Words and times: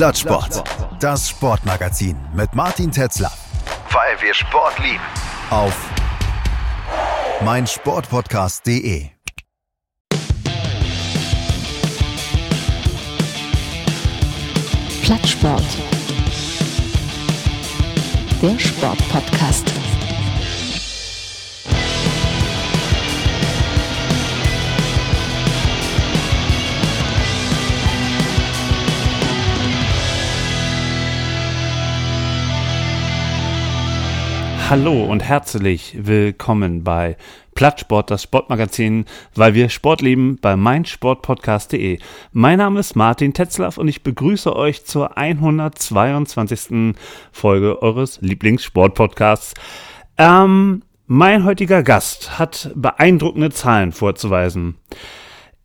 Plattsport. 0.00 0.64
Das 0.98 1.28
Sportmagazin 1.28 2.16
mit 2.32 2.54
Martin 2.54 2.90
Tetzler. 2.90 3.30
Weil 3.90 4.18
wir 4.22 4.32
Sport 4.32 4.78
lieben. 4.78 4.98
Auf 5.50 5.76
meinsportpodcast.de. 7.44 9.10
Plattsport. 15.02 15.62
Der 18.40 18.58
Sportpodcast. 18.58 19.70
Hallo 34.70 35.02
und 35.02 35.24
herzlich 35.24 35.96
willkommen 35.98 36.84
bei 36.84 37.16
Plattsport, 37.56 38.08
das 38.08 38.22
Sportmagazin, 38.22 39.04
weil 39.34 39.54
wir 39.54 39.68
Sport 39.68 40.00
lieben, 40.00 40.38
bei 40.40 40.54
meinsportpodcast.de. 40.54 41.98
Mein 42.30 42.58
Name 42.58 42.78
ist 42.78 42.94
Martin 42.94 43.34
Tetzlaff 43.34 43.78
und 43.78 43.88
ich 43.88 44.04
begrüße 44.04 44.54
euch 44.54 44.84
zur 44.84 45.18
122. 45.18 46.94
Folge 47.32 47.82
eures 47.82 48.20
Lieblingssportpodcasts. 48.20 49.54
Ähm, 50.16 50.84
mein 51.08 51.44
heutiger 51.44 51.82
Gast 51.82 52.38
hat 52.38 52.70
beeindruckende 52.76 53.50
Zahlen 53.50 53.90
vorzuweisen. 53.90 54.76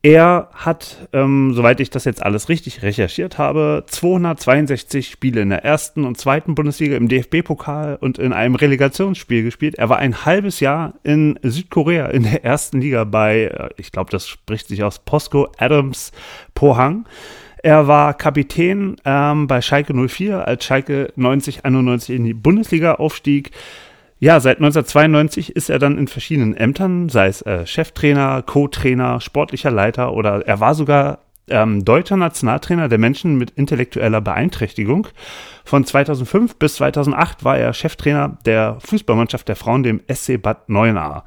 Er 0.05 0.49
hat, 0.53 1.07
ähm, 1.13 1.55
soweit 1.55 1.79
ich 1.79 1.89
das 1.89 2.05
jetzt 2.05 2.21
alles 2.21 2.47
richtig 2.47 2.83
recherchiert 2.83 3.39
habe, 3.39 3.85
262 3.87 5.09
Spiele 5.09 5.41
in 5.41 5.49
der 5.49 5.65
ersten 5.65 6.03
und 6.03 6.15
zweiten 6.19 6.53
Bundesliga 6.53 6.95
im 6.95 7.07
DFB-Pokal 7.07 7.97
und 7.99 8.19
in 8.19 8.31
einem 8.31 8.53
Relegationsspiel 8.53 9.41
gespielt. 9.41 9.79
Er 9.79 9.89
war 9.89 9.97
ein 9.97 10.23
halbes 10.23 10.59
Jahr 10.59 10.93
in 11.01 11.39
Südkorea 11.41 12.05
in 12.09 12.21
der 12.21 12.45
ersten 12.45 12.81
Liga 12.81 13.03
bei, 13.03 13.45
äh, 13.45 13.69
ich 13.77 13.91
glaube, 13.91 14.11
das 14.11 14.27
spricht 14.27 14.67
sich 14.67 14.83
aus 14.83 14.99
Posco 14.99 15.47
Adams 15.57 16.11
Pohang. 16.53 17.07
Er 17.63 17.87
war 17.87 18.13
Kapitän 18.13 18.97
ähm, 19.05 19.47
bei 19.47 19.59
Schalke 19.63 19.95
04, 19.95 20.47
als 20.47 20.65
Schalke 20.65 21.13
90 21.15 21.65
91 21.65 22.15
in 22.15 22.25
die 22.25 22.35
Bundesliga 22.35 22.93
aufstieg. 22.93 23.49
Ja, 24.25 24.39
seit 24.39 24.57
1992 24.57 25.55
ist 25.55 25.69
er 25.69 25.77
dann 25.77 25.99
in 25.99 26.07
verschiedenen 26.07 26.57
Ämtern, 26.57 27.09
sei 27.09 27.27
es 27.27 27.43
äh, 27.43 27.67
Cheftrainer, 27.67 28.41
Co-Trainer, 28.41 29.21
sportlicher 29.21 29.69
Leiter 29.69 30.13
oder 30.13 30.47
er 30.47 30.59
war 30.59 30.73
sogar 30.73 31.19
ähm, 31.47 31.85
deutscher 31.85 32.17
Nationaltrainer 32.17 32.89
der 32.89 32.97
Menschen 32.97 33.37
mit 33.37 33.51
intellektueller 33.51 34.21
Beeinträchtigung. 34.21 35.09
Von 35.63 35.85
2005 35.85 36.55
bis 36.55 36.77
2008 36.77 37.43
war 37.43 37.59
er 37.59 37.71
Cheftrainer 37.73 38.39
der 38.47 38.77
Fußballmannschaft 38.79 39.47
der 39.47 39.55
Frauen, 39.55 39.83
dem 39.83 40.01
SC 40.11 40.41
Bad 40.41 40.69
Neuenahr. 40.69 41.25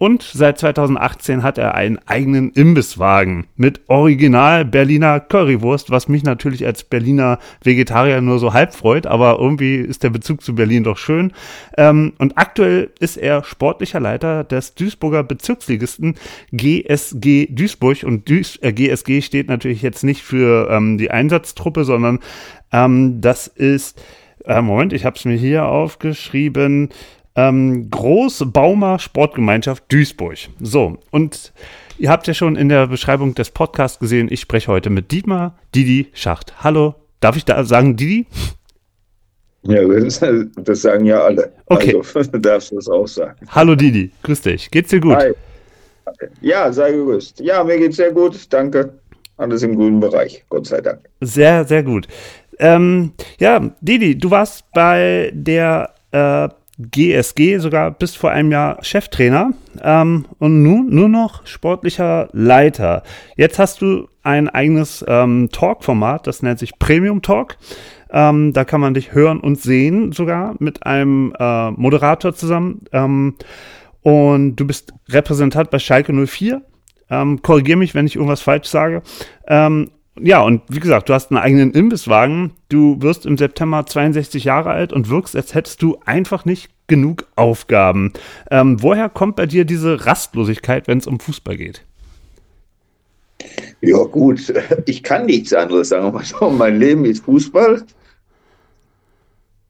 Und 0.00 0.22
seit 0.22 0.58
2018 0.58 1.42
hat 1.42 1.58
er 1.58 1.74
einen 1.74 1.98
eigenen 2.06 2.52
Imbisswagen 2.52 3.48
mit 3.56 3.82
Original 3.88 4.64
Berliner 4.64 5.20
Currywurst, 5.20 5.90
was 5.90 6.08
mich 6.08 6.22
natürlich 6.24 6.64
als 6.64 6.84
Berliner 6.84 7.38
Vegetarier 7.62 8.22
nur 8.22 8.38
so 8.38 8.54
halb 8.54 8.72
freut, 8.72 9.06
aber 9.06 9.38
irgendwie 9.38 9.74
ist 9.74 10.02
der 10.02 10.08
Bezug 10.08 10.42
zu 10.42 10.54
Berlin 10.54 10.84
doch 10.84 10.96
schön. 10.96 11.34
Ähm, 11.76 12.14
und 12.16 12.38
aktuell 12.38 12.88
ist 12.98 13.18
er 13.18 13.44
sportlicher 13.44 14.00
Leiter 14.00 14.42
des 14.42 14.74
Duisburger 14.74 15.22
Bezirksligisten 15.22 16.14
GSG 16.50 17.48
Duisburg. 17.50 18.02
Und 18.02 18.26
Duis 18.26 18.58
äh, 18.62 18.72
GSG 18.72 19.20
steht 19.20 19.48
natürlich 19.48 19.82
jetzt 19.82 20.02
nicht 20.02 20.22
für 20.22 20.70
ähm, 20.70 20.96
die 20.96 21.10
Einsatztruppe, 21.10 21.84
sondern 21.84 22.20
ähm, 22.72 23.20
das 23.20 23.48
ist, 23.48 24.02
äh, 24.46 24.62
Moment, 24.62 24.94
ich 24.94 25.04
habe 25.04 25.16
es 25.16 25.26
mir 25.26 25.36
hier 25.36 25.66
aufgeschrieben, 25.66 26.88
ähm, 27.48 27.90
Großbaumer 27.90 28.98
Sportgemeinschaft 28.98 29.84
Duisburg. 29.90 30.38
So, 30.60 30.98
und 31.10 31.52
ihr 31.98 32.10
habt 32.10 32.26
ja 32.26 32.34
schon 32.34 32.56
in 32.56 32.68
der 32.68 32.86
Beschreibung 32.86 33.34
des 33.34 33.50
Podcasts 33.50 33.98
gesehen, 33.98 34.28
ich 34.30 34.40
spreche 34.40 34.68
heute 34.68 34.90
mit 34.90 35.10
Dietmar 35.10 35.58
Didi 35.74 36.08
Schacht. 36.12 36.62
Hallo, 36.62 36.94
darf 37.20 37.36
ich 37.36 37.44
da 37.44 37.64
sagen 37.64 37.96
Didi? 37.96 38.26
Ja, 39.62 39.84
das, 39.84 40.20
das 40.56 40.82
sagen 40.82 41.04
ja 41.04 41.20
alle. 41.20 41.52
Okay. 41.66 42.00
Also 42.14 42.30
darfst 42.38 42.72
du 42.72 42.76
das 42.76 42.88
auch 42.88 43.06
sagen. 43.06 43.38
Hallo 43.48 43.74
Didi, 43.74 44.10
grüß 44.22 44.42
dich. 44.42 44.70
Geht's 44.70 44.90
dir 44.90 45.00
gut? 45.00 45.16
Hi. 45.16 45.32
Ja, 46.40 46.72
sei 46.72 46.92
gegrüßt. 46.92 47.40
Ja, 47.40 47.62
mir 47.62 47.78
geht's 47.78 47.96
sehr 47.96 48.10
gut. 48.12 48.36
Danke. 48.50 48.94
Alles 49.36 49.62
im 49.62 49.76
grünen 49.76 50.00
Bereich, 50.00 50.44
Gott 50.50 50.66
sei 50.66 50.80
Dank. 50.80 51.00
Sehr, 51.20 51.64
sehr 51.64 51.82
gut. 51.82 52.06
Ähm, 52.58 53.12
ja, 53.38 53.70
Didi, 53.80 54.18
du 54.18 54.30
warst 54.30 54.70
bei 54.72 55.30
der 55.32 55.94
äh, 56.12 56.48
GSG 56.90 57.58
sogar 57.58 57.90
bis 57.90 58.16
vor 58.16 58.30
einem 58.30 58.50
Jahr 58.50 58.82
Cheftrainer 58.82 59.52
ähm, 59.82 60.26
und 60.38 60.62
nun 60.62 60.88
nur 60.94 61.08
noch 61.08 61.46
sportlicher 61.46 62.28
Leiter. 62.32 63.02
Jetzt 63.36 63.58
hast 63.58 63.82
du 63.82 64.08
ein 64.22 64.48
eigenes 64.48 65.04
ähm, 65.08 65.48
Talk-Format, 65.50 66.26
das 66.26 66.42
nennt 66.42 66.58
sich 66.58 66.78
Premium 66.78 67.22
Talk. 67.22 67.56
Ähm, 68.12 68.52
da 68.52 68.64
kann 68.64 68.80
man 68.80 68.94
dich 68.94 69.12
hören 69.14 69.40
und 69.40 69.60
sehen, 69.60 70.12
sogar 70.12 70.56
mit 70.58 70.84
einem 70.84 71.32
äh, 71.38 71.70
Moderator 71.70 72.34
zusammen. 72.34 72.82
Ähm, 72.92 73.36
und 74.02 74.56
du 74.56 74.66
bist 74.66 74.92
Repräsentant 75.08 75.70
bei 75.70 75.78
Schalke 75.78 76.12
04. 76.12 76.62
Ähm, 77.08 77.42
Korrigiere 77.42 77.78
mich, 77.78 77.94
wenn 77.94 78.06
ich 78.06 78.16
irgendwas 78.16 78.40
falsch 78.40 78.68
sage. 78.68 79.02
Ähm, 79.46 79.90
ja, 80.22 80.42
und 80.42 80.62
wie 80.68 80.80
gesagt, 80.80 81.08
du 81.08 81.14
hast 81.14 81.30
einen 81.30 81.38
eigenen 81.38 81.72
Imbisswagen. 81.72 82.52
Du 82.68 83.00
wirst 83.00 83.26
im 83.26 83.36
September 83.38 83.86
62 83.86 84.44
Jahre 84.44 84.70
alt 84.70 84.92
und 84.92 85.08
wirkst, 85.08 85.36
als 85.36 85.54
hättest 85.54 85.82
du 85.82 85.98
einfach 86.04 86.44
nicht 86.44 86.70
genug 86.86 87.26
Aufgaben. 87.36 88.12
Ähm, 88.50 88.82
woher 88.82 89.08
kommt 89.08 89.36
bei 89.36 89.46
dir 89.46 89.64
diese 89.64 90.06
Rastlosigkeit, 90.06 90.88
wenn 90.88 90.98
es 90.98 91.06
um 91.06 91.20
Fußball 91.20 91.56
geht? 91.56 91.84
Ja, 93.80 94.02
gut, 94.04 94.52
ich 94.86 95.02
kann 95.02 95.26
nichts 95.26 95.52
anderes 95.52 95.88
sagen. 95.88 96.12
Mein 96.58 96.78
Leben 96.78 97.04
ist 97.04 97.24
Fußball. 97.24 97.82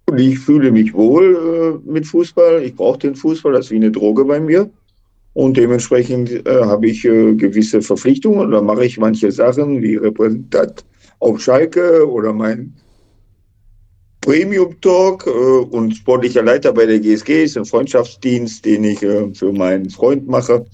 Und 0.06 0.18
ich 0.18 0.38
fühle 0.40 0.72
mich 0.72 0.92
wohl 0.92 1.80
äh, 1.86 1.90
mit 1.90 2.06
Fußball. 2.06 2.64
Ich 2.64 2.74
brauche 2.74 2.98
den 2.98 3.14
Fußball, 3.14 3.52
das 3.52 3.66
ist 3.66 3.70
wie 3.70 3.76
eine 3.76 3.92
Droge 3.92 4.24
bei 4.24 4.40
mir. 4.40 4.68
Und 5.40 5.56
dementsprechend 5.56 6.46
äh, 6.46 6.64
habe 6.64 6.86
ich 6.86 7.02
äh, 7.06 7.34
gewisse 7.34 7.80
Verpflichtungen. 7.80 8.50
Da 8.50 8.60
mache 8.60 8.84
ich 8.84 8.98
manche 8.98 9.32
Sachen 9.32 9.80
wie 9.80 9.96
Repräsentant 9.96 10.84
auf 11.18 11.40
Schalke 11.40 12.06
oder 12.06 12.34
mein 12.34 12.74
Premium 14.20 14.78
Talk 14.82 15.26
äh, 15.26 15.30
und 15.30 15.96
sportlicher 15.96 16.42
Leiter 16.42 16.74
bei 16.74 16.84
der 16.84 17.00
GSG 17.00 17.44
ist 17.44 17.56
ein 17.56 17.64
Freundschaftsdienst, 17.64 18.66
den 18.66 18.84
ich 18.84 19.02
äh, 19.02 19.32
für 19.32 19.50
meinen 19.50 19.88
Freund 19.88 20.28
mache, 20.28 20.66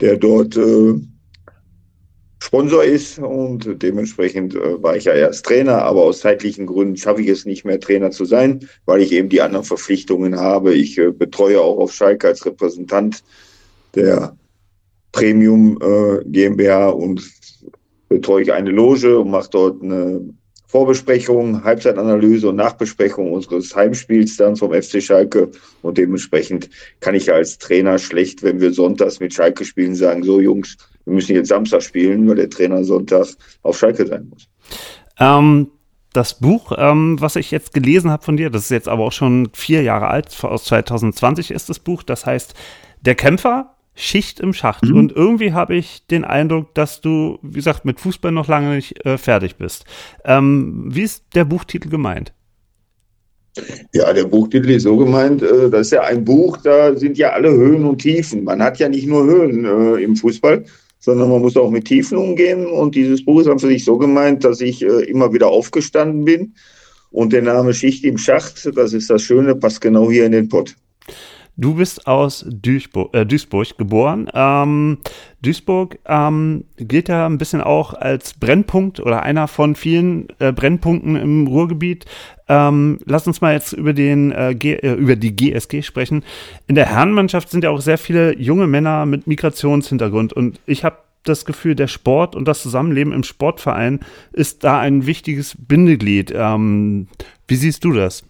der 0.00 0.16
dort 0.16 0.56
äh, 0.56 0.94
Sponsor 2.42 2.84
ist 2.84 3.18
und 3.18 3.82
dementsprechend 3.82 4.54
äh, 4.54 4.82
war 4.82 4.96
ich 4.96 5.04
ja 5.04 5.12
erst 5.12 5.44
Trainer, 5.44 5.82
aber 5.82 6.04
aus 6.04 6.20
zeitlichen 6.20 6.64
Gründen 6.64 6.96
schaffe 6.96 7.20
ich 7.20 7.28
es 7.28 7.44
nicht 7.44 7.66
mehr 7.66 7.78
Trainer 7.78 8.10
zu 8.10 8.24
sein, 8.24 8.66
weil 8.86 9.02
ich 9.02 9.12
eben 9.12 9.28
die 9.28 9.42
anderen 9.42 9.66
Verpflichtungen 9.66 10.40
habe. 10.40 10.72
Ich 10.72 10.98
betreue 11.18 11.60
auch 11.60 11.76
auf 11.76 11.92
Schalke 11.92 12.28
als 12.28 12.46
Repräsentant 12.46 13.22
der 13.94 14.36
Premium 15.12 15.78
äh, 15.80 16.24
GmbH 16.24 16.90
und 16.90 17.22
betreue 18.08 18.42
ich 18.42 18.52
eine 18.52 18.70
Loge 18.70 19.18
und 19.18 19.30
mache 19.30 19.50
dort 19.50 19.82
eine 19.82 20.20
Vorbesprechung, 20.66 21.64
Halbzeitanalyse 21.64 22.50
und 22.50 22.56
Nachbesprechung 22.56 23.32
unseres 23.32 23.74
Heimspiels 23.74 24.36
dann 24.36 24.54
vom 24.54 24.70
FC 24.70 25.02
Schalke. 25.02 25.50
Und 25.80 25.96
dementsprechend 25.96 26.68
kann 27.00 27.14
ich 27.14 27.32
als 27.32 27.56
Trainer 27.56 27.98
schlecht, 27.98 28.42
wenn 28.42 28.60
wir 28.60 28.74
sonntags 28.74 29.18
mit 29.18 29.32
Schalke 29.32 29.64
spielen, 29.64 29.94
sagen, 29.94 30.22
so 30.22 30.40
Jungs, 30.40 30.76
wir 31.06 31.14
müssen 31.14 31.34
jetzt 31.34 31.48
Samstag 31.48 31.82
spielen, 31.82 32.28
weil 32.28 32.36
der 32.36 32.50
Trainer 32.50 32.84
Sonntag 32.84 33.28
auf 33.62 33.78
Schalke 33.78 34.06
sein 34.06 34.28
muss. 34.28 34.46
Ähm, 35.18 35.68
das 36.12 36.38
Buch, 36.38 36.72
ähm, 36.76 37.18
was 37.18 37.36
ich 37.36 37.50
jetzt 37.50 37.72
gelesen 37.72 38.10
habe 38.10 38.22
von 38.22 38.36
dir, 38.36 38.50
das 38.50 38.64
ist 38.64 38.70
jetzt 38.70 38.88
aber 38.88 39.04
auch 39.04 39.12
schon 39.12 39.48
vier 39.54 39.82
Jahre 39.82 40.08
alt, 40.08 40.36
aus 40.44 40.64
2020 40.64 41.50
ist 41.50 41.70
das 41.70 41.78
Buch, 41.78 42.02
das 42.02 42.26
heißt 42.26 42.52
Der 43.00 43.14
Kämpfer, 43.14 43.74
Schicht 43.98 44.38
im 44.38 44.52
Schacht. 44.52 44.84
Mhm. 44.84 44.96
Und 44.96 45.12
irgendwie 45.12 45.52
habe 45.52 45.74
ich 45.74 46.06
den 46.06 46.24
Eindruck, 46.24 46.72
dass 46.74 47.00
du, 47.00 47.38
wie 47.42 47.54
gesagt, 47.54 47.84
mit 47.84 47.98
Fußball 47.98 48.30
noch 48.30 48.46
lange 48.46 48.76
nicht 48.76 49.04
äh, 49.04 49.18
fertig 49.18 49.56
bist. 49.56 49.84
Ähm, 50.24 50.84
wie 50.86 51.02
ist 51.02 51.24
der 51.34 51.44
Buchtitel 51.44 51.88
gemeint? 51.88 52.32
Ja, 53.92 54.12
der 54.12 54.24
Buchtitel 54.24 54.70
ist 54.70 54.84
so 54.84 54.96
gemeint, 54.96 55.42
äh, 55.42 55.68
das 55.68 55.88
ist 55.88 55.92
ja 55.92 56.02
ein 56.02 56.24
Buch, 56.24 56.58
da 56.58 56.94
sind 56.94 57.18
ja 57.18 57.30
alle 57.30 57.50
Höhen 57.50 57.84
und 57.84 57.98
Tiefen. 57.98 58.44
Man 58.44 58.62
hat 58.62 58.78
ja 58.78 58.88
nicht 58.88 59.08
nur 59.08 59.24
Höhen 59.24 59.64
äh, 59.64 60.02
im 60.02 60.14
Fußball, 60.14 60.64
sondern 61.00 61.28
man 61.28 61.40
muss 61.40 61.56
auch 61.56 61.70
mit 61.70 61.86
Tiefen 61.86 62.18
umgehen. 62.18 62.66
Und 62.66 62.94
dieses 62.94 63.24
Buch 63.24 63.40
ist 63.40 63.48
für 63.60 63.66
sich 63.66 63.84
so 63.84 63.98
gemeint, 63.98 64.44
dass 64.44 64.60
ich 64.60 64.82
äh, 64.82 65.10
immer 65.10 65.32
wieder 65.32 65.48
aufgestanden 65.48 66.24
bin. 66.24 66.54
Und 67.10 67.32
der 67.32 67.42
Name 67.42 67.74
Schicht 67.74 68.04
im 68.04 68.16
Schacht, 68.16 68.70
das 68.76 68.92
ist 68.92 69.10
das 69.10 69.22
Schöne, 69.22 69.56
passt 69.56 69.80
genau 69.80 70.08
hier 70.08 70.26
in 70.26 70.32
den 70.32 70.48
Pott. 70.48 70.76
Du 71.60 71.74
bist 71.74 72.06
aus 72.06 72.46
Duisburg, 72.48 73.12
äh, 73.14 73.26
Duisburg 73.26 73.76
geboren. 73.76 74.30
Ähm, 74.32 74.98
Duisburg 75.42 75.98
ähm, 76.06 76.64
gilt 76.76 77.08
ja 77.08 77.26
ein 77.26 77.36
bisschen 77.36 77.62
auch 77.62 77.94
als 77.94 78.34
Brennpunkt 78.34 79.00
oder 79.00 79.24
einer 79.24 79.48
von 79.48 79.74
vielen 79.74 80.28
äh, 80.38 80.52
Brennpunkten 80.52 81.16
im 81.16 81.48
Ruhrgebiet. 81.48 82.04
Ähm, 82.46 83.00
lass 83.06 83.26
uns 83.26 83.40
mal 83.40 83.54
jetzt 83.54 83.72
über, 83.72 83.92
den, 83.92 84.30
äh, 84.30 84.52
äh 84.52 84.94
über 84.94 85.16
die 85.16 85.34
GSG 85.34 85.82
sprechen. 85.82 86.22
In 86.68 86.76
der 86.76 86.86
Herrenmannschaft 86.86 87.50
sind 87.50 87.64
ja 87.64 87.70
auch 87.70 87.80
sehr 87.80 87.98
viele 87.98 88.38
junge 88.38 88.68
Männer 88.68 89.04
mit 89.04 89.26
Migrationshintergrund 89.26 90.32
und 90.32 90.60
ich 90.64 90.84
habe 90.84 90.98
das 91.24 91.44
Gefühl, 91.44 91.74
der 91.74 91.88
Sport 91.88 92.36
und 92.36 92.46
das 92.46 92.62
Zusammenleben 92.62 93.12
im 93.12 93.24
Sportverein 93.24 93.98
ist 94.32 94.62
da 94.62 94.78
ein 94.78 95.06
wichtiges 95.06 95.56
Bindeglied. 95.58 96.32
Ähm, 96.32 97.08
wie 97.48 97.56
siehst 97.56 97.84
du 97.84 97.92
das? 97.92 98.22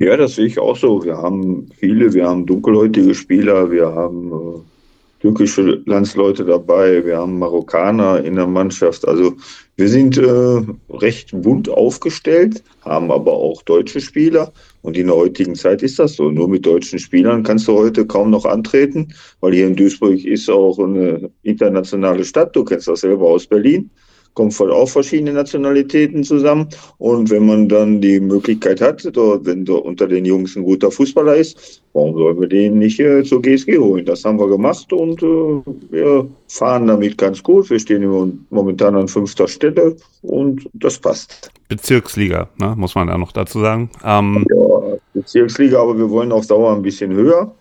Ja, 0.00 0.16
das 0.16 0.36
sehe 0.36 0.46
ich 0.46 0.58
auch 0.58 0.78
so. 0.78 1.04
Wir 1.04 1.18
haben 1.18 1.68
viele, 1.78 2.14
wir 2.14 2.26
haben 2.26 2.46
dunkelhäutige 2.46 3.14
Spieler, 3.14 3.70
wir 3.70 3.94
haben 3.94 4.32
äh, 4.32 5.20
türkische 5.20 5.82
Landsleute 5.84 6.42
dabei, 6.46 7.04
wir 7.04 7.18
haben 7.18 7.38
Marokkaner 7.38 8.24
in 8.24 8.36
der 8.36 8.46
Mannschaft. 8.46 9.06
Also 9.06 9.34
wir 9.76 9.88
sind 9.90 10.16
äh, 10.16 10.62
recht 10.88 11.38
bunt 11.42 11.68
aufgestellt, 11.68 12.62
haben 12.80 13.10
aber 13.10 13.34
auch 13.34 13.60
deutsche 13.60 14.00
Spieler. 14.00 14.54
Und 14.80 14.96
in 14.96 15.08
der 15.08 15.16
heutigen 15.16 15.54
Zeit 15.54 15.82
ist 15.82 15.98
das 15.98 16.14
so. 16.14 16.30
Nur 16.30 16.48
mit 16.48 16.64
deutschen 16.64 16.98
Spielern 16.98 17.42
kannst 17.42 17.68
du 17.68 17.74
heute 17.74 18.06
kaum 18.06 18.30
noch 18.30 18.46
antreten, 18.46 19.12
weil 19.40 19.52
hier 19.52 19.66
in 19.66 19.76
Duisburg 19.76 20.24
ist 20.24 20.48
auch 20.48 20.78
eine 20.78 21.30
internationale 21.42 22.24
Stadt. 22.24 22.56
Du 22.56 22.64
kennst 22.64 22.88
das 22.88 23.02
selber 23.02 23.26
aus 23.26 23.46
Berlin 23.46 23.90
kommen 24.34 24.50
voll 24.50 24.72
auch 24.72 24.88
verschiedene 24.88 25.32
Nationalitäten 25.32 26.24
zusammen. 26.24 26.68
Und 26.98 27.30
wenn 27.30 27.46
man 27.46 27.68
dann 27.68 28.00
die 28.00 28.20
Möglichkeit 28.20 28.80
hat, 28.80 29.04
wenn 29.04 29.68
unter 29.68 30.06
den 30.06 30.24
Jungs 30.24 30.56
ein 30.56 30.62
guter 30.62 30.90
Fußballer 30.90 31.36
ist, 31.36 31.82
warum 31.92 32.14
sollen 32.14 32.40
wir 32.40 32.48
den 32.48 32.78
nicht 32.78 33.00
äh, 33.00 33.22
zur 33.24 33.42
GSG 33.42 33.78
holen? 33.78 34.04
Das 34.04 34.24
haben 34.24 34.38
wir 34.38 34.48
gemacht 34.48 34.92
und 34.92 35.22
äh, 35.22 35.62
wir 35.90 36.28
fahren 36.48 36.86
damit 36.86 37.18
ganz 37.18 37.42
gut. 37.42 37.70
Wir 37.70 37.78
stehen 37.78 38.46
momentan 38.50 38.94
an 38.94 39.08
fünfter 39.08 39.48
Stelle 39.48 39.96
und 40.22 40.68
das 40.74 40.98
passt. 40.98 41.50
Bezirksliga, 41.68 42.48
ne, 42.58 42.74
muss 42.76 42.94
man 42.94 43.08
da 43.08 43.18
noch 43.18 43.32
dazu 43.32 43.60
sagen. 43.60 43.90
Ähm 44.04 44.46
ja, 44.48 44.96
Bezirksliga, 45.14 45.80
aber 45.80 45.98
wir 45.98 46.08
wollen 46.08 46.32
auf 46.32 46.46
Dauer 46.46 46.74
ein 46.74 46.82
bisschen 46.82 47.12
höher. 47.12 47.52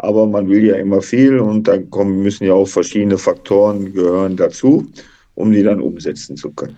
Aber 0.00 0.26
man 0.26 0.48
will 0.48 0.64
ja 0.64 0.76
immer 0.76 1.02
viel 1.02 1.40
und 1.40 1.66
dann 1.66 1.90
kommen, 1.90 2.22
müssen 2.22 2.44
ja 2.44 2.52
auch 2.52 2.68
verschiedene 2.68 3.18
Faktoren 3.18 3.92
gehören 3.92 4.36
dazu 4.36 4.86
um 5.38 5.52
die 5.52 5.62
dann 5.62 5.80
umsetzen 5.80 6.36
zu 6.36 6.50
können. 6.50 6.76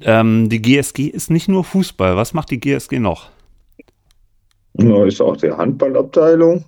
Ähm, 0.00 0.48
die 0.48 0.62
GSG 0.62 1.08
ist 1.08 1.30
nicht 1.30 1.48
nur 1.48 1.64
Fußball. 1.64 2.16
Was 2.16 2.32
macht 2.32 2.50
die 2.50 2.58
GSG 2.58 2.98
noch? 2.98 3.30
Ja, 4.78 5.04
ist 5.04 5.20
auch 5.20 5.36
die 5.36 5.50
Handballabteilung. 5.50 6.64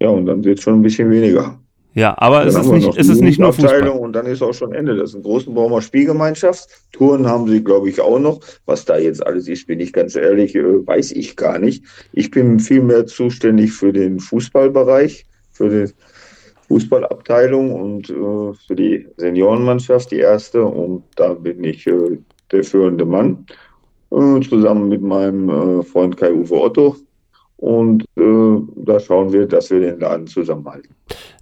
Ja, 0.00 0.10
und 0.10 0.26
dann 0.26 0.44
wird 0.44 0.58
es 0.58 0.64
schon 0.64 0.74
ein 0.74 0.82
bisschen 0.82 1.10
weniger. 1.10 1.58
Ja, 1.94 2.14
aber 2.18 2.44
ist 2.44 2.56
es, 2.56 2.66
nicht, 2.66 2.96
ist 2.96 3.08
es 3.08 3.20
nicht 3.20 3.38
nur 3.38 3.52
Fußball? 3.52 3.88
Und 3.88 4.14
dann 4.14 4.26
ist 4.26 4.42
auch 4.42 4.52
schon 4.52 4.74
Ende. 4.74 4.96
Das 4.96 5.10
ist 5.10 5.14
eine 5.14 5.24
große 5.24 5.50
Baumer 5.50 5.80
Spielgemeinschaft. 5.80 6.68
Touren 6.92 7.26
haben 7.26 7.48
sie, 7.48 7.62
glaube 7.62 7.88
ich, 7.88 8.00
auch 8.00 8.18
noch. 8.18 8.40
Was 8.66 8.84
da 8.84 8.98
jetzt 8.98 9.24
alles 9.26 9.48
ist, 9.48 9.66
bin 9.66 9.80
ich 9.80 9.92
ganz 9.92 10.14
ehrlich, 10.14 10.54
äh, 10.54 10.86
weiß 10.86 11.12
ich 11.12 11.36
gar 11.36 11.58
nicht. 11.58 11.84
Ich 12.12 12.30
bin 12.30 12.60
vielmehr 12.60 13.06
zuständig 13.06 13.72
für 13.72 13.92
den 13.92 14.20
Fußballbereich, 14.20 15.24
für 15.52 15.68
den 15.68 15.92
Fußballabteilung 16.72 17.70
und 17.70 18.08
äh, 18.08 18.54
für 18.66 18.74
die 18.74 19.06
Seniorenmannschaft 19.18 20.10
die 20.10 20.20
erste. 20.20 20.64
Und 20.64 21.04
da 21.16 21.34
bin 21.34 21.62
ich 21.64 21.86
äh, 21.86 22.18
der 22.50 22.64
führende 22.64 23.04
Mann, 23.04 23.46
äh, 24.10 24.40
zusammen 24.40 24.88
mit 24.88 25.02
meinem 25.02 25.50
äh, 25.50 25.82
Freund 25.82 26.16
Kai-Uwe 26.16 26.54
Otto. 26.54 26.96
Und 27.58 28.04
äh, 28.16 28.60
da 28.76 28.98
schauen 28.98 29.32
wir, 29.32 29.46
dass 29.46 29.70
wir 29.70 29.80
den 29.80 30.00
Laden 30.00 30.26
zusammenhalten. 30.26 30.94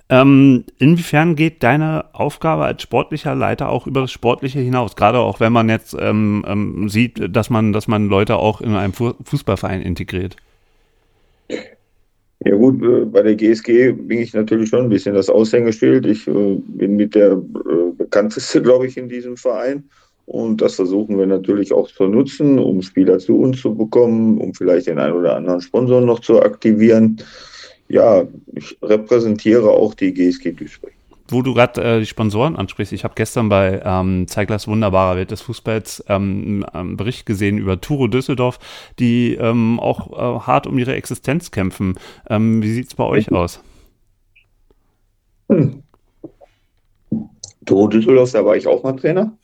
Ähm, 0.08 0.64
inwiefern 0.78 1.36
geht 1.36 1.62
deine 1.62 2.06
Aufgabe 2.12 2.64
als 2.64 2.82
sportlicher 2.82 3.36
Leiter 3.36 3.68
auch 3.68 3.86
über 3.86 4.00
das 4.00 4.10
Sportliche 4.10 4.58
hinaus? 4.58 4.96
Gerade 4.96 5.20
auch 5.20 5.38
wenn 5.38 5.52
man 5.52 5.68
jetzt 5.68 5.96
ähm, 5.98 6.44
ähm, 6.48 6.88
sieht, 6.88 7.36
dass 7.36 7.50
man, 7.50 7.72
dass 7.72 7.86
man 7.86 8.08
Leute 8.08 8.34
auch 8.36 8.60
in 8.60 8.74
einem 8.74 8.92
Fußballverein 8.92 9.80
integriert. 9.80 10.34
Ja 12.44 12.54
gut, 12.54 12.82
äh, 12.82 13.04
bei 13.04 13.22
der 13.22 13.34
GSG 13.34 13.92
bin 13.92 14.20
ich 14.20 14.32
natürlich 14.32 14.70
schon 14.70 14.84
ein 14.84 14.88
bisschen 14.88 15.14
das 15.14 15.28
Aushängeschild. 15.28 16.06
Ich 16.06 16.26
äh, 16.26 16.54
bin 16.56 16.96
mit 16.96 17.14
der 17.14 17.32
äh, 17.32 17.92
bekannteste, 17.96 18.62
glaube 18.62 18.86
ich, 18.86 18.96
in 18.96 19.08
diesem 19.08 19.36
Verein. 19.36 19.84
Und 20.26 20.62
das 20.62 20.76
versuchen 20.76 21.18
wir 21.18 21.26
natürlich 21.26 21.72
auch 21.72 21.88
zu 21.88 22.04
nutzen, 22.04 22.58
um 22.58 22.82
Spieler 22.82 23.18
zu 23.18 23.36
uns 23.40 23.60
zu 23.60 23.74
bekommen, 23.74 24.38
um 24.38 24.54
vielleicht 24.54 24.86
den 24.86 24.98
einen 24.98 25.14
oder 25.16 25.36
anderen 25.36 25.60
Sponsor 25.60 26.00
noch 26.00 26.20
zu 26.20 26.40
aktivieren. 26.40 27.20
Ja, 27.88 28.26
ich 28.54 28.78
repräsentiere 28.80 29.68
auch 29.68 29.94
die 29.94 30.14
GSG 30.14 30.52
Duisburg 30.52 30.92
wo 31.32 31.42
du 31.42 31.54
gerade 31.54 31.82
äh, 31.82 32.00
die 32.00 32.06
Sponsoren 32.06 32.56
ansprichst, 32.56 32.92
ich 32.92 33.04
habe 33.04 33.14
gestern 33.16 33.48
bei 33.48 33.80
ähm, 33.84 34.26
Zeiglers 34.28 34.68
wunderbarer 34.68 35.16
Welt 35.16 35.30
des 35.30 35.40
Fußballs 35.42 36.04
ähm, 36.08 36.64
einen 36.72 36.96
Bericht 36.96 37.26
gesehen 37.26 37.58
über 37.58 37.80
Turo 37.80 38.08
Düsseldorf, 38.08 38.58
die 38.98 39.34
ähm, 39.34 39.80
auch 39.80 40.12
äh, 40.12 40.46
hart 40.46 40.66
um 40.66 40.78
ihre 40.78 40.94
Existenz 40.94 41.50
kämpfen. 41.50 41.94
Ähm, 42.28 42.62
wie 42.62 42.72
sieht 42.72 42.88
es 42.88 42.94
bei 42.94 43.04
euch 43.04 43.30
aus? 43.32 43.62
Hm. 45.50 45.82
Turo 47.66 47.88
Düsseldorf, 47.88 48.32
da 48.32 48.44
war 48.44 48.56
ich 48.56 48.66
auch 48.66 48.82
mal 48.82 48.92
Trainer. 48.92 49.36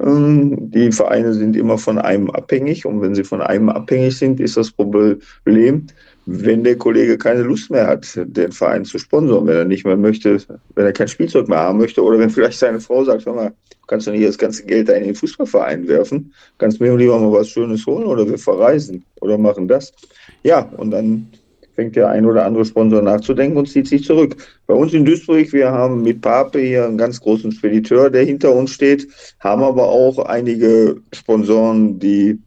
Ähm, 0.00 0.70
die 0.70 0.90
Vereine 0.90 1.32
sind 1.32 1.56
immer 1.56 1.78
von 1.78 1.98
einem 1.98 2.30
abhängig 2.30 2.86
und 2.86 3.00
wenn 3.00 3.14
sie 3.14 3.24
von 3.24 3.40
einem 3.40 3.68
abhängig 3.68 4.18
sind, 4.18 4.40
ist 4.40 4.56
das 4.56 4.70
Problem, 4.70 5.86
wenn 6.26 6.62
der 6.62 6.76
Kollege 6.76 7.18
keine 7.18 7.42
Lust 7.42 7.70
mehr 7.70 7.86
hat, 7.86 8.06
den 8.14 8.52
Verein 8.52 8.84
zu 8.84 8.98
sponsern, 8.98 9.46
wenn 9.46 9.56
er 9.56 9.64
nicht 9.64 9.84
mehr 9.84 9.96
möchte, 9.96 10.38
wenn 10.74 10.86
er 10.86 10.92
kein 10.92 11.08
Spielzeug 11.08 11.48
mehr 11.48 11.58
haben 11.58 11.78
möchte 11.78 12.02
oder 12.02 12.18
wenn 12.18 12.30
vielleicht 12.30 12.58
seine 12.58 12.80
Frau 12.80 13.04
sagt, 13.04 13.26
hör 13.26 13.34
mal, 13.34 13.52
kannst 13.88 14.06
du 14.06 14.12
nicht 14.12 14.26
das 14.26 14.38
ganze 14.38 14.64
Geld 14.64 14.88
da 14.88 14.92
in 14.92 15.04
den 15.04 15.14
Fußballverein 15.14 15.88
werfen, 15.88 16.32
kannst 16.58 16.80
mir 16.80 16.96
lieber 16.96 17.18
mal 17.18 17.32
was 17.32 17.48
Schönes 17.48 17.84
holen 17.86 18.04
oder 18.04 18.28
wir 18.28 18.38
verreisen 18.38 19.04
oder 19.20 19.36
machen 19.36 19.66
das. 19.66 19.92
Ja, 20.44 20.60
und 20.76 20.92
dann 20.92 21.28
fängt 21.74 21.96
der 21.96 22.08
ein 22.10 22.26
oder 22.26 22.44
andere 22.44 22.64
Sponsor 22.64 23.02
nachzudenken 23.02 23.56
und 23.56 23.68
zieht 23.68 23.88
sich 23.88 24.04
zurück. 24.04 24.36
Bei 24.66 24.74
uns 24.74 24.92
in 24.92 25.04
Duisburg, 25.04 25.52
wir 25.52 25.72
haben 25.72 26.02
mit 26.02 26.20
Pape 26.20 26.60
hier 26.60 26.84
einen 26.84 26.98
ganz 26.98 27.20
großen 27.20 27.50
Spediteur, 27.50 28.10
der 28.10 28.24
hinter 28.24 28.54
uns 28.54 28.70
steht, 28.70 29.08
haben 29.40 29.62
aber 29.62 29.88
auch 29.88 30.18
einige 30.18 30.96
Sponsoren, 31.12 31.98
die 31.98 32.38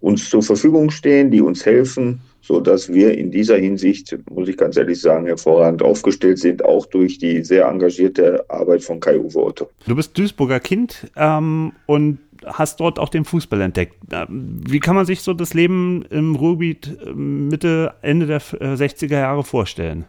uns 0.00 0.28
zur 0.28 0.42
Verfügung 0.42 0.90
stehen, 0.90 1.30
die 1.30 1.40
uns 1.40 1.64
helfen 1.64 2.20
so 2.44 2.60
dass 2.60 2.92
wir 2.92 3.16
in 3.16 3.30
dieser 3.30 3.56
Hinsicht, 3.56 4.16
muss 4.30 4.48
ich 4.48 4.58
ganz 4.58 4.76
ehrlich 4.76 5.00
sagen, 5.00 5.26
hervorragend 5.26 5.82
aufgestellt 5.82 6.38
sind, 6.38 6.62
auch 6.62 6.84
durch 6.84 7.16
die 7.18 7.42
sehr 7.42 7.66
engagierte 7.66 8.44
Arbeit 8.50 8.82
von 8.82 9.00
Kai-Uwe 9.00 9.42
Otto. 9.42 9.70
Du 9.86 9.96
bist 9.96 10.16
Duisburger 10.18 10.60
Kind 10.60 11.10
ähm, 11.16 11.72
und 11.86 12.18
hast 12.44 12.80
dort 12.80 12.98
auch 12.98 13.08
den 13.08 13.24
Fußball 13.24 13.62
entdeckt. 13.62 13.96
Ähm, 14.12 14.60
wie 14.68 14.78
kann 14.78 14.94
man 14.94 15.06
sich 15.06 15.22
so 15.22 15.32
das 15.32 15.54
Leben 15.54 16.04
im 16.10 16.36
Ruhrgebiet 16.36 16.98
ähm, 17.06 17.48
Mitte, 17.48 17.94
Ende 18.02 18.26
der 18.26 18.42
60er 18.42 19.12
äh, 19.12 19.20
Jahre 19.20 19.42
vorstellen? 19.42 20.04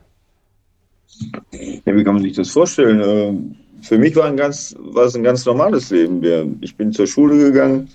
Ja, 1.54 1.96
wie 1.96 2.04
kann 2.04 2.16
man 2.16 2.24
sich 2.24 2.34
das 2.34 2.50
vorstellen? 2.50 3.02
Ähm, 3.02 3.56
für 3.82 3.98
mich 3.98 4.14
war, 4.18 4.26
ein 4.26 4.36
ganz, 4.36 4.76
war 4.78 5.06
es 5.06 5.16
ein 5.16 5.24
ganz 5.24 5.46
normales 5.46 5.90
Leben. 5.90 6.58
Ich 6.60 6.76
bin 6.76 6.92
zur 6.92 7.08
Schule 7.08 7.38
gegangen, 7.38 7.88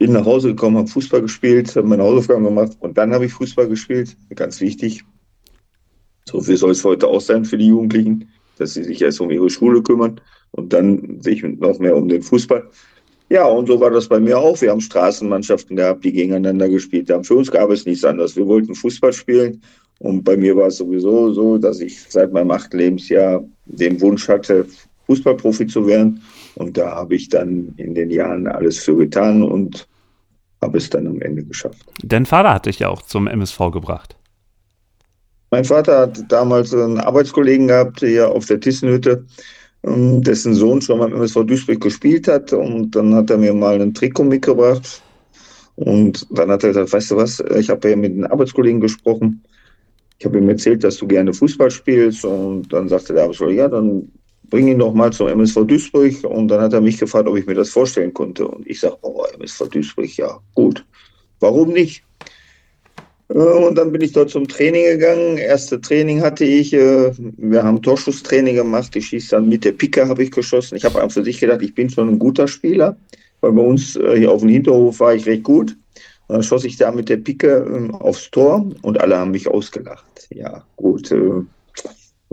bin 0.00 0.12
nach 0.12 0.24
Hause 0.24 0.48
gekommen, 0.48 0.78
habe 0.78 0.88
Fußball 0.88 1.20
gespielt, 1.20 1.76
habe 1.76 1.86
meine 1.86 2.02
Hausaufgaben 2.02 2.42
gemacht 2.42 2.72
und 2.80 2.96
dann 2.96 3.12
habe 3.12 3.26
ich 3.26 3.34
Fußball 3.34 3.68
gespielt. 3.68 4.16
Ganz 4.34 4.58
wichtig. 4.62 5.04
So 6.24 6.40
viel 6.40 6.56
soll 6.56 6.70
es 6.70 6.82
heute 6.82 7.06
auch 7.06 7.20
sein 7.20 7.44
für 7.44 7.58
die 7.58 7.66
Jugendlichen, 7.66 8.30
dass 8.56 8.72
sie 8.72 8.82
sich 8.82 9.02
erst 9.02 9.20
um 9.20 9.30
ihre 9.30 9.50
Schule 9.50 9.82
kümmern 9.82 10.18
und 10.52 10.72
dann 10.72 11.20
sich 11.20 11.42
noch 11.42 11.78
mehr 11.78 11.94
um 11.94 12.08
den 12.08 12.22
Fußball. 12.22 12.66
Ja, 13.28 13.44
und 13.44 13.66
so 13.66 13.78
war 13.78 13.90
das 13.90 14.08
bei 14.08 14.18
mir 14.18 14.38
auch. 14.38 14.58
Wir 14.62 14.70
haben 14.70 14.80
Straßenmannschaften 14.80 15.76
gehabt, 15.76 16.02
die 16.02 16.12
gegeneinander 16.12 16.70
gespielt 16.70 17.10
haben. 17.10 17.22
Für 17.22 17.34
uns 17.34 17.50
gab 17.50 17.68
es 17.70 17.84
nichts 17.84 18.02
anderes. 18.02 18.34
Wir 18.36 18.46
wollten 18.46 18.74
Fußball 18.74 19.12
spielen. 19.12 19.60
Und 19.98 20.24
bei 20.24 20.34
mir 20.34 20.56
war 20.56 20.68
es 20.68 20.78
sowieso 20.78 21.30
so, 21.34 21.58
dass 21.58 21.80
ich 21.80 22.00
seit 22.08 22.32
meinem 22.32 22.52
achten 22.52 22.78
Lebensjahr 22.78 23.44
den 23.66 24.00
Wunsch 24.00 24.26
hatte, 24.28 24.66
Fußballprofi 25.04 25.66
zu 25.66 25.86
werden. 25.86 26.22
Und 26.54 26.78
da 26.78 26.92
habe 26.92 27.16
ich 27.16 27.28
dann 27.28 27.74
in 27.76 27.94
den 27.94 28.10
Jahren 28.10 28.46
alles 28.46 28.78
für 28.78 28.96
getan 28.96 29.42
und 29.42 29.89
habe 30.62 30.78
es 30.78 30.90
dann 30.90 31.06
am 31.06 31.20
Ende 31.20 31.42
geschafft. 31.44 31.86
Dein 32.02 32.26
Vater 32.26 32.54
hat 32.54 32.66
dich 32.66 32.80
ja 32.80 32.88
auch 32.88 33.02
zum 33.02 33.26
MSV 33.26 33.70
gebracht. 33.72 34.16
Mein 35.50 35.64
Vater 35.64 36.00
hat 36.00 36.30
damals 36.30 36.72
einen 36.72 36.98
Arbeitskollegen 36.98 37.68
gehabt, 37.68 38.00
hier 38.00 38.30
auf 38.30 38.46
der 38.46 38.60
Tissenhütte, 38.60 39.24
ähm, 39.82 40.22
dessen 40.22 40.54
Sohn 40.54 40.80
schon 40.80 41.00
beim 41.00 41.12
MSV 41.12 41.44
Duisburg 41.44 41.80
gespielt 41.80 42.28
hat. 42.28 42.52
Und 42.52 42.94
dann 42.94 43.14
hat 43.14 43.30
er 43.30 43.38
mir 43.38 43.52
mal 43.52 43.80
ein 43.80 43.94
Trikot 43.94 44.24
mitgebracht. 44.24 45.02
Und 45.74 46.26
dann 46.30 46.50
hat 46.50 46.62
er 46.62 46.68
gesagt, 46.68 46.92
weißt 46.92 47.10
du 47.10 47.16
was, 47.16 47.40
ich 47.56 47.70
habe 47.70 47.90
ja 47.90 47.96
mit 47.96 48.12
einem 48.12 48.26
Arbeitskollegen 48.26 48.80
gesprochen. 48.80 49.42
Ich 50.18 50.26
habe 50.26 50.38
ihm 50.38 50.48
erzählt, 50.50 50.84
dass 50.84 50.98
du 50.98 51.08
gerne 51.08 51.32
Fußball 51.32 51.70
spielst. 51.70 52.24
Und 52.24 52.72
dann 52.72 52.88
sagte 52.88 53.14
der 53.14 53.24
Arbeitskollege, 53.24 53.62
ja, 53.62 53.68
dann 53.68 54.08
bring 54.50 54.68
ihn 54.68 54.78
doch 54.78 54.92
mal 54.92 55.12
zum 55.12 55.28
MSV 55.28 55.64
Duisburg. 55.66 56.24
Und 56.24 56.48
dann 56.48 56.60
hat 56.60 56.72
er 56.72 56.80
mich 56.80 56.98
gefragt, 56.98 57.28
ob 57.28 57.36
ich 57.38 57.46
mir 57.46 57.54
das 57.54 57.70
vorstellen 57.70 58.12
konnte. 58.12 58.46
Und 58.46 58.66
ich 58.66 58.80
sage, 58.80 58.96
oh, 59.02 59.24
MSV 59.38 59.68
Duisburg, 59.68 60.16
ja, 60.16 60.38
gut. 60.54 60.84
Warum 61.38 61.72
nicht? 61.72 62.04
Äh, 63.28 63.38
und 63.38 63.76
dann 63.76 63.92
bin 63.92 64.02
ich 64.02 64.12
dort 64.12 64.30
zum 64.30 64.46
Training 64.46 64.84
gegangen. 64.84 65.38
Erste 65.38 65.80
Training 65.80 66.20
hatte 66.20 66.44
ich. 66.44 66.72
Äh, 66.74 67.12
wir 67.16 67.62
haben 67.62 67.80
Torschusstraining 67.80 68.56
gemacht. 68.56 68.94
Ich 68.96 69.06
schieße 69.06 69.30
dann 69.30 69.48
mit 69.48 69.64
der 69.64 69.72
Picke, 69.72 70.08
habe 70.08 70.22
ich 70.22 70.30
geschossen. 70.30 70.76
Ich 70.76 70.84
habe 70.84 71.00
einfach 71.00 71.14
für 71.14 71.24
sich 71.24 71.40
gedacht, 71.40 71.62
ich 71.62 71.74
bin 71.74 71.88
schon 71.88 72.08
ein 72.08 72.18
guter 72.18 72.48
Spieler. 72.48 72.96
Weil 73.40 73.52
bei 73.52 73.62
uns 73.62 73.96
äh, 73.96 74.18
hier 74.18 74.32
auf 74.32 74.40
dem 74.40 74.50
Hinterhof 74.50 75.00
war 75.00 75.14
ich 75.14 75.26
recht 75.26 75.44
gut. 75.44 75.76
Und 76.26 76.34
dann 76.34 76.42
schoss 76.42 76.64
ich 76.64 76.76
da 76.76 76.92
mit 76.92 77.08
der 77.08 77.16
Picke 77.16 77.66
ähm, 77.66 77.94
aufs 77.94 78.30
Tor 78.30 78.68
und 78.82 79.00
alle 79.00 79.16
haben 79.16 79.30
mich 79.32 79.48
ausgelacht. 79.48 80.28
Ja, 80.30 80.64
gut. 80.76 81.10
Habe 81.10 81.46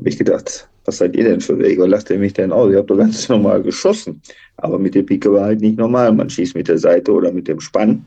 ich 0.04 0.18
gedacht, 0.18 0.70
was 0.88 0.98
seid 1.00 1.16
ihr 1.18 1.26
denn 1.26 1.42
für 1.42 1.60
welche? 1.60 1.86
Lacht 1.86 2.10
ihr 2.10 2.18
mich 2.18 2.34
denn 2.34 2.54
aus? 2.54 2.72
Ich 2.72 2.78
habe 2.78 2.88
doch 2.88 2.98
ganz 2.98 3.28
normal 3.28 3.62
geschossen. 3.62 4.22
Aber 4.56 4.80
mit 4.80 4.96
der 4.96 5.04
Picke 5.04 5.32
war 5.32 5.46
halt 5.46 5.60
nicht 5.60 5.78
normal. 5.78 6.14
Man 6.14 6.30
schießt 6.30 6.56
mit 6.56 6.70
der 6.70 6.78
Seite 6.78 7.12
oder 7.12 7.32
mit 7.32 7.50
dem 7.50 7.60
Spann. 7.60 8.06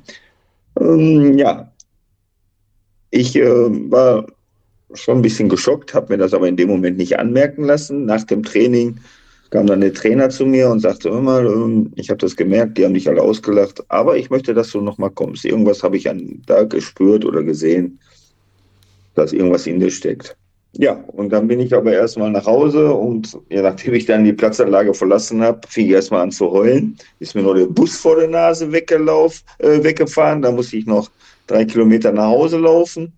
Ähm, 0.81 1.37
ja, 1.37 1.71
ich 3.11 3.37
äh, 3.37 3.91
war 3.91 4.27
schon 4.95 5.19
ein 5.19 5.23
bisschen 5.23 5.51
geschockt, 5.51 5.93
habe 5.93 6.15
mir 6.15 6.19
das 6.19 6.33
aber 6.33 6.49
in 6.49 6.57
dem 6.57 6.71
Moment 6.71 6.97
nicht 6.97 7.19
anmerken 7.19 7.65
lassen. 7.65 8.07
Nach 8.07 8.25
dem 8.25 8.43
Training 8.43 8.99
kam 9.51 9.67
dann 9.67 9.83
der 9.83 9.93
Trainer 9.93 10.31
zu 10.31 10.47
mir 10.47 10.71
und 10.71 10.81
sagte, 10.81 11.11
mal, 11.11 11.47
ähm, 11.47 11.93
ich 11.97 12.09
habe 12.09 12.19
das 12.19 12.35
gemerkt, 12.35 12.79
die 12.79 12.87
haben 12.87 12.95
dich 12.95 13.09
alle 13.09 13.21
ausgelacht, 13.21 13.85
aber 13.89 14.17
ich 14.17 14.31
möchte, 14.31 14.55
dass 14.55 14.71
du 14.71 14.81
nochmal 14.81 15.11
kommst. 15.11 15.45
Irgendwas 15.45 15.83
habe 15.83 15.99
ich 15.99 16.09
an 16.09 16.41
da 16.47 16.65
gespürt 16.65 17.27
oder 17.27 17.43
gesehen, 17.43 17.99
dass 19.15 19.35
irgendwas 19.35 19.67
in 19.67 19.81
dir 19.81 19.91
steckt. 19.91 20.35
Ja, 20.73 20.93
und 20.93 21.31
dann 21.31 21.49
bin 21.49 21.59
ich 21.59 21.75
aber 21.75 21.93
erstmal 21.93 22.31
nach 22.31 22.47
Hause 22.47 22.95
und 22.95 23.37
ja, 23.49 23.63
nachdem 23.63 23.95
ich 23.95 24.07
dann 24.07 24.25
die 24.25 24.33
Platzanlage 24.33 24.95
verlassen 24.95 25.43
habe, 25.43 25.61
fing 25.69 25.87
ich 25.87 25.93
erstmal 25.93 26.23
an 26.23 26.31
zu 26.31 26.51
heulen. 26.51 26.97
Ist 27.19 27.35
mir 27.35 27.43
nur 27.43 27.57
der 27.57 27.67
Bus 27.67 27.97
vor 27.97 28.17
der 28.17 28.29
Nase 28.29 28.71
weggelaufen, 28.71 29.43
äh, 29.59 29.83
weggefahren. 29.83 30.43
Da 30.43 30.53
musste 30.53 30.77
ich 30.77 30.87
noch 30.87 31.11
drei 31.49 31.65
Kilometer 31.65 32.13
nach 32.13 32.29
Hause 32.29 32.59
laufen. 32.59 33.13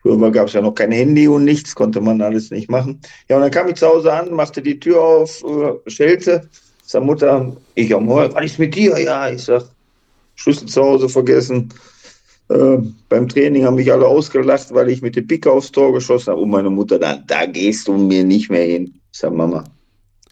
Früher 0.00 0.30
gab 0.30 0.46
es 0.48 0.54
ja 0.54 0.62
noch 0.62 0.74
kein 0.74 0.92
Handy 0.92 1.28
und 1.28 1.44
nichts, 1.44 1.74
konnte 1.74 2.00
man 2.00 2.22
alles 2.22 2.50
nicht 2.50 2.70
machen. 2.70 3.00
Ja, 3.28 3.36
und 3.36 3.42
dann 3.42 3.50
kam 3.50 3.68
ich 3.68 3.74
zu 3.74 3.86
Hause 3.86 4.12
an, 4.12 4.32
machte 4.32 4.62
die 4.62 4.80
Tür 4.80 5.02
auf, 5.02 5.44
äh, 5.44 5.90
schellte, 5.90 6.48
sag 6.86 7.02
Mutter, 7.02 7.54
ich 7.74 7.94
am 7.94 8.08
Heulen, 8.08 8.32
was 8.34 8.46
ist 8.46 8.58
mit 8.58 8.74
dir? 8.74 8.98
Ja, 8.98 9.28
ich 9.28 9.42
sag, 9.42 9.64
Schlüssel 10.36 10.66
zu 10.66 10.82
Hause 10.82 11.08
vergessen. 11.10 11.68
Äh, 12.50 12.78
beim 13.08 13.28
Training 13.28 13.64
haben 13.64 13.76
mich 13.76 13.92
alle 13.92 14.06
ausgelacht, 14.06 14.74
weil 14.74 14.90
ich 14.90 15.02
mit 15.02 15.14
der 15.14 15.22
Picke 15.22 15.50
aufs 15.52 15.70
Tor 15.70 15.92
geschossen 15.92 16.32
habe. 16.32 16.42
Und 16.42 16.50
meine 16.50 16.68
Mutter 16.68 16.98
dann, 16.98 17.24
da 17.28 17.46
gehst 17.46 17.86
du 17.86 17.92
mir 17.92 18.24
nicht 18.24 18.50
mehr 18.50 18.64
hin. 18.64 18.94
Ich 19.12 19.18
sage, 19.20 19.36
Mama, 19.36 19.64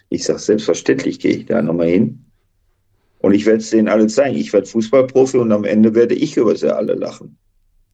ich 0.09 0.25
sage, 0.25 0.41
selbstverständlich 0.41 1.21
gehe 1.21 1.37
ich 1.37 1.47
da 1.47 1.63
nochmal 1.63 1.89
hin. 1.89 2.25
Und 3.21 3.35
ich 3.35 3.47
werde 3.47 3.59
es 3.59 3.71
denen 3.71 3.89
alle 3.89 4.09
zeigen. 4.09 4.37
Ich 4.37 4.53
werde 4.53 4.67
Fußballprofi 4.67 5.39
und 5.39 5.53
am 5.53 5.65
Ende 5.65 5.95
werde 5.95 6.15
ich 6.15 6.37
über 6.37 6.57
sie 6.57 6.75
alle 6.75 6.95
lachen. 6.95 7.37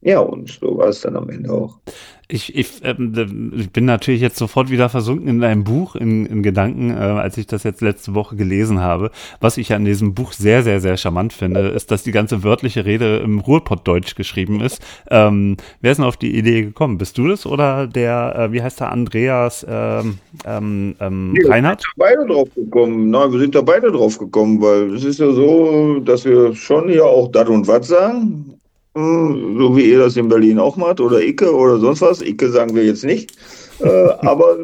Ja, 0.05 0.19
und 0.19 0.47
so 0.51 0.77
war 0.77 0.89
es 0.89 1.01
dann 1.01 1.15
am 1.15 1.27
Ende 1.31 1.51
auch. 1.51 1.79
Ich, 2.27 2.55
ich, 2.55 2.83
ähm, 2.83 3.51
ich, 3.55 3.71
bin 3.71 3.85
natürlich 3.85 4.21
jetzt 4.21 4.37
sofort 4.37 4.69
wieder 4.69 4.87
versunken 4.87 5.27
in 5.27 5.41
deinem 5.41 5.63
Buch, 5.63 5.95
in, 5.95 6.27
in 6.27 6.43
Gedanken, 6.43 6.91
äh, 6.91 6.93
als 6.93 7.37
ich 7.37 7.47
das 7.47 7.63
jetzt 7.63 7.81
letzte 7.81 8.13
Woche 8.13 8.35
gelesen 8.35 8.81
habe. 8.81 9.09
Was 9.41 9.57
ich 9.57 9.73
an 9.73 9.83
diesem 9.83 10.13
Buch 10.13 10.33
sehr, 10.33 10.61
sehr, 10.61 10.79
sehr 10.79 10.97
charmant 10.97 11.33
finde, 11.33 11.69
ist, 11.69 11.89
dass 11.89 12.03
die 12.03 12.11
ganze 12.11 12.43
wörtliche 12.43 12.85
Rede 12.85 13.17
im 13.17 13.39
Ruhrpottdeutsch 13.39 14.13
geschrieben 14.13 14.61
ist. 14.61 14.79
Ähm, 15.09 15.57
wer 15.81 15.91
ist 15.91 15.97
denn 15.97 16.05
auf 16.05 16.17
die 16.17 16.37
Idee 16.37 16.61
gekommen? 16.61 16.99
Bist 16.99 17.17
du 17.17 17.27
das 17.27 17.47
oder 17.47 17.87
der, 17.87 18.35
äh, 18.37 18.51
wie 18.51 18.61
heißt 18.61 18.81
der, 18.81 18.91
Andreas 18.91 19.65
ähm, 19.67 20.19
ähm, 20.45 20.95
ähm 20.99 21.31
nee, 21.31 21.47
Reinhardt? 21.47 21.83
Wir 21.95 22.07
sind 22.07 22.19
da 22.19 22.25
beide 22.25 22.31
drauf 22.31 22.49
gekommen. 22.53 23.09
Nein, 23.09 23.31
wir 23.31 23.39
sind 23.39 23.55
da 23.55 23.61
beide 23.61 23.91
drauf 23.91 24.19
gekommen, 24.19 24.61
weil 24.61 24.93
es 24.93 25.03
ist 25.03 25.19
ja 25.19 25.31
so, 25.31 25.99
dass 25.99 26.25
wir 26.25 26.53
schon 26.53 26.89
hier 26.89 27.05
auch 27.05 27.31
dat 27.31 27.49
und 27.49 27.67
wat 27.67 27.85
sagen 27.85 28.55
so 28.95 29.75
wie 29.75 29.91
ihr 29.91 29.99
das 29.99 30.15
in 30.15 30.29
Berlin 30.29 30.57
auch 30.57 30.77
macht, 30.77 31.01
oder 31.01 31.21
Icke 31.21 31.53
oder 31.53 31.77
sonst 31.79 32.01
was. 32.01 32.21
Icke 32.21 32.49
sagen 32.49 32.75
wir 32.75 32.85
jetzt 32.85 33.03
nicht. 33.03 33.33
Äh, 33.81 34.09
aber 34.19 34.57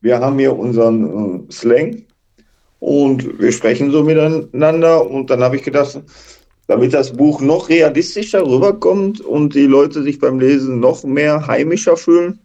wir 0.00 0.20
haben 0.20 0.38
hier 0.38 0.56
unseren 0.56 1.48
äh, 1.48 1.52
Slang 1.52 2.04
und 2.78 3.40
wir 3.40 3.50
sprechen 3.50 3.90
so 3.90 4.04
miteinander. 4.04 5.10
Und 5.10 5.30
dann 5.30 5.42
habe 5.42 5.56
ich 5.56 5.64
gedacht, 5.64 6.00
damit 6.68 6.94
das 6.94 7.12
Buch 7.12 7.40
noch 7.40 7.68
realistischer 7.68 8.46
rüberkommt 8.46 9.20
und 9.20 9.54
die 9.54 9.66
Leute 9.66 10.02
sich 10.02 10.20
beim 10.20 10.38
Lesen 10.38 10.78
noch 10.78 11.02
mehr 11.02 11.46
heimischer 11.46 11.96
fühlen, 11.96 12.38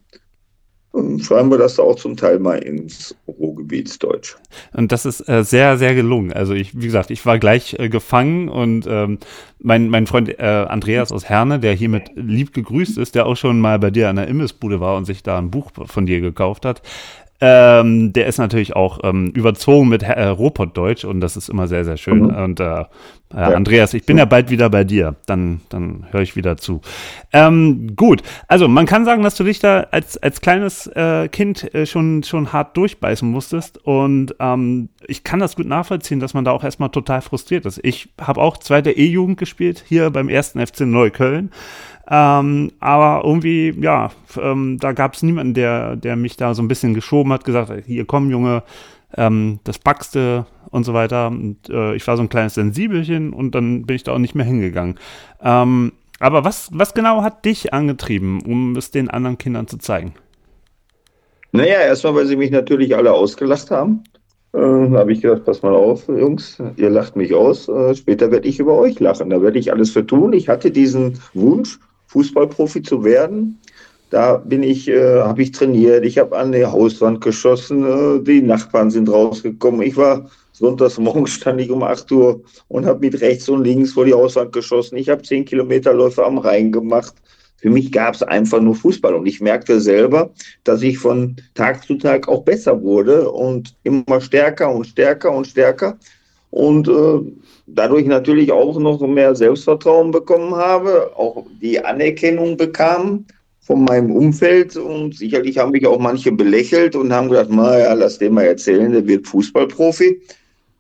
schreiben 1.20 1.50
wir 1.50 1.58
das 1.58 1.80
auch 1.80 1.96
zum 1.96 2.16
Teil 2.16 2.40
mal 2.40 2.58
ins 2.60 3.16
Ruhrgebietsdeutsch. 3.28 4.36
Und 4.74 4.92
das 4.92 5.06
ist 5.06 5.28
äh, 5.28 5.44
sehr, 5.44 5.78
sehr 5.78 5.96
gelungen. 5.96 6.34
Also 6.34 6.54
ich, 6.54 6.80
wie 6.80 6.86
gesagt, 6.86 7.10
ich 7.10 7.26
war 7.26 7.40
gleich 7.40 7.76
äh, 7.80 7.90
gefangen 7.90 8.48
und 8.48 8.86
ähm, 8.88 9.18
mein, 9.60 9.90
mein 9.90 10.06
Freund 10.06 10.30
äh, 10.30 10.44
Andreas 10.44 11.12
aus 11.12 11.28
Herne, 11.28 11.60
der 11.60 11.74
hiermit 11.74 12.12
lieb 12.16 12.54
gegrüßt 12.54 12.98
ist, 12.98 13.16
der 13.16 13.26
auch 13.26 13.38
schon 13.38 13.60
mal 13.60 13.80
bei 13.80 13.90
dir 13.90 14.10
an 14.10 14.18
der 14.18 14.28
Imbissbude 14.28 14.80
war 14.80 14.96
und 14.96 15.06
sich 15.06 15.24
da 15.24 15.38
ein 15.40 15.50
Buch 15.50 15.72
von 15.86 16.06
dir 16.06 16.22
gekauft 16.22 16.66
hat, 16.66 16.82
ähm, 17.46 18.14
der 18.14 18.28
ist 18.28 18.38
natürlich 18.38 18.74
auch 18.74 19.00
ähm, 19.04 19.32
überzogen 19.32 19.90
mit 19.90 20.04
äh, 20.04 20.28
Robotdeutsch 20.28 21.04
und 21.04 21.20
das 21.20 21.36
ist 21.36 21.50
immer 21.50 21.68
sehr, 21.68 21.84
sehr 21.84 21.98
schön. 21.98 22.22
Mhm. 22.28 22.36
Und 22.36 22.60
äh, 22.62 22.86
äh, 23.34 23.40
Andreas, 23.40 23.94
ich 23.94 24.06
bin 24.06 24.18
ja 24.18 24.26
bald 24.26 24.50
wieder 24.50 24.70
bei 24.70 24.84
dir. 24.84 25.16
Dann, 25.26 25.62
dann 25.70 26.06
höre 26.12 26.22
ich 26.22 26.36
wieder 26.36 26.58
zu. 26.58 26.82
Ähm, 27.32 27.96
gut, 27.96 28.22
also 28.48 28.68
man 28.68 28.86
kann 28.86 29.06
sagen, 29.06 29.24
dass 29.24 29.36
du 29.36 29.44
dich 29.44 29.60
da 29.60 29.88
als, 29.92 30.18
als 30.18 30.42
kleines 30.42 30.88
äh, 30.88 31.28
Kind 31.30 31.74
äh, 31.74 31.86
schon, 31.86 32.24
schon 32.24 32.54
hart 32.54 32.78
durchbeißen 32.78 33.30
musstest. 33.30 33.80
Und 33.86 34.36
ähm, 34.40 34.90
ich 35.08 35.24
kann 35.24 35.40
das 35.40 35.56
gut 35.56 35.66
nachvollziehen, 35.66 36.20
dass 36.20 36.34
man 36.34 36.46
da 36.46 36.52
auch 36.52 36.64
erstmal 36.64 36.90
total 36.90 37.22
frustriert 37.22 37.66
ist. 37.66 37.80
Ich 37.84 38.10
habe 38.22 38.42
auch 38.42 38.58
zweite 38.58 38.92
E-Jugend 38.92 39.38
gespielt, 39.38 39.84
hier 39.88 40.10
beim 40.10 40.30
ersten 40.30 40.66
FC 40.66 40.82
Neukölln. 40.82 41.52
Ähm, 42.10 42.72
aber 42.80 43.26
irgendwie, 43.26 43.74
ja, 43.80 44.12
ähm, 44.40 44.78
da 44.80 44.92
gab 44.92 45.14
es 45.14 45.24
niemanden, 45.24 45.54
der, 45.54 45.96
der 45.96 46.16
mich 46.16 46.36
da 46.36 46.54
so 46.54 46.62
ein 46.62 46.68
bisschen 46.68 46.94
geschoben 46.94 47.32
hat, 47.32 47.46
gesagt, 47.46 47.72
hier 47.86 48.06
komm, 48.06 48.30
Junge, 48.30 48.64
ähm, 49.18 49.60
das 49.64 49.80
packste 49.80 50.46
und 50.70 50.84
so 50.84 50.94
weiter. 50.94 51.28
Und 51.28 51.70
äh, 51.70 51.96
ich 51.96 52.06
war 52.08 52.18
so 52.18 52.24
ein 52.24 52.30
kleines 52.30 52.56
Sensibelchen 52.56 53.34
und 53.34 53.56
dann 53.56 53.86
bin 53.86 53.96
ich 53.96 54.04
da 54.04 54.14
auch 54.14 54.20
nicht 54.20 54.36
mehr 54.36 54.46
hingegangen. 54.46 55.00
Ähm, 55.42 55.94
aber 56.20 56.44
was, 56.44 56.70
was 56.74 56.94
genau 56.94 57.22
hat 57.22 57.46
dich 57.46 57.74
angetrieben, 57.74 58.42
um 58.46 58.76
es 58.76 58.92
den 58.92 59.10
anderen 59.10 59.38
Kindern 59.38 59.68
zu 59.68 59.78
zeigen? 59.78 60.14
Naja, 61.52 61.82
erstmal, 61.82 62.16
weil 62.16 62.26
sie 62.26 62.36
mich 62.36 62.50
natürlich 62.50 62.96
alle 62.96 63.14
ausgelacht 63.14 63.70
haben. 63.70 64.04
Äh, 64.54 64.60
habe 64.60 65.14
ich 65.14 65.22
gedacht, 65.22 65.46
pass 65.46 65.62
mal 65.62 65.74
auf, 65.74 66.08
Jungs, 66.08 66.58
ihr 66.78 66.90
lacht 66.90 67.16
mich 67.16 67.34
aus. 67.34 67.68
Äh, 67.68 67.96
später 67.96 68.32
werde 68.32 68.48
ich 68.48 68.60
über 68.60 68.78
euch 68.78 69.00
lachen. 69.00 69.30
Da 69.30 69.42
werde 69.42 69.60
ich 69.60 69.72
alles 69.72 69.92
für 69.92 70.06
tun. 70.06 70.34
Ich 70.34 70.48
hatte 70.48 70.72
diesen 70.72 71.20
Wunsch, 71.34 71.80
Fußballprofi 72.08 72.84
zu 72.84 73.04
werden. 73.04 73.60
Da 74.14 74.38
bin 74.38 74.62
ich, 74.62 74.88
äh, 74.88 75.22
habe 75.22 75.42
ich 75.42 75.54
trainiert, 75.54 76.06
ich 76.06 76.20
habe 76.20 76.38
an 76.38 76.52
die 76.52 76.64
Hauswand 76.64 77.20
geschossen, 77.20 77.84
äh, 77.84 78.24
die 78.24 78.44
Nachbarn 78.44 78.92
sind 78.92 79.10
rausgekommen. 79.10 79.82
Ich 79.82 79.98
war 79.98 80.30
sonntags 80.52 81.00
morgens 81.00 81.32
stand 81.32 81.60
ich 81.60 81.72
um 81.72 81.82
8 81.82 82.12
Uhr 82.12 82.44
und 82.68 82.86
habe 82.86 83.00
mit 83.00 83.20
rechts 83.22 83.50
und 83.50 83.64
links 83.64 83.94
vor 83.94 84.06
die 84.06 84.14
Hauswand 84.14 84.52
geschossen. 84.52 84.98
Ich 84.98 85.10
habe 85.10 85.24
10 85.24 85.46
Kilometerläufe 85.46 86.24
am 86.24 86.38
Rhein 86.38 86.72
gemacht. 86.72 87.16
Für 87.58 87.72
mich 87.72 87.92
gab 87.92 88.14
es 88.14 88.22
einfach 88.22 88.62
nur 88.62 88.76
Fußball 88.76 89.16
und 89.16 89.26
ich 89.26 89.42
merkte 89.42 89.82
selber, 89.82 90.30
dass 90.64 90.84
ich 90.84 91.00
von 91.00 91.36
Tag 91.56 91.84
zu 91.84 91.96
Tag 91.96 92.28
auch 92.28 92.44
besser 92.44 92.80
wurde 92.84 93.32
und 93.32 93.74
immer 93.82 94.22
stärker 94.22 94.72
und 94.72 94.86
stärker 94.86 95.32
und 95.32 95.48
stärker 95.48 95.98
und 96.52 96.88
äh, 96.88 97.20
dadurch 97.66 98.06
natürlich 98.06 98.52
auch 98.52 98.78
noch 98.78 99.02
mehr 99.08 99.34
Selbstvertrauen 99.34 100.12
bekommen 100.12 100.54
habe, 100.54 101.12
auch 101.16 101.48
die 101.60 101.84
Anerkennung 101.84 102.58
bekam 102.58 103.26
von 103.64 103.86
meinem 103.86 104.12
Umfeld 104.12 104.76
und 104.76 105.16
sicherlich 105.16 105.58
haben 105.58 105.72
mich 105.72 105.88
auch 105.88 106.00
manche 106.00 106.32
belächelt 106.32 106.96
und 106.96 107.14
haben 107.14 107.30
gedacht, 107.30 107.50
naja, 107.50 107.94
lass 107.94 108.18
den 108.18 108.34
mal 108.34 108.44
erzählen, 108.44 108.92
der 108.92 109.08
wird 109.08 109.26
Fußballprofi. 109.26 110.22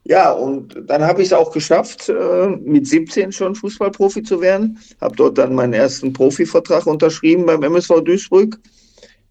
Ja, 0.06 0.32
und 0.32 0.75
dann 0.88 1.02
habe 1.02 1.22
ich 1.22 1.30
es 1.30 1.34
auch 1.34 1.52
geschafft, 1.52 2.10
äh, 2.10 2.48
mit 2.62 2.86
17 2.86 3.32
schon 3.32 3.56
Fußballprofi 3.56 4.24
zu 4.24 4.42
werden. 4.42 4.78
Habe 5.00 5.16
dort 5.16 5.38
dann 5.38 5.56
meinen 5.56 5.72
ersten 5.72 6.12
Profivertrag 6.12 6.86
unterschrieben 6.86 7.46
beim 7.46 7.63
MSV 7.63 8.02
Duisburg. 8.02 8.60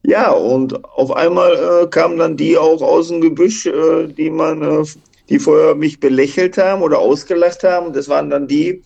Ja, 0.02 0.30
und 0.32 0.82
auf 0.84 1.14
einmal 1.14 1.52
äh, 1.52 1.86
kamen 1.88 2.18
dann 2.18 2.38
die 2.38 2.56
auch 2.56 2.80
aus 2.80 3.08
dem 3.08 3.20
Gebüsch, 3.20 3.66
äh, 3.66 4.08
die 4.08 4.30
man, 4.30 4.62
äh, 4.62 4.84
die 5.28 5.38
vorher 5.38 5.74
mich 5.74 6.00
belächelt 6.00 6.56
haben 6.56 6.80
oder 6.82 6.98
ausgelacht 6.98 7.62
haben. 7.64 7.92
Das 7.92 8.08
waren 8.08 8.30
dann 8.30 8.48
die, 8.48 8.82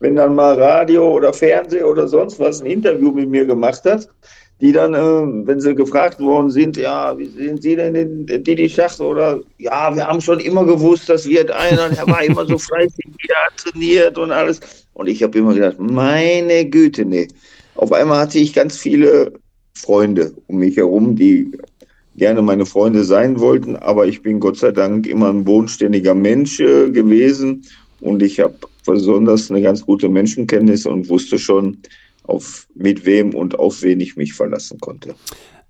wenn 0.00 0.16
dann 0.16 0.34
mal 0.34 0.60
Radio 0.60 1.10
oder 1.10 1.32
Fernsehen 1.32 1.84
oder 1.84 2.06
sonst 2.08 2.38
was 2.38 2.60
ein 2.60 2.66
Interview 2.66 3.10
mit 3.10 3.28
mir 3.28 3.44
gemacht 3.44 3.84
hat, 3.84 4.08
die 4.60 4.72
dann, 4.72 4.94
äh, 4.94 5.46
wenn 5.46 5.60
sie 5.60 5.74
gefragt 5.74 6.20
worden 6.20 6.50
sind, 6.50 6.76
ja, 6.76 7.16
wie 7.16 7.26
sind 7.26 7.62
Sie 7.62 7.76
denn 7.76 7.94
in 7.94 8.26
Didi 8.26 8.68
Schach 8.68 8.98
oder 8.98 9.40
ja, 9.58 9.94
wir 9.94 10.06
haben 10.06 10.20
schon 10.20 10.40
immer 10.40 10.64
gewusst, 10.64 11.08
das 11.08 11.28
wird 11.28 11.50
einer, 11.50 11.90
der 11.90 12.06
war 12.06 12.22
immer 12.24 12.44
so 12.44 12.58
fleißig, 12.58 13.04
wie 13.18 13.28
er 13.28 13.56
trainiert 13.56 14.18
und 14.18 14.32
alles. 14.32 14.60
Und 14.94 15.08
ich 15.08 15.22
habe 15.22 15.38
immer 15.38 15.54
gedacht, 15.54 15.76
meine 15.78 16.68
Güte, 16.68 17.04
nee. 17.04 17.28
Auf 17.76 17.92
einmal 17.92 18.18
hatte 18.18 18.38
ich 18.38 18.52
ganz 18.52 18.76
viele 18.76 19.32
Freunde 19.74 20.32
um 20.48 20.58
mich 20.58 20.76
herum, 20.76 21.14
die 21.14 21.52
gerne 22.16 22.42
meine 22.42 22.66
Freunde 22.66 23.04
sein 23.04 23.38
wollten, 23.38 23.76
aber 23.76 24.08
ich 24.08 24.22
bin 24.22 24.40
Gott 24.40 24.56
sei 24.56 24.72
Dank 24.72 25.06
immer 25.06 25.28
ein 25.28 25.44
bodenständiger 25.44 26.14
Mensch 26.14 26.58
äh, 26.58 26.90
gewesen 26.90 27.64
und 28.00 28.22
ich 28.22 28.40
habe 28.40 28.56
besonders 28.88 29.50
eine 29.50 29.62
ganz 29.62 29.84
gute 29.84 30.08
Menschenkenntnis 30.08 30.86
und 30.86 31.08
wusste 31.08 31.38
schon, 31.38 31.78
auf 32.24 32.66
mit 32.74 33.06
wem 33.06 33.34
und 33.34 33.58
auf 33.58 33.82
wen 33.82 34.00
ich 34.00 34.16
mich 34.16 34.34
verlassen 34.34 34.78
konnte. 34.80 35.14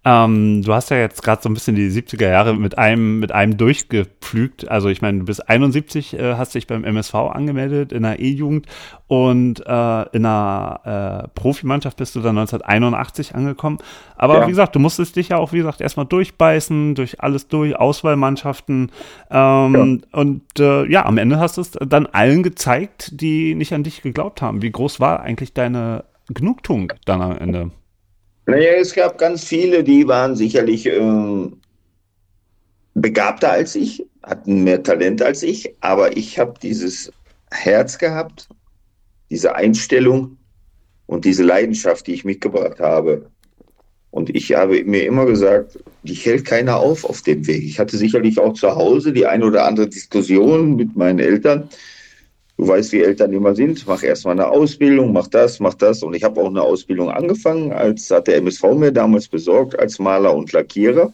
Ähm, 0.04 0.62
du 0.62 0.72
hast 0.72 0.90
ja 0.90 0.96
jetzt 0.96 1.22
gerade 1.22 1.42
so 1.42 1.48
ein 1.48 1.54
bisschen 1.54 1.74
die 1.74 1.90
70er 1.90 2.28
Jahre 2.28 2.54
mit 2.54 2.78
einem, 2.78 3.18
mit 3.18 3.32
einem 3.32 3.56
durchgepflügt. 3.56 4.68
Also 4.68 4.88
ich 4.88 5.02
meine, 5.02 5.18
du 5.18 5.24
bist 5.24 5.48
71, 5.48 6.14
äh, 6.14 6.34
hast 6.36 6.54
dich 6.54 6.68
beim 6.68 6.84
MSV 6.84 7.14
angemeldet 7.14 7.92
in 7.92 8.04
der 8.04 8.20
E-Jugend 8.20 8.66
und 9.08 9.60
äh, 9.66 10.02
in 10.16 10.24
einer 10.24 11.24
äh, 11.24 11.28
Profimannschaft 11.34 11.96
bist 11.96 12.14
du 12.14 12.20
dann 12.20 12.38
1981 12.38 13.34
angekommen. 13.34 13.78
Aber 14.16 14.38
ja. 14.38 14.46
wie 14.46 14.50
gesagt, 14.50 14.76
du 14.76 14.78
musstest 14.78 15.16
dich 15.16 15.30
ja 15.30 15.36
auch, 15.36 15.52
wie 15.52 15.58
gesagt, 15.58 15.80
erstmal 15.80 16.06
durchbeißen, 16.06 16.94
durch 16.94 17.20
alles 17.20 17.48
durch, 17.48 17.76
Auswahlmannschaften. 17.76 18.92
Ähm, 19.30 20.02
ja. 20.12 20.20
Und 20.20 20.42
äh, 20.60 20.86
ja, 20.86 21.06
am 21.06 21.18
Ende 21.18 21.40
hast 21.40 21.56
du 21.56 21.60
es 21.60 21.72
dann 21.72 22.06
allen 22.06 22.44
gezeigt, 22.44 23.20
die 23.20 23.56
nicht 23.56 23.72
an 23.72 23.82
dich 23.82 24.02
geglaubt 24.02 24.42
haben. 24.42 24.62
Wie 24.62 24.70
groß 24.70 25.00
war 25.00 25.20
eigentlich 25.20 25.54
deine 25.54 26.04
Genugtuung 26.28 26.92
dann 27.04 27.20
am 27.20 27.36
Ende? 27.36 27.70
Naja, 28.48 28.76
es 28.80 28.94
gab 28.94 29.18
ganz 29.18 29.44
viele, 29.44 29.84
die 29.84 30.08
waren 30.08 30.34
sicherlich 30.34 30.86
äh, 30.86 31.50
begabter 32.94 33.50
als 33.50 33.74
ich, 33.74 34.06
hatten 34.22 34.64
mehr 34.64 34.82
Talent 34.82 35.20
als 35.20 35.42
ich, 35.42 35.74
aber 35.80 36.16
ich 36.16 36.38
habe 36.38 36.54
dieses 36.62 37.12
Herz 37.50 37.98
gehabt, 37.98 38.48
diese 39.28 39.54
Einstellung 39.54 40.38
und 41.04 41.26
diese 41.26 41.42
Leidenschaft, 41.42 42.06
die 42.06 42.14
ich 42.14 42.24
mitgebracht 42.24 42.80
habe. 42.80 43.30
Und 44.12 44.34
ich 44.34 44.54
habe 44.54 44.82
mir 44.82 45.04
immer 45.04 45.26
gesagt, 45.26 45.78
dich 46.02 46.24
hält 46.24 46.46
keiner 46.46 46.78
auf 46.78 47.04
auf 47.04 47.20
dem 47.20 47.46
Weg. 47.46 47.62
Ich 47.64 47.78
hatte 47.78 47.98
sicherlich 47.98 48.38
auch 48.38 48.54
zu 48.54 48.74
Hause 48.74 49.12
die 49.12 49.26
ein 49.26 49.42
oder 49.42 49.66
andere 49.66 49.90
Diskussion 49.90 50.74
mit 50.74 50.96
meinen 50.96 51.18
Eltern, 51.18 51.68
Du 52.58 52.66
weißt, 52.66 52.90
wie 52.90 53.02
Eltern 53.02 53.32
immer 53.32 53.54
sind. 53.54 53.86
Mach 53.86 54.02
erstmal 54.02 54.32
eine 54.32 54.48
Ausbildung, 54.48 55.12
mach 55.12 55.28
das, 55.28 55.60
mach 55.60 55.74
das. 55.74 56.02
Und 56.02 56.14
ich 56.14 56.24
habe 56.24 56.40
auch 56.40 56.48
eine 56.48 56.60
Ausbildung 56.60 57.08
angefangen, 57.08 57.72
als 57.72 58.10
hat 58.10 58.26
der 58.26 58.38
MSV 58.38 58.64
mir 58.74 58.90
damals 58.90 59.28
besorgt 59.28 59.78
als 59.78 60.00
Maler 60.00 60.34
und 60.34 60.52
Lackierer. 60.52 61.12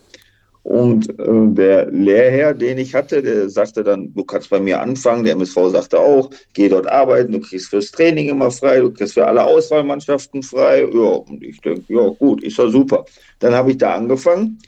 Und 0.62 1.10
äh, 1.20 1.24
der 1.54 1.90
Lehrherr, 1.90 2.54
den 2.54 2.78
ich 2.78 2.94
hatte, 2.94 3.22
der 3.22 3.50
sagte 3.50 3.84
dann, 3.84 4.14
du 4.14 4.24
kannst 4.24 4.48
bei 4.48 4.58
mir 4.58 4.80
anfangen. 4.80 5.24
Der 5.24 5.34
MSV 5.34 5.68
sagte 5.70 6.00
auch, 6.00 6.30
geh 6.54 6.70
dort 6.70 6.86
arbeiten, 6.86 7.32
du 7.32 7.40
kriegst 7.40 7.68
fürs 7.68 7.90
Training 7.90 8.30
immer 8.30 8.50
frei, 8.50 8.80
du 8.80 8.90
kriegst 8.90 9.12
für 9.12 9.26
alle 9.26 9.44
Auswahlmannschaften 9.44 10.42
frei. 10.42 10.88
Ja, 10.90 11.10
und 11.28 11.42
ich 11.42 11.60
denke, 11.60 11.92
ja 11.92 12.08
gut, 12.08 12.42
ist 12.42 12.56
ja 12.56 12.68
super. 12.68 13.04
Dann 13.40 13.52
habe 13.52 13.72
ich 13.72 13.76
da 13.76 13.94
angefangen, 13.94 14.58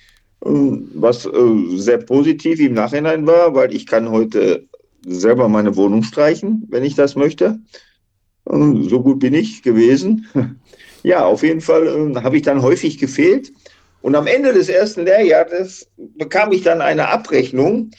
ähm, 0.45 0.91
was 0.93 1.25
äh, 1.25 1.31
sehr 1.77 1.99
positiv 1.99 2.61
im 2.61 2.75
Nachhinein 2.75 3.27
war, 3.27 3.55
weil 3.55 3.75
ich 3.75 3.87
kann 3.87 4.11
heute 4.11 4.67
selber 5.07 5.49
meine 5.49 5.77
Wohnung 5.77 6.03
streichen, 6.03 6.67
wenn 6.69 6.85
ich 6.85 6.95
das 6.95 7.17
möchte. 7.17 7.59
So 8.45 9.03
gut 9.03 9.21
bin 9.21 9.35
ich 9.35 9.63
gewesen. 9.63 10.27
Ja, 11.03 11.25
auf 11.25 11.45
jeden 11.45 11.61
Fall 11.61 11.87
äh, 11.87 12.15
habe 12.17 12.37
ich 12.37 12.43
dann 12.43 12.63
häufig 12.63 12.99
gefehlt. 12.99 13.53
Und 14.03 14.17
am 14.17 14.27
Ende 14.27 14.53
des 14.53 14.69
ersten 14.69 15.05
Lehrjahres 15.05 15.89
bekam 15.97 16.51
ich 16.51 16.63
dann 16.63 16.81
eine 16.81 17.09
Abrechnung. 17.11 17.93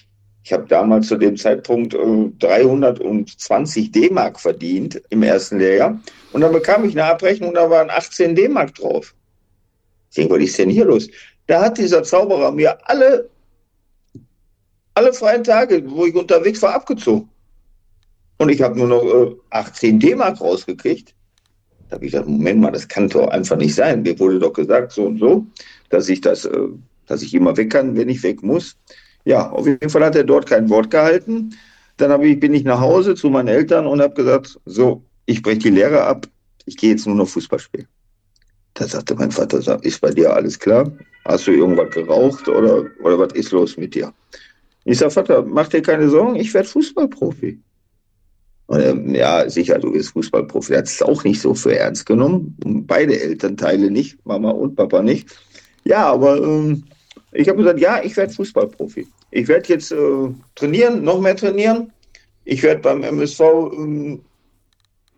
Ich 0.43 0.51
habe 0.51 0.65
damals 0.67 1.07
zu 1.07 1.15
dem 1.15 1.37
Zeitpunkt 1.37 1.93
äh, 1.93 2.31
320 2.39 3.93
D-Mark 3.93 4.41
verdient 4.41 5.01
im 5.09 5.23
ersten 5.23 5.57
Lehrjahr. 5.57 5.97
Und 6.33 6.41
dann 6.41 6.51
bekam 6.51 6.83
ich 6.83 6.99
eine 6.99 7.09
Abrechnung, 7.09 7.53
da 7.53 7.69
waren 7.69 7.89
18 7.89 8.35
D-Mark 8.35 8.75
drauf. 8.75 9.15
Ich 10.09 10.17
denke, 10.17 10.35
was 10.35 10.43
ist 10.43 10.57
denn 10.59 10.69
hier 10.69 10.83
los? 10.83 11.07
Da 11.45 11.61
hat 11.61 11.77
dieser 11.77 12.03
Zauberer 12.03 12.51
mir 12.51 12.77
alle 12.89 13.29
alle 14.97 15.13
freien 15.13 15.43
Tage, 15.43 15.83
wo 15.85 16.07
ich 16.07 16.15
unterwegs 16.15 16.61
war, 16.63 16.73
abgezogen. 16.73 17.29
Und 18.39 18.49
ich 18.49 18.61
habe 18.63 18.77
nur 18.77 18.87
noch 18.87 19.03
äh, 19.03 19.35
18 19.51 19.99
D-Mark 19.99 20.41
rausgekriegt. 20.41 21.13
Da 21.87 21.95
habe 21.95 22.05
ich 22.05 22.11
gesagt, 22.11 22.27
Moment 22.27 22.59
mal, 22.61 22.71
das 22.71 22.87
kann 22.87 23.07
doch 23.07 23.27
einfach 23.27 23.57
nicht 23.57 23.75
sein. 23.75 24.01
Mir 24.01 24.17
wurde 24.19 24.39
doch 24.39 24.53
gesagt, 24.53 24.91
so 24.91 25.05
und 25.05 25.19
so, 25.19 25.45
dass 25.89 26.09
ich 26.09 26.21
das, 26.21 26.45
äh, 26.45 26.67
dass 27.05 27.21
ich 27.21 27.35
immer 27.35 27.55
weg 27.57 27.71
kann, 27.71 27.95
wenn 27.95 28.09
ich 28.09 28.23
weg 28.23 28.41
muss. 28.41 28.75
Ja, 29.23 29.51
auf 29.51 29.67
jeden 29.67 29.89
Fall 29.89 30.03
hat 30.03 30.15
er 30.15 30.23
dort 30.23 30.47
kein 30.47 30.67
Wort 30.69 30.89
gehalten. 30.89 31.55
Dann 31.97 32.19
ich, 32.23 32.39
bin 32.39 32.55
ich 32.55 32.63
nach 32.63 32.79
Hause 32.79 33.13
zu 33.13 33.29
meinen 33.29 33.49
Eltern 33.49 33.85
und 33.85 34.01
habe 34.01 34.15
gesagt, 34.15 34.59
so, 34.65 35.03
ich 35.27 35.43
breche 35.43 35.59
die 35.59 35.69
Lehre 35.69 36.03
ab, 36.03 36.27
ich 36.65 36.75
gehe 36.75 36.91
jetzt 36.91 37.05
nur 37.05 37.15
noch 37.15 37.27
Fußball 37.27 37.59
spielen. 37.59 37.88
Da 38.73 38.88
sagte 38.88 39.15
mein 39.15 39.31
Vater, 39.31 39.79
ist 39.83 40.01
bei 40.01 40.12
dir 40.12 40.33
alles 40.33 40.57
klar? 40.57 40.91
Hast 41.25 41.45
du 41.45 41.51
irgendwas 41.51 41.89
geraucht 41.93 42.47
oder, 42.47 42.86
oder 43.03 43.19
was 43.19 43.33
ist 43.33 43.51
los 43.51 43.77
mit 43.77 43.93
dir? 43.95 44.13
Ich 44.89 45.00
sage, 45.00 45.12
Vater, 45.12 45.43
mach 45.43 45.67
dir 45.67 45.82
keine 45.82 46.10
Sorgen, 46.10 46.38
ich 46.38 46.54
werde 46.54 46.69
Fußballprofi. 46.69 47.60
Und 48.67 48.80
er, 48.80 48.95
ja, 49.10 49.50
sicher, 49.50 49.80
du 49.80 49.91
bist 49.91 50.12
Fußballprofi. 50.12 50.71
Er 50.71 50.80
hat 50.80 50.86
es 50.86 51.02
auch 51.02 51.26
nicht 51.26 51.41
so 51.41 51.54
für 51.54 51.78
ernst 51.78 52.06
genommen. 52.06 52.56
Beide 52.88 53.19
Elternteile 53.19 53.91
nicht, 53.91 54.17
Mama 54.26 54.52
und 54.52 54.78
Papa 54.78 55.02
nicht. 55.02 55.36
Ja, 55.84 56.06
aber 56.06 56.41
ähm, 56.41 56.86
ich 57.34 57.50
habe 57.50 57.58
gesagt, 57.58 57.82
ja, 57.82 58.02
ich 58.02 58.15
werde 58.15 58.34
Fußballprofi. 58.34 59.06
Ich 59.32 59.47
werde 59.50 59.67
jetzt 59.67 59.91
äh, 59.91 60.30
trainieren, 60.56 61.04
noch 61.04 61.19
mehr 61.19 61.36
trainieren. 61.36 61.91
Ich 62.45 62.63
werde 62.63 62.80
beim 62.80 63.04
MSV, 63.04 63.41
ähm, 63.41 64.21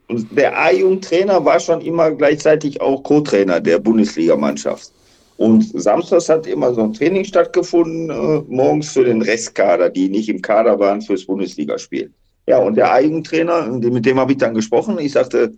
der 0.09 0.57
A-Jugend-Trainer 0.57 1.45
war 1.45 1.59
schon 1.59 1.81
immer 1.81 2.09
gleichzeitig 2.09 2.81
auch 2.81 3.03
Co-Trainer 3.03 3.59
der 3.59 3.77
Bundesligamannschaft. 3.77 4.91
Und 5.39 5.71
samstags 5.81 6.27
hat 6.27 6.47
immer 6.47 6.73
so 6.73 6.81
ein 6.81 6.91
Training 6.91 7.23
stattgefunden, 7.23 8.09
äh, 8.09 8.43
morgens 8.49 8.91
für 8.91 9.05
den 9.05 9.21
Restkader, 9.21 9.89
die 9.89 10.09
nicht 10.09 10.27
im 10.27 10.41
Kader 10.41 10.77
waren 10.79 11.01
fürs 11.01 11.25
Bundesligaspiel. 11.25 12.11
Ja, 12.45 12.57
und 12.57 12.75
der 12.75 12.91
Eigentrainer, 12.91 13.67
mit 13.67 14.05
dem 14.05 14.19
habe 14.19 14.33
ich 14.33 14.37
dann 14.37 14.53
gesprochen. 14.53 14.99
Ich 14.99 15.13
sagte, 15.13 15.53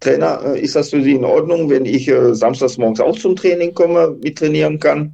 Trainer, 0.00 0.40
äh, 0.42 0.60
ist 0.62 0.76
das 0.76 0.88
für 0.88 1.02
Sie 1.02 1.12
in 1.12 1.26
Ordnung, 1.26 1.68
wenn 1.68 1.84
ich 1.84 2.08
äh, 2.08 2.34
samstags 2.34 2.78
morgens 2.78 3.00
auch 3.00 3.18
zum 3.18 3.36
Training 3.36 3.74
komme, 3.74 4.16
mit 4.22 4.38
trainieren 4.38 4.78
kann? 4.78 5.12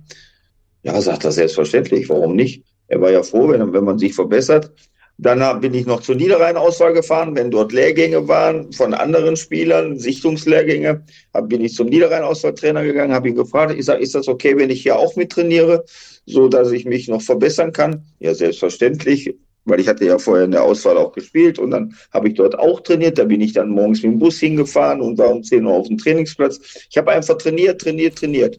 Ja, 0.84 1.00
sagt 1.00 1.24
er 1.24 1.32
selbstverständlich, 1.32 2.08
warum 2.08 2.36
nicht? 2.36 2.62
Er 2.86 3.00
war 3.00 3.10
ja 3.10 3.24
froh, 3.24 3.48
wenn, 3.48 3.72
wenn 3.72 3.84
man 3.84 3.98
sich 3.98 4.14
verbessert. 4.14 4.70
Dann 5.20 5.60
bin 5.60 5.74
ich 5.74 5.84
noch 5.84 6.00
zur 6.00 6.14
Niederrhein-Auswahl 6.14 6.92
gefahren, 6.92 7.34
wenn 7.34 7.50
dort 7.50 7.72
Lehrgänge 7.72 8.28
waren 8.28 8.72
von 8.72 8.94
anderen 8.94 9.36
Spielern, 9.36 9.98
Sichtungslehrgänge, 9.98 11.04
bin 11.42 11.60
ich 11.60 11.74
zum 11.74 11.88
Niederrhein-Auswahltrainer 11.88 12.84
gegangen, 12.84 13.12
habe 13.12 13.28
ihn 13.28 13.34
gefragt, 13.34 13.74
ich 13.76 13.84
sage, 13.84 14.00
ist 14.00 14.14
das 14.14 14.28
okay, 14.28 14.56
wenn 14.56 14.70
ich 14.70 14.82
hier 14.82 14.96
auch 14.96 15.16
mit 15.16 15.32
trainiere, 15.32 15.84
so 16.24 16.46
dass 16.48 16.70
ich 16.70 16.84
mich 16.84 17.08
noch 17.08 17.20
verbessern 17.20 17.72
kann? 17.72 18.04
Ja, 18.20 18.32
selbstverständlich, 18.32 19.34
weil 19.64 19.80
ich 19.80 19.88
hatte 19.88 20.04
ja 20.04 20.18
vorher 20.18 20.44
in 20.44 20.52
der 20.52 20.62
Auswahl 20.62 20.96
auch 20.96 21.10
gespielt 21.10 21.58
und 21.58 21.72
dann 21.72 21.94
habe 22.12 22.28
ich 22.28 22.34
dort 22.34 22.56
auch 22.56 22.80
trainiert. 22.80 23.18
Da 23.18 23.24
bin 23.24 23.40
ich 23.40 23.52
dann 23.52 23.70
morgens 23.70 24.04
mit 24.04 24.12
dem 24.12 24.18
Bus 24.20 24.38
hingefahren 24.38 25.00
und 25.00 25.18
war 25.18 25.30
um 25.30 25.42
10 25.42 25.66
Uhr 25.66 25.72
auf 25.72 25.88
dem 25.88 25.98
Trainingsplatz. 25.98 26.60
Ich 26.88 26.96
habe 26.96 27.10
einfach 27.10 27.36
trainiert, 27.38 27.80
trainiert, 27.80 28.18
trainiert. 28.18 28.58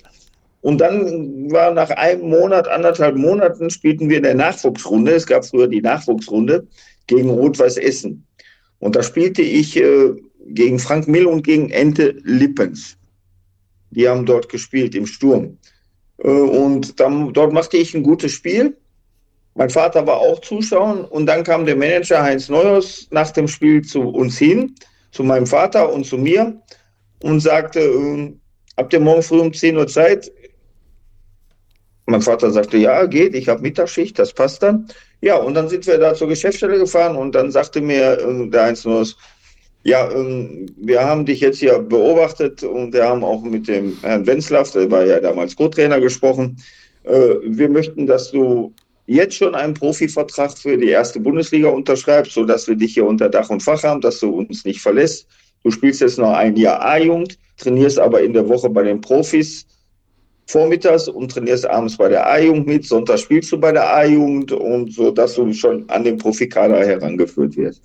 Und 0.61 0.79
dann 0.81 1.51
war 1.51 1.73
nach 1.73 1.89
einem 1.91 2.29
Monat, 2.29 2.67
anderthalb 2.67 3.15
Monaten, 3.15 3.69
spielten 3.69 4.09
wir 4.09 4.17
in 4.17 4.23
der 4.23 4.35
Nachwuchsrunde. 4.35 5.13
Es 5.13 5.25
gab 5.25 5.45
früher 5.45 5.67
die 5.67 5.81
Nachwuchsrunde 5.81 6.67
gegen 7.07 7.29
Rot-Weiß 7.29 7.77
Essen. 7.77 8.25
Und 8.79 8.95
da 8.95 9.03
spielte 9.03 9.41
ich 9.41 9.77
äh, 9.77 10.11
gegen 10.47 10.79
Frank 10.79 11.07
Mill 11.07 11.27
und 11.27 11.43
gegen 11.43 11.69
Ente 11.69 12.15
Lippens. 12.23 12.97
Die 13.91 14.07
haben 14.07 14.25
dort 14.25 14.49
gespielt 14.49 14.95
im 14.95 15.05
Sturm. 15.05 15.57
Äh, 16.17 16.29
und 16.29 16.99
dann, 16.99 17.33
dort 17.33 17.53
machte 17.53 17.77
ich 17.77 17.93
ein 17.93 18.03
gutes 18.03 18.33
Spiel. 18.33 18.75
Mein 19.55 19.69
Vater 19.69 20.05
war 20.05 20.17
auch 20.17 20.39
Zuschauer. 20.41 21.11
Und 21.11 21.25
dann 21.25 21.43
kam 21.43 21.65
der 21.65 21.75
Manager 21.75 22.21
Heinz 22.21 22.49
Neuhaus 22.49 23.07
nach 23.11 23.31
dem 23.31 23.47
Spiel 23.47 23.81
zu 23.81 24.01
uns 24.01 24.37
hin, 24.37 24.75
zu 25.11 25.23
meinem 25.23 25.47
Vater 25.47 25.91
und 25.91 26.05
zu 26.05 26.17
mir 26.17 26.61
und 27.23 27.39
sagte, 27.39 27.79
äh, 27.79 28.33
habt 28.75 28.93
ihr 28.93 28.99
morgen 28.99 29.21
früh 29.21 29.39
um 29.39 29.53
10 29.53 29.77
Uhr 29.77 29.87
Zeit? 29.87 30.31
Mein 32.09 32.21
Vater 32.21 32.49
sagte, 32.49 32.77
ja, 32.77 33.05
geht, 33.05 33.35
ich 33.35 33.47
habe 33.47 33.61
Mittagsschicht, 33.61 34.17
das 34.17 34.33
passt 34.33 34.63
dann. 34.63 34.87
Ja, 35.21 35.35
und 35.35 35.53
dann 35.53 35.69
sind 35.69 35.85
wir 35.85 35.99
da 35.99 36.15
zur 36.15 36.27
Geschäftsstelle 36.27 36.79
gefahren 36.79 37.15
und 37.15 37.35
dann 37.35 37.51
sagte 37.51 37.81
mir 37.81 38.17
äh, 38.19 38.49
der 38.49 38.63
Einzelne, 38.63 39.05
ja, 39.83 40.09
ähm, 40.11 40.65
wir 40.77 41.03
haben 41.03 41.25
dich 41.25 41.39
jetzt 41.39 41.59
hier 41.59 41.77
beobachtet 41.77 42.63
und 42.63 42.93
wir 42.93 43.05
haben 43.05 43.23
auch 43.23 43.43
mit 43.43 43.67
dem 43.67 43.97
Herrn 44.01 44.25
Wenzlaff, 44.25 44.71
der 44.71 44.89
war 44.89 45.05
ja 45.05 45.19
damals 45.19 45.55
Co-Trainer, 45.55 46.01
gesprochen. 46.01 46.57
Äh, 47.03 47.35
wir 47.43 47.69
möchten, 47.69 48.07
dass 48.07 48.31
du 48.31 48.73
jetzt 49.05 49.35
schon 49.35 49.53
einen 49.53 49.75
Profivertrag 49.75 50.57
für 50.57 50.77
die 50.77 50.89
erste 50.89 51.19
Bundesliga 51.19 51.69
unterschreibst, 51.69 52.33
sodass 52.33 52.67
wir 52.67 52.75
dich 52.75 52.95
hier 52.95 53.05
unter 53.05 53.29
Dach 53.29 53.49
und 53.49 53.61
Fach 53.61 53.83
haben, 53.83 54.01
dass 54.01 54.19
du 54.19 54.29
uns 54.29 54.65
nicht 54.65 54.81
verlässt. 54.81 55.27
Du 55.63 55.69
spielst 55.69 56.01
jetzt 56.01 56.17
noch 56.17 56.33
ein 56.33 56.55
Jahr 56.55 56.81
A-Jugend, 56.81 57.37
trainierst 57.57 57.99
aber 57.99 58.21
in 58.21 58.33
der 58.33 58.47
Woche 58.49 58.69
bei 58.69 58.83
den 58.83 58.99
Profis 58.99 59.67
vormittags 60.49 61.07
und 61.07 61.31
trainierst 61.31 61.69
abends 61.69 61.95
bei 61.95 62.09
der 62.09 62.27
A-Jugend 62.27 62.65
mit, 62.65 62.85
Sonntag 62.85 63.19
spielst 63.19 63.51
du 63.51 63.59
bei 63.59 63.71
der 63.71 63.87
A-Jugend 63.95 64.51
und 64.51 64.91
so, 64.91 65.11
dass 65.11 65.35
du 65.35 65.53
schon 65.53 65.87
an 65.89 66.03
den 66.03 66.17
Profikader 66.17 66.83
herangeführt 66.85 67.55
wirst. 67.55 67.83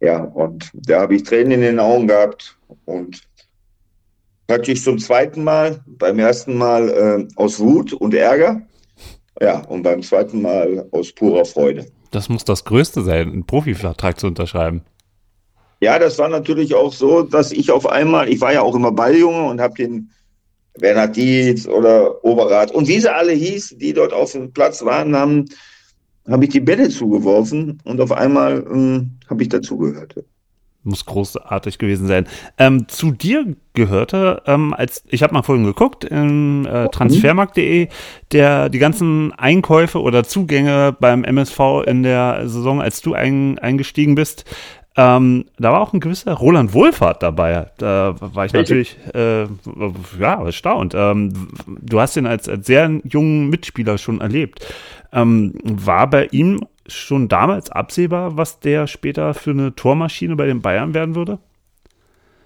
Ja, 0.00 0.24
und 0.24 0.70
da 0.72 1.02
habe 1.02 1.14
ich 1.14 1.24
Tränen 1.24 1.52
in 1.52 1.60
den 1.60 1.78
Augen 1.78 2.08
gehabt 2.08 2.56
und 2.86 3.20
praktisch 4.46 4.82
zum 4.82 4.98
zweiten 4.98 5.44
Mal, 5.44 5.84
beim 5.86 6.18
ersten 6.18 6.56
Mal 6.56 6.88
äh, 6.88 7.28
aus 7.36 7.60
Wut 7.60 7.92
und 7.92 8.14
Ärger, 8.14 8.62
ja, 9.40 9.60
und 9.66 9.82
beim 9.82 10.02
zweiten 10.02 10.40
Mal 10.40 10.86
aus 10.92 11.12
purer 11.12 11.44
Freude. 11.44 11.86
Das 12.12 12.30
muss 12.30 12.44
das 12.44 12.64
Größte 12.64 13.02
sein, 13.02 13.30
einen 13.30 13.46
Profivertrag 13.46 14.18
zu 14.18 14.26
unterschreiben. 14.26 14.82
Ja, 15.80 15.98
das 15.98 16.18
war 16.18 16.30
natürlich 16.30 16.74
auch 16.74 16.94
so, 16.94 17.22
dass 17.22 17.52
ich 17.52 17.70
auf 17.70 17.86
einmal, 17.86 18.30
ich 18.30 18.40
war 18.40 18.54
ja 18.54 18.62
auch 18.62 18.74
immer 18.74 18.92
Balljunge 18.92 19.50
und 19.50 19.60
habe 19.60 19.74
den 19.74 20.10
Bernhard 20.78 21.16
Dietz 21.16 21.66
oder 21.66 22.24
Oberrat 22.24 22.70
und 22.70 22.88
wie 22.88 23.00
sie 23.00 23.12
alle 23.12 23.32
hieß, 23.32 23.76
die 23.78 23.92
dort 23.92 24.12
auf 24.12 24.32
dem 24.32 24.52
Platz 24.52 24.84
waren, 24.84 25.16
haben, 25.16 25.46
habe 26.28 26.44
ich 26.44 26.50
die 26.50 26.60
Bälle 26.60 26.88
zugeworfen 26.88 27.80
und 27.84 28.00
auf 28.00 28.12
einmal 28.12 28.64
ähm, 28.70 29.10
habe 29.28 29.42
ich 29.42 29.48
dazugehört. 29.48 30.14
Muss 30.82 31.04
großartig 31.04 31.78
gewesen 31.78 32.06
sein. 32.06 32.28
Ähm, 32.58 32.86
zu 32.86 33.10
dir 33.10 33.56
gehörte, 33.74 34.42
ähm, 34.46 34.72
als 34.72 35.02
ich 35.08 35.24
habe 35.24 35.34
mal 35.34 35.42
vorhin 35.42 35.64
geguckt, 35.64 36.04
in 36.04 36.64
äh, 36.64 36.88
transfermarkt.de, 36.90 37.88
der 38.30 38.68
die 38.68 38.78
ganzen 38.78 39.32
Einkäufe 39.32 40.00
oder 40.00 40.22
Zugänge 40.22 40.96
beim 41.00 41.24
MSV 41.24 41.58
in 41.86 42.04
der 42.04 42.48
Saison, 42.48 42.80
als 42.80 43.00
du 43.00 43.14
ein, 43.14 43.58
eingestiegen 43.58 44.14
bist, 44.14 44.44
ähm, 44.96 45.44
da 45.58 45.72
war 45.72 45.80
auch 45.82 45.92
ein 45.92 46.00
gewisser 46.00 46.32
Roland 46.32 46.72
Wohlfahrt 46.72 47.22
dabei. 47.22 47.66
Da 47.76 48.14
war 48.18 48.46
ich 48.46 48.54
natürlich 48.54 48.96
äh, 49.14 49.42
ja, 50.18 50.42
erstaunt. 50.42 50.94
Ähm, 50.96 51.48
du 51.66 52.00
hast 52.00 52.16
ihn 52.16 52.26
als, 52.26 52.48
als 52.48 52.66
sehr 52.66 53.00
jungen 53.04 53.50
Mitspieler 53.50 53.98
schon 53.98 54.22
erlebt. 54.22 54.66
Ähm, 55.12 55.52
war 55.62 56.08
bei 56.08 56.26
ihm 56.30 56.60
schon 56.86 57.28
damals 57.28 57.70
absehbar, 57.70 58.38
was 58.38 58.60
der 58.60 58.86
später 58.86 59.34
für 59.34 59.50
eine 59.50 59.74
Tormaschine 59.74 60.34
bei 60.34 60.46
den 60.46 60.62
Bayern 60.62 60.94
werden 60.94 61.14
würde? 61.14 61.38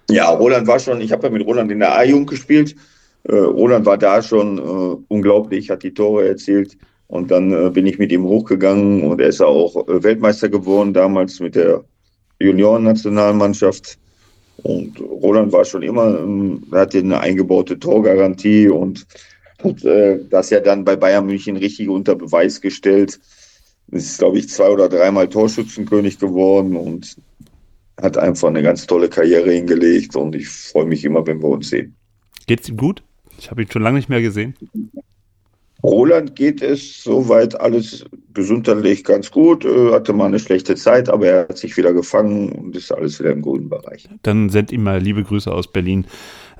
Ja, 0.09 0.29
Roland 0.29 0.67
war 0.67 0.79
schon, 0.79 0.99
ich 0.99 1.13
habe 1.13 1.27
ja 1.27 1.29
mit 1.29 1.45
Roland 1.45 1.71
in 1.71 1.79
der 1.79 1.97
A-Jugend 1.97 2.29
gespielt. 2.29 2.75
Äh, 3.23 3.35
Roland 3.35 3.85
war 3.85 3.97
da 3.97 4.21
schon 4.21 4.57
äh, 4.57 5.03
unglaublich, 5.07 5.69
hat 5.69 5.83
die 5.83 5.93
Tore 5.93 6.27
erzielt. 6.27 6.77
Und 7.07 7.31
dann 7.31 7.51
äh, 7.53 7.69
bin 7.69 7.85
ich 7.85 7.97
mit 7.97 8.11
ihm 8.11 8.23
hochgegangen 8.23 9.03
und 9.03 9.21
er 9.21 9.27
ist 9.27 9.41
auch 9.41 9.87
äh, 9.87 10.03
Weltmeister 10.03 10.49
geworden, 10.49 10.93
damals 10.93 11.39
mit 11.39 11.55
der 11.55 11.83
Juniorennationalmannschaft. 12.41 13.97
Und 14.63 14.99
Roland 14.99 15.51
war 15.51 15.65
schon 15.65 15.81
immer, 15.81 16.19
ähm, 16.19 16.63
hatte 16.71 16.99
eine 16.99 17.19
eingebaute 17.19 17.79
Torgarantie 17.79 18.69
und 18.69 19.07
hat 19.63 19.83
äh, 19.83 20.19
das 20.29 20.49
ja 20.49 20.59
dann 20.59 20.85
bei 20.85 20.95
Bayern 20.95 21.25
München 21.25 21.57
richtig 21.57 21.89
unter 21.89 22.15
Beweis 22.15 22.61
gestellt. 22.61 23.19
Ist, 23.91 24.19
glaube 24.19 24.37
ich, 24.37 24.49
zwei 24.49 24.69
oder 24.69 24.87
dreimal 24.87 25.27
Torschützenkönig 25.27 26.19
geworden 26.19 26.75
und 26.75 27.17
hat 28.01 28.17
einfach 28.17 28.47
eine 28.47 28.63
ganz 28.63 28.87
tolle 28.87 29.09
Karriere 29.09 29.51
hingelegt 29.51 30.15
und 30.15 30.35
ich 30.35 30.47
freue 30.47 30.85
mich 30.85 31.03
immer, 31.03 31.25
wenn 31.27 31.41
wir 31.41 31.49
uns 31.49 31.69
sehen. 31.69 31.95
Geht's 32.47 32.69
ihm 32.69 32.77
gut? 32.77 33.03
Ich 33.37 33.49
habe 33.51 33.61
ihn 33.61 33.71
schon 33.71 33.81
lange 33.81 33.97
nicht 33.97 34.09
mehr 34.09 34.21
gesehen. 34.21 34.55
Roland 35.83 36.35
geht 36.35 36.61
es 36.61 37.03
soweit 37.03 37.59
alles 37.59 38.05
gesundheitlich 38.33 39.03
ganz 39.03 39.31
gut, 39.31 39.65
äh, 39.65 39.91
hatte 39.91 40.13
mal 40.13 40.25
eine 40.25 40.39
schlechte 40.39 40.75
Zeit, 40.75 41.09
aber 41.09 41.27
er 41.27 41.39
hat 41.49 41.57
sich 41.57 41.75
wieder 41.75 41.93
gefangen 41.93 42.51
und 42.51 42.75
ist 42.75 42.91
alles 42.91 43.19
wieder 43.19 43.31
im 43.31 43.41
guten 43.41 43.69
Bereich. 43.69 44.07
Dann 44.23 44.49
send 44.49 44.71
ihm 44.71 44.83
mal 44.83 44.99
liebe 44.99 45.23
Grüße 45.23 45.51
aus 45.51 45.71
Berlin. 45.71 46.05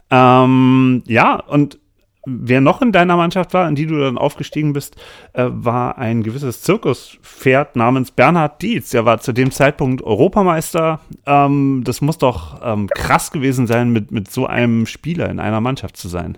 Ähm, 0.09 1.03
ja, 1.05 1.35
und 1.35 1.79
wer 2.25 2.61
noch 2.61 2.81
in 2.81 2.91
deiner 2.91 3.15
Mannschaft 3.15 3.53
war, 3.53 3.67
in 3.67 3.75
die 3.75 3.85
du 3.85 3.99
dann 3.99 4.17
aufgestiegen 4.17 4.73
bist, 4.73 4.95
äh, 5.33 5.45
war 5.47 5.97
ein 5.97 6.23
gewisses 6.23 6.61
Zirkuspferd 6.61 7.75
namens 7.75 8.11
Bernhard 8.11 8.61
Dietz. 8.61 8.91
Der 8.91 9.05
war 9.05 9.19
zu 9.19 9.33
dem 9.33 9.51
Zeitpunkt 9.51 10.03
Europameister. 10.03 10.99
Ähm, 11.25 11.81
das 11.85 12.01
muss 12.01 12.17
doch 12.17 12.59
ähm, 12.63 12.87
krass 12.87 13.31
gewesen 13.31 13.67
sein, 13.67 13.91
mit, 13.91 14.11
mit 14.11 14.29
so 14.29 14.45
einem 14.45 14.85
Spieler 14.85 15.29
in 15.29 15.39
einer 15.39 15.61
Mannschaft 15.61 15.97
zu 15.97 16.07
sein. 16.07 16.37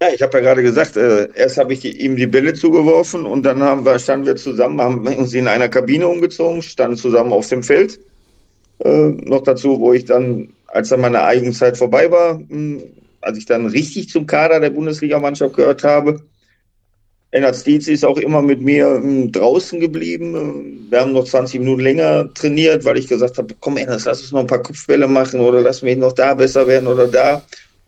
Ja, 0.00 0.08
ich 0.14 0.20
habe 0.20 0.36
ja 0.38 0.44
gerade 0.44 0.62
gesagt, 0.62 0.96
äh, 0.98 1.28
erst 1.34 1.56
habe 1.56 1.72
ich 1.72 1.80
die, 1.80 2.02
ihm 2.02 2.16
die 2.16 2.26
Bälle 2.26 2.52
zugeworfen 2.52 3.24
und 3.24 3.44
dann 3.44 3.62
haben 3.62 3.86
wir, 3.86 3.98
standen 3.98 4.26
wir 4.26 4.36
zusammen, 4.36 4.80
haben 4.80 5.06
uns 5.06 5.32
in 5.32 5.48
einer 5.48 5.70
Kabine 5.70 6.06
umgezogen, 6.06 6.60
standen 6.60 6.98
zusammen 6.98 7.32
auf 7.32 7.48
dem 7.48 7.62
Feld. 7.62 7.98
Äh, 8.80 9.08
noch 9.24 9.42
dazu, 9.42 9.80
wo 9.80 9.94
ich 9.94 10.04
dann, 10.04 10.50
als 10.66 10.90
dann 10.90 11.00
meine 11.00 11.22
Eigenzeit 11.22 11.78
vorbei 11.78 12.10
war, 12.10 12.34
mh, 12.34 12.46
hm, 12.50 12.82
als 13.22 13.38
ich 13.38 13.46
dann 13.46 13.66
richtig 13.66 14.10
zum 14.10 14.26
Kader 14.26 14.60
der 14.60 14.70
Bundesligamannschaft 14.70 15.56
gehört 15.56 15.82
habe, 15.82 16.20
Ennard 17.30 17.56
Stietz 17.56 17.88
ist 17.88 18.04
auch 18.04 18.18
immer 18.18 18.42
mit 18.42 18.60
mir 18.60 18.86
mh, 18.86 19.02
hm, 19.02 19.32
draußen 19.32 19.80
geblieben. 19.80 20.86
Wir 20.90 21.00
haben 21.00 21.12
noch 21.12 21.24
20 21.24 21.60
Minuten 21.60 21.80
länger 21.80 22.32
trainiert, 22.34 22.84
weil 22.84 22.98
ich 22.98 23.08
gesagt 23.08 23.38
habe, 23.38 23.54
komm 23.60 23.78
Ennard, 23.78 24.04
lass 24.04 24.20
uns 24.20 24.32
noch 24.32 24.40
ein 24.40 24.46
paar 24.46 24.62
Kopfbälle 24.62 25.08
machen 25.08 25.40
oder 25.40 25.62
lass 25.62 25.80
mich 25.80 25.96
noch 25.96 26.12
da 26.12 26.34
besser 26.34 26.66
werden 26.66 26.86
oder 26.86 27.08
da. 27.08 27.42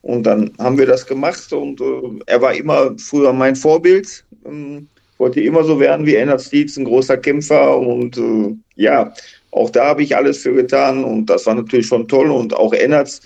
Und 0.08 0.22
dann 0.22 0.52
haben 0.58 0.78
wir 0.78 0.86
das 0.86 1.06
gemacht 1.06 1.52
und 1.52 1.82
äh, 1.82 2.22
er 2.24 2.40
war 2.40 2.54
immer 2.54 2.94
früher 2.96 3.30
mein 3.34 3.54
Vorbild. 3.54 4.24
Ähm, 4.46 4.88
wollte 5.18 5.42
immer 5.42 5.64
so 5.64 5.78
werden 5.78 6.06
wie 6.06 6.14
Ennard 6.14 6.40
Stietz, 6.40 6.78
ein 6.78 6.86
großer 6.86 7.18
Kämpfer 7.18 7.76
und 7.76 8.16
äh, 8.16 8.54
ja, 8.76 9.12
auch 9.50 9.68
da 9.68 9.88
habe 9.88 10.02
ich 10.02 10.16
alles 10.16 10.38
für 10.38 10.54
getan 10.54 11.04
und 11.04 11.26
das 11.26 11.44
war 11.44 11.54
natürlich 11.54 11.88
schon 11.88 12.08
toll 12.08 12.30
und 12.30 12.54
auch 12.54 12.72
Ennards, 12.72 13.20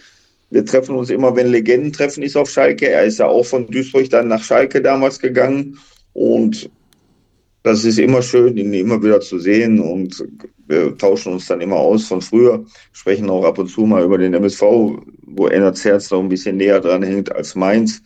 wir 0.50 0.66
treffen 0.66 0.96
uns 0.96 1.08
immer, 1.10 1.36
wenn 1.36 1.52
Legenden 1.52 1.92
treffen, 1.92 2.24
ist 2.24 2.36
auf 2.36 2.50
Schalke. 2.50 2.88
Er 2.88 3.04
ist 3.04 3.20
ja 3.20 3.26
auch 3.26 3.46
von 3.46 3.68
Duisburg 3.68 4.10
dann 4.10 4.26
nach 4.26 4.42
Schalke 4.42 4.82
damals 4.82 5.20
gegangen 5.20 5.78
und 6.14 6.68
das 7.62 7.84
ist 7.84 8.00
immer 8.00 8.22
schön, 8.22 8.56
ihn 8.56 8.74
immer 8.74 9.00
wieder 9.00 9.20
zu 9.20 9.38
sehen 9.38 9.78
und 9.78 10.24
wir 10.66 10.98
tauschen 10.98 11.34
uns 11.34 11.46
dann 11.46 11.60
immer 11.60 11.76
aus 11.76 12.06
von 12.06 12.20
früher, 12.20 12.64
sprechen 12.92 13.30
auch 13.30 13.44
ab 13.44 13.58
und 13.58 13.68
zu 13.68 13.82
mal 13.82 14.02
über 14.02 14.18
den 14.18 14.34
MSV, 14.34 14.62
wo 15.34 15.46
Ennerts 15.46 15.84
Herz 15.84 16.10
noch 16.10 16.20
ein 16.20 16.28
bisschen 16.28 16.56
näher 16.56 16.80
dran 16.80 17.02
hängt 17.02 17.34
als 17.34 17.54
meins. 17.54 18.02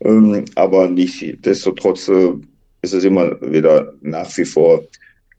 Ähm, 0.00 0.44
aber 0.54 0.88
nicht 0.88 1.44
destotrotz 1.44 2.08
äh, 2.08 2.32
ist 2.82 2.94
es 2.94 3.04
immer 3.04 3.40
wieder 3.40 3.92
nach 4.02 4.36
wie 4.36 4.44
vor 4.44 4.82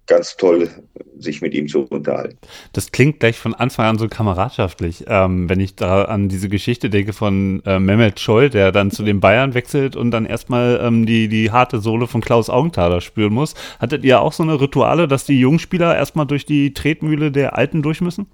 ganz 0.08 0.36
toll, 0.38 0.69
sich 1.17 1.41
mit 1.41 1.54
ihm 1.54 1.67
zu 1.67 1.82
unterhalten. 1.82 2.38
Das 2.74 2.91
klingt 2.91 3.19
gleich 3.19 3.38
von 3.38 3.54
Anfang 3.54 3.86
an 3.86 3.98
so 3.98 4.08
kameradschaftlich, 4.08 5.06
ähm, 5.08 5.50
wenn 5.50 5.60
ich 5.60 5.76
da 5.76 6.04
an 6.04 6.30
diese 6.30 6.50
Geschichte 6.50 6.89
denke 6.89 7.13
von 7.13 7.62
äh, 7.65 7.80
Mehmet 7.80 8.19
Scholl, 8.19 8.50
der 8.50 8.71
dann 8.71 8.91
zu 8.91 9.04
den 9.04 9.19
Bayern 9.19 9.54
wechselt 9.54 9.95
und 9.95 10.12
dann 10.12 10.26
erstmal 10.26 10.80
ähm, 10.82 11.06
die, 11.06 11.28
die 11.28 11.52
harte 11.52 11.80
Sohle 11.80 12.08
von 12.08 12.21
Klaus 12.21 12.50
Augenthaler 12.50 13.02
spüren 13.02 13.34
muss. 13.34 13.56
Hattet 13.80 14.04
ihr 14.04 14.21
auch 14.21 14.34
so 14.34 14.43
eine 14.43 14.60
Rituale, 14.60 15.08
dass 15.08 15.26
die 15.26 15.39
Jungspieler 15.39 15.95
erstmal 15.95 16.28
durch 16.28 16.45
die 16.45 16.74
Tretmühle 16.74 17.32
der 17.32 17.58
Alten 17.58 17.82
durch 17.82 18.02
müssen? 18.02 18.28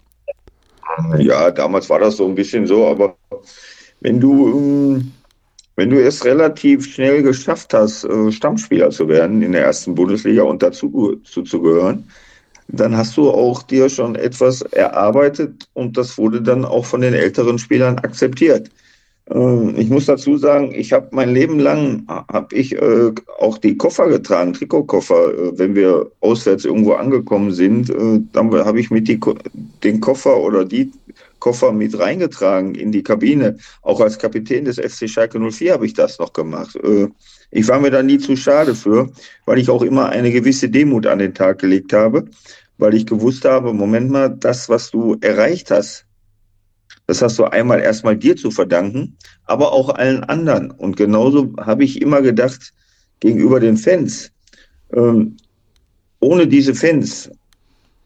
Ja, 1.19 1.51
damals 1.51 1.89
war 1.89 1.99
das 1.99 2.17
so 2.17 2.27
ein 2.27 2.35
bisschen 2.35 2.67
so, 2.67 2.87
aber 2.87 3.15
wenn 4.01 4.19
du 4.19 4.57
ähm, 4.57 5.11
wenn 5.75 5.89
du 5.89 5.99
es 5.99 6.23
relativ 6.25 6.85
schnell 6.93 7.23
geschafft 7.23 7.73
hast, 7.73 8.03
äh, 8.03 8.31
Stammspieler 8.31 8.89
zu 8.91 9.07
werden 9.07 9.41
in 9.41 9.53
der 9.53 9.63
ersten 9.65 9.95
Bundesliga 9.95 10.43
und 10.43 10.61
dazu 10.61 11.19
zu, 11.23 11.61
gehören, 11.61 12.07
dann 12.67 12.95
hast 12.95 13.17
du 13.17 13.31
auch 13.31 13.63
dir 13.63 13.89
schon 13.89 14.15
etwas 14.15 14.61
erarbeitet 14.61 15.67
und 15.73 15.97
das 15.97 16.17
wurde 16.17 16.41
dann 16.41 16.65
auch 16.65 16.85
von 16.85 17.01
den 17.01 17.13
älteren 17.13 17.57
Spielern 17.57 17.97
akzeptiert. 17.99 18.69
Äh, 19.29 19.71
ich 19.81 19.89
muss 19.89 20.05
dazu 20.05 20.37
sagen, 20.37 20.71
ich 20.73 20.93
habe 20.93 21.09
mein 21.11 21.33
Leben 21.33 21.59
lang 21.59 22.05
habe 22.07 22.55
ich 22.55 22.73
äh, 22.73 23.11
auch 23.39 23.57
die 23.57 23.77
Koffer 23.77 24.07
getragen, 24.07 24.53
Trikotkoffer. 24.53 25.57
wenn 25.57 25.75
wir 25.75 26.11
auswärts 26.21 26.65
irgendwo 26.65 26.93
angekommen 26.93 27.51
sind, 27.51 27.89
dann 28.33 28.53
habe 28.53 28.79
ich 28.79 28.89
mit 28.91 29.07
die, 29.07 29.19
den 29.83 29.99
Koffer 29.99 30.37
oder 30.37 30.65
die 30.65 30.91
Koffer 31.41 31.73
mit 31.73 31.99
reingetragen 31.99 32.75
in 32.75 32.93
die 32.93 33.03
Kabine. 33.03 33.57
Auch 33.81 33.99
als 33.99 34.17
Kapitän 34.17 34.63
des 34.63 34.79
FC 34.79 35.09
Schalke 35.09 35.39
04 35.39 35.73
habe 35.73 35.85
ich 35.85 35.93
das 35.93 36.19
noch 36.19 36.31
gemacht. 36.31 36.77
Äh, 36.77 37.09
ich 37.49 37.67
war 37.67 37.81
mir 37.81 37.91
da 37.91 38.01
nie 38.01 38.17
zu 38.17 38.37
schade 38.37 38.75
für, 38.75 39.11
weil 39.45 39.59
ich 39.59 39.69
auch 39.69 39.81
immer 39.81 40.07
eine 40.07 40.31
gewisse 40.31 40.69
Demut 40.69 41.05
an 41.05 41.19
den 41.19 41.33
Tag 41.33 41.59
gelegt 41.59 41.91
habe, 41.91 42.25
weil 42.77 42.93
ich 42.93 43.05
gewusst 43.05 43.43
habe, 43.43 43.73
Moment 43.73 44.09
mal, 44.09 44.29
das, 44.29 44.69
was 44.69 44.91
du 44.91 45.17
erreicht 45.19 45.69
hast, 45.69 46.05
das 47.07 47.21
hast 47.21 47.37
du 47.39 47.45
einmal 47.45 47.81
erstmal 47.81 48.15
dir 48.15 48.35
zu 48.35 48.51
verdanken, 48.51 49.17
aber 49.45 49.71
auch 49.71 49.89
allen 49.89 50.23
anderen. 50.23 50.71
Und 50.71 50.95
genauso 50.97 51.53
habe 51.59 51.83
ich 51.83 52.01
immer 52.01 52.21
gedacht, 52.21 52.73
gegenüber 53.19 53.59
den 53.59 53.77
Fans, 53.77 54.31
ähm, 54.93 55.37
ohne 56.19 56.47
diese 56.47 56.75
Fans 56.75 57.29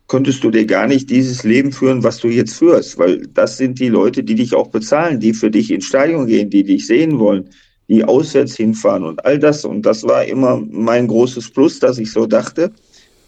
könntest 0.07 0.43
du 0.43 0.51
dir 0.51 0.65
gar 0.65 0.87
nicht 0.87 1.09
dieses 1.09 1.43
Leben 1.43 1.71
führen, 1.71 2.03
was 2.03 2.19
du 2.19 2.27
jetzt 2.27 2.55
führst, 2.55 2.97
weil 2.97 3.25
das 3.33 3.57
sind 3.57 3.79
die 3.79 3.89
Leute, 3.89 4.23
die 4.23 4.35
dich 4.35 4.53
auch 4.53 4.67
bezahlen, 4.67 5.19
die 5.19 5.33
für 5.33 5.49
dich 5.49 5.71
ins 5.71 5.85
Stadion 5.85 6.27
gehen, 6.27 6.49
die 6.49 6.63
dich 6.63 6.85
sehen 6.85 7.17
wollen, 7.19 7.49
die 7.87 8.03
auswärts 8.03 8.55
hinfahren 8.55 9.03
und 9.03 9.25
all 9.25 9.39
das. 9.39 9.65
Und 9.65 9.83
das 9.83 10.03
war 10.03 10.25
immer 10.25 10.61
mein 10.69 11.07
großes 11.07 11.49
Plus, 11.51 11.79
dass 11.79 11.97
ich 11.97 12.11
so 12.11 12.25
dachte, 12.27 12.71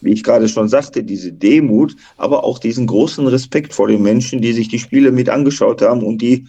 wie 0.02 0.14
ich 0.14 0.24
gerade 0.24 0.48
schon 0.48 0.70
sagte, 0.70 1.04
diese 1.04 1.32
Demut, 1.32 1.96
aber 2.18 2.44
auch 2.44 2.60
diesen 2.60 2.88
großen 2.88 3.26
Respekt 3.28 3.74
vor 3.74 3.88
den 3.88 4.02
Menschen, 4.02 4.42
die 4.42 4.54
sich 4.54 4.68
die 4.68 4.80
Spiele 4.80 5.12
mit 5.12 5.30
angeschaut 5.30 5.82
haben 5.82 6.04
und 6.04 6.22
die 6.22 6.48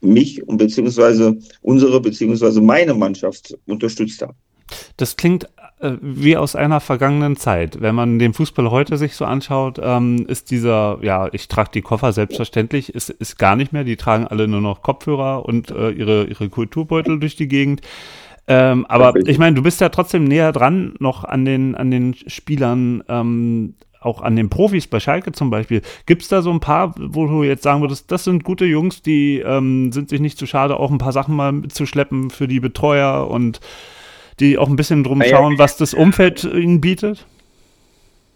mich 0.00 0.46
und 0.46 0.58
beziehungsweise 0.58 1.36
unsere 1.62 2.00
beziehungsweise 2.00 2.60
meine 2.60 2.94
Mannschaft 2.94 3.56
unterstützt 3.66 4.22
haben. 4.22 4.34
Das 4.96 5.16
klingt 5.16 5.48
äh, 5.78 5.92
wie 6.00 6.36
aus 6.36 6.56
einer 6.56 6.80
vergangenen 6.80 7.36
Zeit. 7.36 7.80
Wenn 7.80 7.94
man 7.94 8.18
den 8.18 8.32
Fußball 8.32 8.70
heute 8.70 8.96
sich 8.96 9.14
so 9.14 9.24
anschaut, 9.24 9.78
ähm, 9.82 10.24
ist 10.26 10.50
dieser, 10.50 10.98
ja, 11.02 11.28
ich 11.32 11.48
trage 11.48 11.70
die 11.74 11.82
Koffer 11.82 12.12
selbstverständlich, 12.12 12.94
ist, 12.94 13.10
ist 13.10 13.38
gar 13.38 13.56
nicht 13.56 13.72
mehr. 13.72 13.84
Die 13.84 13.96
tragen 13.96 14.26
alle 14.26 14.48
nur 14.48 14.60
noch 14.60 14.82
Kopfhörer 14.82 15.44
und 15.44 15.70
äh, 15.70 15.90
ihre, 15.90 16.24
ihre 16.24 16.48
Kulturbeutel 16.48 17.20
durch 17.20 17.36
die 17.36 17.48
Gegend. 17.48 17.82
Ähm, 18.48 18.86
aber 18.86 19.16
ich 19.26 19.38
meine, 19.38 19.56
du 19.56 19.62
bist 19.62 19.80
ja 19.80 19.88
trotzdem 19.88 20.24
näher 20.24 20.52
dran 20.52 20.94
noch 20.98 21.24
an 21.24 21.44
den, 21.44 21.74
an 21.74 21.90
den 21.90 22.14
Spielern. 22.14 23.02
Ähm, 23.08 23.74
auch 24.00 24.22
an 24.22 24.36
den 24.36 24.48
Profis 24.48 24.86
bei 24.86 25.00
Schalke 25.00 25.32
zum 25.32 25.50
Beispiel, 25.50 25.82
gibt 26.06 26.22
es 26.22 26.28
da 26.28 26.40
so 26.40 26.50
ein 26.50 26.60
paar, 26.60 26.94
wo 26.96 27.26
du 27.26 27.42
jetzt 27.42 27.64
sagen 27.64 27.80
würdest, 27.80 28.12
das 28.12 28.24
sind 28.24 28.44
gute 28.44 28.64
Jungs, 28.64 29.02
die 29.02 29.40
ähm, 29.40 29.90
sind 29.90 30.10
sich 30.10 30.20
nicht 30.20 30.38
zu 30.38 30.46
schade, 30.46 30.78
auch 30.78 30.92
ein 30.92 30.98
paar 30.98 31.12
Sachen 31.12 31.34
mal 31.34 31.50
mitzuschleppen 31.50 32.30
für 32.30 32.46
die 32.46 32.60
Betreuer 32.60 33.28
und 33.28 33.60
die 34.38 34.58
auch 34.58 34.68
ein 34.68 34.76
bisschen 34.76 35.02
drum 35.02 35.22
schauen, 35.22 35.58
was 35.58 35.76
das 35.76 35.92
Umfeld 35.92 36.44
ihnen 36.44 36.80
bietet? 36.80 37.26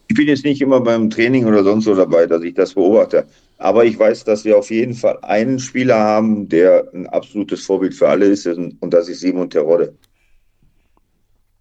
Ich 0.09 0.17
bin 0.17 0.27
jetzt 0.27 0.45
nicht 0.45 0.61
immer 0.61 0.81
beim 0.81 1.09
Training 1.09 1.45
oder 1.47 1.63
sonst 1.63 1.85
so 1.85 1.95
dabei, 1.95 2.27
dass 2.27 2.43
ich 2.43 2.55
das 2.55 2.75
beobachte. 2.75 3.27
Aber 3.61 3.85
ich 3.85 3.99
weiß, 3.99 4.25
dass 4.25 4.47
wir 4.47 4.57
auf 4.57 4.71
jeden 4.71 4.95
Fall 4.95 5.19
einen 5.21 5.59
Spieler 5.59 5.99
haben, 5.99 6.49
der 6.49 6.89
ein 6.95 7.07
absolutes 7.09 7.63
Vorbild 7.63 7.95
für 7.95 8.09
alle 8.09 8.25
ist, 8.25 8.47
und 8.47 8.79
das 8.81 9.07
ist 9.07 9.21
Simon 9.21 9.51
Terodde. 9.51 9.95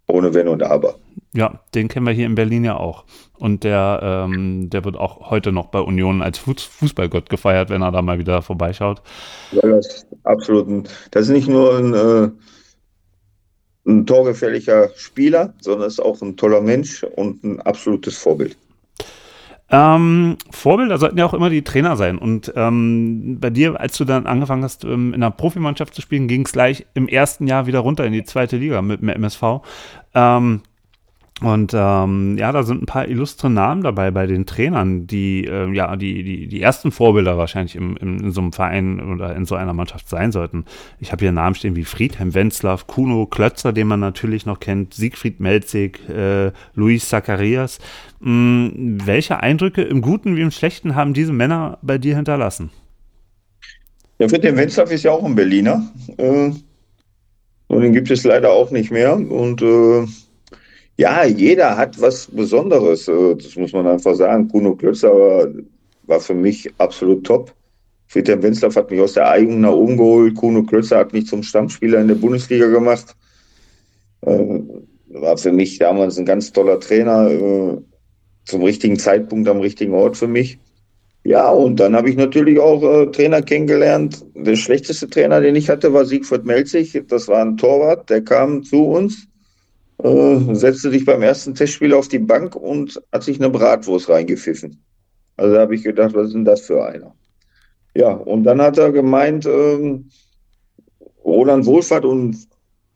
Ohne 0.06 0.32
Wenn 0.32 0.48
und 0.48 0.62
Aber. 0.62 0.94
Ja, 1.34 1.60
den 1.74 1.88
kennen 1.88 2.06
wir 2.06 2.14
hier 2.14 2.24
in 2.24 2.34
Berlin 2.34 2.64
ja 2.64 2.78
auch. 2.78 3.04
Und 3.38 3.64
der, 3.64 4.00
ähm, 4.02 4.70
der 4.70 4.82
wird 4.86 4.96
auch 4.96 5.30
heute 5.30 5.52
noch 5.52 5.66
bei 5.66 5.78
Union 5.78 6.22
als 6.22 6.38
Fußballgott 6.38 7.28
gefeiert, 7.28 7.68
wenn 7.68 7.82
er 7.82 7.92
da 7.92 8.00
mal 8.00 8.18
wieder 8.18 8.40
vorbeischaut. 8.40 9.02
Ja, 9.52 9.60
das 9.60 9.86
ist 9.86 10.06
absolut 10.24 10.68
ein, 10.68 10.88
das 11.10 11.24
ist 11.24 11.32
nicht 11.32 11.48
nur 11.48 11.76
ein, 11.76 11.92
äh, 11.92 12.30
ein 13.86 14.06
torgefährlicher 14.06 14.88
Spieler, 14.96 15.52
sondern 15.60 15.86
ist 15.86 16.00
auch 16.00 16.20
ein 16.22 16.38
toller 16.38 16.62
Mensch 16.62 17.04
und 17.04 17.44
ein 17.44 17.60
absolutes 17.60 18.16
Vorbild. 18.16 18.56
Ähm, 19.70 20.36
Vorbilder 20.50 20.98
sollten 20.98 21.18
ja 21.18 21.26
auch 21.26 21.34
immer 21.34 21.48
die 21.48 21.62
Trainer 21.62 21.96
sein. 21.96 22.18
Und 22.18 22.52
ähm, 22.56 23.38
bei 23.40 23.50
dir, 23.50 23.78
als 23.80 23.96
du 23.96 24.04
dann 24.04 24.26
angefangen 24.26 24.64
hast, 24.64 24.84
ähm, 24.84 25.14
in 25.14 25.20
der 25.20 25.30
Profimannschaft 25.30 25.94
zu 25.94 26.02
spielen, 26.02 26.26
ging 26.26 26.44
es 26.44 26.52
gleich 26.52 26.86
im 26.94 27.06
ersten 27.06 27.46
Jahr 27.46 27.66
wieder 27.66 27.78
runter 27.80 28.04
in 28.04 28.12
die 28.12 28.24
zweite 28.24 28.56
Liga 28.56 28.82
mit 28.82 29.00
dem 29.00 29.08
MSV. 29.08 29.42
Ähm, 30.14 30.62
und 31.42 31.72
ähm, 31.74 32.36
ja, 32.36 32.52
da 32.52 32.62
sind 32.62 32.82
ein 32.82 32.86
paar 32.86 33.08
illustre 33.08 33.48
Namen 33.48 33.82
dabei 33.82 34.10
bei 34.10 34.26
den 34.26 34.44
Trainern, 34.44 35.06
die 35.06 35.46
äh, 35.46 35.72
ja 35.72 35.96
die, 35.96 36.22
die, 36.22 36.48
die 36.48 36.60
ersten 36.60 36.92
Vorbilder 36.92 37.38
wahrscheinlich 37.38 37.76
im, 37.76 37.96
im, 37.96 38.24
in 38.24 38.30
so 38.30 38.42
einem 38.42 38.52
Verein 38.52 39.00
oder 39.00 39.34
in 39.34 39.46
so 39.46 39.54
einer 39.54 39.72
Mannschaft 39.72 40.08
sein 40.08 40.32
sollten. 40.32 40.66
Ich 40.98 41.12
habe 41.12 41.24
hier 41.24 41.32
Namen 41.32 41.54
stehen 41.54 41.76
wie 41.76 41.84
Friedhelm 41.84 42.34
Wenzlaw, 42.34 42.82
Kuno 42.86 43.24
Klötzer, 43.24 43.72
den 43.72 43.86
man 43.86 44.00
natürlich 44.00 44.44
noch 44.44 44.60
kennt, 44.60 44.92
Siegfried 44.92 45.40
Melzig, 45.40 46.06
äh, 46.10 46.52
Luis 46.74 47.08
Zacharias. 47.08 47.78
Hm, 48.20 48.98
welche 49.04 49.40
Eindrücke 49.40 49.80
im 49.80 50.02
Guten 50.02 50.36
wie 50.36 50.42
im 50.42 50.50
Schlechten 50.50 50.94
haben 50.94 51.14
diese 51.14 51.32
Männer 51.32 51.78
bei 51.80 51.96
dir 51.96 52.16
hinterlassen? 52.16 52.70
Ja, 54.18 54.28
Friedhelm 54.28 54.58
Wenzlaw 54.58 54.92
ist 54.92 55.04
ja 55.04 55.12
auch 55.12 55.24
ein 55.24 55.34
Berliner. 55.34 55.90
Äh, 56.18 56.50
und 57.68 57.80
den 57.80 57.92
gibt 57.94 58.10
es 58.10 58.24
leider 58.24 58.50
auch 58.50 58.70
nicht 58.70 58.90
mehr. 58.90 59.14
Und 59.16 59.62
äh, 59.62 60.04
ja, 61.00 61.24
jeder 61.24 61.78
hat 61.78 61.98
was 61.98 62.26
Besonderes. 62.26 63.08
Äh, 63.08 63.34
das 63.34 63.56
muss 63.56 63.72
man 63.72 63.86
einfach 63.86 64.14
sagen. 64.14 64.48
Kuno 64.48 64.76
Klötzer 64.76 65.10
war, 65.10 65.48
war 66.02 66.20
für 66.20 66.34
mich 66.34 66.70
absolut 66.76 67.24
top. 67.24 67.54
Friedhelm 68.08 68.42
Wenzlaff 68.42 68.76
hat 68.76 68.90
mich 68.90 69.00
aus 69.00 69.14
der 69.14 69.30
eigenen 69.30 69.62
nach 69.62 69.72
oben 69.72 69.96
geholt. 69.96 70.34
Kuno 70.34 70.62
Klötzer 70.62 70.98
hat 70.98 71.14
mich 71.14 71.26
zum 71.26 71.42
Stammspieler 71.42 72.00
in 72.00 72.08
der 72.08 72.16
Bundesliga 72.16 72.66
gemacht. 72.66 73.16
Äh, 74.26 74.60
war 75.08 75.38
für 75.38 75.52
mich 75.52 75.78
damals 75.78 76.18
ein 76.18 76.26
ganz 76.26 76.52
toller 76.52 76.78
Trainer. 76.78 77.30
Äh, 77.30 77.78
zum 78.44 78.62
richtigen 78.62 78.98
Zeitpunkt 78.98 79.48
am 79.48 79.60
richtigen 79.60 79.94
Ort 79.94 80.18
für 80.18 80.28
mich. 80.28 80.58
Ja, 81.24 81.48
und 81.50 81.80
dann 81.80 81.96
habe 81.96 82.10
ich 82.10 82.16
natürlich 82.16 82.58
auch 82.58 82.82
äh, 82.82 83.06
Trainer 83.06 83.40
kennengelernt. 83.40 84.22
Der 84.34 84.56
schlechteste 84.56 85.08
Trainer, 85.08 85.40
den 85.40 85.56
ich 85.56 85.70
hatte, 85.70 85.94
war 85.94 86.04
Siegfried 86.04 86.44
Melzig. 86.44 87.02
Das 87.08 87.26
war 87.28 87.40
ein 87.40 87.56
Torwart, 87.56 88.10
der 88.10 88.22
kam 88.22 88.62
zu 88.64 88.84
uns 88.84 89.29
äh, 90.02 90.54
setzte 90.54 90.90
sich 90.90 91.04
beim 91.04 91.22
ersten 91.22 91.54
Testspiel 91.54 91.94
auf 91.94 92.08
die 92.08 92.18
Bank 92.18 92.56
und 92.56 93.00
hat 93.12 93.22
sich 93.22 93.38
eine 93.38 93.50
Bratwurst 93.50 94.08
reingepfiffen. 94.08 94.82
Also 95.36 95.54
da 95.54 95.60
habe 95.62 95.74
ich 95.74 95.82
gedacht, 95.82 96.14
was 96.14 96.28
ist 96.28 96.34
denn 96.34 96.44
das 96.44 96.62
für 96.62 96.84
einer? 96.84 97.14
Ja, 97.94 98.12
und 98.12 98.44
dann 98.44 98.60
hat 98.60 98.78
er 98.78 98.92
gemeint, 98.92 99.46
ähm, 99.46 100.10
Roland 101.24 101.66
Wohlfahrt 101.66 102.04
und, 102.04 102.36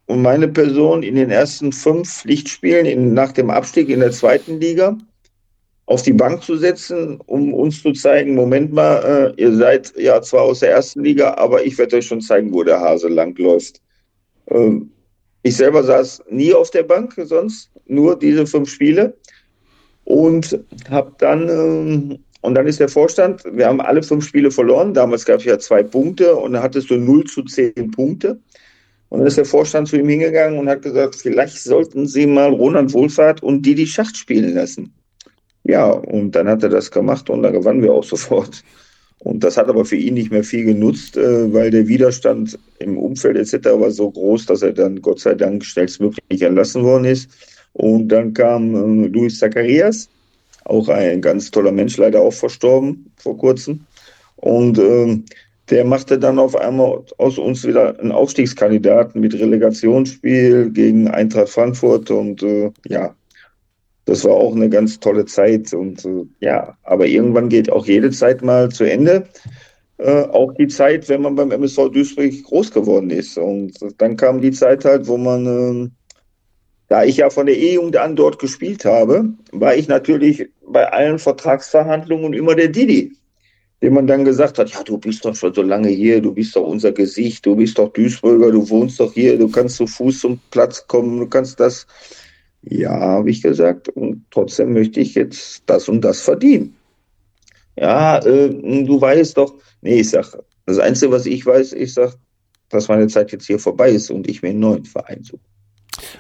und 0.07 0.23
meine 0.23 0.49
Person 0.49 1.03
in 1.03 1.17
den 1.17 1.31
ersten 1.31 1.73
fünf 1.73 2.21
Pflichtspielen 2.21 2.87
in, 2.87 3.15
nach 3.15 3.33
dem 3.33 3.51
Abstieg 3.51 3.89
in 3.89 4.01
der 4.01 4.13
zweiten 4.13 4.61
Liga 4.61 4.97
auf 5.87 6.03
die 6.03 6.13
Bank 6.13 6.43
zu 6.43 6.57
setzen, 6.57 7.21
um 7.27 7.53
uns 7.53 7.83
zu 7.83 7.93
zeigen, 7.93 8.35
Moment 8.35 8.73
mal, 8.73 9.35
äh, 9.37 9.41
ihr 9.41 9.55
seid 9.55 9.93
ja 9.99 10.23
zwar 10.23 10.43
aus 10.43 10.61
der 10.61 10.71
ersten 10.71 11.05
Liga, 11.05 11.35
aber 11.35 11.65
ich 11.65 11.77
werde 11.77 11.97
euch 11.97 12.07
schon 12.07 12.23
zeigen, 12.23 12.53
wo 12.53 12.63
der 12.63 12.81
Hase 12.81 13.09
langläuft. 13.09 13.81
Ähm, 14.49 14.91
ich 15.45 15.57
selber 15.57 15.85
saß 15.85 16.25
nie 16.31 16.55
auf 16.55 16.71
der 16.71 16.83
Bank, 16.83 17.15
sonst 17.23 17.71
nur 17.87 18.19
diese 18.19 18.47
fünf 18.47 18.71
Spiele. 18.71 19.15
Und 20.05 20.59
habe 20.91 21.13
dann, 21.19 21.49
äh, 21.49 22.19
und 22.41 22.55
dann 22.55 22.67
ist 22.67 22.81
der 22.81 22.89
Vorstand, 22.89 23.43
wir 23.53 23.67
haben 23.67 23.81
alle 23.81 24.03
fünf 24.03 24.27
Spiele 24.27 24.51
verloren. 24.51 24.95
Damals 24.95 25.25
gab 25.25 25.41
es 25.41 25.45
ja 25.45 25.59
zwei 25.59 25.83
Punkte 25.83 26.35
und 26.35 26.55
dann 26.55 26.63
hattest 26.63 26.91
du 26.91 26.97
0 26.97 27.25
zu 27.25 27.43
10 27.43 27.91
Punkte. 27.91 28.41
Und 29.11 29.19
dann 29.19 29.27
ist 29.29 29.37
der 29.37 29.45
Vorstand 29.45 29.89
zu 29.89 29.97
ihm 29.97 30.09
hingegangen 30.09 30.59
und 30.59 30.69
hat 30.69 30.83
gesagt, 30.83 31.15
vielleicht 31.15 31.59
sollten 31.63 32.07
Sie 32.07 32.27
mal 32.27 32.49
Roland 32.49 32.93
Wohlfahrt 32.95 33.43
und 33.43 33.63
Didi 33.63 33.87
Schacht 33.87 34.17
spielen 34.17 34.55
lassen. 34.55 34.95
Ja, 35.65 35.91
und 35.91 36.33
dann 36.33 36.49
hat 36.49 36.63
er 36.63 36.71
das 36.71 36.91
gemacht 36.91 37.29
und 37.29 37.43
dann 37.43 37.53
gewannen 37.53 37.83
wir 37.83 37.93
auch 37.93 38.05
sofort. 38.05 38.63
Und 39.21 39.43
das 39.43 39.57
hat 39.57 39.69
aber 39.69 39.85
für 39.85 39.97
ihn 39.97 40.15
nicht 40.15 40.31
mehr 40.31 40.45
viel 40.45 40.65
genutzt, 40.65 41.17
äh, 41.17 41.53
weil 41.53 41.71
der 41.71 41.89
Widerstand 41.89 42.59
im 42.79 42.99
Umfeld 42.99 43.37
etc. 43.37 43.69
war 43.71 43.91
so 43.91 44.11
groß, 44.11 44.47
dass 44.47 44.63
er 44.63 44.73
dann 44.73 45.01
Gott 45.01 45.21
sei 45.21 45.35
Dank 45.35 45.65
schnellstmöglich 45.65 46.43
entlassen 46.43 46.83
worden 46.83 47.07
ist. 47.07 47.31
Und 47.73 48.09
dann 48.09 48.35
kam 48.35 48.75
äh, 48.75 49.07
Luis 49.09 49.39
Zacharias, 49.39 50.09
auch 50.65 50.89
ein 50.89 51.21
ganz 51.21 51.51
toller 51.51 51.73
Mensch, 51.73 51.97
leider 51.97 52.21
auch 52.21 52.33
verstorben 52.33 53.11
vor 53.17 53.37
kurzem. 53.39 53.81
Und 54.37 54.79
äh, 54.79 55.19
der 55.71 55.85
machte 55.85 56.19
dann 56.19 56.39
auf 56.39 56.55
einmal 56.55 57.03
aus 57.17 57.39
uns 57.39 57.67
wieder 57.67 57.99
einen 57.99 58.13
Aufstiegskandidaten 58.13 59.21
mit 59.21 59.35
Relegationsspiel 59.35 60.71
gegen 60.71 61.09
Eintracht 61.09 61.49
Frankfurt. 61.49 62.11
Und 62.11 62.43
äh, 62.43 62.71
ja, 62.87 63.15
das 64.07 64.25
war 64.25 64.35
auch 64.35 64.55
eine 64.55 64.69
ganz 64.69 65.01
tolle 65.01 65.25
Zeit. 65.25 65.73
Und 65.73 66.05
äh, 66.05 66.25
ja, 66.41 66.77
aber 66.83 67.07
irgendwann 67.07 67.49
geht 67.49 67.71
auch 67.71 67.87
jede 67.87 68.11
Zeit 68.11 68.43
mal 68.43 68.71
zu 68.71 68.85
Ende. 68.85 69.27
Äh, 69.99 70.25
auch 70.25 70.53
die 70.55 70.67
Zeit, 70.67 71.09
wenn 71.09 71.23
man 71.23 71.37
beim 71.37 71.53
MSV 71.53 71.91
Duisburg 71.91 72.43
groß 72.45 72.71
geworden 72.73 73.11
ist. 73.11 73.39
Und 73.39 73.73
dann 73.99 74.17
kam 74.17 74.41
die 74.41 74.51
Zeit 74.51 74.85
halt, 74.85 75.07
wo 75.07 75.17
man, 75.17 75.47
äh, 75.47 75.89
da 76.89 77.05
ich 77.05 77.17
ja 77.19 77.31
von 77.31 77.47
der 77.47 77.57
E-Jugend 77.57 77.97
an 77.97 78.17
dort 78.17 78.39
gespielt 78.39 78.85
habe, 78.85 79.33
war 79.53 79.75
ich 79.75 79.89
natürlich 79.89 80.49
bei 80.67 80.91
allen 80.93 81.19
Vertragsverhandlungen 81.19 82.35
immer 82.35 82.55
der 82.55 82.69
Didi. 82.69 83.13
Dem 83.83 83.95
man 83.95 84.07
dann 84.07 84.25
gesagt 84.25 84.59
hat, 84.59 84.71
ja, 84.71 84.83
du 84.83 84.99
bist 84.99 85.25
doch 85.25 85.35
schon 85.35 85.53
so 85.53 85.63
lange 85.63 85.89
hier, 85.89 86.21
du 86.21 86.33
bist 86.33 86.57
doch 86.57 86.67
unser 86.67 86.93
Gesicht, 86.93 87.45
du 87.45 87.55
bist 87.57 87.79
doch 87.79 87.93
Duisburger, 87.93 88.51
du 88.51 88.69
wohnst 88.71 88.99
doch 88.99 89.13
hier, 89.13 89.39
du 89.39 89.49
kannst 89.49 89.77
zu 89.77 89.87
Fuß 89.87 90.21
zum 90.21 90.41
Platz 90.51 90.87
kommen, 90.87 91.21
du 91.21 91.27
kannst 91.27 91.61
das. 91.61 91.87
Ja, 92.67 92.99
habe 92.99 93.31
ich 93.31 93.43
gesagt. 93.43 93.89
Und 93.91 94.25
trotzdem 94.31 94.73
möchte 94.73 95.01
ich 95.01 95.15
jetzt 95.15 95.63
das 95.67 95.89
und 95.89 96.03
das 96.03 96.21
verdienen. 96.21 96.75
Ja, 97.77 98.19
äh, 98.19 98.49
du 98.85 99.01
weißt 99.01 99.37
doch, 99.37 99.55
nee, 99.83 100.01
ich 100.01 100.11
sag, 100.11 100.39
das 100.67 100.79
Einzige, 100.79 101.13
was 101.13 101.27
ich 101.27 101.45
weiß, 101.45 101.73
ich 101.73 101.93
sag, 101.93 102.15
dass 102.69 102.89
meine 102.89 103.09
Zeit 103.09 103.33
jetzt 103.33 103.47
hier 103.47 103.59
vorbei 103.59 103.91
ist 103.91 104.11
und 104.11 104.29
ich 104.29 104.43
mir 104.43 104.51
einen 104.51 104.61
neuen 104.61 104.85
Verein 104.85 105.23
suche. 105.23 105.41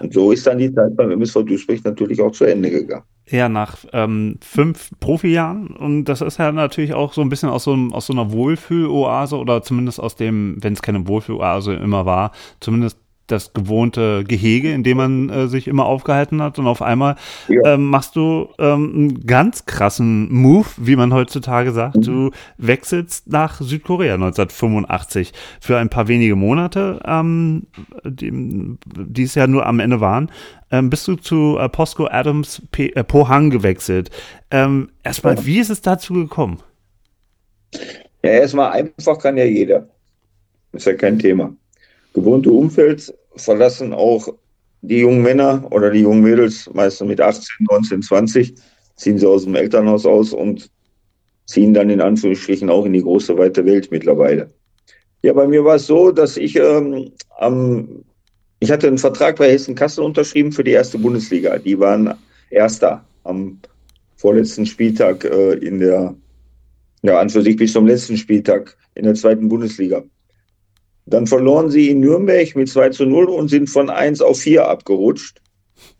Und 0.00 0.12
so 0.12 0.30
ist 0.32 0.46
dann 0.46 0.58
die 0.58 0.72
Zeit 0.72 0.96
beim 0.96 1.10
MSV 1.10 1.44
Duisburg 1.44 1.84
natürlich 1.84 2.20
auch 2.20 2.30
zu 2.30 2.44
Ende 2.44 2.70
gegangen. 2.70 3.04
Ja, 3.26 3.48
nach 3.48 3.78
ähm, 3.92 4.36
fünf 4.42 4.90
Profijahren. 5.00 5.68
Und 5.68 6.04
das 6.04 6.20
ist 6.20 6.38
ja 6.38 6.52
natürlich 6.52 6.94
auch 6.94 7.12
so 7.12 7.22
ein 7.22 7.28
bisschen 7.28 7.48
aus 7.48 7.64
so, 7.64 7.76
aus 7.92 8.06
so 8.06 8.12
einer 8.12 8.32
Wohlfühloase 8.32 9.36
oder 9.36 9.62
zumindest 9.62 9.98
aus 9.98 10.14
dem, 10.14 10.58
wenn 10.60 10.74
es 10.74 10.82
keine 10.82 11.08
Wohlfühloase 11.08 11.74
immer 11.74 12.06
war, 12.06 12.32
zumindest 12.60 12.98
das 13.26 13.52
gewohnte 13.52 14.24
Gehege, 14.24 14.72
in 14.72 14.82
dem 14.82 14.96
man 14.98 15.30
äh, 15.30 15.48
sich 15.48 15.66
immer 15.66 15.86
aufgehalten 15.86 16.42
hat. 16.42 16.58
Und 16.58 16.66
auf 16.66 16.82
einmal 16.82 17.16
ja. 17.48 17.74
ähm, 17.74 17.86
machst 17.86 18.16
du 18.16 18.48
ähm, 18.58 18.92
einen 18.94 19.26
ganz 19.26 19.66
krassen 19.66 20.32
Move, 20.32 20.68
wie 20.76 20.96
man 20.96 21.12
heutzutage 21.12 21.72
sagt. 21.72 21.96
Mhm. 21.96 22.02
Du 22.02 22.30
wechselst 22.58 23.30
nach 23.30 23.60
Südkorea 23.60 24.14
1985 24.14 25.32
für 25.60 25.78
ein 25.78 25.88
paar 25.88 26.08
wenige 26.08 26.36
Monate, 26.36 27.00
ähm, 27.06 27.66
die, 28.04 28.76
die 28.84 29.22
es 29.22 29.34
ja 29.34 29.46
nur 29.46 29.66
am 29.66 29.80
Ende 29.80 30.00
waren. 30.00 30.30
Ähm, 30.70 30.90
bist 30.90 31.08
du 31.08 31.16
zu 31.16 31.56
äh, 31.58 31.68
Posco 31.68 32.06
Adams 32.06 32.62
P 32.72 32.88
äh, 32.90 33.04
Pohang 33.04 33.50
gewechselt. 33.50 34.10
Ähm, 34.50 34.90
erstmal, 35.02 35.36
ja. 35.36 35.46
wie 35.46 35.58
ist 35.58 35.70
es 35.70 35.80
dazu 35.80 36.14
gekommen? 36.14 36.58
Ja, 38.22 38.30
erstmal 38.30 38.72
einfach 38.72 39.18
kann 39.18 39.36
ja 39.36 39.44
jeder. 39.44 39.88
Ist 40.72 40.86
ja 40.86 40.94
kein 40.94 41.18
Thema 41.18 41.54
gewohnte 42.14 42.50
Umfeld 42.50 43.12
verlassen 43.36 43.92
auch 43.92 44.28
die 44.80 45.00
jungen 45.00 45.22
Männer 45.22 45.66
oder 45.70 45.90
die 45.90 46.00
jungen 46.00 46.22
Mädels, 46.22 46.70
meistens 46.72 47.08
mit 47.08 47.20
18, 47.20 47.66
19, 47.70 48.02
20, 48.02 48.54
ziehen 48.96 49.18
sie 49.18 49.28
aus 49.28 49.44
dem 49.44 49.54
Elternhaus 49.54 50.06
aus 50.06 50.32
und 50.32 50.70
ziehen 51.46 51.74
dann 51.74 51.90
in 51.90 52.00
Anführungsstrichen 52.00 52.70
auch 52.70 52.84
in 52.86 52.92
die 52.92 53.02
große 53.02 53.36
weite 53.36 53.64
Welt 53.64 53.90
mittlerweile. 53.90 54.50
Ja, 55.22 55.32
bei 55.32 55.46
mir 55.46 55.64
war 55.64 55.76
es 55.76 55.86
so, 55.86 56.10
dass 56.10 56.36
ich 56.36 56.56
ähm, 56.56 57.10
am, 57.38 58.04
ich 58.60 58.70
hatte 58.70 58.86
einen 58.86 58.98
Vertrag 58.98 59.36
bei 59.36 59.50
Hessen 59.50 59.74
Kassel 59.74 60.04
unterschrieben 60.04 60.52
für 60.52 60.64
die 60.64 60.72
erste 60.72 60.98
Bundesliga. 60.98 61.58
Die 61.58 61.78
waren 61.78 62.14
Erster 62.50 63.04
am 63.24 63.58
vorletzten 64.16 64.66
Spieltag 64.66 65.24
äh, 65.24 65.54
in 65.54 65.78
der, 65.78 66.14
ja, 67.02 67.18
an 67.18 67.30
für 67.30 67.42
sich 67.42 67.56
bis 67.56 67.72
zum 67.72 67.86
letzten 67.86 68.16
Spieltag 68.16 68.76
in 68.94 69.04
der 69.04 69.14
zweiten 69.14 69.48
Bundesliga. 69.48 70.04
Dann 71.06 71.26
verloren 71.26 71.70
sie 71.70 71.90
in 71.90 72.00
Nürnberg 72.00 72.56
mit 72.56 72.68
2 72.68 72.90
zu 72.90 73.04
0 73.04 73.26
und 73.26 73.48
sind 73.48 73.68
von 73.68 73.90
1 73.90 74.22
auf 74.22 74.38
4 74.38 74.66
abgerutscht. 74.66 75.40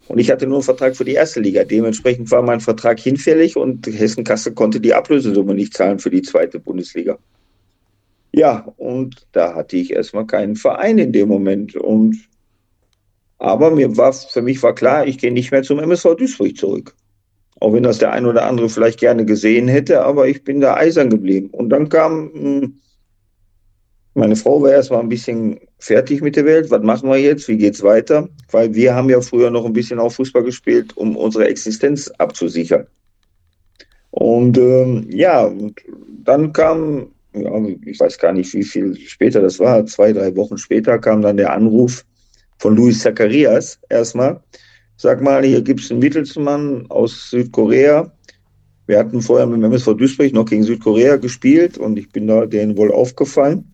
Und 0.08 0.18
ich 0.18 0.30
hatte 0.30 0.46
nur 0.46 0.56
einen 0.56 0.64
Vertrag 0.64 0.96
für 0.96 1.04
die 1.04 1.12
erste 1.12 1.40
Liga. 1.40 1.64
Dementsprechend 1.64 2.30
war 2.30 2.42
mein 2.42 2.60
Vertrag 2.60 3.00
hinfällig 3.00 3.56
und 3.56 3.86
Hessen-Kassel 3.86 4.52
konnte 4.52 4.80
die 4.80 4.94
Ablösesumme 4.94 5.54
nicht 5.54 5.74
zahlen 5.74 5.98
für 5.98 6.10
die 6.10 6.22
zweite 6.22 6.58
Bundesliga. 6.58 7.18
Ja, 8.32 8.66
und 8.76 9.26
da 9.32 9.54
hatte 9.54 9.76
ich 9.76 9.92
erstmal 9.92 10.26
keinen 10.26 10.56
Verein 10.56 10.98
in 10.98 11.12
dem 11.12 11.28
Moment. 11.28 11.76
Und 11.76 12.18
aber 13.38 13.70
mir 13.70 13.96
war, 13.96 14.12
für 14.12 14.42
mich 14.42 14.62
war 14.62 14.74
klar, 14.74 15.06
ich 15.06 15.18
gehe 15.18 15.32
nicht 15.32 15.50
mehr 15.50 15.62
zum 15.62 15.78
MSV 15.78 16.16
Duisburg 16.16 16.56
zurück. 16.56 16.94
Auch 17.60 17.72
wenn 17.72 17.82
das 17.82 17.98
der 17.98 18.12
ein 18.12 18.26
oder 18.26 18.44
andere 18.44 18.68
vielleicht 18.68 19.00
gerne 19.00 19.24
gesehen 19.24 19.68
hätte, 19.68 20.02
aber 20.02 20.26
ich 20.28 20.44
bin 20.44 20.60
da 20.60 20.74
eisern 20.74 21.10
geblieben. 21.10 21.50
Und 21.50 21.70
dann 21.70 21.88
kam 21.88 22.32
hm, 22.32 22.78
meine 24.14 24.36
Frau 24.36 24.62
war 24.62 24.70
erstmal 24.70 25.00
ein 25.00 25.08
bisschen 25.08 25.58
fertig 25.78 26.22
mit 26.22 26.36
der 26.36 26.44
Welt. 26.44 26.70
Was 26.70 26.82
machen 26.82 27.10
wir 27.10 27.18
jetzt? 27.18 27.48
Wie 27.48 27.56
geht's 27.56 27.82
weiter? 27.82 28.28
Weil 28.50 28.72
wir 28.72 28.94
haben 28.94 29.10
ja 29.10 29.20
früher 29.20 29.50
noch 29.50 29.64
ein 29.64 29.72
bisschen 29.72 29.98
auch 29.98 30.12
Fußball 30.12 30.44
gespielt, 30.44 30.96
um 30.96 31.16
unsere 31.16 31.48
Existenz 31.48 32.08
abzusichern. 32.18 32.86
Und 34.10 34.56
ähm, 34.56 35.06
ja, 35.10 35.44
und 35.44 35.80
dann 36.22 36.52
kam, 36.52 37.08
ja, 37.34 37.50
ich 37.84 37.98
weiß 37.98 38.16
gar 38.18 38.32
nicht, 38.32 38.54
wie 38.54 38.62
viel 38.62 38.96
später 38.96 39.42
das 39.42 39.58
war, 39.58 39.84
zwei, 39.86 40.12
drei 40.12 40.34
Wochen 40.36 40.56
später 40.56 40.98
kam 41.00 41.20
dann 41.20 41.36
der 41.36 41.52
Anruf 41.52 42.04
von 42.58 42.76
Luis 42.76 43.00
Zacharias 43.00 43.80
erstmal. 43.88 44.40
Sag 44.96 45.20
mal, 45.20 45.44
hier 45.44 45.60
gibt 45.60 45.80
es 45.80 45.90
einen 45.90 45.98
Mittelsmann 45.98 46.86
aus 46.88 47.30
Südkorea. 47.30 48.12
Wir 48.86 48.98
hatten 48.98 49.20
vorher 49.20 49.46
mit 49.46 49.56
dem 49.56 49.64
MSV 49.64 49.94
Duisburg 49.94 50.32
noch 50.32 50.44
gegen 50.44 50.62
Südkorea 50.62 51.16
gespielt 51.16 51.78
und 51.78 51.98
ich 51.98 52.10
bin 52.10 52.28
da 52.28 52.46
denen 52.46 52.76
wohl 52.76 52.92
aufgefallen. 52.92 53.72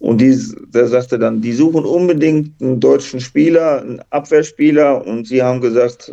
Und 0.00 0.20
die, 0.20 0.36
der 0.74 0.88
sagte 0.88 1.18
dann, 1.18 1.40
die 1.40 1.52
suchen 1.52 1.84
unbedingt 1.84 2.60
einen 2.60 2.80
deutschen 2.80 3.20
Spieler, 3.20 3.80
einen 3.80 4.00
Abwehrspieler. 4.10 5.06
Und 5.06 5.26
sie 5.26 5.42
haben 5.42 5.60
gesagt, 5.60 6.12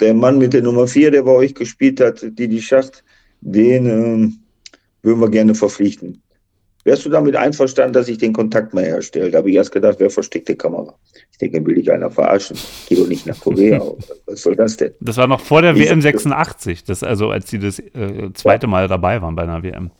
der 0.00 0.14
Mann 0.14 0.38
mit 0.38 0.52
der 0.52 0.62
Nummer 0.62 0.86
4, 0.86 1.10
der 1.10 1.22
bei 1.22 1.32
euch 1.32 1.54
gespielt 1.54 2.00
hat, 2.00 2.22
die 2.22 2.48
die 2.48 2.62
Schacht, 2.62 3.04
den 3.40 3.86
äh, 3.86 4.30
würden 5.02 5.20
wir 5.20 5.30
gerne 5.30 5.54
verpflichten. 5.54 6.22
Wärst 6.84 7.04
du 7.04 7.10
damit 7.10 7.34
einverstanden, 7.34 7.94
dass 7.94 8.06
ich 8.06 8.18
den 8.18 8.32
Kontakt 8.32 8.72
mal 8.72 8.84
herstelle? 8.84 9.30
Da 9.30 9.38
habe 9.38 9.50
ich 9.50 9.56
erst 9.56 9.72
gedacht, 9.72 9.96
wer 9.98 10.08
versteckt 10.08 10.48
die 10.48 10.54
Kamera? 10.54 10.94
Ich 11.32 11.38
denke, 11.38 11.66
will 11.66 11.78
ich 11.78 11.90
einer 11.90 12.12
verarschen? 12.12 12.56
Gehe 12.88 12.96
doch 12.96 13.08
nicht 13.08 13.26
nach 13.26 13.40
Korea. 13.40 13.82
Was 14.26 14.42
soll 14.42 14.54
das 14.54 14.76
denn? 14.76 14.92
Das 15.00 15.16
war 15.16 15.26
noch 15.26 15.40
vor 15.40 15.62
der 15.62 15.74
ich 15.74 15.88
WM 15.88 16.00
86, 16.00 16.84
das 16.84 17.02
also 17.02 17.30
als 17.30 17.50
sie 17.50 17.58
das 17.58 17.80
äh, 17.80 18.30
zweite 18.34 18.68
Mal 18.68 18.86
dabei 18.86 19.20
waren 19.20 19.34
bei 19.34 19.42
einer 19.42 19.64
WM. 19.64 19.90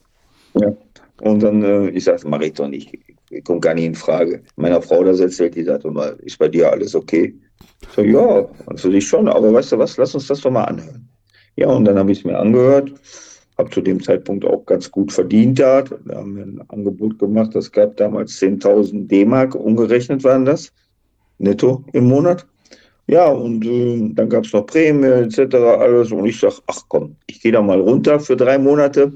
Ja. 0.54 0.76
Und 1.22 1.42
dann, 1.42 1.62
äh, 1.62 1.88
ich 1.90 2.05
sage, 2.05 2.29
mache 2.29 2.46
ich 2.46 2.55
doch 2.55 2.68
nicht. 2.68 2.96
Kommt 3.44 3.62
gar 3.62 3.74
nicht 3.74 3.87
in 3.87 3.94
Frage. 3.94 4.42
Meiner 4.57 4.81
Frau 4.83 5.02
das 5.02 5.20
erzählt, 5.20 5.55
die 5.55 5.64
sagt 5.64 5.85
immer, 5.85 6.18
ist 6.20 6.38
bei 6.38 6.48
dir 6.48 6.70
alles 6.70 6.94
okay? 6.94 7.35
So, 7.94 8.02
ja, 8.02 8.46
also 8.66 8.90
ich 8.90 9.07
schon, 9.07 9.29
aber 9.29 9.52
weißt 9.52 9.72
du 9.72 9.79
was, 9.79 9.96
lass 9.96 10.14
uns 10.14 10.26
das 10.26 10.40
doch 10.40 10.50
mal 10.50 10.64
anhören. 10.64 11.09
Ja, 11.57 11.68
und 11.68 11.85
dann 11.85 11.98
habe 11.98 12.12
ich 12.12 12.18
es 12.18 12.24
mir 12.24 12.38
angehört, 12.38 12.92
habe 13.59 13.70
zu 13.70 13.81
dem 13.81 14.02
Zeitpunkt 14.02 14.44
auch 14.44 14.64
ganz 14.66 14.90
gut 14.90 15.12
verdient 15.12 15.59
da. 15.59 15.83
Da 15.83 16.16
haben 16.16 16.37
wir 16.37 16.44
ein 16.44 16.62
Angebot 16.68 17.18
gemacht, 17.18 17.55
das 17.55 17.72
gab 17.72 17.96
damals 17.96 18.38
10.000 18.40 19.07
D-Mark, 19.09 19.55
umgerechnet 19.55 20.22
waren 20.24 20.44
das, 20.44 20.72
netto 21.38 21.85
im 21.92 22.07
Monat. 22.09 22.46
Ja, 23.09 23.29
und 23.29 23.64
äh, 23.64 24.11
dann 24.14 24.29
gab 24.29 24.44
es 24.44 24.52
noch 24.52 24.66
Prämie 24.66 25.07
etc. 25.07 25.55
alles. 25.55 26.11
Und 26.11 26.26
ich 26.26 26.40
sage, 26.40 26.57
ach 26.66 26.83
komm, 26.88 27.16
ich 27.26 27.40
gehe 27.40 27.52
da 27.52 27.62
mal 27.62 27.81
runter 27.81 28.18
für 28.18 28.37
drei 28.37 28.59
Monate. 28.59 29.12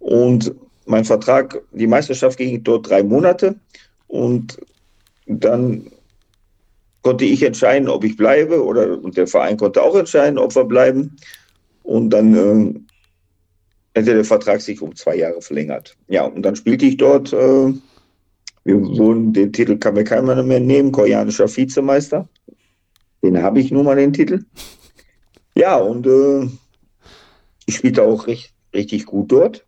Und 0.00 0.54
mein 0.86 1.04
Vertrag, 1.04 1.62
die 1.72 1.86
Meisterschaft 1.86 2.38
ging 2.38 2.62
dort 2.62 2.88
drei 2.88 3.02
Monate 3.02 3.56
und 4.06 4.58
dann 5.26 5.90
konnte 7.02 7.24
ich 7.24 7.42
entscheiden, 7.42 7.88
ob 7.88 8.04
ich 8.04 8.16
bleibe 8.16 8.64
oder 8.64 9.02
und 9.02 9.16
der 9.16 9.26
Verein 9.26 9.56
konnte 9.56 9.82
auch 9.82 9.94
entscheiden, 9.94 10.38
ob 10.38 10.54
wir 10.54 10.64
bleiben. 10.64 11.16
Und 11.82 12.10
dann 12.10 12.34
äh, 12.34 14.00
hätte 14.00 14.14
der 14.14 14.24
Vertrag 14.24 14.60
sich 14.62 14.80
um 14.80 14.94
zwei 14.96 15.16
Jahre 15.16 15.42
verlängert. 15.42 15.96
Ja, 16.08 16.24
und 16.24 16.42
dann 16.42 16.56
spielte 16.56 16.86
ich 16.86 16.96
dort. 16.96 17.32
Äh, 17.32 17.72
wir 18.66 18.80
wurden 18.80 19.34
den 19.34 19.52
Titel 19.52 19.76
kann 19.76 19.92
mir 19.92 20.04
keiner 20.04 20.42
mehr 20.42 20.60
nehmen, 20.60 20.90
koreanischer 20.90 21.54
Vizemeister. 21.54 22.26
Den 23.22 23.42
habe 23.42 23.60
ich 23.60 23.70
nun 23.70 23.84
mal 23.84 23.96
den 23.96 24.14
Titel. 24.14 24.44
Ja, 25.54 25.76
und 25.76 26.06
äh, 26.06 26.48
ich 27.66 27.76
spielte 27.76 28.02
auch 28.02 28.26
recht, 28.26 28.54
richtig 28.72 29.04
gut 29.04 29.30
dort 29.30 29.66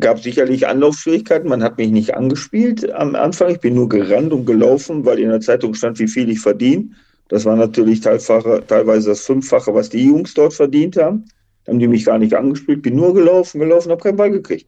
gab 0.00 0.20
sicherlich 0.20 0.66
Anlaufschwierigkeiten. 0.66 1.48
Man 1.48 1.62
hat 1.62 1.78
mich 1.78 1.90
nicht 1.90 2.14
angespielt 2.14 2.90
am 2.92 3.14
Anfang. 3.14 3.50
Ich 3.50 3.60
bin 3.60 3.74
nur 3.74 3.88
gerannt 3.88 4.32
und 4.32 4.46
gelaufen, 4.46 5.04
weil 5.04 5.18
in 5.18 5.28
der 5.28 5.40
Zeitung 5.40 5.74
stand, 5.74 5.98
wie 5.98 6.08
viel 6.08 6.30
ich 6.30 6.40
verdiene. 6.40 6.90
Das 7.28 7.44
war 7.44 7.56
natürlich 7.56 8.00
teilweise 8.00 9.10
das 9.10 9.20
Fünffache, 9.20 9.74
was 9.74 9.88
die 9.88 10.06
Jungs 10.06 10.34
dort 10.34 10.54
verdient 10.54 10.96
haben. 10.96 11.24
Dann 11.64 11.74
haben 11.74 11.78
die 11.80 11.88
mich 11.88 12.04
gar 12.04 12.18
nicht 12.18 12.34
angespielt. 12.34 12.82
Bin 12.82 12.96
nur 12.96 13.14
gelaufen, 13.14 13.58
gelaufen, 13.60 13.90
habe 13.90 14.02
keinen 14.02 14.16
Ball 14.16 14.30
gekriegt. 14.30 14.66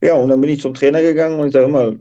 Ja, 0.00 0.14
und 0.14 0.28
dann 0.28 0.40
bin 0.40 0.50
ich 0.50 0.60
zum 0.60 0.74
Trainer 0.74 1.02
gegangen 1.02 1.40
und 1.40 1.48
ich 1.48 1.52
sage 1.52 1.66
immer, 1.66 1.94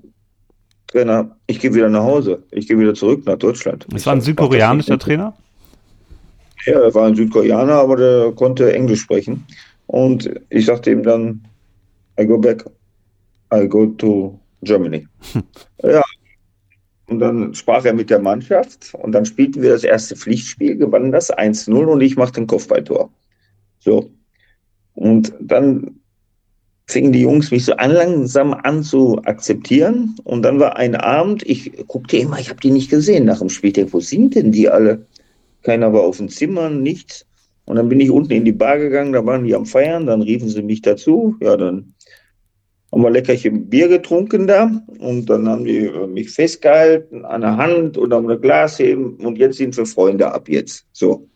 Trainer, 0.88 1.36
ich 1.48 1.60
gehe 1.60 1.74
wieder 1.74 1.90
nach 1.90 2.04
Hause. 2.04 2.44
Ich 2.52 2.68
gehe 2.68 2.80
wieder 2.80 2.94
zurück 2.94 3.26
nach 3.26 3.38
Deutschland. 3.38 3.86
Das 3.90 4.06
war 4.06 4.14
ein 4.14 4.22
südkoreanischer 4.22 5.00
Trainer? 5.00 5.34
Ja, 6.66 6.80
er 6.80 6.94
war 6.94 7.08
ein 7.08 7.16
Südkoreaner, 7.16 7.74
aber 7.74 7.96
der 7.96 8.32
konnte 8.34 8.72
Englisch 8.74 9.02
sprechen. 9.02 9.46
Und 9.88 10.30
ich 10.50 10.66
sagte 10.66 10.92
ihm 10.92 11.04
dann, 11.04 11.47
I 12.20 12.26
go 12.26 12.38
back, 12.38 12.66
I 13.54 13.68
go 13.68 13.88
to 13.88 14.40
Germany. 14.64 15.08
ja. 15.84 16.04
Und 17.10 17.20
dann 17.20 17.54
sprach 17.54 17.86
er 17.86 17.94
mit 17.94 18.10
der 18.10 18.20
Mannschaft 18.20 18.94
und 18.94 19.14
dann 19.14 19.26
spielten 19.26 19.62
wir 19.62 19.72
das 19.72 19.86
erste 19.86 20.16
Pflichtspiel, 20.16 20.76
gewannen 20.76 21.14
das 21.14 21.34
1-0 21.34 21.72
und 21.86 22.02
ich 22.02 22.18
machte 22.18 22.42
ein 22.42 22.48
Kopfballtor. 22.48 23.10
So. 23.80 24.12
Und 24.94 25.34
dann 25.40 26.02
fingen 26.88 27.12
die 27.12 27.22
Jungs 27.22 27.52
mich 27.52 27.66
so 27.66 27.74
langsam 27.74 28.54
an 28.54 28.84
zu 28.84 29.22
akzeptieren. 29.24 30.16
Und 30.24 30.42
dann 30.44 30.60
war 30.60 30.78
ein 30.78 30.96
Abend, 30.96 31.44
ich 31.48 31.72
guckte 31.88 32.18
immer, 32.18 32.40
ich 32.40 32.50
habe 32.50 32.60
die 32.60 32.72
nicht 32.72 32.90
gesehen 32.90 33.26
nach 33.26 33.40
dem 33.40 33.50
Spiel. 33.50 33.74
wo 33.92 34.00
sind 34.00 34.36
denn 34.36 34.52
die 34.52 34.70
alle? 34.70 35.06
Keiner 35.64 35.92
war 35.94 36.02
auf 36.02 36.18
dem 36.18 36.30
Zimmer, 36.30 36.70
nichts. 36.70 37.26
Und 37.66 37.76
dann 37.76 37.90
bin 37.90 38.00
ich 38.00 38.10
unten 38.10 38.32
in 38.32 38.46
die 38.46 38.54
Bar 38.54 38.80
gegangen, 38.80 39.12
da 39.12 39.26
waren 39.26 39.44
die 39.44 39.54
am 39.54 39.66
Feiern, 39.66 40.06
dann 40.06 40.22
riefen 40.22 40.48
sie 40.48 40.62
mich 40.62 40.82
dazu. 40.82 41.36
Ja, 41.42 41.58
dann 41.58 41.94
haben 42.92 43.02
wir 43.02 43.10
leckerchen 43.10 43.70
Bier 43.70 43.88
getrunken 43.88 44.48
da 44.48 44.72
und 45.00 45.30
dann 45.30 45.48
haben 45.48 45.66
die 45.66 45.86
äh, 45.86 46.08
mich 46.08 46.30
festgehalten 46.32 47.26
an 47.26 47.42
der 47.42 47.58
Hand 47.58 47.98
und 47.98 48.14
am 48.14 48.28
Glas 48.42 48.80
heben 48.80 49.16
und 49.18 49.38
jetzt 49.38 49.58
sind 49.58 49.76
wir 49.76 49.86
Freunde 49.86 50.32
ab 50.32 50.48
jetzt. 50.48 50.86
So. 50.94 51.28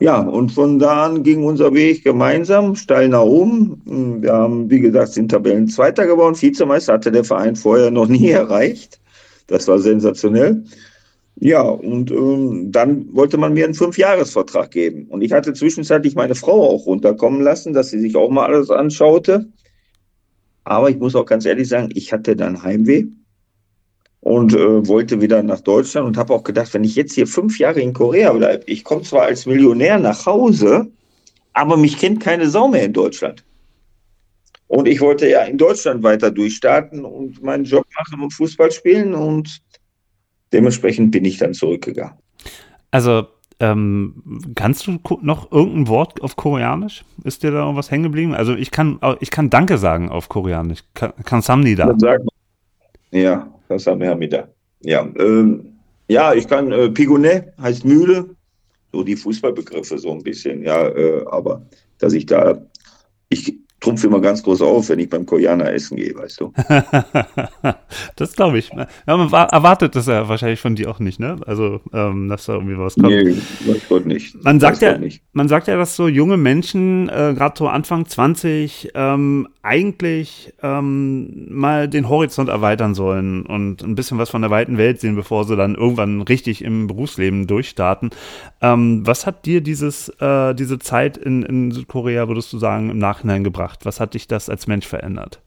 Ja, 0.00 0.20
und 0.20 0.52
von 0.52 0.78
da 0.78 1.06
an 1.06 1.24
ging 1.24 1.44
unser 1.44 1.74
Weg 1.74 2.04
gemeinsam 2.04 2.76
steil 2.76 3.08
nach 3.08 3.22
oben. 3.22 4.22
Wir 4.22 4.32
haben, 4.32 4.70
wie 4.70 4.78
gesagt, 4.78 5.12
sind 5.12 5.30
Tabellen 5.30 5.66
Zweiter 5.66 6.06
geworden. 6.06 6.40
Vizemeister 6.40 6.92
hatte 6.92 7.10
der 7.10 7.24
Verein 7.24 7.56
vorher 7.56 7.90
noch 7.90 8.06
nie 8.06 8.30
erreicht. 8.30 9.00
Das 9.48 9.66
war 9.66 9.80
sensationell. 9.80 10.62
Ja, 11.40 11.62
und 11.62 12.10
ähm, 12.10 12.70
dann 12.70 13.14
wollte 13.14 13.38
man 13.38 13.54
mir 13.54 13.64
einen 13.64 13.74
Fünfjahresvertrag 13.74 14.70
geben. 14.70 15.06
Und 15.08 15.22
ich 15.22 15.32
hatte 15.32 15.52
zwischenzeitlich 15.52 16.14
meine 16.14 16.34
Frau 16.34 16.68
auch 16.68 16.86
runterkommen 16.86 17.42
lassen, 17.42 17.72
dass 17.72 17.90
sie 17.90 18.00
sich 18.00 18.16
auch 18.16 18.30
mal 18.30 18.46
alles 18.46 18.70
anschaute. 18.70 19.46
Aber 20.68 20.90
ich 20.90 20.98
muss 20.98 21.16
auch 21.16 21.24
ganz 21.24 21.46
ehrlich 21.46 21.66
sagen, 21.66 21.88
ich 21.94 22.12
hatte 22.12 22.36
dann 22.36 22.62
Heimweh 22.62 23.06
und 24.20 24.52
äh, 24.52 24.86
wollte 24.86 25.22
wieder 25.22 25.42
nach 25.42 25.60
Deutschland 25.60 26.06
und 26.06 26.18
habe 26.18 26.34
auch 26.34 26.44
gedacht, 26.44 26.74
wenn 26.74 26.84
ich 26.84 26.94
jetzt 26.94 27.14
hier 27.14 27.26
fünf 27.26 27.58
Jahre 27.58 27.80
in 27.80 27.94
Korea 27.94 28.34
bleibe, 28.34 28.64
ich 28.66 28.84
komme 28.84 29.00
zwar 29.00 29.22
als 29.22 29.46
Millionär 29.46 29.98
nach 29.98 30.26
Hause, 30.26 30.92
aber 31.54 31.78
mich 31.78 31.96
kennt 31.96 32.20
keine 32.20 32.50
Sau 32.50 32.68
mehr 32.68 32.84
in 32.84 32.92
Deutschland. 32.92 33.46
Und 34.66 34.86
ich 34.88 35.00
wollte 35.00 35.26
ja 35.26 35.44
in 35.44 35.56
Deutschland 35.56 36.02
weiter 36.02 36.30
durchstarten 36.30 37.02
und 37.02 37.42
meinen 37.42 37.64
Job 37.64 37.86
machen 37.96 38.22
und 38.22 38.34
Fußball 38.34 38.70
spielen 38.70 39.14
und 39.14 39.62
dementsprechend 40.52 41.12
bin 41.12 41.24
ich 41.24 41.38
dann 41.38 41.54
zurückgegangen. 41.54 42.18
Also 42.90 43.26
ähm, 43.60 44.52
kannst 44.54 44.86
du 44.86 44.98
noch 45.22 45.50
irgendein 45.50 45.88
Wort 45.88 46.22
auf 46.22 46.36
Koreanisch? 46.36 47.04
Ist 47.24 47.42
dir 47.42 47.50
da 47.50 47.60
irgendwas 47.60 47.90
hängen 47.90 48.04
geblieben? 48.04 48.34
Also 48.34 48.54
ich 48.54 48.70
kann, 48.70 49.00
ich 49.20 49.30
kann 49.30 49.50
Danke 49.50 49.78
sagen 49.78 50.10
auf 50.10 50.28
Koreanisch. 50.28 50.84
Kamsamnida. 50.94 51.96
Ja, 53.10 53.48
Kamsamnida. 53.68 54.48
Ja, 54.82 55.08
ähm, 55.18 55.78
ja, 56.08 56.34
ich 56.34 56.46
kann 56.46 56.72
äh, 56.72 56.88
Pigone 56.90 57.52
heißt 57.60 57.84
Mühle. 57.84 58.30
So 58.92 59.02
die 59.02 59.16
Fußballbegriffe 59.16 59.98
so 59.98 60.12
ein 60.12 60.22
bisschen, 60.22 60.62
ja, 60.62 60.88
äh, 60.88 61.24
aber 61.30 61.66
dass 61.98 62.14
ich 62.14 62.24
da, 62.24 62.58
ich 63.28 63.58
trumpf 63.80 64.02
immer 64.04 64.20
ganz 64.20 64.42
groß 64.42 64.62
auf, 64.62 64.88
wenn 64.88 64.98
ich 64.98 65.08
beim 65.08 65.24
Koreaner 65.24 65.72
essen 65.72 65.96
gehe, 65.96 66.14
weißt 66.14 66.40
du. 66.40 66.52
das 68.16 68.34
glaube 68.34 68.58
ich. 68.58 68.70
Ja, 69.06 69.16
man 69.16 69.32
erwartet 69.32 69.94
das 69.94 70.06
ja 70.06 70.28
wahrscheinlich 70.28 70.60
von 70.60 70.74
dir 70.74 70.90
auch 70.90 70.98
nicht, 70.98 71.20
ne? 71.20 71.36
Also, 71.46 71.80
ähm, 71.92 72.28
dass 72.28 72.46
da 72.46 72.54
irgendwie 72.54 72.76
was 72.76 72.94
kommt. 72.94 73.08
Nee, 73.08 73.36
weiß 73.66 73.88
Gott 73.88 74.06
nicht. 74.06 74.42
Man 74.42 74.58
sagt, 74.58 74.82
ja, 74.82 74.98
nicht. 74.98 75.22
man 75.32 75.48
sagt 75.48 75.68
ja, 75.68 75.76
dass 75.76 75.94
so 75.94 76.08
junge 76.08 76.36
Menschen, 76.36 77.08
äh, 77.08 77.34
gerade 77.36 77.54
so 77.56 77.68
Anfang 77.68 78.06
20, 78.06 78.90
ähm, 78.94 79.48
eigentlich 79.62 80.54
ähm, 80.62 81.46
mal 81.50 81.88
den 81.88 82.08
Horizont 82.08 82.48
erweitern 82.48 82.94
sollen 82.94 83.44
und 83.44 83.82
ein 83.82 83.94
bisschen 83.94 84.18
was 84.18 84.30
von 84.30 84.40
der 84.40 84.50
weiten 84.50 84.78
Welt 84.78 85.00
sehen, 85.00 85.14
bevor 85.14 85.44
sie 85.44 85.56
dann 85.56 85.74
irgendwann 85.74 86.22
richtig 86.22 86.64
im 86.64 86.86
Berufsleben 86.86 87.46
durchstarten. 87.46 88.10
Ähm, 88.60 89.06
was 89.06 89.26
hat 89.26 89.44
dir 89.46 89.60
dieses, 89.60 90.08
äh, 90.20 90.54
diese 90.54 90.78
Zeit 90.78 91.16
in, 91.16 91.42
in 91.42 91.70
Südkorea, 91.70 92.26
würdest 92.28 92.52
du 92.52 92.58
sagen, 92.58 92.90
im 92.90 92.98
Nachhinein 92.98 93.44
gebracht? 93.44 93.67
Was 93.82 94.00
hat 94.00 94.14
dich 94.14 94.28
das 94.28 94.48
als 94.48 94.66
Mensch 94.66 94.86
verändert? 94.86 95.40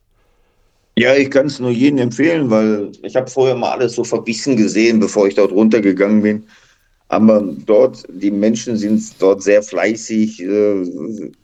Ja, 0.98 1.16
ich 1.16 1.32
kann 1.32 1.48
es 1.48 1.60
nur 1.60 1.72
jedem 1.72 2.00
empfehlen, 2.00 2.50
weil 2.50 2.92
ich 3.04 3.16
habe 3.16 3.30
vorher 3.30 3.56
mal 3.56 3.72
alles 3.72 3.94
so 3.94 4.04
verbissen 4.04 4.58
gesehen, 4.58 5.00
bevor 5.00 5.28
ich 5.28 5.36
dort 5.36 5.52
runtergegangen 5.52 6.22
bin. 6.22 6.44
Aber 7.08 7.42
dort, 7.66 8.06
die 8.10 8.32
Menschen 8.32 8.78
sind 8.78 9.02
dort 9.20 9.44
sehr 9.44 9.64
fleißig, 9.64 10.42
äh, 10.42 10.86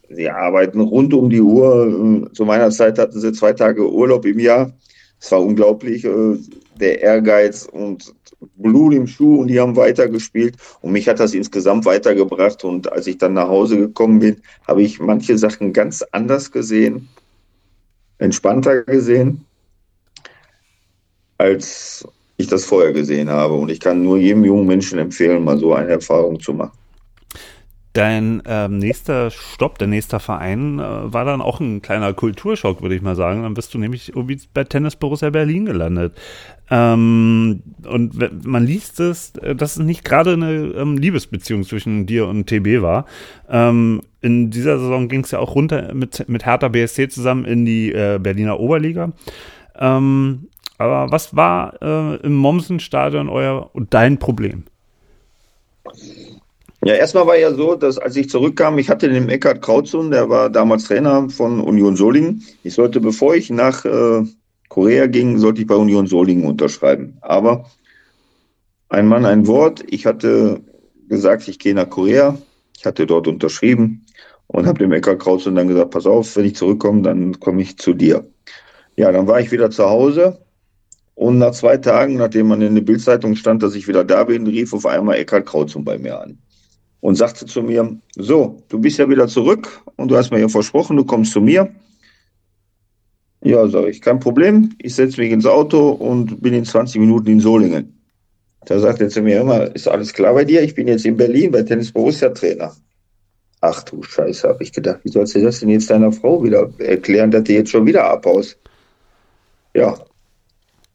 sie 0.09 0.29
arbeiten 0.29 0.79
rund 0.79 1.13
um 1.13 1.29
die 1.29 1.41
Uhr. 1.41 2.29
Zu 2.33 2.45
meiner 2.45 2.69
Zeit 2.71 2.97
hatten 2.97 3.19
sie 3.19 3.33
zwei 3.33 3.53
Tage 3.53 3.89
Urlaub 3.89 4.25
im 4.25 4.39
Jahr. 4.39 4.71
Es 5.19 5.31
war 5.31 5.41
unglaublich, 5.41 6.05
äh, 6.05 6.37
der 6.79 7.01
Ehrgeiz 7.01 7.67
und 7.71 8.13
Blut 8.55 8.93
im 8.93 9.07
Schuh 9.07 9.41
und 9.41 9.47
die 9.47 9.59
haben 9.59 9.75
weitergespielt. 9.75 10.55
Und 10.81 10.91
mich 10.91 11.07
hat 11.07 11.19
das 11.19 11.33
insgesamt 11.33 11.85
weitergebracht. 11.85 12.63
Und 12.63 12.91
als 12.91 13.07
ich 13.07 13.17
dann 13.17 13.33
nach 13.33 13.47
Hause 13.47 13.77
gekommen 13.77 14.19
bin, 14.19 14.41
habe 14.67 14.83
ich 14.83 14.99
manche 14.99 15.37
Sachen 15.37 15.73
ganz 15.73 16.03
anders 16.11 16.51
gesehen, 16.51 17.07
entspannter 18.19 18.83
gesehen, 18.83 19.45
als 21.37 22.07
ich 22.37 22.47
das 22.47 22.65
vorher 22.65 22.93
gesehen 22.93 23.29
habe. 23.29 23.55
Und 23.55 23.69
ich 23.69 23.79
kann 23.79 24.03
nur 24.03 24.17
jedem 24.17 24.45
jungen 24.45 24.67
Menschen 24.67 24.99
empfehlen, 24.99 25.43
mal 25.43 25.57
so 25.57 25.73
eine 25.73 25.89
Erfahrung 25.89 26.39
zu 26.39 26.53
machen. 26.53 26.77
Dein 27.93 28.43
ähm, 28.45 28.77
nächster 28.77 29.31
Stopp, 29.31 29.79
der 29.79 29.87
nächste 29.87 30.19
Verein, 30.19 30.77
äh, 30.77 30.83
war 30.83 31.25
dann 31.25 31.41
auch 31.41 31.59
ein 31.59 31.81
kleiner 31.81 32.13
Kulturschock, 32.13 32.83
würde 32.83 32.93
ich 32.93 33.01
mal 33.01 33.15
sagen. 33.15 33.41
Dann 33.41 33.55
bist 33.55 33.73
du 33.73 33.79
nämlich 33.79 34.09
irgendwie 34.09 34.39
bei 34.53 34.63
Tennis 34.65 34.95
Borussia 34.95 35.31
Berlin 35.31 35.65
gelandet. 35.65 36.13
Ähm, 36.69 37.63
und 37.85 38.45
man 38.45 38.65
liest 38.65 38.99
es, 38.99 39.33
äh, 39.37 39.55
dass 39.55 39.77
es 39.77 39.83
nicht 39.83 40.03
gerade 40.03 40.33
eine 40.33 40.73
ähm, 40.75 40.97
Liebesbeziehung 40.97 41.63
zwischen 41.63 42.05
dir 42.05 42.27
und 42.27 42.47
TB 42.47 42.81
war. 42.81 43.05
Ähm, 43.49 44.01
in 44.21 44.51
dieser 44.51 44.79
Saison 44.79 45.07
ging 45.07 45.23
es 45.23 45.31
ja 45.31 45.39
auch 45.39 45.55
runter 45.55 45.93
mit, 45.93 46.27
mit 46.27 46.45
Hertha 46.45 46.67
BSC 46.67 47.07
zusammen 47.09 47.45
in 47.45 47.65
die 47.65 47.91
äh, 47.91 48.19
Berliner 48.21 48.59
Oberliga. 48.59 49.13
Ähm, 49.79 50.49
aber 50.77 51.11
was 51.11 51.35
war 51.35 51.81
äh, 51.81 52.15
im 52.17 52.35
Mommsen-Stadion 52.35 53.29
euer 53.29 53.69
und 53.73 53.93
dein 53.93 54.19
Problem? 54.19 54.63
Ja, 56.83 56.93
erstmal 56.93 57.25
war 57.25 57.37
ja 57.37 57.53
so, 57.53 57.75
dass 57.75 57.97
als 57.97 58.15
ich 58.15 58.29
zurückkam, 58.29 58.77
ich 58.77 58.89
hatte 58.89 59.09
den 59.09 59.29
Eckhard 59.29 59.61
Krautzun, 59.61 60.11
der 60.11 60.29
war 60.29 60.49
damals 60.49 60.83
Trainer 60.83 61.29
von 61.29 61.59
Union 61.59 61.95
Solingen. 61.95 62.43
Ich 62.63 62.75
sollte, 62.75 62.99
bevor 62.99 63.35
ich 63.35 63.49
nach 63.49 63.83
äh, 63.85 64.23
Korea 64.69 65.07
ging, 65.07 65.37
sollte 65.37 65.61
ich 65.61 65.67
bei 65.67 65.75
Union 65.75 66.07
Solingen 66.07 66.45
unterschreiben. 66.45 67.17
Aber 67.21 67.65
ein 68.89 69.07
Mann, 69.07 69.25
ein 69.25 69.47
Wort. 69.47 69.83
Ich 69.87 70.05
hatte 70.05 70.61
gesagt, 71.07 71.47
ich 71.47 71.59
gehe 71.59 71.73
nach 71.73 71.89
Korea. 71.89 72.37
Ich 72.77 72.85
hatte 72.85 73.05
dort 73.05 73.27
unterschrieben 73.27 74.05
und 74.47 74.65
habe 74.65 74.79
dem 74.79 74.91
Eckhard 74.91 75.19
Krautzun 75.19 75.55
dann 75.55 75.67
gesagt, 75.67 75.91
pass 75.91 76.05
auf, 76.05 76.35
wenn 76.35 76.45
ich 76.45 76.55
zurückkomme, 76.55 77.01
dann 77.01 77.39
komme 77.39 77.61
ich 77.61 77.77
zu 77.77 77.93
dir. 77.93 78.25
Ja, 78.95 79.11
dann 79.11 79.27
war 79.27 79.39
ich 79.39 79.51
wieder 79.51 79.69
zu 79.69 79.85
Hause 79.85 80.39
und 81.15 81.39
nach 81.39 81.51
zwei 81.51 81.77
Tagen, 81.77 82.15
nachdem 82.15 82.47
man 82.47 82.61
in 82.61 82.75
der 82.75 82.81
Bildzeitung 82.81 83.35
stand, 83.35 83.63
dass 83.63 83.75
ich 83.75 83.87
wieder 83.87 84.03
da 84.03 84.23
bin, 84.23 84.45
rief 84.47 84.73
auf 84.73 84.85
einmal 84.85 85.17
Eckhard 85.17 85.45
Krautzun 85.45 85.83
bei 85.83 85.97
mir 85.97 86.21
an 86.21 86.37
und 87.01 87.15
sagte 87.15 87.45
zu 87.45 87.61
mir, 87.61 87.97
so, 88.15 88.61
du 88.69 88.79
bist 88.79 88.97
ja 88.97 89.09
wieder 89.09 89.27
zurück 89.27 89.81
und 89.95 90.09
du 90.09 90.17
hast 90.17 90.31
mir 90.31 90.39
ja 90.39 90.47
versprochen, 90.47 90.97
du 90.97 91.05
kommst 91.05 91.33
zu 91.33 91.41
mir. 91.41 91.69
Ja, 93.43 93.67
sage 93.67 93.89
ich, 93.89 94.01
kein 94.01 94.19
Problem. 94.19 94.73
Ich 94.79 94.95
setze 94.95 95.21
mich 95.21 95.31
ins 95.31 95.45
Auto 95.45 95.91
und 95.91 96.41
bin 96.41 96.53
in 96.53 96.65
20 96.65 96.99
Minuten 96.99 97.29
in 97.29 97.39
Solingen. 97.39 97.93
Da 98.65 98.79
sagt 98.79 98.99
er 98.99 99.09
zu 99.09 99.21
mir 99.21 99.41
immer, 99.41 99.73
ist 99.75 99.87
alles 99.87 100.13
klar 100.13 100.33
bei 100.33 100.43
dir? 100.43 100.61
Ich 100.61 100.75
bin 100.75 100.87
jetzt 100.87 101.05
in 101.05 101.15
Berlin 101.15 101.51
bei 101.51 101.63
Tennis 101.63 101.91
Borussia 101.91 102.29
Trainer. 102.29 102.75
Ach 103.61 103.83
du 103.83 104.03
Scheiße, 104.03 104.47
habe 104.47 104.63
ich 104.63 104.71
gedacht, 104.71 104.99
wie 105.03 105.09
sollst 105.09 105.35
du 105.35 105.41
das 105.41 105.59
denn 105.59 105.69
jetzt 105.69 105.89
deiner 105.89 106.11
Frau 106.11 106.43
wieder 106.43 106.69
erklären, 106.79 107.31
dass 107.31 107.43
du 107.45 107.53
jetzt 107.53 107.69
schon 107.69 107.85
wieder 107.85 108.03
abhaust? 108.03 108.57
Ja, 109.73 109.97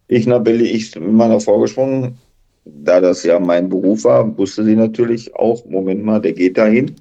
ich 0.08 0.26
nach 0.26 0.40
Berlin, 0.40 0.74
ich 0.74 0.94
mit 0.94 1.12
meiner 1.12 1.40
Frau 1.40 1.60
gesprochen, 1.60 2.18
da 2.64 3.00
das 3.00 3.22
ja 3.24 3.40
mein 3.40 3.68
Beruf 3.68 4.04
war, 4.04 4.36
wusste 4.36 4.64
sie 4.64 4.76
natürlich 4.76 5.34
auch, 5.34 5.64
Moment 5.64 6.04
mal, 6.04 6.20
der 6.20 6.32
geht 6.34 6.58
dahin. 6.58 6.94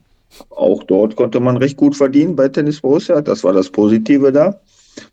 Auch 0.49 0.83
dort 0.83 1.15
konnte 1.15 1.39
man 1.39 1.57
recht 1.57 1.77
gut 1.77 1.95
verdienen 1.95 2.35
bei 2.35 2.47
Tennis 2.47 2.79
Borussia. 2.79 3.21
Das 3.21 3.43
war 3.43 3.53
das 3.53 3.69
Positive 3.69 4.31
da. 4.31 4.59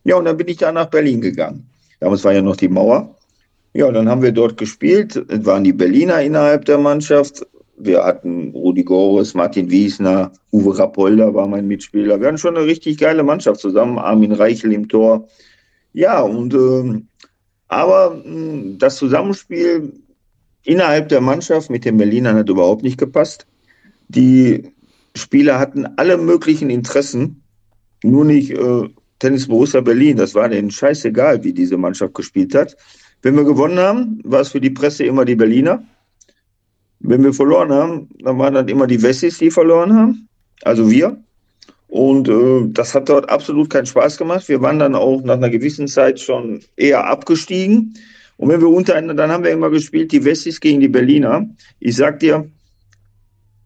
Ja, 0.04 0.16
und 0.16 0.24
dann 0.24 0.36
bin 0.36 0.48
ich 0.48 0.56
da 0.56 0.72
nach 0.72 0.86
Berlin 0.86 1.20
gegangen. 1.20 1.68
Damals 2.00 2.24
war 2.24 2.32
ja 2.32 2.42
noch 2.42 2.56
die 2.56 2.68
Mauer. 2.68 3.14
Ja, 3.74 3.86
und 3.86 3.94
dann 3.94 4.08
haben 4.08 4.22
wir 4.22 4.32
dort 4.32 4.56
gespielt. 4.56 5.16
Es 5.16 5.44
waren 5.44 5.64
die 5.64 5.72
Berliner 5.72 6.22
innerhalb 6.22 6.64
der 6.64 6.78
Mannschaft. 6.78 7.46
Wir 7.76 8.04
hatten 8.04 8.50
Rudi 8.50 8.82
Gores, 8.82 9.34
Martin 9.34 9.70
Wiesner, 9.70 10.32
Uwe 10.52 10.78
Rapolda 10.78 11.32
war 11.32 11.46
mein 11.46 11.68
Mitspieler. 11.68 12.20
Wir 12.20 12.28
hatten 12.28 12.38
schon 12.38 12.56
eine 12.56 12.66
richtig 12.66 12.98
geile 12.98 13.22
Mannschaft 13.22 13.60
zusammen. 13.60 13.98
Armin 13.98 14.32
Reichel 14.32 14.72
im 14.72 14.88
Tor. 14.88 15.28
Ja, 15.92 16.20
und 16.20 16.54
äh, 16.54 17.02
aber 17.68 18.22
mh, 18.24 18.78
das 18.78 18.96
Zusammenspiel 18.96 19.92
innerhalb 20.64 21.08
der 21.08 21.20
Mannschaft 21.20 21.70
mit 21.70 21.84
den 21.84 21.98
Berlinern 21.98 22.36
hat 22.36 22.48
überhaupt 22.48 22.82
nicht 22.82 22.98
gepasst. 22.98 23.46
Die 24.08 24.72
Spieler 25.14 25.58
hatten 25.58 25.86
alle 25.96 26.16
möglichen 26.16 26.70
Interessen, 26.70 27.42
nur 28.02 28.24
nicht 28.24 28.50
äh, 28.50 28.88
Tennis 29.18 29.46
Borussia 29.46 29.80
Berlin. 29.80 30.16
Das 30.16 30.34
war 30.34 30.48
denen 30.48 30.70
scheißegal, 30.70 31.42
wie 31.44 31.52
diese 31.52 31.76
Mannschaft 31.76 32.14
gespielt 32.14 32.54
hat. 32.54 32.76
Wenn 33.22 33.36
wir 33.36 33.44
gewonnen 33.44 33.78
haben, 33.78 34.20
war 34.24 34.40
es 34.40 34.48
für 34.50 34.60
die 34.60 34.70
Presse 34.70 35.04
immer 35.04 35.24
die 35.24 35.34
Berliner. 35.34 35.82
Wenn 37.00 37.22
wir 37.22 37.32
verloren 37.32 37.72
haben, 37.72 38.08
dann 38.22 38.38
waren 38.38 38.54
dann 38.54 38.68
immer 38.68 38.86
die 38.86 39.02
Wessis, 39.02 39.38
die 39.38 39.50
verloren 39.50 39.92
haben. 39.92 40.28
Also 40.62 40.90
wir. 40.90 41.16
Und 41.88 42.28
äh, 42.28 42.68
das 42.68 42.94
hat 42.94 43.08
dort 43.08 43.28
absolut 43.30 43.70
keinen 43.70 43.86
Spaß 43.86 44.18
gemacht. 44.18 44.48
Wir 44.48 44.60
waren 44.60 44.78
dann 44.78 44.94
auch 44.94 45.22
nach 45.22 45.36
einer 45.36 45.48
gewissen 45.48 45.88
Zeit 45.88 46.20
schon 46.20 46.60
eher 46.76 47.06
abgestiegen. 47.06 47.94
Und 48.36 48.50
wenn 48.50 48.60
wir 48.60 48.68
untereinander, 48.68 49.14
dann 49.14 49.32
haben 49.32 49.44
wir 49.44 49.50
immer 49.50 49.70
gespielt, 49.70 50.12
die 50.12 50.24
Wessis 50.24 50.60
gegen 50.60 50.80
die 50.80 50.88
Berliner. 50.88 51.48
Ich 51.80 51.96
sag 51.96 52.20
dir, 52.20 52.48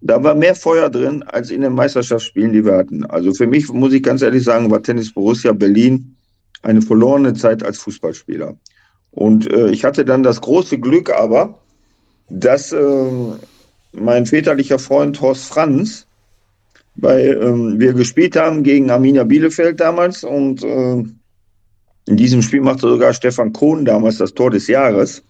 da 0.02 0.22
war 0.22 0.34
mehr 0.34 0.54
Feuer 0.54 0.90
drin 0.90 1.22
als 1.22 1.50
in 1.50 1.60
den 1.60 1.74
Meisterschaftsspielen, 1.74 2.52
die 2.52 2.64
wir 2.64 2.76
hatten. 2.76 3.06
Also 3.06 3.32
für 3.32 3.46
mich, 3.46 3.68
muss 3.72 3.92
ich 3.92 4.02
ganz 4.02 4.20
ehrlich 4.22 4.42
sagen, 4.42 4.70
war 4.70 4.82
Tennis 4.82 5.12
Borussia 5.12 5.52
Berlin 5.52 6.16
eine 6.62 6.82
verlorene 6.82 7.34
Zeit 7.34 7.62
als 7.62 7.78
Fußballspieler. 7.78 8.56
Und 9.12 9.50
äh, 9.50 9.70
ich 9.70 9.84
hatte 9.84 10.04
dann 10.04 10.22
das 10.22 10.40
große 10.40 10.78
Glück 10.78 11.10
aber, 11.10 11.58
dass 12.28 12.72
äh, 12.72 13.10
mein 13.92 14.26
väterlicher 14.26 14.78
Freund 14.78 15.20
Horst 15.20 15.46
Franz, 15.46 16.06
weil 16.96 17.40
ähm, 17.40 17.78
wir 17.78 17.92
gespielt 17.92 18.36
haben 18.36 18.64
gegen 18.64 18.90
Arminia 18.90 19.24
Bielefeld 19.24 19.80
damals 19.80 20.24
und 20.24 20.64
äh, 20.64 21.04
in 22.06 22.16
diesem 22.16 22.42
Spiel 22.42 22.60
machte 22.60 22.88
sogar 22.88 23.14
Stefan 23.14 23.52
Kohn 23.52 23.84
damals 23.84 24.18
das 24.18 24.34
Tor 24.34 24.50
des 24.50 24.66
Jahres. 24.66 25.22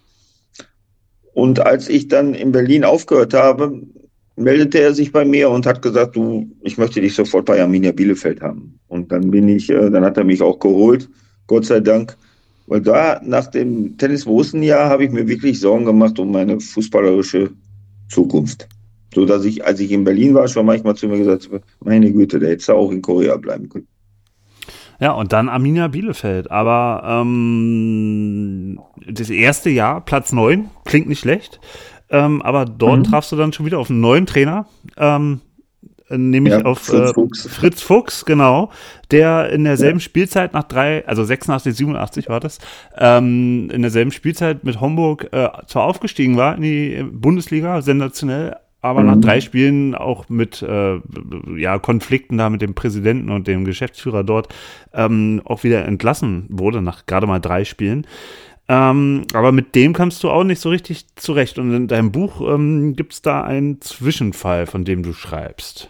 Und 1.35 1.61
als 1.61 1.89
ich 1.89 2.09
dann 2.09 2.35
in 2.35 2.53
Berlin 2.53 2.85
aufgehört 2.85 3.35
habe, 3.35 3.83
meldete 4.37 4.81
er 4.81 4.95
sich 4.95 5.13
bei 5.13 5.25
mir 5.25 5.51
und 5.51 5.67
hat 5.67 5.83
gesagt, 5.83 6.17
du, 6.17 6.51
ich 6.63 6.79
möchte 6.79 7.01
dich 7.01 7.15
sofort 7.15 7.47
bei 7.47 7.61
Arminia 7.61 7.93
Bielefeld 7.93 8.41
haben. 8.41 8.79
Und 8.89 9.13
dann 9.13 9.31
bin 9.31 9.49
ich, 9.49 9.71
äh, 9.71 9.91
dann 9.91 10.05
hat 10.05 10.17
er 10.17 10.25
mich 10.25 10.43
auch 10.43 10.59
geholt, 10.59 11.09
Gott 11.47 11.67
sei 11.67 11.81
Dank. 11.81 12.17
Weil 12.67 12.81
da 12.81 13.21
nach 13.25 13.49
dem 13.49 13.97
tennis 13.99 14.27
jahr 14.55 14.89
habe 14.89 15.05
ich 15.05 15.11
mir 15.11 15.27
wirklich 15.27 15.61
Sorgen 15.61 15.85
gemacht 15.85 16.19
um 16.19 16.31
meine 16.31 16.61
fußballerische 16.61 17.51
Zukunft. 18.09 18.69
So 19.15 19.27
dass 19.27 19.45
ich, 19.45 19.65
als 19.65 19.81
ich 19.81 19.91
in 19.91 20.05
Berlin 20.05 20.35
war, 20.35 20.49
schon 20.49 20.65
manchmal 20.65 20.95
zu 20.95 21.07
mir 21.09 21.19
gesagt 21.19 21.47
habe, 21.47 21.61
meine 21.81 22.11
Güte, 22.11 22.39
der 22.39 22.51
hätte 22.51 22.75
auch 22.75 22.91
in 22.91 23.03
Korea 23.03 23.37
bleiben 23.37 23.69
können. 23.69 23.87
Ja, 25.01 25.13
und 25.13 25.33
dann 25.33 25.49
Arminia 25.49 25.89
Bielefeld. 25.89 26.51
Aber 26.51 27.03
ähm, 27.05 28.79
das 29.11 29.31
erste 29.31 29.69
Jahr, 29.69 30.01
Platz 30.01 30.33
9, 30.33 30.71
klingt 30.85 31.09
nicht 31.09 31.19
schlecht. 31.19 31.61
Ähm, 32.13 32.43
aber 32.43 32.67
dort 32.67 32.99
mhm. 32.99 33.05
trafst 33.05 33.33
du 33.33 33.37
dann 33.37 33.53
schon 33.53 33.67
wieder 33.67 33.79
auf 33.79 33.91
einen 33.91 34.01
neuen 34.01 34.27
Trainer. 34.27 34.67
Ähm, 34.97 35.41
nämlich 36.11 36.53
ja, 36.53 36.63
auf 36.65 36.81
Fritz, 36.81 37.11
äh, 37.11 37.15
Fuchs. 37.15 37.47
Fritz 37.49 37.83
Fuchs, 37.83 38.25
genau, 38.25 38.71
der 39.11 39.51
in 39.51 39.65
derselben 39.65 39.99
ja. 39.99 40.05
Spielzeit 40.05 40.53
nach 40.53 40.65
drei, 40.65 41.07
also 41.07 41.25
86, 41.25 41.75
87 41.75 42.29
war 42.29 42.39
das, 42.39 42.59
ähm, 42.99 43.71
in 43.73 43.83
derselben 43.83 44.11
Spielzeit 44.11 44.63
mit 44.63 44.81
Homburg 44.81 45.29
äh, 45.33 45.49
zwar 45.67 45.85
aufgestiegen 45.85 46.37
war 46.37 46.55
in 46.57 46.63
die 46.63 47.05
Bundesliga, 47.11 47.81
sensationell, 47.81 48.57
aber 48.83 49.01
mhm. 49.01 49.07
nach 49.07 49.21
drei 49.21 49.41
Spielen 49.41 49.95
auch 49.95 50.29
mit 50.29 50.61
äh, 50.63 50.99
ja, 51.57 51.79
Konflikten 51.79 52.37
da 52.37 52.51
mit 52.51 52.63
dem 52.63 52.75
Präsidenten 52.75 53.31
und 53.31 53.47
dem 53.47 53.65
Geschäftsführer 53.65 54.25
dort 54.25 54.53
ähm, 54.93 55.41
auch 55.45 55.63
wieder 55.65 55.87
entlassen 55.87 56.47
wurde, 56.51 56.83
nach 56.83 57.07
gerade 57.07 57.27
mal 57.27 57.41
drei 57.41 57.65
Spielen. 57.65 58.07
Ähm, 58.69 59.27
aber 59.35 59.53
mit 59.53 59.75
dem 59.75 59.93
kamst 59.93 60.23
du 60.23 60.31
auch 60.31 60.45
nicht 60.45 60.61
so 60.61 60.71
richtig 60.71 61.07
zurecht. 61.17 61.59
Und 61.59 61.75
in 61.75 61.89
deinem 61.89 62.13
Buch 62.13 62.41
ähm, 62.41 62.95
gibt 62.95 63.13
es 63.13 63.23
da 63.23 63.43
einen 63.43 63.81
Zwischenfall, 63.81 64.67
von 64.67 64.85
dem 64.85 65.03
du 65.03 65.13
schreibst. 65.13 65.89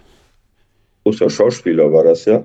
Großer 1.04 1.30
Schauspieler 1.30 1.92
war 1.92 2.04
das, 2.04 2.24
ja. 2.24 2.44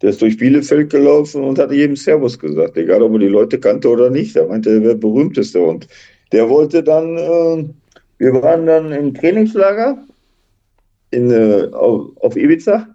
Der 0.00 0.10
ist 0.10 0.22
durch 0.22 0.36
Bielefeld 0.36 0.90
gelaufen 0.90 1.42
und 1.42 1.58
hat 1.58 1.72
jedem 1.72 1.96
Servus 1.96 2.38
gesagt, 2.38 2.76
egal 2.76 3.02
ob 3.02 3.14
er 3.14 3.18
die 3.18 3.26
Leute 3.26 3.58
kannte 3.58 3.88
oder 3.88 4.10
nicht. 4.10 4.36
Er 4.36 4.46
meinte, 4.46 4.70
er 4.70 4.82
wäre 4.82 4.94
berühmteste. 4.94 5.60
Und 5.60 5.88
der 6.30 6.48
wollte 6.48 6.82
dann, 6.82 7.18
äh, 7.18 7.64
wir 8.18 8.42
waren 8.42 8.66
dann 8.66 8.92
im 8.92 9.12
Trainingslager 9.12 9.98
in, 11.10 11.30
äh, 11.30 11.68
auf, 11.72 12.16
auf 12.20 12.36
Ibiza. 12.36 12.86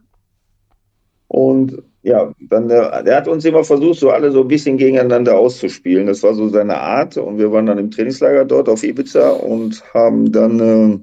Und 1.27 1.83
ja, 2.03 2.33
dann 2.49 2.67
der, 2.67 3.01
der 3.03 3.15
hat 3.15 3.27
uns 3.29 3.45
immer 3.45 3.63
versucht, 3.63 3.99
so 3.99 4.11
alle 4.11 4.29
so 4.31 4.41
ein 4.41 4.47
bisschen 4.49 4.77
gegeneinander 4.77 5.37
auszuspielen. 5.37 6.05
Das 6.07 6.21
war 6.21 6.33
so 6.33 6.49
seine 6.49 6.77
Art. 6.77 7.15
Und 7.15 7.37
wir 7.37 7.51
waren 7.51 7.65
dann 7.65 7.77
im 7.77 7.91
Trainingslager 7.91 8.43
dort 8.43 8.67
auf 8.67 8.83
Ibiza 8.83 9.29
und 9.31 9.81
haben 9.93 10.29
dann 10.29 10.59
äh, 10.59 10.99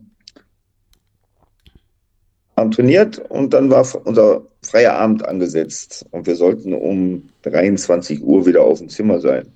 haben 2.60 2.70
trainiert 2.70 3.18
und 3.30 3.54
dann 3.54 3.70
war 3.70 3.86
unser 4.04 4.42
freier 4.62 4.92
Abend 4.92 5.26
angesetzt 5.26 6.04
und 6.10 6.26
wir 6.26 6.36
sollten 6.36 6.74
um 6.74 7.30
23 7.42 8.22
Uhr 8.22 8.44
wieder 8.44 8.62
auf 8.62 8.80
dem 8.80 8.90
Zimmer 8.90 9.18
sein, 9.20 9.46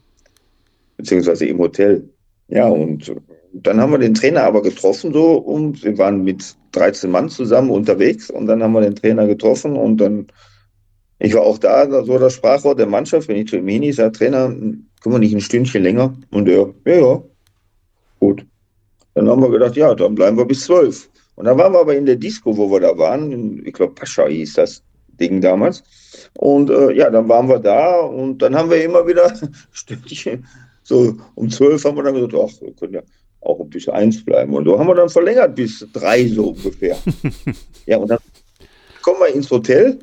beziehungsweise 0.96 1.44
im 1.44 1.58
Hotel. 1.58 2.08
Ja, 2.48 2.66
und 2.68 3.14
dann 3.52 3.80
haben 3.80 3.92
wir 3.92 3.98
den 3.98 4.14
Trainer 4.14 4.44
aber 4.44 4.62
getroffen, 4.62 5.12
so, 5.12 5.34
und 5.34 5.84
wir 5.84 5.98
waren 5.98 6.24
mit 6.24 6.56
13 6.72 7.10
Mann 7.10 7.28
zusammen 7.28 7.68
unterwegs 7.68 8.30
und 8.30 8.46
dann 8.46 8.62
haben 8.62 8.72
wir 8.72 8.80
den 8.80 8.96
Trainer 8.96 9.26
getroffen 9.26 9.76
und 9.76 9.98
dann 9.98 10.26
ich 11.24 11.34
war 11.34 11.42
auch 11.42 11.56
da, 11.56 12.04
so 12.04 12.18
das 12.18 12.34
Sprachwort 12.34 12.78
der 12.78 12.86
Mannschaft, 12.86 13.28
wenn 13.28 13.36
ich 13.36 13.48
zu 13.48 13.56
ihm 13.56 13.66
hin, 13.66 13.82
ich 13.82 13.96
sage, 13.96 14.12
Trainer, 14.12 14.48
können 14.48 14.84
wir 15.04 15.18
nicht 15.18 15.34
ein 15.34 15.40
Stündchen 15.40 15.82
länger? 15.82 16.14
Und 16.30 16.48
er, 16.48 16.74
ja, 16.84 16.94
ja, 16.94 17.22
gut. 18.20 18.44
Dann 19.14 19.28
haben 19.28 19.40
wir 19.40 19.48
gedacht, 19.50 19.74
ja, 19.76 19.94
dann 19.94 20.14
bleiben 20.14 20.36
wir 20.36 20.44
bis 20.44 20.64
zwölf. 20.64 21.08
Und 21.36 21.46
dann 21.46 21.56
waren 21.56 21.72
wir 21.72 21.80
aber 21.80 21.96
in 21.96 22.04
der 22.04 22.16
Disco, 22.16 22.54
wo 22.54 22.70
wir 22.70 22.80
da 22.80 22.96
waren, 22.98 23.64
ich 23.64 23.72
glaube, 23.72 23.94
Pascha 23.94 24.26
hieß 24.26 24.52
das 24.54 24.82
Ding 25.18 25.40
damals. 25.40 25.82
Und 26.36 26.68
äh, 26.68 26.92
ja, 26.92 27.08
dann 27.08 27.26
waren 27.28 27.48
wir 27.48 27.58
da 27.58 28.00
und 28.00 28.38
dann 28.38 28.54
haben 28.54 28.68
wir 28.68 28.84
immer 28.84 29.06
wieder 29.06 29.32
Stündchen, 29.72 30.46
so 30.82 31.16
um 31.36 31.48
zwölf 31.48 31.84
haben 31.84 31.96
wir 31.96 32.02
dann 32.02 32.14
gesagt, 32.14 32.34
ach, 32.34 32.60
wir 32.60 32.72
können 32.74 32.94
ja 32.94 33.02
auch 33.40 33.64
bis 33.64 33.88
eins 33.88 34.22
bleiben. 34.22 34.52
Und 34.54 34.66
so 34.66 34.78
haben 34.78 34.88
wir 34.88 34.94
dann 34.94 35.08
verlängert 35.08 35.54
bis 35.54 35.86
drei 35.92 36.26
so 36.28 36.48
ungefähr. 36.48 36.98
ja, 37.86 37.96
und 37.96 38.08
dann 38.08 38.18
kommen 39.00 39.20
wir 39.20 39.34
ins 39.34 39.50
Hotel 39.50 39.98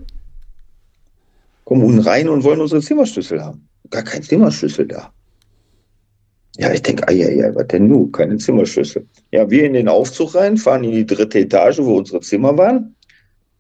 kommen 1.66 1.84
unten 1.84 2.00
rein 2.00 2.30
und 2.30 2.44
wollen 2.44 2.62
unsere 2.62 2.82
Zimmerschlüssel 2.82 3.44
haben. 3.44 3.68
Gar 3.90 4.04
kein 4.04 4.24
Zimmerschlüssel 4.24 4.88
da. 4.88 5.12
Ja, 6.58 6.72
ich 6.74 6.82
denke, 6.82 7.08
ah, 7.08 7.12
ja, 7.12 7.30
ja, 7.30 7.56
was 7.56 7.68
denn 7.68 7.88
nun? 7.88 8.12
Keine 8.12 8.38
Zimmerschlüssel. 8.38 9.08
Ja, 9.32 9.50
wir 9.50 9.66
in 9.66 9.74
den 9.74 9.88
Aufzug 9.88 10.36
rein, 10.36 10.58
fahren 10.58 10.84
in 10.84 10.92
die 10.92 11.06
dritte 11.06 11.40
Etage, 11.40 11.80
wo 11.80 11.98
unsere 11.98 12.20
Zimmer 12.20 12.58
waren, 12.58 12.96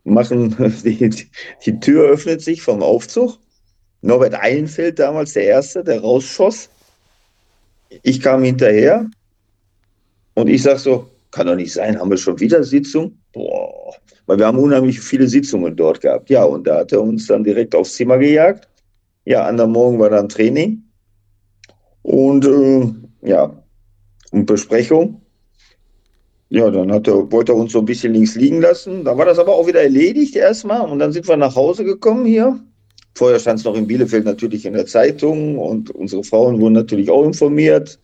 machen, 0.03 0.55
die, 0.83 1.09
die 1.65 1.79
Tür 1.79 2.09
öffnet 2.09 2.41
sich 2.41 2.61
vom 2.61 2.83
Aufzug. 2.83 3.37
Norbert 4.01 4.35
Eilenfeld 4.35 4.99
damals 4.99 5.33
der 5.33 5.43
Erste, 5.43 5.83
der 5.83 6.01
rausschoss. 6.01 6.69
Ich 8.03 8.19
kam 8.19 8.43
hinterher 8.43 9.05
und 10.33 10.47
ich 10.47 10.63
sag 10.63 10.79
so, 10.79 11.07
kann 11.29 11.47
doch 11.47 11.55
nicht 11.55 11.71
sein, 11.71 11.99
haben 11.99 12.09
wir 12.09 12.17
schon 12.17 12.39
wieder 12.39 12.63
Sitzung? 12.63 13.17
Boah, 13.31 13.60
weil 14.31 14.39
wir 14.39 14.47
haben 14.47 14.59
unheimlich 14.59 15.01
viele 15.01 15.27
Sitzungen 15.27 15.75
dort 15.75 15.99
gehabt. 15.99 16.29
Ja, 16.29 16.45
und 16.45 16.65
da 16.65 16.77
hat 16.77 16.93
er 16.93 17.01
uns 17.01 17.27
dann 17.27 17.43
direkt 17.43 17.75
aufs 17.75 17.95
Zimmer 17.95 18.17
gejagt. 18.17 18.65
Ja, 19.25 19.45
an 19.45 19.57
der 19.57 19.67
Morgen 19.67 19.99
war 19.99 20.09
dann 20.09 20.29
Training 20.29 20.83
und 22.01 22.45
äh, 22.45 23.27
ja, 23.27 23.61
und 24.31 24.45
Besprechung. 24.45 25.21
Ja, 26.47 26.71
dann 26.71 26.93
hat 26.93 27.09
er, 27.09 27.29
wollte 27.29 27.51
er 27.51 27.57
uns 27.57 27.73
so 27.73 27.79
ein 27.79 27.85
bisschen 27.85 28.13
links 28.13 28.35
liegen 28.35 28.61
lassen. 28.61 29.03
Da 29.03 29.17
war 29.17 29.25
das 29.25 29.37
aber 29.37 29.53
auch 29.53 29.67
wieder 29.67 29.81
erledigt 29.81 30.37
erstmal 30.37 30.89
und 30.89 30.99
dann 30.99 31.11
sind 31.11 31.27
wir 31.27 31.35
nach 31.35 31.57
Hause 31.57 31.83
gekommen 31.83 32.25
hier. 32.25 32.57
Vorher 33.15 33.37
stand 33.37 33.59
es 33.59 33.65
noch 33.65 33.75
in 33.75 33.85
Bielefeld 33.85 34.23
natürlich 34.23 34.65
in 34.65 34.71
der 34.71 34.85
Zeitung 34.85 35.57
und 35.57 35.91
unsere 35.91 36.23
Frauen 36.23 36.61
wurden 36.61 36.75
natürlich 36.75 37.11
auch 37.11 37.25
informiert. 37.25 37.99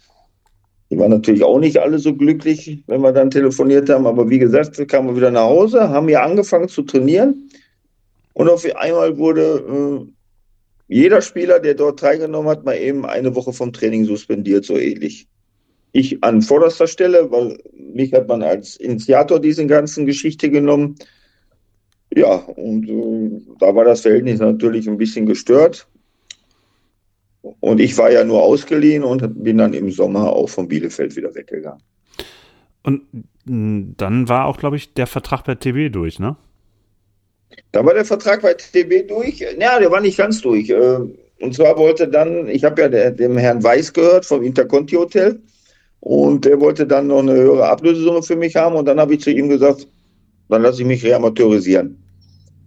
Die 0.90 0.98
waren 0.98 1.12
natürlich 1.12 1.44
auch 1.44 1.60
nicht 1.60 1.78
alle 1.78 2.00
so 2.00 2.16
glücklich, 2.16 2.84
wenn 2.88 3.02
wir 3.02 3.12
dann 3.12 3.30
telefoniert 3.30 3.90
haben. 3.90 4.08
Aber 4.08 4.30
wie 4.30 4.40
gesagt, 4.40 4.76
kamen 4.88 5.10
wir 5.10 5.16
wieder 5.18 5.32
nach 5.32 5.44
Hause, 5.44 5.90
haben 5.90 6.08
hier 6.08 6.24
angefangen 6.24 6.70
zu 6.70 6.82
trainieren. 6.84 7.50
Und 8.34 8.50
auf 8.50 8.66
einmal 8.76 9.18
wurde 9.18 10.08
äh, 10.08 10.14
jeder 10.88 11.22
Spieler, 11.22 11.60
der 11.60 11.74
dort 11.74 12.00
teilgenommen 12.00 12.50
hat, 12.50 12.64
mal 12.64 12.78
eben 12.78 13.06
eine 13.06 13.36
Woche 13.36 13.52
vom 13.52 13.74
Training 13.74 14.06
suspendiert, 14.06 14.64
so 14.64 14.78
ähnlich. 14.78 15.28
Ich 15.92 16.24
an 16.24 16.42
vorderster 16.42 16.88
Stelle, 16.88 17.30
weil 17.32 17.58
mich 17.74 18.14
hat 18.14 18.28
man 18.28 18.44
als 18.44 18.78
Initiator 18.78 19.40
dieser 19.40 19.66
ganzen 19.66 20.06
Geschichte 20.06 20.50
genommen. 20.50 20.96
Ja, 22.16 22.36
und 22.36 22.88
äh, 22.88 23.42
da 23.60 23.76
war 23.76 23.84
das 23.84 24.02
Verhältnis 24.02 24.40
natürlich 24.40 24.88
ein 24.88 24.98
bisschen 24.98 25.26
gestört. 25.26 25.88
Und 27.60 27.80
ich 27.80 27.98
war 27.98 28.12
ja 28.12 28.24
nur 28.24 28.44
ausgeliehen 28.44 29.04
und 29.04 29.44
bin 29.44 29.58
dann 29.58 29.74
im 29.74 29.92
Sommer 29.92 30.34
auch 30.34 30.50
von 30.50 30.68
Bielefeld 30.68 31.16
wieder 31.16 31.34
weggegangen. 31.34 31.82
Und 32.84 33.02
hm, 33.46 33.96
dann 33.98 34.30
war 34.30 34.46
auch, 34.46 34.58
glaube 34.58 34.78
ich, 34.78 34.94
der 34.94 35.08
Vertrag 35.08 35.44
bei 35.44 35.56
TB 35.56 35.92
durch, 35.92 36.20
ne? 36.20 36.38
Da 37.72 37.86
war 37.86 37.94
der 37.94 38.06
Vertrag 38.06 38.42
bei 38.42 38.54
TB 38.54 39.08
durch. 39.08 39.40
Ja, 39.40 39.80
der 39.80 39.92
war 39.92 40.02
nicht 40.02 40.18
ganz 40.18 40.42
durch. 40.42 40.70
Äh, 40.70 41.00
und 41.40 41.54
zwar 41.54 41.78
wollte 41.78 42.08
dann, 42.08 42.48
ich 42.48 42.64
habe 42.64 42.82
ja 42.82 43.10
dem 43.12 43.38
Herrn 43.38 43.64
Weiß 43.64 43.94
gehört 43.94 44.26
vom 44.26 44.44
Interconti 44.44 44.96
Hotel 44.96 45.40
und 46.00 46.46
der 46.46 46.60
wollte 46.60 46.88
dann 46.88 47.08
noch 47.08 47.20
eine 47.20 47.34
höhere 47.34 47.68
Ablösesumme 47.68 48.24
für 48.24 48.36
mich 48.36 48.56
haben 48.56 48.76
und 48.76 48.86
dann 48.86 49.00
habe 49.00 49.14
ich 49.14 49.22
zu 49.22 49.32
ihm 49.32 49.50
gesagt, 49.50 49.88
dann 50.50 50.62
lasse 50.62 50.82
ich 50.82 50.88
mich 50.88 51.04
reamateurisieren. 51.04 52.02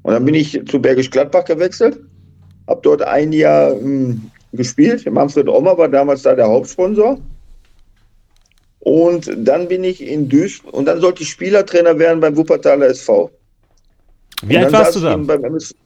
Und 0.03 0.13
dann 0.13 0.25
bin 0.25 0.35
ich 0.35 0.61
zu 0.67 0.81
Bergisch 0.81 1.11
Gladbach 1.11 1.45
gewechselt, 1.45 1.99
habe 2.69 2.81
dort 2.83 3.03
ein 3.03 3.33
Jahr 3.33 3.75
gespielt. 4.53 5.11
Manfred 5.11 5.49
Ommer 5.49 5.77
war 5.77 5.89
damals 5.89 6.23
da 6.23 6.35
der 6.35 6.49
Hauptsponsor. 6.49 7.19
Und 8.81 9.31
dann 9.37 9.69
bin 9.69 9.85
ich 9.85 10.03
in 10.03 10.29
Duisburg 10.29 10.73
und 10.73 10.87
dann 10.87 11.01
sollte 11.01 11.23
ich 11.23 11.29
Spielertrainer 11.29 11.99
werden 11.99 12.21
beim 12.21 12.37
Wuppertaler 12.37 12.87
SV. 12.87 13.31
Wie 14.43 14.57
alt 14.57 14.73
warst 14.73 14.97
du 14.97 15.01
da? 15.01 15.19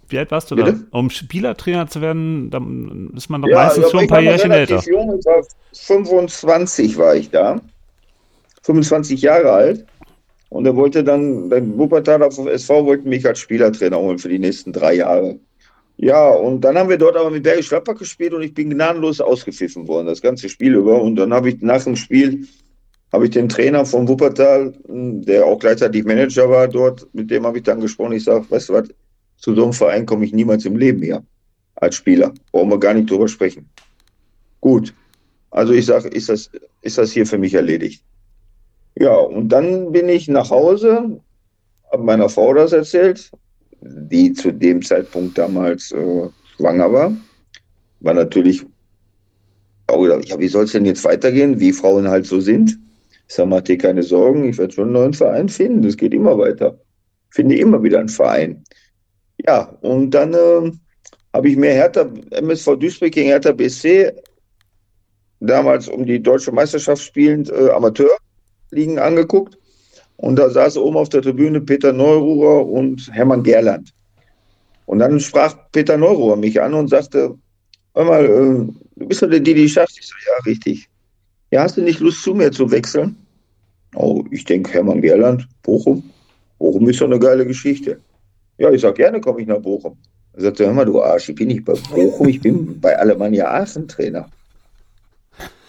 Wie 0.09 0.19
alt 0.19 0.31
warst 0.31 0.51
du 0.51 0.57
Bitte? 0.57 0.75
da? 0.75 0.99
Um 0.99 1.11
Spielertrainer 1.11 1.89
zu 1.89 2.01
werden, 2.01 2.51
dann 2.51 3.13
ist 3.17 3.29
man 3.29 3.43
doch 3.43 3.49
ja, 3.49 3.57
meistens 3.57 3.91
schon 3.91 4.01
ein 4.01 4.07
paar 4.07 4.21
Jährchen 4.21 4.53
älter. 4.53 4.81
Jung, 4.87 5.19
ich 5.19 5.27
war 5.27 5.43
25 5.73 6.97
war 6.97 7.17
ich 7.17 7.31
da. 7.31 7.61
25 8.63 9.21
Jahre 9.23 9.51
alt. 9.51 9.87
Und 10.51 10.67
er 10.67 10.77
wollte 10.77 11.03
dann, 11.03 11.49
beim 11.49 11.77
Wuppertaler 11.77 12.29
SV 12.29 12.87
wollten 12.87 13.09
mich 13.09 13.27
als 13.27 13.41
Spielertrainer 13.41 13.99
holen 13.99 14.19
für 14.19 14.29
die 14.29 14.39
nächsten 14.39 14.73
drei 14.73 14.95
Jahre. 14.95 15.37
Ja, 15.97 16.29
und 16.29 16.63
dann 16.63 16.77
haben 16.77 16.89
wir 16.89 16.99
dort 16.99 17.17
aber 17.17 17.31
mit 17.31 17.45
Bergisch 17.45 17.69
Gladbach 17.69 17.97
gespielt 17.97 18.33
und 18.35 18.43
ich 18.43 18.53
bin 18.53 18.71
gnadenlos 18.71 19.21
ausgepfiffen 19.21 19.87
worden, 19.87 20.07
das 20.07 20.21
ganze 20.21 20.49
Spiel 20.49 20.75
über. 20.75 21.01
Und 21.01 21.17
dann 21.17 21.33
habe 21.33 21.51
ich 21.51 21.61
nach 21.61 21.85
dem 21.85 21.95
Spiel, 21.95 22.47
habe 23.13 23.27
ich 23.27 23.31
den 23.31 23.49
Trainer 23.49 23.87
von 23.87 24.09
Wuppertal, 24.09 24.75
der 24.87 25.47
auch 25.47 25.59
gleichzeitig 25.59 26.05
Manager 26.05 26.51
war 26.51 26.67
dort, 26.67 27.07
mit 27.13 27.31
dem 27.31 27.47
habe 27.47 27.59
ich 27.59 27.65
dann 27.65 27.81
gesprochen. 27.81 28.13
Ich 28.13 28.25
sage, 28.25 28.45
weißt 28.51 28.69
du 28.71 28.73
was, 28.73 28.89
zu 29.37 29.55
so 29.55 29.63
einem 29.63 29.73
Verein 29.73 30.07
komme 30.07 30.25
ich 30.25 30.33
niemals 30.33 30.65
im 30.65 30.77
Leben 30.77 31.03
hier 31.03 31.23
als 31.77 31.95
Spieler. 31.95 32.33
Brauchen 32.51 32.71
wir 32.71 32.81
gar 32.81 32.95
nicht 32.95 33.11
drüber 33.11 33.29
sprechen. 33.29 33.69
Gut. 34.61 34.93
Also 35.51 35.73
ich 35.73 35.87
sage, 35.87 36.09
ist 36.09 36.29
das, 36.29 36.51
ist 36.83 36.99
das 36.99 37.13
hier 37.13 37.27
für 37.27 37.39
mich 37.39 37.55
erledigt. 37.55 38.03
Ja, 38.97 39.15
und 39.15 39.49
dann 39.49 39.93
bin 39.93 40.09
ich 40.09 40.27
nach 40.27 40.51
Hause, 40.51 41.21
habe 41.93 42.03
meiner 42.03 42.29
Frau 42.29 42.53
das 42.55 42.73
erzählt 42.73 43.31
die 43.85 44.33
zu 44.33 44.53
dem 44.53 44.83
Zeitpunkt 44.83 45.37
damals 45.37 45.93
äh, 45.93 46.29
schwanger 46.57 46.93
war, 46.93 47.17
war 48.01 48.15
natürlich 48.15 48.65
auch 49.87 50.03
gedacht, 50.03 50.27
ja, 50.27 50.39
wie 50.39 50.49
soll 50.49 50.65
es 50.65 50.73
denn 50.73 50.87
jetzt 50.87 51.05
weitergehen, 51.05 51.61
wie 51.61 51.73
Frauen 51.73 52.09
halt 52.09 52.27
so 52.27 52.41
sind. 52.41 52.79
Ich 53.29 53.35
sage, 53.35 53.49
mach 53.49 53.63
dir 53.63 53.79
keine 53.79 54.03
Sorgen, 54.03 54.49
ich 54.49 54.59
werde 54.59 54.73
schon 54.73 54.85
einen 54.85 54.93
neuen 54.93 55.15
Verein 55.15 55.49
finden, 55.49 55.85
es 55.85 55.97
geht 55.97 56.15
immer 56.15 56.39
weiter. 56.39 56.79
Finde 57.31 57.57
immer 57.57 57.83
wieder 57.83 57.99
einen 57.99 58.09
Verein. 58.09 58.65
Ja, 59.47 59.77
und 59.81 60.11
dann 60.11 60.35
äh, 60.35 60.73
habe 61.33 61.49
ich 61.49 61.57
mir 61.57 61.73
Hertha, 61.73 62.09
MSV 62.31 62.77
Duisburg 62.77 63.13
gegen 63.13 63.29
Hertha 63.29 63.53
BSC, 63.53 64.13
damals 65.41 65.89
um 65.89 66.07
die 66.07 66.23
deutsche 66.23 66.53
Meisterschaft 66.53 67.03
spielend, 67.03 67.51
äh, 67.51 67.71
Amateurligen 67.71 68.99
angeguckt. 68.99 69.59
Und 70.17 70.37
da 70.37 70.49
saß 70.49 70.77
oben 70.77 70.97
auf 70.97 71.09
der 71.09 71.23
Tribüne 71.23 71.61
Peter 71.61 71.93
Neururer 71.93 72.67
und 72.67 73.11
Hermann 73.13 73.43
Gerland. 73.43 73.93
Und 74.87 74.99
dann 74.99 75.19
sprach 75.21 75.57
Peter 75.73 75.97
Neururer 75.97 76.37
mich 76.37 76.61
an 76.61 76.75
und 76.75 76.89
sagte, 76.89 77.35
hör 77.95 78.05
mal, 78.05 78.25
äh, 78.25 78.73
du 78.97 79.07
bist 79.07 79.23
doch 79.23 79.31
der 79.31 79.41
Didi 79.41 79.69
Schacht. 79.69 79.97
Ich 79.99 80.07
so, 80.07 80.15
ja, 80.27 80.43
richtig. 80.45 80.89
Ja, 81.51 81.63
hast 81.63 81.77
du 81.77 81.83
nicht 81.83 82.01
Lust 82.01 82.23
zu 82.23 82.35
mir 82.35 82.53
zu 82.53 82.71
wechseln? 82.71 83.17
Oh, 83.95 84.25
ich 84.31 84.45
denke, 84.45 84.73
Hermann 84.73 85.01
Gerland, 85.01 85.49
Bochum. 85.63 86.03
Bochum 86.59 86.89
ist 86.89 87.01
doch 87.01 87.07
eine 87.07 87.19
geile 87.19 87.47
Geschichte. 87.47 88.01
Ja, 88.59 88.71
ich 88.71 88.81
sag 88.81 88.97
gerne, 88.97 89.21
komme 89.21 89.41
ich 89.41 89.47
nach 89.47 89.61
Bochum. 89.61 89.97
Er 90.35 90.43
sagt, 90.43 90.59
hör 90.59 90.73
mal, 90.73 90.85
du 90.85 91.03
Arsch, 91.03 91.29
ich 91.29 91.37
bin 91.37 91.49
nicht 91.49 91.65
bei 91.65 91.75
Bochum, 91.95 92.29
ich 92.29 92.41
bin 92.41 92.81
bei 92.81 92.99
Alemannia 92.99 93.47
Aachen 93.47 93.87
Trainer. 93.87 94.29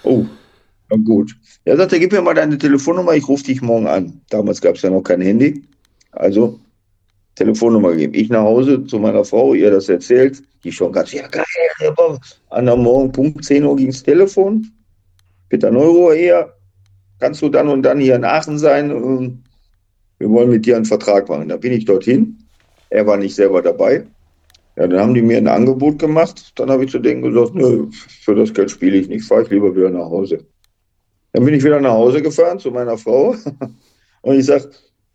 Oh, 0.03 0.25
gut. 1.03 1.35
Er 1.63 1.77
sagt, 1.77 1.91
gib 1.91 2.11
mir 2.11 2.21
mal 2.21 2.33
deine 2.33 2.57
Telefonnummer, 2.57 3.13
ich 3.13 3.27
rufe 3.27 3.43
dich 3.43 3.61
morgen 3.61 3.87
an. 3.87 4.21
Damals 4.29 4.61
gab 4.61 4.75
es 4.75 4.81
ja 4.81 4.89
noch 4.89 5.01
kein 5.01 5.21
Handy. 5.21 5.63
Also 6.11 6.59
Telefonnummer 7.35 7.91
gegeben. 7.91 8.13
Ich 8.13 8.29
nach 8.29 8.43
Hause 8.43 8.85
zu 8.85 8.99
meiner 8.99 9.25
Frau, 9.25 9.53
ihr 9.53 9.71
das 9.71 9.89
erzählt. 9.89 10.41
Die 10.63 10.71
schon 10.71 10.91
ganz, 10.91 11.11
ja 11.11 11.27
geil, 11.27 11.43
an 12.49 12.65
der 12.65 12.75
Morgen, 12.75 13.11
Punkt 13.11 13.45
10 13.45 13.63
Uhr 13.63 13.75
ging 13.75 13.87
das 13.87 14.01
Telefon. 14.01 14.71
Peter 15.49 15.69
Neuro 15.69 16.11
eher, 16.11 16.53
kannst 17.19 17.41
du 17.41 17.49
dann 17.49 17.67
und 17.67 17.83
dann 17.83 17.99
hier 17.99 18.15
in 18.15 18.23
Aachen 18.23 18.57
sein? 18.57 18.89
Ähm, 18.89 19.43
wir 20.17 20.29
wollen 20.29 20.49
mit 20.49 20.65
dir 20.65 20.75
einen 20.75 20.85
Vertrag 20.85 21.29
machen. 21.29 21.49
Da 21.49 21.57
bin 21.57 21.73
ich 21.73 21.85
dorthin. 21.85 22.39
Er 22.89 23.05
war 23.05 23.17
nicht 23.17 23.35
selber 23.35 23.61
dabei. 23.61 24.05
Ja, 24.77 24.87
dann 24.87 24.99
haben 24.99 25.13
die 25.13 25.21
mir 25.21 25.37
ein 25.37 25.47
Angebot 25.47 25.99
gemacht. 25.99 26.53
Dann 26.55 26.69
habe 26.69 26.85
ich 26.85 26.91
zu 26.91 26.99
denen 26.99 27.21
gesagt, 27.21 27.55
nö, 27.55 27.87
für 27.91 28.35
das 28.35 28.53
Geld 28.53 28.71
spiele 28.71 28.97
ich 28.97 29.07
nicht, 29.07 29.25
fahre 29.25 29.43
ich 29.43 29.49
lieber 29.49 29.75
wieder 29.75 29.89
nach 29.89 30.09
Hause. 30.09 30.45
Dann 31.35 31.43
bin 31.43 31.53
ich 31.53 31.65
wieder 31.65 31.81
nach 31.81 31.91
Hause 31.91 32.21
gefahren 32.21 32.59
zu 32.59 32.71
meiner 32.71 32.97
Frau 32.97 33.35
und 34.21 34.39
ich 34.39 34.45
sage, 34.45 34.69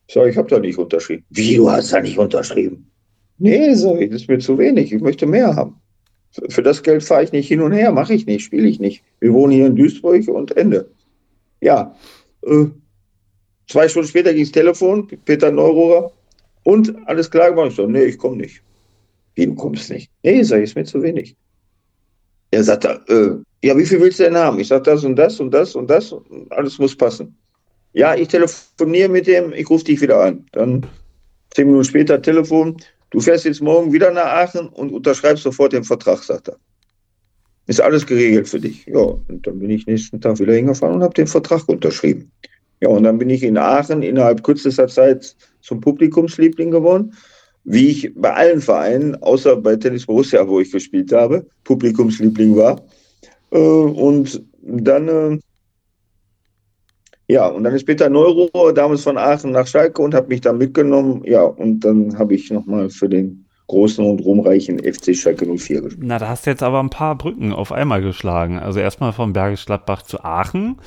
sag, 0.06 0.28
ich 0.28 0.36
habe 0.36 0.48
da 0.48 0.58
nicht 0.58 0.76
unterschrieben. 0.76 1.24
Wie, 1.30 1.56
du 1.56 1.70
hast 1.70 1.94
da 1.94 2.00
nicht 2.00 2.18
unterschrieben? 2.18 2.90
Nee, 3.38 3.72
sag 3.72 3.98
ich, 4.02 4.10
das 4.10 4.22
ist 4.22 4.28
mir 4.28 4.38
zu 4.38 4.58
wenig, 4.58 4.92
ich 4.92 5.00
möchte 5.00 5.24
mehr 5.24 5.56
haben. 5.56 5.80
Für, 6.32 6.50
für 6.50 6.62
das 6.62 6.82
Geld 6.82 7.02
fahre 7.02 7.24
ich 7.24 7.32
nicht 7.32 7.48
hin 7.48 7.62
und 7.62 7.72
her, 7.72 7.90
mache 7.90 8.12
ich 8.12 8.26
nicht, 8.26 8.44
spiele 8.44 8.68
ich 8.68 8.78
nicht. 8.78 9.02
Wir 9.20 9.32
wohnen 9.32 9.54
hier 9.54 9.66
in 9.68 9.76
Duisburg 9.76 10.28
und 10.28 10.54
Ende. 10.58 10.90
Ja, 11.62 11.96
äh, 12.42 12.66
zwei 13.66 13.88
Stunden 13.88 14.08
später 14.08 14.34
ging 14.34 14.44
das 14.44 14.52
Telefon, 14.52 15.08
Peter 15.24 15.50
Neurohrer, 15.50 16.12
und 16.64 16.94
alles 17.06 17.30
klar 17.30 17.48
gemacht. 17.48 17.70
Ich 17.70 17.76
so, 17.76 17.86
nee, 17.86 18.04
ich 18.04 18.18
komme 18.18 18.36
nicht. 18.36 18.62
Wie, 19.36 19.46
du 19.46 19.54
kommst 19.54 19.88
nicht? 19.88 20.10
Nee, 20.22 20.42
sag 20.42 20.58
ich, 20.58 20.64
ist 20.64 20.76
mir 20.76 20.84
zu 20.84 21.02
wenig. 21.02 21.34
Er 22.50 22.62
sagt, 22.62 22.84
äh, 22.84 23.36
ja, 23.62 23.76
wie 23.76 23.84
viel 23.84 24.00
willst 24.00 24.18
du 24.18 24.24
denn 24.24 24.36
haben? 24.36 24.58
Ich 24.58 24.68
sage, 24.68 24.82
das 24.82 25.04
und 25.04 25.16
das 25.16 25.38
und 25.38 25.50
das 25.52 25.74
und 25.74 25.90
das, 25.90 26.12
und 26.12 26.50
alles 26.50 26.78
muss 26.78 26.96
passen. 26.96 27.36
Ja, 27.92 28.14
ich 28.14 28.28
telefoniere 28.28 29.08
mit 29.08 29.26
dem, 29.26 29.52
ich 29.52 29.68
rufe 29.68 29.84
dich 29.84 30.00
wieder 30.00 30.22
an. 30.22 30.46
Dann 30.52 30.86
zehn 31.50 31.66
Minuten 31.66 31.84
später 31.84 32.22
Telefon, 32.22 32.76
du 33.10 33.20
fährst 33.20 33.44
jetzt 33.44 33.60
morgen 33.60 33.92
wieder 33.92 34.10
nach 34.12 34.26
Aachen 34.26 34.68
und 34.68 34.92
unterschreibst 34.92 35.42
sofort 35.42 35.72
den 35.72 35.84
Vertrag, 35.84 36.22
sagt 36.22 36.48
er. 36.48 36.56
Ist 37.66 37.80
alles 37.80 38.06
geregelt 38.06 38.48
für 38.48 38.60
dich. 38.60 38.86
Ja, 38.86 38.98
und 38.98 39.46
dann 39.46 39.58
bin 39.58 39.70
ich 39.70 39.86
nächsten 39.86 40.20
Tag 40.20 40.38
wieder 40.38 40.54
hingefahren 40.54 40.96
und 40.96 41.02
habe 41.02 41.14
den 41.14 41.26
Vertrag 41.26 41.68
unterschrieben. 41.68 42.30
Ja, 42.80 42.88
und 42.88 43.02
dann 43.02 43.18
bin 43.18 43.28
ich 43.28 43.42
in 43.42 43.58
Aachen 43.58 44.02
innerhalb 44.02 44.42
kürzester 44.42 44.88
Zeit 44.88 45.36
zum 45.60 45.80
Publikumsliebling 45.80 46.70
geworden. 46.70 47.14
Wie 47.64 47.88
ich 47.88 48.12
bei 48.14 48.32
allen 48.32 48.62
Vereinen, 48.62 49.22
außer 49.22 49.56
bei 49.56 49.76
Tennis 49.76 50.06
Borussia, 50.06 50.48
wo 50.48 50.60
ich 50.60 50.72
gespielt 50.72 51.12
habe, 51.12 51.46
Publikumsliebling 51.64 52.56
war. 52.56 52.80
Äh, 53.50 53.58
und 53.58 54.42
dann, 54.62 55.08
äh, 55.08 55.38
ja, 57.28 57.46
und 57.46 57.64
dann 57.64 57.74
ist 57.74 57.86
Peter 57.86 58.08
Neuro 58.08 58.72
damals 58.72 59.02
von 59.02 59.16
Aachen 59.16 59.52
nach 59.52 59.66
Schalke 59.66 60.02
und 60.02 60.14
hat 60.14 60.28
mich 60.28 60.40
da 60.40 60.52
mitgenommen. 60.52 61.22
Ja, 61.24 61.42
und 61.42 61.80
dann 61.80 62.18
habe 62.18 62.34
ich 62.34 62.50
nochmal 62.50 62.90
für 62.90 63.08
den 63.08 63.46
großen 63.68 64.04
und 64.04 64.20
ruhmreichen 64.20 64.80
FC 64.80 65.14
Schalke 65.14 65.46
04 65.46 65.82
gespielt. 65.82 66.04
Na, 66.04 66.18
da 66.18 66.28
hast 66.28 66.44
du 66.44 66.50
jetzt 66.50 66.62
aber 66.62 66.80
ein 66.80 66.90
paar 66.90 67.16
Brücken 67.16 67.52
auf 67.52 67.70
einmal 67.70 68.02
geschlagen. 68.02 68.58
Also 68.58 68.80
erstmal 68.80 69.12
von 69.12 69.32
Bergisch 69.32 69.64
Gladbach 69.64 70.02
zu 70.02 70.24
Aachen. 70.24 70.78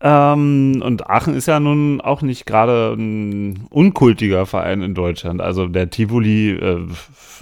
Ähm, 0.00 0.80
und 0.84 1.10
Aachen 1.10 1.34
ist 1.34 1.46
ja 1.46 1.58
nun 1.58 2.00
auch 2.00 2.22
nicht 2.22 2.46
gerade 2.46 2.94
ein 2.96 3.66
unkultiger 3.70 4.46
Verein 4.46 4.80
in 4.80 4.94
Deutschland. 4.94 5.40
Also 5.40 5.66
der 5.66 5.90
Tivoli, 5.90 6.50
äh, 6.50 6.86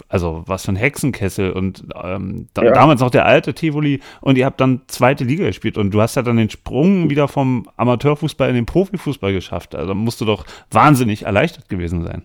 also 0.09 0.43
was 0.47 0.65
für 0.65 0.73
ein 0.73 0.77
Hexenkessel 0.77 1.53
und 1.53 1.85
ähm, 2.03 2.49
da, 2.55 2.65
ja. 2.65 2.73
damals 2.73 3.01
noch 3.01 3.11
der 3.11 3.27
alte 3.27 3.53
Tivoli 3.53 4.01
und 4.23 4.39
ihr 4.39 4.47
habt 4.47 4.59
dann 4.61 4.81
zweite 4.87 5.25
Liga 5.25 5.45
gespielt 5.45 5.77
und 5.77 5.93
du 5.93 6.01
hast 6.01 6.15
ja 6.15 6.23
dann 6.23 6.39
den 6.39 6.49
Sprung 6.49 7.11
wieder 7.11 7.29
vom 7.29 7.69
Amateurfußball 7.77 8.49
in 8.49 8.55
den 8.55 8.67
Profifußball 8.67 9.35
geschafft. 9.35 9.75
Also 9.75 9.95
musst 9.95 10.23
du 10.23 10.25
doch 10.25 10.47
wahnsinnig 10.71 11.25
erleichtert 11.25 11.69
gewesen 11.69 12.05
sein. 12.05 12.23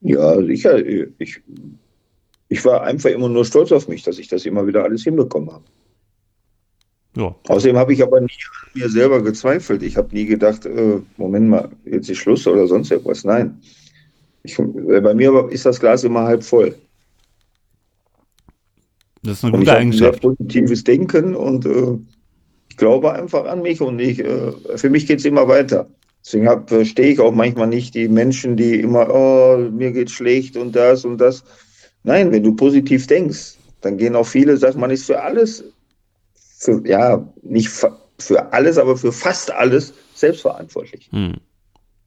Ja, 0.00 0.40
sicher. 0.40 0.78
Ich, 1.18 1.40
ich 2.48 2.64
war 2.64 2.84
einfach 2.84 3.10
immer 3.10 3.28
nur 3.28 3.44
stolz 3.44 3.72
auf 3.72 3.88
mich, 3.88 4.04
dass 4.04 4.18
ich 4.18 4.28
das 4.28 4.46
immer 4.46 4.64
wieder 4.66 4.84
alles 4.84 5.02
hinbekommen 5.02 5.50
habe. 5.50 5.64
Ja. 7.16 7.34
Außerdem 7.48 7.76
habe 7.76 7.92
ich 7.92 8.02
aber 8.02 8.20
nie 8.20 8.26
an 8.26 8.70
mir 8.74 8.88
selber 8.88 9.22
gezweifelt. 9.22 9.82
Ich 9.82 9.96
habe 9.96 10.14
nie 10.14 10.26
gedacht, 10.26 10.66
äh, 10.66 11.00
Moment 11.16 11.48
mal, 11.48 11.68
jetzt 11.84 12.10
ist 12.10 12.18
Schluss 12.18 12.46
oder 12.46 12.66
sonst 12.66 12.90
etwas. 12.90 13.24
Nein. 13.24 13.60
Ich, 14.42 14.58
äh, 14.58 15.00
bei 15.00 15.14
mir 15.14 15.48
ist 15.50 15.64
das 15.64 15.78
Glas 15.78 16.04
immer 16.04 16.24
halb 16.24 16.42
voll. 16.42 16.74
Das 19.22 19.38
ist 19.38 19.44
eine 19.44 19.58
gute 19.58 19.72
Eigenschaft. 19.72 20.16
Ein 20.16 20.20
sehr 20.20 20.30
positives 20.30 20.84
Denken 20.84 21.34
und 21.34 21.64
äh, 21.64 21.98
ich 22.68 22.76
glaube 22.76 23.12
einfach 23.12 23.44
an 23.44 23.62
mich 23.62 23.80
und 23.80 23.98
ich, 24.00 24.18
äh, 24.18 24.52
für 24.76 24.90
mich 24.90 25.06
geht 25.06 25.20
es 25.20 25.24
immer 25.24 25.46
weiter. 25.46 25.88
Deswegen 26.24 26.66
verstehe 26.66 27.12
ich 27.12 27.20
auch 27.20 27.32
manchmal 27.32 27.68
nicht 27.68 27.94
die 27.94 28.08
Menschen, 28.08 28.56
die 28.56 28.80
immer, 28.80 29.08
oh, 29.14 29.58
mir 29.70 29.92
geht 29.92 30.10
schlecht 30.10 30.56
und 30.56 30.74
das 30.74 31.04
und 31.04 31.18
das. 31.18 31.44
Nein, 32.02 32.32
wenn 32.32 32.42
du 32.42 32.54
positiv 32.56 33.06
denkst, 33.06 33.56
dann 33.82 33.98
gehen 33.98 34.16
auch 34.16 34.26
viele, 34.26 34.56
sagt 34.56 34.76
man 34.76 34.90
ist 34.90 35.04
für 35.04 35.20
alles 35.22 35.64
für, 36.64 36.82
ja, 36.86 37.26
nicht 37.42 37.68
für 37.68 38.52
alles, 38.52 38.78
aber 38.78 38.96
für 38.96 39.12
fast 39.12 39.52
alles 39.52 39.92
selbstverantwortlich. 40.14 41.08
Hm. 41.12 41.34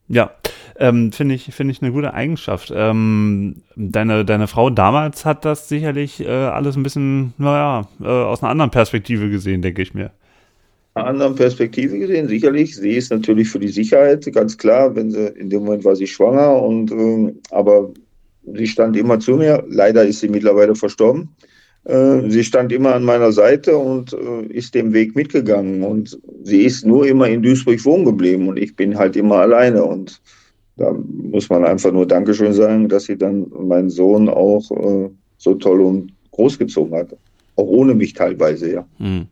Ja, 0.10 0.32
ähm, 0.78 1.12
finde 1.12 1.36
ich, 1.36 1.53
finde 1.53 1.74
ich 1.74 1.82
eine 1.82 1.91
gute 1.91 2.14
Eigenschaft. 2.14 2.72
Ähm, 2.74 3.62
deine, 3.76 4.24
deine 4.24 4.47
Frau 4.47 4.70
damals 4.70 5.26
hat 5.26 5.43
das 5.43 5.68
sicherlich 5.68 6.22
äh, 6.22 6.28
alles 6.28 6.78
ein 6.78 6.84
bisschen, 6.84 7.34
naja, 7.38 7.88
äh, 7.99 8.05
aus 8.05 8.41
einer 8.41 8.51
anderen 8.51 8.72
Perspektive 8.72 9.30
gesehen, 9.30 9.62
denke 9.62 9.82
ich 9.82 9.93
mir. 9.93 10.12
Einer 10.93 11.08
anderen 11.08 11.36
Perspektive 11.36 11.99
gesehen, 11.99 12.28
sicherlich. 12.28 12.76
Sie 12.76 12.91
ist 12.91 13.12
natürlich 13.12 13.49
für 13.49 13.60
die 13.60 13.68
Sicherheit, 13.68 14.26
ganz 14.34 14.58
klar, 14.58 14.95
wenn 14.95 15.12
sie, 15.12 15.28
in 15.28 15.49
dem 15.49 15.66
Moment 15.66 15.84
war 15.84 15.95
sie 15.95 16.08
schwanger 16.08 16.62
und, 16.62 16.91
äh, 16.91 17.34
aber 17.51 17.91
sie 18.53 18.68
stand 18.68 18.95
immer 18.95 19.20
zu 19.20 19.36
mir. 19.36 19.64
Leider 19.68 20.05
ist 20.05 20.22
sie 20.22 20.30
mittlerweile 20.30 20.74
verstorben. 20.74 21.30
Äh, 21.88 22.29
sie 22.29 22.43
stand 22.43 22.73
immer 22.73 22.95
an 22.95 23.03
meiner 23.05 23.31
Seite 23.31 23.77
und 23.77 24.11
äh, 24.11 24.45
ist 24.47 24.75
den 24.75 24.91
Weg 24.91 25.15
mitgegangen. 25.15 25.83
Und 25.83 26.19
sie 26.43 26.63
ist 26.63 26.85
nur 26.85 27.07
immer 27.07 27.29
in 27.29 27.41
Duisburg 27.41 27.83
wohnen 27.85 28.03
geblieben 28.03 28.49
und 28.49 28.57
ich 28.57 28.75
bin 28.75 28.97
halt 28.97 29.15
immer 29.15 29.38
alleine. 29.38 29.83
Und 29.85 30.21
da 30.75 30.93
muss 30.93 31.49
man 31.49 31.63
einfach 31.63 31.93
nur 31.93 32.05
Dankeschön 32.05 32.51
sagen, 32.51 32.89
dass 32.89 33.05
sie 33.05 33.17
dann 33.17 33.47
meinen 33.57 33.89
Sohn 33.89 34.27
auch 34.27 34.69
äh, 34.71 35.09
so 35.38 35.53
toll 35.53 35.79
und 35.79 36.11
großgezogen 36.31 36.93
hat. 36.93 37.15
Auch 37.55 37.67
ohne 37.67 37.95
mich 37.95 38.13
teilweise, 38.13 38.71
ja. 38.71 38.88
Hm. 38.97 39.27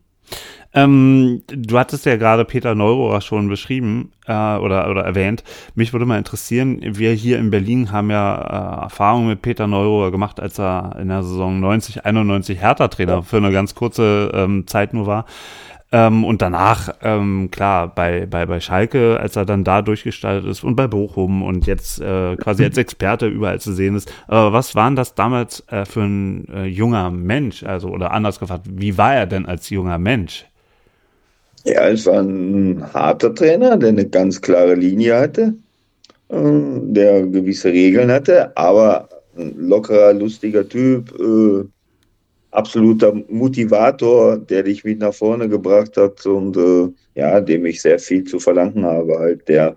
Ähm, 0.75 1.41
du 1.47 1.79
hattest 1.79 2.05
ja 2.05 2.17
gerade 2.17 2.43
Peter 2.43 2.75
Neurohrer 2.75 3.21
schon 3.21 3.47
beschrieben 3.47 4.11
äh, 4.27 4.31
oder, 4.33 4.89
oder 4.89 5.03
erwähnt. 5.03 5.43
Mich 5.73 5.93
würde 5.93 6.05
mal 6.05 6.17
interessieren, 6.17 6.79
wir 6.81 7.13
hier 7.13 7.39
in 7.39 7.49
Berlin 7.49 7.93
haben 7.93 8.11
ja 8.11 8.35
äh, 8.35 8.83
Erfahrungen 8.83 9.29
mit 9.29 9.41
Peter 9.41 9.67
Neurohrer 9.67 10.11
gemacht, 10.11 10.41
als 10.41 10.59
er 10.59 10.97
in 10.99 11.07
der 11.07 11.23
Saison 11.23 11.61
90, 11.61 12.05
91 12.05 12.59
Hertha-Trainer 12.59 13.23
für 13.23 13.37
eine 13.37 13.53
ganz 13.53 13.73
kurze 13.73 14.31
ähm, 14.33 14.67
Zeit 14.67 14.93
nur 14.93 15.07
war. 15.07 15.25
Ähm, 15.93 16.25
und 16.25 16.41
danach, 16.41 16.89
ähm, 17.03 17.49
klar, 17.51 17.87
bei, 17.87 18.25
bei, 18.25 18.45
bei 18.45 18.59
Schalke, 18.59 19.17
als 19.17 19.37
er 19.37 19.45
dann 19.45 19.63
da 19.63 19.81
durchgestaltet 19.81 20.49
ist 20.49 20.61
und 20.65 20.75
bei 20.75 20.87
Bochum 20.87 21.41
und 21.41 21.67
jetzt 21.67 22.01
äh, 22.01 22.35
quasi 22.35 22.65
als 22.65 22.77
Experte 22.77 23.27
überall 23.27 23.61
zu 23.61 23.71
sehen 23.71 23.95
ist. 23.95 24.11
Aber 24.27 24.51
was 24.51 24.75
war 24.75 24.89
denn 24.89 24.97
das 24.97 25.15
damals 25.15 25.63
äh, 25.69 25.85
für 25.85 26.01
ein 26.01 26.49
äh, 26.49 26.65
junger 26.65 27.11
Mensch? 27.11 27.63
Also, 27.63 27.87
oder 27.89 28.11
anders 28.11 28.39
gefragt, 28.39 28.65
wie 28.69 28.97
war 28.97 29.15
er 29.15 29.25
denn 29.25 29.45
als 29.45 29.69
junger 29.69 29.97
Mensch? 29.99 30.45
Ja, 31.65 31.89
es 31.89 32.05
war 32.05 32.21
ein 32.21 32.93
harter 32.93 33.33
Trainer, 33.33 33.75
der 33.75 33.89
eine 33.89 34.07
ganz 34.07 34.39
klare 34.39 34.75
Linie 34.75 35.17
hatte, 35.17 35.55
äh, 36.29 36.37
der 36.37 37.25
gewisse 37.25 37.69
Regeln 37.69 38.11
hatte, 38.11 38.55
aber 38.55 39.09
ein 39.35 39.55
lockerer, 39.57 40.13
lustiger 40.13 40.67
Typ, 40.69 41.11
äh, 41.19 41.65
absoluter 42.51 43.13
Motivator, 43.29 44.37
der 44.37 44.61
dich 44.63 44.83
mit 44.83 44.99
nach 44.99 45.13
vorne 45.13 45.49
gebracht 45.49 45.97
hat 45.97 46.23
und 46.27 46.55
äh, 46.55 46.87
ja, 47.15 47.41
dem 47.41 47.65
ich 47.65 47.81
sehr 47.81 47.97
viel 47.97 48.23
zu 48.25 48.39
verdanken 48.39 48.85
habe, 48.85 49.17
halt, 49.17 49.47
der 49.47 49.75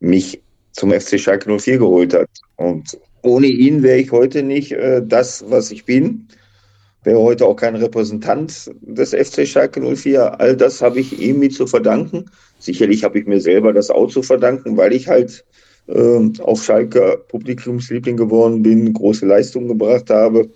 mich 0.00 0.42
zum 0.72 0.92
FC 0.92 1.18
Schalke 1.18 1.58
04 1.58 1.78
geholt 1.78 2.12
hat. 2.12 2.28
Und 2.56 2.98
ohne 3.22 3.46
ihn 3.46 3.82
wäre 3.82 3.98
ich 3.98 4.12
heute 4.12 4.42
nicht 4.42 4.72
äh, 4.72 5.00
das, 5.02 5.42
was 5.48 5.70
ich 5.70 5.86
bin 5.86 6.28
wäre 7.04 7.20
heute 7.20 7.46
auch 7.46 7.56
kein 7.56 7.76
Repräsentant 7.76 8.70
des 8.80 9.10
FC 9.10 9.46
Schalke 9.46 9.80
04. 9.80 10.40
All 10.40 10.56
das 10.56 10.82
habe 10.82 11.00
ich 11.00 11.20
ihm 11.20 11.38
mit 11.38 11.54
zu 11.54 11.66
verdanken. 11.66 12.30
Sicherlich 12.58 13.04
habe 13.04 13.18
ich 13.18 13.26
mir 13.26 13.40
selber 13.40 13.72
das 13.72 13.90
auch 13.90 14.08
zu 14.08 14.22
verdanken, 14.22 14.76
weil 14.76 14.92
ich 14.92 15.06
halt 15.08 15.44
äh, 15.86 16.30
auf 16.40 16.64
Schalke 16.64 17.22
Publikumsliebling 17.28 18.16
geworden 18.16 18.62
bin, 18.62 18.92
große 18.92 19.26
Leistungen 19.26 19.68
gebracht 19.68 20.10
habe, 20.10 20.48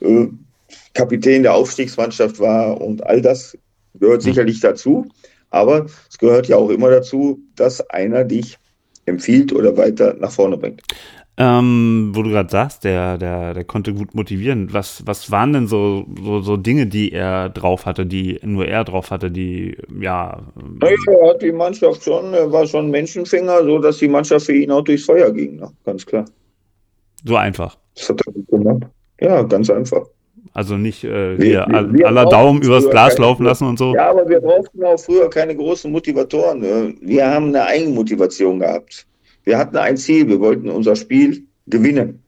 äh, 0.00 0.26
Kapitän 0.92 1.42
der 1.42 1.54
Aufstiegsmannschaft 1.54 2.38
war 2.38 2.80
und 2.80 3.04
all 3.06 3.20
das 3.20 3.56
gehört 3.94 4.22
mhm. 4.22 4.24
sicherlich 4.24 4.60
dazu. 4.60 5.06
Aber 5.50 5.86
es 6.10 6.18
gehört 6.18 6.48
ja 6.48 6.56
auch 6.56 6.70
immer 6.70 6.90
dazu, 6.90 7.40
dass 7.56 7.80
einer 7.90 8.24
dich 8.24 8.58
empfiehlt 9.06 9.52
oder 9.52 9.76
weiter 9.76 10.14
nach 10.14 10.32
vorne 10.32 10.56
bringt. 10.56 10.82
Ähm, 11.36 12.12
wo 12.14 12.22
du 12.22 12.30
gerade 12.30 12.48
sagst, 12.48 12.84
der, 12.84 13.18
der, 13.18 13.54
der 13.54 13.64
konnte 13.64 13.92
gut 13.92 14.14
motivieren. 14.14 14.72
Was, 14.72 15.04
was 15.04 15.32
waren 15.32 15.52
denn 15.52 15.66
so, 15.66 16.06
so, 16.22 16.42
so 16.42 16.56
Dinge, 16.56 16.86
die 16.86 17.10
er 17.10 17.48
drauf 17.48 17.86
hatte, 17.86 18.06
die 18.06 18.38
nur 18.44 18.68
er 18.68 18.84
drauf 18.84 19.10
hatte, 19.10 19.32
die, 19.32 19.76
ja. 20.00 20.40
Er 20.80 21.28
hat 21.28 21.42
die 21.42 21.50
Mannschaft 21.50 22.04
schon, 22.04 22.32
er 22.34 22.52
war 22.52 22.64
schon 22.66 22.88
Menschenfänger, 22.88 23.64
so 23.64 23.80
dass 23.80 23.98
die 23.98 24.06
Mannschaft 24.06 24.46
für 24.46 24.54
ihn 24.54 24.70
auch 24.70 24.82
durchs 24.82 25.06
Feuer 25.06 25.32
ging, 25.32 25.56
ne? 25.56 25.72
ganz 25.84 26.06
klar. 26.06 26.24
So 27.24 27.34
einfach. 27.34 27.76
Das 27.96 28.10
hat 28.10 28.20
er 28.26 28.32
gut 28.32 28.48
gemacht. 28.48 28.82
Ja, 29.20 29.42
ganz 29.42 29.70
einfach. 29.70 30.06
Also 30.52 30.76
nicht 30.76 31.02
äh, 31.02 31.36
wir, 31.36 31.66
hier 31.66 31.88
wir, 31.92 32.06
aller 32.06 32.26
Daumen 32.26 32.62
übers 32.62 32.88
Glas 32.88 33.18
laufen 33.18 33.44
lassen 33.44 33.66
und 33.66 33.76
so. 33.76 33.92
Ja, 33.92 34.10
aber 34.10 34.28
wir 34.28 34.40
brauchten 34.40 34.84
auch 34.84 34.98
früher 34.98 35.28
keine 35.28 35.56
großen 35.56 35.90
Motivatoren. 35.90 36.60
Ne? 36.60 36.94
Wir 37.00 37.28
haben 37.28 37.48
eine 37.48 37.64
Eigenmotivation 37.64 38.60
gehabt. 38.60 39.04
Wir 39.44 39.58
hatten 39.58 39.76
ein 39.76 39.96
Ziel, 39.96 40.28
wir 40.28 40.40
wollten 40.40 40.68
unser 40.68 40.96
Spiel 40.96 41.46
gewinnen. 41.66 42.22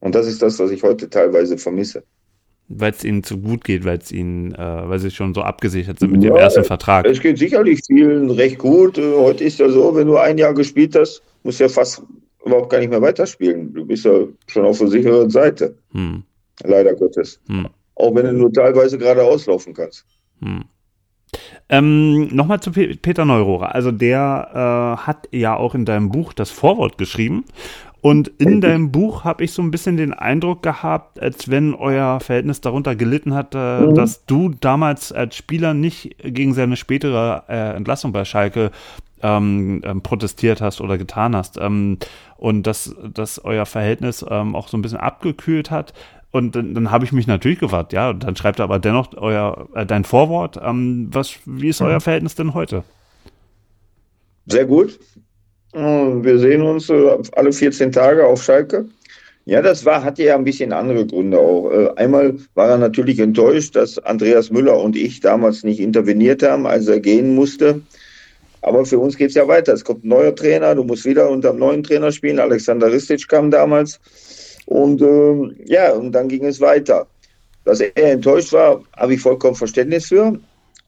Und 0.00 0.14
das 0.14 0.26
ist 0.26 0.40
das, 0.42 0.58
was 0.58 0.70
ich 0.70 0.82
heute 0.82 1.10
teilweise 1.10 1.58
vermisse. 1.58 2.04
Weil 2.68 2.92
es 2.92 3.02
ihnen 3.02 3.24
zu 3.24 3.38
gut 3.38 3.64
geht, 3.64 3.84
weil 3.84 3.98
es 3.98 4.12
ihnen, 4.12 4.54
äh, 4.54 4.58
weil 4.58 4.98
sie 4.98 5.10
schon 5.10 5.34
so 5.34 5.40
abgesichert 5.42 5.98
sind 5.98 6.12
mit 6.12 6.22
ja, 6.22 6.30
dem 6.30 6.36
ersten 6.36 6.64
Vertrag. 6.64 7.06
Es 7.06 7.20
geht 7.20 7.38
sicherlich 7.38 7.80
vielen 7.86 8.30
recht 8.30 8.58
gut. 8.58 8.98
Äh, 8.98 9.14
heute 9.16 9.44
ist 9.44 9.58
ja 9.58 9.68
so, 9.68 9.94
wenn 9.96 10.06
du 10.06 10.18
ein 10.18 10.38
Jahr 10.38 10.54
gespielt 10.54 10.94
hast, 10.94 11.22
musst 11.42 11.60
du 11.60 11.64
ja 11.64 11.68
fast 11.68 12.02
überhaupt 12.44 12.70
gar 12.70 12.78
nicht 12.78 12.90
mehr 12.90 13.00
weiterspielen. 13.00 13.72
Du 13.72 13.86
bist 13.86 14.04
ja 14.04 14.24
schon 14.46 14.66
auf 14.66 14.78
der 14.78 14.88
sicheren 14.88 15.30
Seite. 15.30 15.76
Hm. 15.92 16.22
Leider 16.62 16.94
Gottes. 16.94 17.40
Hm. 17.48 17.68
Auch 17.94 18.14
wenn 18.14 18.26
du 18.26 18.32
nur 18.34 18.52
teilweise 18.52 18.98
gerade 18.98 19.24
auslaufen 19.24 19.72
kannst. 19.72 20.04
Hm. 20.42 20.64
Ähm, 21.70 22.34
Nochmal 22.34 22.60
zu 22.60 22.72
Peter 22.72 23.24
Neurohrer. 23.24 23.74
Also 23.74 23.92
der 23.92 24.96
äh, 25.00 25.06
hat 25.06 25.28
ja 25.32 25.56
auch 25.56 25.74
in 25.74 25.84
deinem 25.84 26.10
Buch 26.10 26.32
das 26.32 26.50
Vorwort 26.50 26.98
geschrieben. 26.98 27.44
Und 28.00 28.28
in 28.28 28.60
deinem 28.60 28.92
Buch 28.92 29.24
habe 29.24 29.42
ich 29.42 29.52
so 29.52 29.60
ein 29.60 29.72
bisschen 29.72 29.96
den 29.96 30.14
Eindruck 30.14 30.62
gehabt, 30.62 31.20
als 31.20 31.50
wenn 31.50 31.74
euer 31.74 32.20
Verhältnis 32.20 32.60
darunter 32.60 32.94
gelitten 32.94 33.34
hat, 33.34 33.54
äh, 33.54 33.80
mhm. 33.80 33.94
dass 33.94 34.24
du 34.24 34.50
damals 34.50 35.12
als 35.12 35.36
Spieler 35.36 35.74
nicht 35.74 36.16
gegen 36.22 36.54
seine 36.54 36.76
spätere 36.76 37.44
äh, 37.48 37.76
Entlassung 37.76 38.12
bei 38.12 38.24
Schalke 38.24 38.70
ähm, 39.20 39.82
ähm, 39.84 40.02
protestiert 40.02 40.60
hast 40.60 40.80
oder 40.80 40.96
getan 40.96 41.34
hast. 41.34 41.58
Ähm, 41.58 41.98
und 42.36 42.68
dass, 42.68 42.94
dass 43.12 43.44
euer 43.44 43.66
Verhältnis 43.66 44.24
ähm, 44.28 44.54
auch 44.54 44.68
so 44.68 44.76
ein 44.76 44.82
bisschen 44.82 45.00
abgekühlt 45.00 45.72
hat. 45.72 45.92
Und 46.30 46.54
dann, 46.54 46.74
dann 46.74 46.90
habe 46.90 47.04
ich 47.04 47.12
mich 47.12 47.26
natürlich 47.26 47.58
gefragt, 47.58 47.92
ja, 47.92 48.12
dann 48.12 48.36
schreibt 48.36 48.58
er 48.58 48.64
aber 48.64 48.78
dennoch 48.78 49.16
euer, 49.16 49.68
äh, 49.74 49.86
dein 49.86 50.04
Vorwort. 50.04 50.58
Ähm, 50.62 51.08
was, 51.10 51.36
wie 51.46 51.68
ist 51.68 51.80
euer 51.80 51.96
mhm. 51.96 52.00
Verhältnis 52.02 52.34
denn 52.34 52.54
heute? 52.54 52.84
Sehr 54.46 54.66
gut. 54.66 54.98
Wir 55.72 56.38
sehen 56.38 56.62
uns 56.62 56.88
äh, 56.88 57.18
alle 57.32 57.52
14 57.52 57.92
Tage 57.92 58.26
auf 58.26 58.42
Schalke. 58.42 58.86
Ja, 59.44 59.62
das 59.62 59.84
war, 59.84 60.04
hatte 60.04 60.24
ja 60.24 60.34
ein 60.34 60.44
bisschen 60.44 60.72
andere 60.72 61.06
Gründe 61.06 61.38
auch. 61.38 61.70
Äh, 61.70 61.90
einmal 61.96 62.34
war 62.54 62.68
er 62.68 62.78
natürlich 62.78 63.18
enttäuscht, 63.18 63.76
dass 63.76 63.98
Andreas 63.98 64.50
Müller 64.50 64.78
und 64.78 64.96
ich 64.96 65.20
damals 65.20 65.64
nicht 65.64 65.80
interveniert 65.80 66.42
haben, 66.42 66.66
als 66.66 66.86
er 66.86 67.00
gehen 67.00 67.34
musste. 67.34 67.80
Aber 68.60 68.84
für 68.84 68.98
uns 68.98 69.16
geht 69.16 69.30
es 69.30 69.36
ja 69.36 69.48
weiter. 69.48 69.72
Es 69.72 69.84
kommt 69.84 70.04
ein 70.04 70.08
neuer 70.08 70.34
Trainer, 70.34 70.74
du 70.74 70.84
musst 70.84 71.04
wieder 71.04 71.30
unter 71.30 71.50
einem 71.50 71.60
neuen 71.60 71.82
Trainer 71.82 72.12
spielen. 72.12 72.38
Alexander 72.38 72.92
Ristic 72.92 73.26
kam 73.28 73.50
damals. 73.50 74.00
Und 74.68 75.00
ähm, 75.00 75.56
ja, 75.64 75.94
und 75.94 76.12
dann 76.12 76.28
ging 76.28 76.44
es 76.44 76.60
weiter. 76.60 77.06
Dass 77.64 77.80
er 77.80 77.96
enttäuscht 77.96 78.52
war, 78.52 78.82
habe 78.98 79.14
ich 79.14 79.20
vollkommen 79.20 79.54
Verständnis 79.54 80.08
für. 80.08 80.38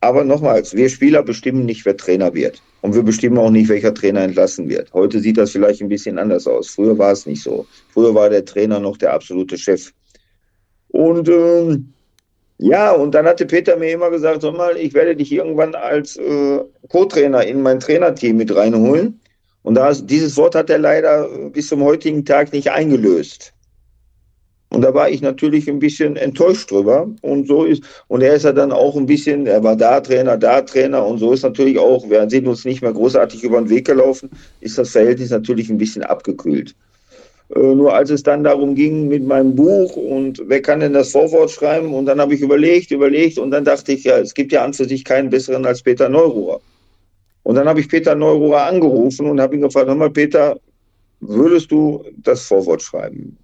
Aber 0.03 0.22
nochmals, 0.22 0.74
wir 0.74 0.91
Spieler 0.91 1.22
bestimmen 1.22 1.64
nicht, 1.64 1.87
wer 1.87 1.97
Trainer 1.97 2.35
wird. 2.35 2.61
Und 2.83 2.95
wir 2.95 3.03
bestimmen 3.03 3.39
auch 3.39 3.49
nicht, 3.51 3.70
welcher 3.70 3.95
Trainer 3.95 4.20
entlassen 4.20 4.68
wird. 4.68 4.93
Heute 4.93 5.18
sieht 5.20 5.39
das 5.39 5.53
vielleicht 5.53 5.81
ein 5.81 5.89
bisschen 5.89 6.18
anders 6.18 6.47
aus. 6.47 6.68
Früher 6.68 6.99
war 6.99 7.12
es 7.12 7.24
nicht 7.24 7.43
so. 7.43 7.66
Früher 7.95 8.14
war 8.14 8.28
der 8.28 8.45
Trainer 8.45 8.81
noch 8.81 8.99
der 8.99 9.14
absolute 9.14 9.57
Chef. 9.57 9.93
Und 10.89 11.31
ähm, 11.31 11.95
ja, 12.59 12.93
und 12.93 13.14
dann 13.14 13.24
hatte 13.26 13.47
Peter 13.47 13.78
mir 13.78 13.93
immer 13.93 14.11
gesagt, 14.11 14.43
sag 14.43 14.55
mal, 14.59 14.76
ich 14.76 14.93
werde 14.93 15.16
dich 15.16 15.33
irgendwann 15.33 15.74
als 15.74 16.16
äh, 16.16 16.61
Co-Trainer 16.91 17.47
in 17.47 17.62
mein 17.62 17.81
Trainerteam 17.81 18.37
mit 18.37 18.55
reinholen. 18.55 19.18
Und 19.62 19.76
das, 19.76 20.05
dieses 20.05 20.37
Wort 20.37 20.55
hat 20.55 20.68
er 20.68 20.78
leider 20.78 21.28
bis 21.49 21.68
zum 21.68 21.83
heutigen 21.83 22.26
Tag 22.26 22.53
nicht 22.53 22.70
eingelöst. 22.70 23.55
Und 24.70 24.82
da 24.82 24.94
war 24.94 25.10
ich 25.10 25.20
natürlich 25.20 25.68
ein 25.68 25.80
bisschen 25.80 26.16
enttäuscht 26.16 26.70
drüber. 26.70 27.08
Und 27.22 27.48
so 27.48 27.64
ist, 27.64 27.82
und 28.06 28.22
er 28.22 28.34
ist 28.34 28.44
ja 28.44 28.52
dann 28.52 28.70
auch 28.70 28.96
ein 28.96 29.06
bisschen, 29.06 29.46
er 29.46 29.62
war 29.64 29.76
da 29.76 30.00
Trainer, 30.00 30.36
da 30.36 30.62
Trainer. 30.62 31.04
Und 31.04 31.18
so 31.18 31.32
ist 31.32 31.42
natürlich 31.42 31.78
auch, 31.78 32.08
wir 32.08 32.30
sind 32.30 32.46
uns 32.46 32.64
nicht 32.64 32.80
mehr 32.80 32.92
großartig 32.92 33.42
über 33.42 33.58
den 33.60 33.68
Weg 33.68 33.86
gelaufen, 33.86 34.30
ist 34.60 34.78
das 34.78 34.90
Verhältnis 34.90 35.30
natürlich 35.30 35.70
ein 35.70 35.78
bisschen 35.78 36.04
abgekühlt. 36.04 36.74
Äh, 37.54 37.74
nur 37.74 37.94
als 37.94 38.10
es 38.10 38.22
dann 38.22 38.44
darum 38.44 38.74
ging 38.76 39.08
mit 39.08 39.24
meinem 39.24 39.56
Buch 39.56 39.96
und 39.96 40.40
wer 40.46 40.62
kann 40.62 40.80
denn 40.80 40.92
das 40.92 41.10
Vorwort 41.10 41.50
schreiben? 41.50 41.92
Und 41.92 42.06
dann 42.06 42.20
habe 42.20 42.34
ich 42.34 42.40
überlegt, 42.40 42.92
überlegt 42.92 43.38
und 43.38 43.50
dann 43.50 43.64
dachte 43.64 43.92
ich, 43.92 44.04
ja, 44.04 44.18
es 44.18 44.34
gibt 44.34 44.52
ja 44.52 44.64
an 44.64 44.72
für 44.72 44.84
sich 44.84 45.04
keinen 45.04 45.30
besseren 45.30 45.66
als 45.66 45.82
Peter 45.82 46.08
Neururer. 46.08 46.60
Und 47.42 47.56
dann 47.56 47.68
habe 47.68 47.80
ich 47.80 47.88
Peter 47.88 48.14
Neururer 48.14 48.66
angerufen 48.66 49.26
und 49.26 49.40
habe 49.40 49.56
ihn 49.56 49.62
gefragt, 49.62 49.88
hör 49.88 49.94
mal, 49.96 50.10
Peter, 50.10 50.56
würdest 51.20 51.70
du 51.70 52.04
das 52.18 52.42
Vorwort 52.42 52.82
schreiben? 52.82 53.36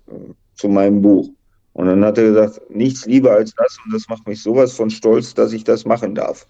Zu 0.57 0.69
meinem 0.69 1.01
Buch. 1.03 1.31
Und 1.73 1.87
dann 1.87 2.05
hat 2.05 2.19
er 2.19 2.25
gesagt, 2.25 2.61
nichts 2.71 3.07
lieber 3.07 3.33
als 3.33 3.55
das 3.55 3.77
und 3.85 3.93
das 3.93 4.09
macht 4.09 4.27
mich 4.27 4.43
sowas 4.43 4.73
von 4.73 4.91
stolz, 4.91 5.35
dass 5.35 5.53
ich 5.53 5.63
das 5.63 5.85
machen 5.85 6.15
darf. 6.15 6.47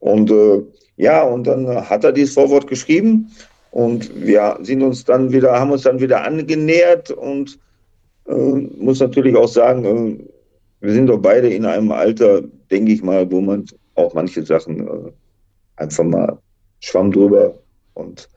Und 0.00 0.30
äh, 0.30 0.62
ja, 0.96 1.22
und 1.22 1.46
dann 1.46 1.68
hat 1.88 2.04
er 2.04 2.12
dieses 2.12 2.34
Vorwort 2.34 2.66
geschrieben 2.66 3.30
und 3.70 4.10
wir 4.14 4.58
sind 4.62 4.82
uns 4.82 5.04
dann 5.04 5.32
wieder, 5.32 5.52
haben 5.58 5.70
uns 5.70 5.82
dann 5.82 6.00
wieder 6.00 6.24
angenähert 6.24 7.10
und 7.10 7.58
äh, 8.26 8.34
muss 8.34 9.00
natürlich 9.00 9.36
auch 9.36 9.48
sagen, 9.48 9.84
äh, 9.84 10.24
wir 10.80 10.92
sind 10.92 11.06
doch 11.06 11.18
beide 11.18 11.48
in 11.48 11.64
einem 11.64 11.92
Alter, 11.92 12.42
denke 12.70 12.92
ich 12.92 13.02
mal, 13.02 13.30
wo 13.30 13.40
man 13.40 13.66
auch 13.94 14.14
manche 14.14 14.44
Sachen 14.44 14.86
äh, 14.86 15.12
einfach 15.76 16.04
mal 16.04 16.38
schwamm 16.80 17.12
drüber 17.12 17.54
und 17.94 18.28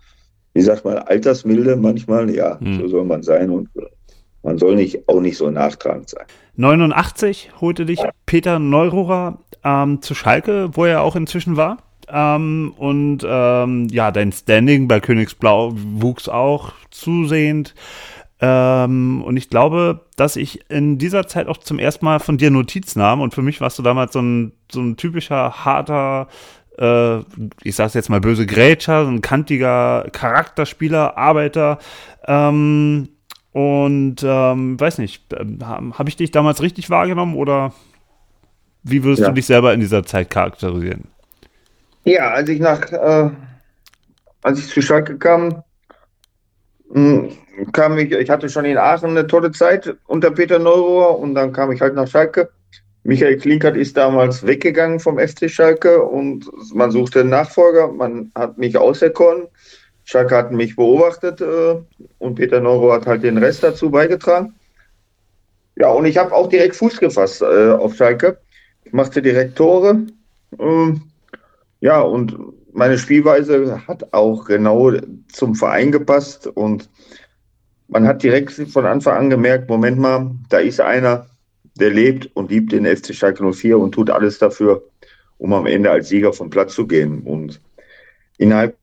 wie 0.53 0.61
sagt 0.61 0.85
man, 0.85 0.97
Altersmilde 0.97 1.75
manchmal, 1.75 2.29
ja, 2.33 2.59
hm. 2.59 2.81
so 2.81 2.87
soll 2.87 3.05
man 3.05 3.23
sein 3.23 3.49
und 3.49 3.69
äh, 3.75 3.85
man 4.43 4.57
soll 4.57 4.75
nicht, 4.75 5.07
auch 5.07 5.21
nicht 5.21 5.37
so 5.37 5.49
nachtragend 5.49 6.09
sein. 6.09 6.25
89 6.55 7.51
holte 7.61 7.85
dich 7.85 7.99
Peter 8.25 8.59
Neururer 8.59 9.39
ähm, 9.63 10.01
zu 10.01 10.15
Schalke, 10.15 10.69
wo 10.73 10.85
er 10.85 11.01
auch 11.01 11.15
inzwischen 11.15 11.57
war. 11.57 11.77
Ähm, 12.11 12.73
und 12.77 13.19
ähm, 13.25 13.87
ja, 13.89 14.11
dein 14.11 14.31
Standing 14.31 14.87
bei 14.87 14.99
Königsblau 14.99 15.73
wuchs 15.75 16.27
auch 16.27 16.73
zusehend. 16.89 17.75
Ähm, 18.41 19.21
und 19.23 19.37
ich 19.37 19.49
glaube, 19.49 20.05
dass 20.15 20.35
ich 20.35 20.69
in 20.69 20.97
dieser 20.97 21.27
Zeit 21.27 21.47
auch 21.47 21.57
zum 21.57 21.77
ersten 21.77 22.05
Mal 22.05 22.19
von 22.19 22.37
dir 22.37 22.51
Notiz 22.51 22.95
nahm. 22.95 23.21
Und 23.21 23.33
für 23.33 23.41
mich 23.41 23.61
warst 23.61 23.77
du 23.77 23.83
damals 23.83 24.13
so 24.13 24.21
ein, 24.21 24.53
so 24.71 24.81
ein 24.81 24.97
typischer, 24.97 25.65
harter, 25.65 26.27
äh, 26.77 27.19
ich 27.63 27.75
sag's 27.75 27.93
jetzt 27.93 28.09
mal 28.09 28.21
böse 28.21 28.45
Grätscher, 28.45 29.05
so 29.05 29.11
ein 29.11 29.21
kantiger 29.21 30.07
Charakterspieler, 30.11 31.17
Arbeiter. 31.17 31.79
Ähm, 32.25 33.09
und 33.51 34.17
ähm, 34.23 34.79
weiß 34.79 34.99
nicht, 34.99 35.33
ähm, 35.33 35.59
habe 35.97 36.09
ich 36.09 36.15
dich 36.15 36.31
damals 36.31 36.61
richtig 36.61 36.89
wahrgenommen 36.89 37.35
oder 37.35 37.73
wie 38.83 39.03
würdest 39.03 39.23
ja. 39.23 39.29
du 39.29 39.35
dich 39.35 39.45
selber 39.45 39.73
in 39.73 39.79
dieser 39.79 40.03
Zeit 40.03 40.29
charakterisieren? 40.29 41.05
Ja, 42.03 42.31
als 42.31 42.49
ich 42.49 42.59
nach, 42.59 42.91
äh, 42.91 43.29
als 44.43 44.59
ich 44.59 44.67
zu 44.67 44.81
Schalke 44.81 45.17
kam, 45.17 45.63
hm, 46.91 47.29
kam 47.71 47.97
ich, 47.97 48.11
ich 48.11 48.29
hatte 48.29 48.49
schon 48.49 48.65
in 48.65 48.77
Aachen 48.77 49.11
eine 49.11 49.27
tolle 49.27 49.51
Zeit 49.51 49.95
unter 50.07 50.31
Peter 50.31 50.59
Neurohr 50.59 51.19
und 51.19 51.35
dann 51.35 51.51
kam 51.51 51.71
ich 51.71 51.81
halt 51.81 51.95
nach 51.95 52.07
Schalke. 52.07 52.49
Michael 53.03 53.37
Klinkert 53.37 53.75
ist 53.75 53.97
damals 53.97 54.45
weggegangen 54.45 54.99
vom 54.99 55.17
FC 55.17 55.49
Schalke 55.49 56.03
und 56.03 56.49
man 56.73 56.91
suchte 56.91 57.21
einen 57.21 57.29
Nachfolger. 57.29 57.87
Man 57.87 58.31
hat 58.35 58.57
mich 58.57 58.77
auserkoren. 58.77 59.47
Schalke 60.09 60.35
hat 60.35 60.51
mich 60.51 60.75
beobachtet 60.75 61.39
äh, 61.39 61.75
und 62.17 62.33
Peter 62.33 62.59
Neuro 62.59 62.91
hat 62.91 63.05
halt 63.05 63.21
den 63.21 63.37
Rest 63.37 63.61
dazu 63.61 63.91
beigetragen. 63.91 64.55
Ja, 65.75 65.89
und 65.89 66.05
ich 66.05 66.17
habe 66.17 66.33
auch 66.33 66.49
direkt 66.49 66.75
Fuß 66.77 66.99
gefasst 66.99 67.43
äh, 67.43 67.73
auf 67.73 67.93
Schalke. 67.93 68.39
Ich 68.85 68.91
machte 68.91 69.21
direkt 69.21 69.55
Tore. 69.55 70.07
Ähm, 70.57 71.03
ja, 71.79 72.01
und 72.01 72.35
meine 72.73 72.97
Spielweise 72.97 73.85
hat 73.87 74.11
auch 74.11 74.45
genau 74.45 74.93
zum 75.31 75.53
Verein 75.53 75.91
gepasst 75.91 76.47
und 76.47 76.89
man 77.87 78.07
hat 78.07 78.23
direkt 78.23 78.53
von 78.53 78.87
Anfang 78.87 79.15
an 79.15 79.29
gemerkt, 79.29 79.69
Moment 79.69 79.99
mal, 79.99 80.31
da 80.49 80.57
ist 80.57 80.81
einer, 80.81 81.27
der 81.75 81.91
lebt 81.91 82.35
und 82.35 82.49
liebt 82.49 82.71
den 82.71 82.87
FC 82.87 83.13
Schalke 83.13 83.43
04 83.43 83.77
und 83.77 83.91
tut 83.91 84.09
alles 84.09 84.39
dafür, 84.39 84.81
um 85.37 85.53
am 85.53 85.67
Ende 85.67 85.91
als 85.91 86.09
Sieger 86.09 86.33
vom 86.33 86.49
Platz 86.49 86.73
zu 86.73 86.87
gehen. 86.87 87.21
Und 87.21 87.61
innerhalb 88.39 88.78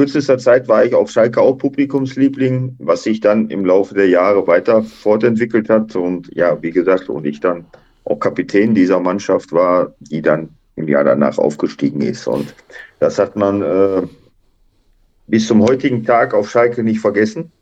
kürzester 0.00 0.38
Zeit 0.38 0.66
war 0.66 0.82
ich 0.82 0.94
auf 0.94 1.10
Schalke 1.10 1.42
auch 1.42 1.58
Publikumsliebling, 1.58 2.74
was 2.78 3.02
sich 3.02 3.20
dann 3.20 3.50
im 3.50 3.66
Laufe 3.66 3.94
der 3.94 4.08
Jahre 4.08 4.46
weiter 4.46 4.82
fortentwickelt 4.82 5.68
hat. 5.68 5.94
Und 5.94 6.34
ja, 6.34 6.62
wie 6.62 6.70
gesagt, 6.70 7.10
und 7.10 7.26
ich 7.26 7.40
dann 7.40 7.66
auch 8.04 8.18
Kapitän 8.18 8.74
dieser 8.74 8.98
Mannschaft 8.98 9.52
war, 9.52 9.92
die 9.98 10.22
dann 10.22 10.48
im 10.76 10.88
Jahr 10.88 11.04
danach 11.04 11.36
aufgestiegen 11.36 12.00
ist. 12.00 12.26
Und 12.26 12.54
das 12.98 13.18
hat 13.18 13.36
man 13.36 13.60
äh, 13.60 14.02
bis 15.26 15.46
zum 15.46 15.62
heutigen 15.62 16.02
Tag 16.02 16.32
auf 16.32 16.48
Schalke 16.50 16.82
nicht 16.82 17.00
vergessen. 17.00 17.52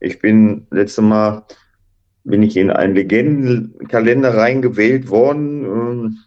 Ich 0.00 0.18
bin 0.18 0.66
letztes 0.72 1.04
Mal 1.04 1.44
bin 2.24 2.42
ich 2.42 2.56
in 2.56 2.70
einen 2.70 2.96
Legendenkalender 2.96 4.36
reingewählt 4.36 5.08
worden 5.08 5.64
ähm, 5.64 6.18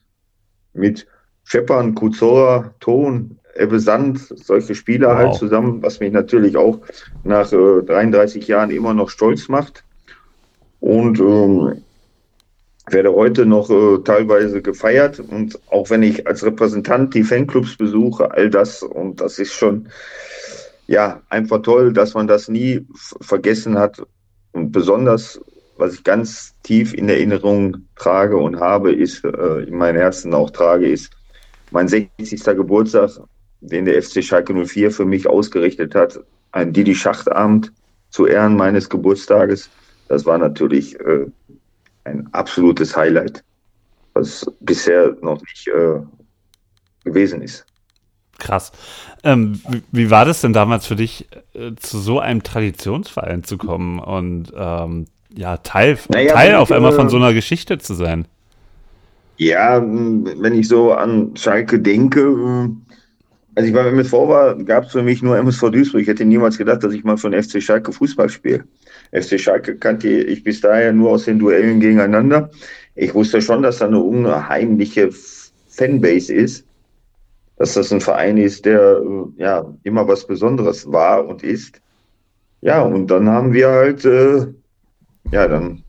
mit 0.72 1.06
Scheppern, 1.44 1.96
Kuzora, 1.96 2.74
Ton, 2.80 3.41
Ebbe 3.56 3.80
Sand, 3.80 4.20
solche 4.20 4.76
Spieler 4.76 5.10
wow. 5.10 5.18
halt 5.18 5.34
zusammen, 5.36 5.82
was 5.82 6.00
mich 6.00 6.12
natürlich 6.12 6.56
auch 6.58 6.80
nach 7.24 7.52
äh, 7.52 7.82
33 7.84 8.48
Jahren 8.48 8.72
immer 8.72 8.94
noch 8.94 9.10
stolz 9.10 9.50
macht. 9.50 9.84
Und 10.80 11.20
ähm, 11.20 11.84
werde 12.90 13.14
heute 13.14 13.46
noch 13.46 13.70
äh, 13.70 14.00
teilweise 14.04 14.62
gefeiert. 14.62 15.20
Und 15.20 15.60
auch 15.70 15.90
wenn 15.90 16.04
ich 16.04 16.28
als 16.28 16.44
Repräsentant 16.44 17.14
die 17.14 17.24
Fanclubs 17.24 17.78
besuche, 17.78 18.32
all 18.32 18.50
das, 18.50 18.84
und 18.84 19.22
das 19.22 19.40
ist 19.40 19.54
schon 19.54 19.88
ja 20.88 21.22
einfach 21.30 21.62
toll, 21.62 21.94
dass 21.94 22.14
man 22.14 22.28
das 22.28 22.48
nie 22.48 22.86
vergessen 23.22 23.78
hat. 23.78 24.02
Und 24.52 24.72
besonders, 24.72 25.40
was 25.78 25.94
ich 25.94 26.04
ganz 26.04 26.54
tief 26.64 26.94
in 26.94 27.08
Erinnerung 27.10 27.78
trage 27.96 28.38
und 28.38 28.60
habe, 28.60 28.92
ist, 28.92 29.24
äh, 29.24 29.64
in 29.64 29.78
meinem 29.78 29.98
Herzen 29.98 30.34
auch 30.34 30.50
trage, 30.50 30.90
ist 30.90 31.12
mein 31.72 31.88
60. 31.88 32.44
Geburtstag, 32.44 33.12
den 33.62 33.86
der 33.86 34.02
FC 34.02 34.24
Schalke 34.24 34.54
04 34.54 34.92
für 34.92 35.06
mich 35.06 35.28
ausgerichtet 35.28 35.96
hat. 35.96 36.20
Ein 36.52 36.74
Didi 36.74 36.96
Schachtabend 36.96 37.72
zu 38.10 38.26
Ehren 38.26 38.56
meines 38.56 38.90
Geburtstages. 38.90 39.70
Das 40.08 40.26
war 40.26 40.38
natürlich 40.38 41.00
äh, 41.00 41.26
ein 42.04 42.28
absolutes 42.34 42.96
Highlight, 42.96 43.44
was 44.14 44.46
bisher 44.60 45.16
noch 45.22 45.40
nicht 45.42 45.68
äh, 45.68 46.02
gewesen 47.06 47.42
ist. 47.42 47.66
Krass. 48.40 48.72
Ähm, 49.24 49.62
wie, 49.70 49.84
wie, 49.92 50.10
war 50.10 50.26
das 50.26 50.42
denn 50.42 50.52
damals 50.52 50.88
für 50.88 50.96
dich, 50.96 51.28
äh, 51.54 51.76
zu 51.76 52.00
so 52.00 52.20
einem 52.20 52.42
Traditionsverein 52.42 53.44
zu 53.44 53.58
kommen 53.58 54.00
und 54.00 54.52
ähm, 54.56 55.06
ja, 55.34 55.58
Teil, 55.58 55.98
naja, 56.10 56.34
Teil 56.34 56.56
auf 56.56 56.72
ich, 56.72 56.76
einmal 56.76 56.92
von 56.92 57.08
äh, 57.08 57.10
so 57.10 57.18
einer 57.18 57.34
Geschichte 57.34 57.78
zu 57.78 57.94
sein? 57.94 58.28
Ja, 59.38 59.82
wenn 59.82 60.56
ich 60.56 60.68
so 60.68 60.92
an 60.92 61.36
Schalke 61.36 61.80
denke, 61.80 62.70
als 63.56 63.68
ich 63.68 63.74
beim 63.74 63.88
MSV 63.88 64.14
war, 64.14 64.56
gab 64.64 64.86
es 64.86 64.92
für 64.92 65.04
mich 65.04 65.22
nur 65.22 65.38
MSV 65.38 65.72
Duisburg. 65.72 66.02
Ich 66.02 66.08
hätte 66.08 66.26
niemals 66.26 66.58
gedacht, 66.58 66.84
dass 66.84 66.94
ich 66.94 67.04
mal 67.04 67.18
von 67.18 67.34
FC 67.34 67.62
Schalke 67.62 67.92
Fußball 67.92 68.30
spiele. 68.30 68.64
FC 69.12 69.40
Schalke 69.40 69.76
kannte 69.76 70.08
ich 70.08 70.44
bis 70.44 70.62
daher 70.62 70.94
nur 70.94 71.12
aus 71.12 71.26
den 71.26 71.40
Duellen 71.40 71.80
gegeneinander. 71.80 72.50
Ich 72.96 73.14
wusste 73.14 73.42
schon, 73.42 73.62
dass 73.62 73.80
da 73.80 73.88
eine 73.88 74.00
unheimliche 74.00 75.10
Fanbase 75.68 76.34
ist, 76.34 76.66
dass 77.58 77.74
das 77.74 77.92
ein 77.92 78.02
Verein 78.02 78.38
ist, 78.38 78.66
der 78.66 79.02
ja 79.38 79.66
immer 79.84 80.08
was 80.08 80.26
Besonderes 80.26 80.90
war 80.92 81.26
und 81.28 81.44
ist. 81.44 81.82
Ja, 82.62 82.82
und 82.82 83.08
dann 83.08 83.28
haben 83.28 83.54
wir 83.54 83.70
halt, 83.70 84.06
äh, 84.06 84.46
ja, 85.32 85.48
dann 85.48 85.84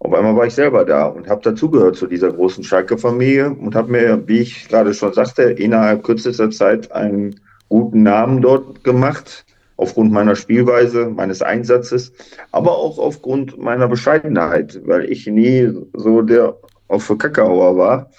auf 0.00 0.14
einmal 0.14 0.36
war 0.36 0.46
ich 0.46 0.54
selber 0.54 0.84
da 0.84 1.06
und 1.06 1.28
habe 1.28 1.42
dazugehört 1.42 1.96
zu 1.96 2.06
dieser 2.06 2.32
großen 2.32 2.62
Schalke-Familie 2.62 3.50
und 3.50 3.74
habe 3.74 3.90
mir, 3.90 4.22
wie 4.26 4.40
ich 4.40 4.68
gerade 4.68 4.94
schon 4.94 5.12
sagte, 5.12 5.42
innerhalb 5.42 6.04
kürzester 6.04 6.50
Zeit 6.50 6.90
einen 6.92 7.40
guten 7.68 8.04
Namen 8.04 8.40
dort 8.40 8.84
gemacht 8.84 9.44
aufgrund 9.76 10.12
meiner 10.12 10.36
Spielweise, 10.36 11.08
meines 11.08 11.42
Einsatzes, 11.42 12.12
aber 12.52 12.76
auch 12.76 12.98
aufgrund 12.98 13.58
meiner 13.58 13.88
Bescheidenheit, 13.88 14.80
weil 14.84 15.10
ich 15.10 15.26
nie 15.26 15.72
so 15.94 16.22
der 16.22 16.56
auf 16.88 17.04
für 17.04 17.18
Kackerauer 17.18 17.76
war, 17.76 18.10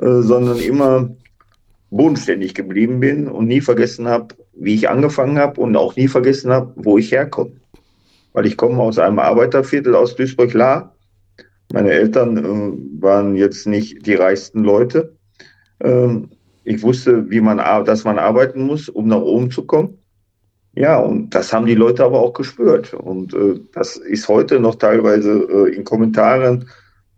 äh, 0.00 0.22
sondern 0.22 0.58
immer 0.58 1.10
bodenständig 1.90 2.54
geblieben 2.54 3.00
bin 3.00 3.28
und 3.28 3.46
nie 3.46 3.60
vergessen 3.60 4.08
habe, 4.08 4.34
wie 4.54 4.74
ich 4.74 4.88
angefangen 4.88 5.38
habe 5.38 5.60
und 5.60 5.76
auch 5.76 5.94
nie 5.94 6.08
vergessen 6.08 6.50
habe, 6.50 6.72
wo 6.76 6.98
ich 6.98 7.12
herkomme. 7.12 7.52
Weil 8.32 8.46
ich 8.46 8.56
komme 8.56 8.82
aus 8.82 8.98
einem 8.98 9.20
Arbeiterviertel 9.20 9.94
aus 9.94 10.16
Duisburg-Lahr. 10.16 10.93
Meine 11.74 11.90
Eltern 11.90 12.36
äh, 12.38 13.02
waren 13.02 13.34
jetzt 13.34 13.66
nicht 13.66 14.06
die 14.06 14.14
reichsten 14.14 14.62
Leute. 14.62 15.16
Ähm, 15.80 16.28
ich 16.62 16.80
wusste, 16.84 17.28
wie 17.30 17.40
man, 17.40 17.58
dass 17.84 18.04
man 18.04 18.16
arbeiten 18.16 18.62
muss, 18.62 18.88
um 18.88 19.08
nach 19.08 19.20
oben 19.20 19.50
zu 19.50 19.66
kommen. 19.66 19.98
Ja, 20.76 21.00
und 21.00 21.34
das 21.34 21.52
haben 21.52 21.66
die 21.66 21.74
Leute 21.74 22.04
aber 22.04 22.20
auch 22.20 22.32
gespürt. 22.32 22.94
Und 22.94 23.34
äh, 23.34 23.58
das 23.72 23.96
ist 23.96 24.28
heute 24.28 24.60
noch 24.60 24.76
teilweise 24.76 25.32
äh, 25.32 25.74
in 25.74 25.82
Kommentaren 25.82 26.68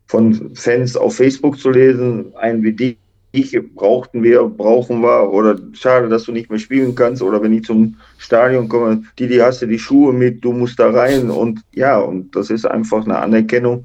von 0.06 0.54
Fans 0.54 0.96
auf 0.96 1.16
Facebook 1.16 1.58
zu 1.58 1.68
lesen. 1.68 2.34
Ein 2.36 2.62
wie 2.62 2.72
dich 2.72 3.60
brauchten 3.74 4.22
wir, 4.22 4.42
brauchen 4.44 5.02
wir, 5.02 5.30
oder 5.34 5.58
schade, 5.74 6.08
dass 6.08 6.24
du 6.24 6.32
nicht 6.32 6.48
mehr 6.48 6.58
spielen 6.58 6.94
kannst, 6.94 7.20
oder 7.20 7.42
wenn 7.42 7.52
ich 7.52 7.64
zum 7.64 7.96
Stadion 8.16 8.70
komme, 8.70 9.02
die, 9.18 9.28
die 9.28 9.42
hast 9.42 9.60
du 9.60 9.66
die 9.66 9.78
Schuhe 9.78 10.14
mit, 10.14 10.42
du 10.42 10.52
musst 10.52 10.78
da 10.78 10.88
rein. 10.88 11.28
Und 11.28 11.60
ja, 11.72 11.98
und 11.98 12.34
das 12.34 12.48
ist 12.48 12.64
einfach 12.66 13.04
eine 13.04 13.18
Anerkennung, 13.18 13.84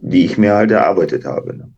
die 0.00 0.24
ich 0.24 0.38
mir 0.38 0.54
halt 0.54 0.70
erarbeitet 0.70 1.24
habe. 1.24 1.56
Ne? 1.56 1.68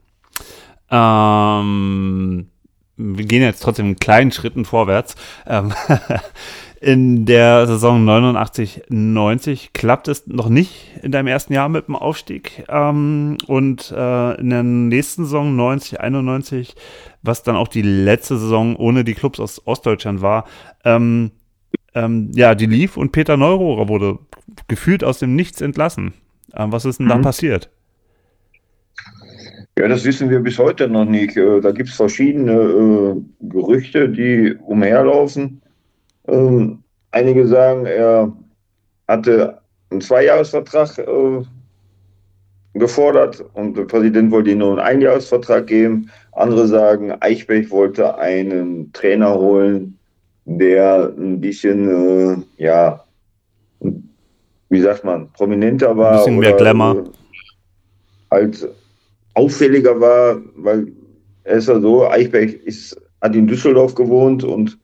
Ähm, 0.91 2.49
wir 2.97 3.25
gehen 3.25 3.43
jetzt 3.43 3.63
trotzdem 3.63 3.87
in 3.87 3.97
kleinen 3.97 4.33
Schritten 4.33 4.65
vorwärts. 4.65 5.15
Ähm, 5.47 5.73
In 6.83 7.27
der 7.27 7.67
Saison 7.67 8.07
89, 8.07 8.85
90 8.89 9.75
klappt 9.75 10.09
es 10.09 10.27
noch 10.27 10.49
nicht 10.49 10.99
in 11.03 11.13
deinem 11.13 11.27
ersten 11.27 11.53
Jahr 11.53 11.69
mit 11.69 11.89
dem 11.89 11.95
Aufstieg. 11.95 12.65
Ähm, 12.71 13.37
und 13.47 13.93
äh, 13.95 14.41
in 14.41 14.49
der 14.49 14.63
nächsten 14.63 15.25
Saison 15.25 15.55
90, 15.57 16.01
91, 16.01 16.75
was 17.21 17.43
dann 17.43 17.55
auch 17.55 17.69
die 17.69 17.83
letzte 17.83 18.39
Saison 18.39 18.77
ohne 18.77 19.05
die 19.05 19.13
Clubs 19.13 19.41
aus 19.41 19.67
Ostdeutschland 19.67 20.23
war, 20.23 20.47
ähm, 20.83 21.33
ähm, 21.95 22.31
ja, 22.35 22.55
die 22.55 22.65
lief 22.65 22.97
und 22.97 23.13
Peter 23.13 23.37
Neurohrer 23.37 23.89
wurde 23.89 24.19
gefühlt 24.67 25.05
aus 25.05 25.19
dem 25.19 25.37
Nichts 25.37 25.61
entlassen. 25.61 26.15
Ähm, 26.57 26.73
was 26.73 26.87
ist 26.87 26.99
denn 26.99 27.07
mhm. 27.07 27.11
da 27.11 27.19
passiert? 27.19 27.69
Ja, 29.81 29.89
das 29.89 30.05
wissen 30.05 30.29
wir 30.29 30.41
bis 30.41 30.59
heute 30.59 30.89
noch 30.89 31.07
nicht. 31.07 31.39
Äh, 31.39 31.59
da 31.61 31.71
gibt 31.71 31.89
es 31.89 31.95
verschiedene 31.95 32.53
äh, 32.53 33.17
Gerüchte, 33.49 34.11
die 34.11 34.55
umherlaufen. 34.67 35.63
Ähm, 36.29 36.83
einige 37.13 37.47
sagen, 37.47 37.87
er 37.87 38.31
hatte 39.09 39.59
einen 39.89 40.03
Zweijahresvertrag 40.03 40.99
äh, 40.99 41.43
gefordert 42.75 43.43
und 43.55 43.79
der 43.79 43.85
Präsident 43.85 44.31
wollte 44.31 44.51
ihm 44.51 44.59
nur 44.59 44.73
einen 44.73 44.81
Einjahresvertrag 44.81 45.67
geben. 45.67 46.11
Andere 46.33 46.67
sagen, 46.67 47.15
Eichberg 47.21 47.71
wollte 47.71 48.19
einen 48.19 48.93
Trainer 48.93 49.35
holen, 49.35 49.99
der 50.45 51.11
ein 51.17 51.41
bisschen, 51.41 52.45
äh, 52.59 52.63
ja, 52.63 53.03
wie 54.69 54.81
sagt 54.83 55.05
man, 55.05 55.31
prominenter 55.33 55.97
war. 55.97 56.11
Ein 56.11 56.17
bisschen 56.19 56.39
mehr 56.39 56.53
Glamour. 56.53 56.97
Äh, 56.99 57.05
halt 58.31 58.69
auffälliger 59.35 60.01
war, 60.01 60.41
weil 60.57 60.93
er 61.45 61.57
ist 61.57 61.69
ja 61.69 61.81
so, 61.81 62.09
Eichberg 62.09 62.55
ist, 62.65 63.01
hat 63.21 63.35
in 63.35 63.47
Düsseldorf 63.47 63.95
gewohnt 63.95 64.45
und 64.45 64.79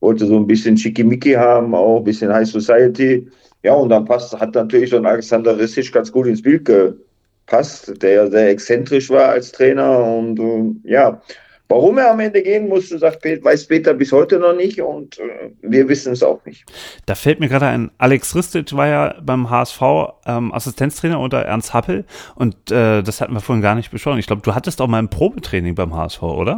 wollte 0.00 0.26
so 0.26 0.36
ein 0.36 0.46
bisschen 0.46 0.76
Schickimicki 0.76 1.32
haben, 1.32 1.74
auch 1.74 1.98
ein 1.98 2.04
bisschen 2.04 2.32
High 2.32 2.48
Society. 2.48 3.28
Ja, 3.62 3.74
und 3.74 3.88
dann 3.88 4.04
passt, 4.04 4.38
hat 4.38 4.54
natürlich 4.54 4.90
so 4.90 4.96
ein 4.96 5.06
Alexander 5.06 5.58
Rissic 5.58 5.92
ganz 5.92 6.12
gut 6.12 6.26
ins 6.26 6.42
Bild 6.42 6.64
gepasst, 6.64 8.00
der 8.02 8.10
ja 8.10 8.30
sehr 8.30 8.50
exzentrisch 8.50 9.10
war 9.10 9.30
als 9.30 9.50
Trainer. 9.52 10.04
Und 10.04 10.38
äh, 10.38 10.90
ja, 10.90 11.20
warum 11.68 11.98
er 11.98 12.10
am 12.10 12.20
Ende 12.20 12.42
gehen 12.42 12.68
musste, 12.68 12.98
sagt, 12.98 13.24
weiß 13.24 13.66
Peter 13.66 13.94
bis 13.94 14.12
heute 14.12 14.38
noch 14.38 14.54
nicht 14.54 14.80
und 14.80 15.18
äh, 15.18 15.50
wir 15.62 15.88
wissen 15.88 16.12
es 16.12 16.22
auch 16.22 16.44
nicht. 16.44 16.64
Da 17.06 17.14
fällt 17.14 17.40
mir 17.40 17.48
gerade 17.48 17.66
ein, 17.66 17.90
Alex 17.98 18.34
Ristic 18.34 18.74
war 18.76 18.86
ja 18.86 19.14
beim 19.22 19.50
HSV 19.50 19.82
ähm, 20.26 20.52
Assistenztrainer 20.52 21.18
unter 21.18 21.38
Ernst 21.38 21.74
Happel 21.74 22.04
und 22.34 22.54
äh, 22.70 23.02
das 23.02 23.20
hatten 23.20 23.34
wir 23.34 23.40
vorhin 23.40 23.62
gar 23.62 23.74
nicht 23.74 23.90
besprochen. 23.90 24.18
Ich 24.18 24.26
glaube, 24.26 24.42
du 24.42 24.54
hattest 24.54 24.80
auch 24.80 24.88
mal 24.88 24.98
ein 24.98 25.10
Probetraining 25.10 25.74
beim 25.74 25.94
HSV, 25.94 26.22
oder? 26.22 26.56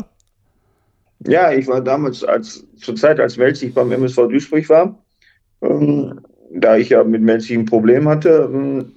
Ja, 1.27 1.53
ich 1.53 1.67
war 1.67 1.81
damals 1.81 2.23
als 2.23 2.65
zur 2.77 2.95
Zeit, 2.95 3.19
als 3.19 3.37
Melzig 3.37 3.75
beim 3.75 3.91
MSV 3.91 4.29
Duisburg 4.29 4.69
war, 4.69 4.99
ähm, 5.63 6.21
da 6.53 6.77
ich 6.77 6.91
ja 6.91 7.03
mit 7.03 7.23
Melzig 7.23 7.59
ein 7.59 7.65
Problem 7.65 8.09
hatte, 8.09 8.49
ähm, 8.53 8.93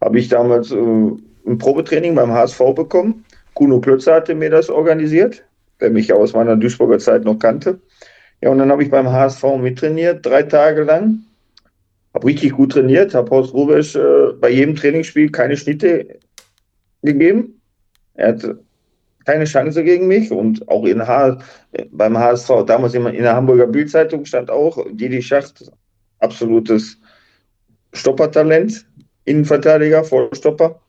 habe 0.00 0.18
ich 0.18 0.28
damals 0.28 0.70
äh, 0.70 0.76
ein 0.76 1.58
Probetraining 1.58 2.14
beim 2.14 2.30
HSV 2.30 2.58
bekommen. 2.74 3.24
Kuno 3.54 3.80
Klötzer 3.80 4.14
hatte 4.14 4.34
mir 4.34 4.50
das 4.50 4.68
organisiert, 4.68 5.44
der 5.80 5.90
mich 5.90 6.08
ja 6.08 6.16
aus 6.16 6.32
meiner 6.32 6.56
Duisburger 6.56 6.98
Zeit 6.98 7.24
noch 7.24 7.38
kannte. 7.38 7.80
Ja, 8.40 8.50
und 8.50 8.58
dann 8.58 8.70
habe 8.70 8.82
ich 8.82 8.90
beim 8.90 9.10
HSV 9.10 9.42
mittrainiert, 9.58 10.24
drei 10.24 10.42
Tage 10.42 10.82
lang. 10.82 11.20
Habe 12.12 12.26
richtig 12.26 12.52
gut 12.52 12.72
trainiert, 12.72 13.14
habe 13.14 13.30
Horst 13.30 13.54
Rubesch 13.54 13.96
äh, 13.96 14.32
bei 14.40 14.50
jedem 14.50 14.76
Trainingsspiel 14.76 15.30
keine 15.30 15.56
Schnitte 15.56 16.18
gegeben. 17.02 17.60
Er 18.14 18.28
hat 18.28 18.44
keine 19.24 19.44
Chance 19.44 19.82
gegen 19.82 20.06
mich 20.06 20.30
und 20.30 20.68
auch 20.68 20.84
in 20.84 21.06
H 21.06 21.38
beim 21.90 22.18
HSV, 22.18 22.64
damals 22.66 22.94
in 22.94 23.04
der 23.04 23.34
Hamburger 23.34 23.66
Bildzeitung 23.66 24.24
stand 24.24 24.50
auch 24.50 24.84
Didi 24.90 25.22
Schacht, 25.22 25.70
absolutes 26.18 26.98
Stoppertalent, 27.92 28.86
Innenverteidiger, 29.24 30.04
Vollstopper. 30.04 30.80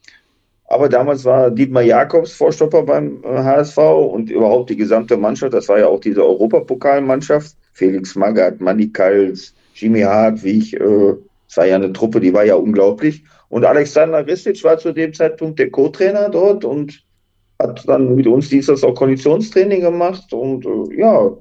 Aber 0.76 0.90
damals 0.90 1.24
war 1.24 1.52
Dietmar 1.52 1.84
Jakobs 1.84 2.34
Vorstopper 2.34 2.84
beim 2.84 3.24
HSV 3.24 3.78
und 3.78 4.30
überhaupt 4.30 4.70
die 4.70 4.76
gesamte 4.76 5.16
Mannschaft. 5.16 5.54
Das 5.54 5.70
war 5.70 5.80
ja 5.80 5.88
auch 5.88 6.02
diese 6.02 6.22
Europapokalmannschaft. 6.22 7.56
Felix 7.72 8.14
Magath, 8.14 8.60
Manny 8.60 8.90
Kals, 8.90 9.54
Jimmy 9.74 10.02
Hartwig. 10.02 10.74
Äh, 10.74 11.14
das 11.48 11.56
war 11.56 11.66
ja 11.66 11.76
eine 11.76 11.94
Truppe, 11.94 12.20
die 12.20 12.34
war 12.34 12.44
ja 12.44 12.56
unglaublich. 12.56 13.24
Und 13.48 13.64
Alexander 13.64 14.28
Ristic 14.28 14.62
war 14.66 14.78
zu 14.78 14.92
dem 14.92 15.14
Zeitpunkt 15.14 15.60
der 15.60 15.72
Co-Trainer 15.72 16.28
dort 16.28 16.66
und 16.66 17.02
hat 17.62 17.88
dann 17.88 18.14
mit 18.14 18.28
uns 18.28 18.50
dienstags 18.50 18.84
auch 18.84 18.96
Konditionstraining 18.96 19.80
gemacht. 19.80 20.34
Und 20.34 20.66
äh, 20.66 21.00
ja, 21.00 21.32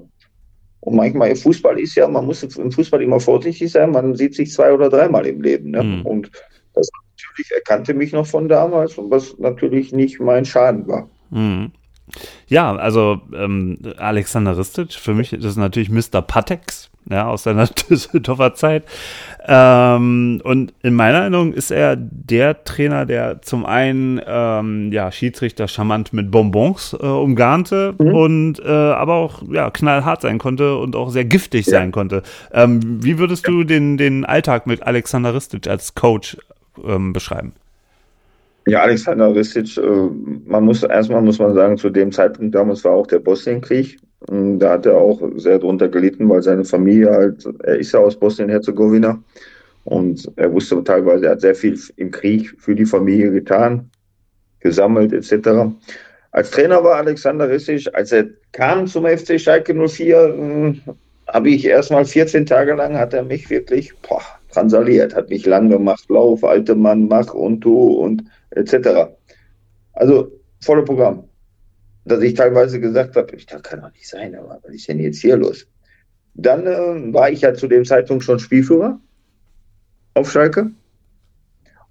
und 0.79 0.95
manchmal, 0.95 1.35
Fußball 1.35 1.77
ist 1.77 1.95
ja, 1.95 2.07
man 2.07 2.25
muss 2.25 2.41
im 2.41 2.71
Fußball 2.71 3.01
immer 3.01 3.19
vorsichtig 3.19 3.69
sein, 3.69 3.91
man 3.91 4.15
sieht 4.15 4.33
sich 4.33 4.53
zwei 4.53 4.71
oder 4.71 4.89
dreimal 4.89 5.27
im 5.27 5.41
Leben. 5.41 5.71
Ne? 5.71 5.83
Mhm. 5.83 6.05
Und 6.05 6.31
natürlich 7.35 7.51
erkannte 7.51 7.93
mich 7.93 8.11
noch 8.13 8.25
von 8.25 8.47
damals 8.47 8.97
und 8.97 9.11
was 9.11 9.37
natürlich 9.37 9.91
nicht 9.91 10.19
mein 10.19 10.45
Schaden 10.45 10.87
war. 10.87 11.09
Mhm. 11.31 11.71
Ja, 12.47 12.75
also 12.75 13.19
ähm, 13.35 13.79
Alexander 13.97 14.57
Ristic, 14.57 14.93
für 14.93 15.15
mich 15.15 15.33
ist 15.33 15.43
das 15.43 15.55
natürlich 15.55 15.89
Mr. 15.89 16.21
Patex, 16.21 16.91
ja, 17.09 17.27
aus 17.27 17.43
seiner 17.43 17.65
Düsseldorfer 17.89 18.53
Zeit. 18.53 18.83
Ähm, 19.47 20.39
und 20.43 20.73
in 20.83 20.93
meiner 20.93 21.19
Erinnerung 21.19 21.53
ist 21.53 21.71
er 21.71 21.95
der 21.95 22.63
Trainer, 22.63 23.07
der 23.07 23.41
zum 23.41 23.65
einen 23.65 24.21
ähm, 24.25 24.91
ja, 24.91 25.11
Schiedsrichter 25.11 25.67
charmant 25.67 26.13
mit 26.13 26.29
Bonbons 26.29 26.93
äh, 26.93 27.05
umgarnte 27.05 27.95
mhm. 27.97 28.13
und 28.13 28.59
äh, 28.59 28.69
aber 28.69 29.15
auch 29.15 29.41
ja, 29.51 29.71
knallhart 29.71 30.21
sein 30.21 30.37
konnte 30.37 30.77
und 30.77 30.95
auch 30.95 31.09
sehr 31.09 31.25
giftig 31.25 31.65
ja. 31.65 31.79
sein 31.79 31.91
konnte. 31.91 32.21
Ähm, 32.53 33.03
wie 33.03 33.17
würdest 33.17 33.47
du 33.47 33.63
den, 33.63 33.97
den 33.97 34.25
Alltag 34.25 34.67
mit 34.67 34.83
Alexander 34.83 35.33
Ristic 35.33 35.67
als 35.67 35.95
Coach 35.95 36.37
ähm, 36.83 37.13
beschreiben? 37.13 37.53
Ja, 38.67 38.81
Alexander 38.81 39.33
Ristic, 39.35 39.77
äh, 39.77 39.81
man 40.45 40.65
muss 40.65 40.81
erstmal 40.83 41.21
muss 41.21 41.39
man 41.39 41.53
sagen, 41.53 41.77
zu 41.77 41.89
dem 41.89 42.11
Zeitpunkt 42.11 42.55
damals 42.55 42.83
war 42.83 42.93
auch 42.93 43.07
der 43.07 43.19
Bosnienkrieg. 43.19 43.99
Da 44.27 44.71
hat 44.71 44.87
er 44.87 44.95
auch 44.95 45.21
sehr 45.35 45.59
drunter 45.59 45.87
gelitten, 45.87 46.27
weil 46.27 46.41
seine 46.41 46.65
Familie 46.65 47.11
halt, 47.11 47.47
er 47.63 47.77
ist 47.77 47.91
ja 47.91 47.99
aus 47.99 48.19
Bosnien-Herzegowina 48.19 49.21
und 49.83 50.31
er 50.35 50.51
wusste 50.51 50.83
teilweise, 50.83 51.25
er 51.25 51.31
hat 51.33 51.41
sehr 51.41 51.53
viel 51.53 51.79
im 51.97 52.09
Krieg 52.09 52.55
für 52.57 52.73
die 52.73 52.85
Familie 52.85 53.29
getan, 53.31 53.91
gesammelt 54.61 55.13
etc. 55.13 55.69
Als 56.31 56.49
Trainer 56.49 56.83
war 56.83 56.95
Alexander 56.95 57.47
Ristic, 57.47 57.87
als 57.93 58.11
er 58.11 58.25
kam 58.51 58.87
zum 58.87 59.05
FC 59.05 59.39
Schalke 59.39 59.75
04, 59.75 60.17
äh, 60.17 60.73
habe 61.27 61.49
ich 61.49 61.65
erstmal 61.65 62.05
14 62.05 62.47
Tage 62.47 62.73
lang, 62.73 62.97
hat 62.97 63.13
er 63.13 63.23
mich 63.23 63.47
wirklich 63.51 63.93
boah, 64.01 64.23
transaliert, 64.55 65.15
hat 65.15 65.29
mich 65.29 65.45
lang 65.45 65.69
gemacht, 65.69 66.05
lauf, 66.09 66.43
alte 66.43 66.75
Mann, 66.75 67.07
mach 67.07 67.33
und 67.33 67.61
tu 67.61 67.93
und 67.93 68.23
etc. 68.51 69.11
Also 69.93 70.31
volle 70.61 70.83
Programm. 70.83 71.25
Dass 72.05 72.21
ich 72.21 72.35
teilweise 72.35 72.79
gesagt 72.79 73.15
habe, 73.15 73.35
das 73.35 73.63
kann 73.63 73.81
doch 73.81 73.91
nicht 73.91 74.07
sein, 74.07 74.35
aber 74.35 74.59
was 74.63 74.73
ist 74.73 74.87
denn 74.87 74.99
jetzt 74.99 75.21
hier 75.21 75.37
los? 75.37 75.67
Dann 76.35 76.67
äh, 76.67 77.13
war 77.13 77.29
ich 77.29 77.41
ja 77.41 77.53
zu 77.53 77.67
dem 77.67 77.85
Zeitpunkt 77.85 78.23
schon 78.23 78.39
Spielführer 78.39 78.99
auf 80.13 80.31
Schalke. 80.31 80.71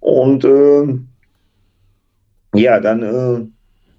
Und 0.00 0.44
äh, 0.44 0.98
ja, 2.54 2.78
dann 2.78 3.02
äh, 3.02 3.46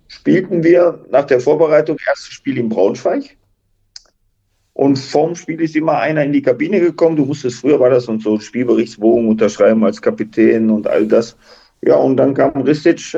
spielten 0.07 0.63
wir 0.63 1.05
nach 1.09 1.25
der 1.25 1.39
Vorbereitung 1.39 1.97
erstes 2.07 2.33
Spiel 2.33 2.57
in 2.57 2.69
Braunschweig. 2.69 3.37
Und 4.75 4.99
vorm 4.99 5.35
Spiel 5.35 5.61
ist 5.61 5.73
immer 5.77 5.99
einer 5.99 6.25
in 6.25 6.33
die 6.33 6.41
Kabine 6.41 6.81
gekommen. 6.81 7.15
Du 7.15 7.23
musstest, 7.23 7.61
früher 7.61 7.79
war 7.79 7.89
das 7.89 8.09
und 8.09 8.21
so 8.21 8.37
Spielberichtsbogen 8.37 9.29
unterschreiben 9.29 9.81
als 9.85 10.01
Kapitän 10.01 10.69
und 10.69 10.85
all 10.85 11.07
das. 11.07 11.37
Ja, 11.81 11.95
und 11.95 12.17
dann 12.17 12.33
kam 12.33 12.61
Ristic 12.61 13.13
äh, 13.13 13.17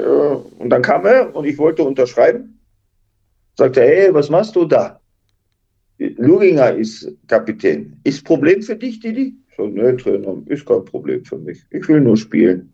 und 0.60 0.70
dann 0.70 0.84
kam 0.84 1.04
er 1.08 1.36
und 1.36 1.46
ich 1.46 1.58
wollte 1.58 1.84
unterschreiben. 1.84 2.60
Sagte, 3.56 3.82
hey, 3.82 4.14
was 4.14 4.30
machst 4.30 4.56
du 4.56 4.66
da? 4.66 5.00
Luginger 5.98 6.76
ist 6.76 7.12
Kapitän. 7.28 8.00
Ist 8.04 8.24
Problem 8.24 8.62
für 8.62 8.76
dich, 8.76 9.00
Didi? 9.00 9.36
So, 9.56 9.66
ne, 9.66 9.98
Trainer, 9.98 10.38
ist 10.46 10.64
kein 10.64 10.86
Problem 10.86 11.26
für 11.26 11.40
mich. 11.40 11.66
Ich 11.72 11.88
will 11.88 12.02
nur 12.02 12.18
spielen. 12.18 12.72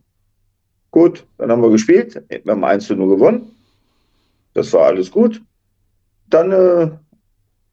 Gut, 0.91 1.25
dann 1.38 1.49
haben 1.49 1.61
wir 1.61 1.69
gespielt. 1.69 2.21
Wir 2.27 2.51
haben 2.51 2.65
1 2.65 2.86
zu 2.86 2.97
0 2.97 3.15
gewonnen. 3.15 3.49
Das 4.53 4.73
war 4.73 4.88
alles 4.88 5.09
gut. 5.09 5.41
Dann 6.29 6.51
äh, 6.51 6.91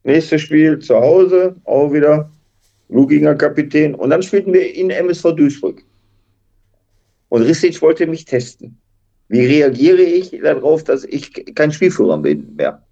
nächstes 0.03 0.41
Spiel 0.41 0.79
zu 0.79 0.95
Hause, 0.95 1.55
auch 1.63 1.91
wieder 1.93 2.31
Luginger 2.89 3.35
Kapitän. 3.35 3.95
Und 3.95 4.09
dann 4.09 4.21
spielten 4.21 4.53
wir 4.53 4.75
in 4.75 4.89
MSV 4.89 5.35
Duisburg. 5.35 5.83
Und 7.29 7.43
Ristic 7.43 7.81
wollte 7.81 8.07
mich 8.07 8.25
testen. 8.25 8.77
Wie 9.29 9.45
reagiere 9.45 10.01
ich 10.01 10.31
darauf, 10.43 10.83
dass 10.83 11.05
ich 11.05 11.55
kein 11.55 11.71
Spielführer 11.71 12.17
bin 12.17 12.55
mehr? 12.57 12.83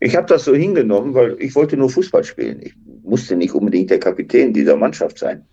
Ich 0.00 0.16
habe 0.16 0.26
das 0.26 0.44
so 0.44 0.54
hingenommen, 0.54 1.14
weil 1.14 1.36
ich 1.40 1.54
wollte 1.54 1.76
nur 1.76 1.90
Fußball 1.90 2.24
spielen. 2.24 2.60
Ich 2.62 2.74
musste 3.02 3.36
nicht 3.36 3.54
unbedingt 3.54 3.90
der 3.90 4.00
Kapitän 4.00 4.52
dieser 4.52 4.76
Mannschaft 4.76 5.18
sein. 5.18 5.44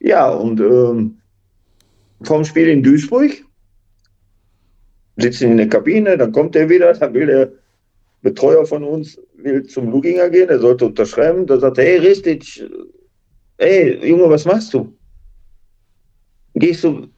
Ja, 0.00 0.30
und 0.30 0.60
ähm, 0.60 1.18
vom 2.22 2.44
Spiel 2.44 2.68
in 2.68 2.82
Duisburg 2.82 3.32
sitzen 5.16 5.52
in 5.52 5.56
der 5.58 5.68
Kabine, 5.68 6.16
dann 6.16 6.32
kommt 6.32 6.56
er 6.56 6.68
wieder, 6.68 6.92
dann 6.94 7.14
will 7.14 7.26
der 7.26 7.52
Betreuer 8.24 8.66
von 8.66 8.82
uns 8.82 9.20
will 9.36 9.62
zum 9.66 9.90
Luginger 9.92 10.28
gehen, 10.30 10.48
er 10.48 10.58
sollte 10.58 10.86
unterschreiben. 10.86 11.46
Da 11.46 11.60
sagt 11.60 11.78
er, 11.78 11.84
hey 11.84 11.98
Ristic, 11.98 12.42
hey 13.58 14.08
Junge, 14.08 14.28
was 14.28 14.44
machst 14.44 14.74
du? 14.74 14.92
gehst 16.54 16.84
du 16.84 17.08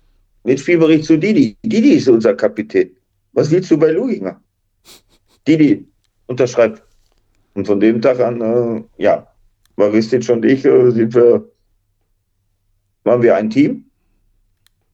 mit 0.44 0.60
Spielbericht 0.60 1.04
zu 1.04 1.18
Didi. 1.18 1.56
Didi 1.62 1.94
ist 1.94 2.08
unser 2.08 2.34
Kapitän. 2.34 2.90
Was 3.32 3.50
willst 3.50 3.70
du 3.70 3.78
bei 3.78 3.90
Luginger? 3.90 4.40
Didi 5.46 5.86
unterschreibt. 6.26 6.82
Und 7.54 7.66
von 7.66 7.80
dem 7.80 8.00
Tag 8.00 8.20
an, 8.20 8.40
äh, 8.40 8.82
ja, 9.02 9.26
Maristic 9.76 10.28
und 10.28 10.44
ich 10.44 10.64
äh, 10.64 10.90
sind 10.90 11.14
wir, 11.14 11.44
waren 13.04 13.22
wir 13.22 13.36
ein 13.36 13.50
Team 13.50 13.84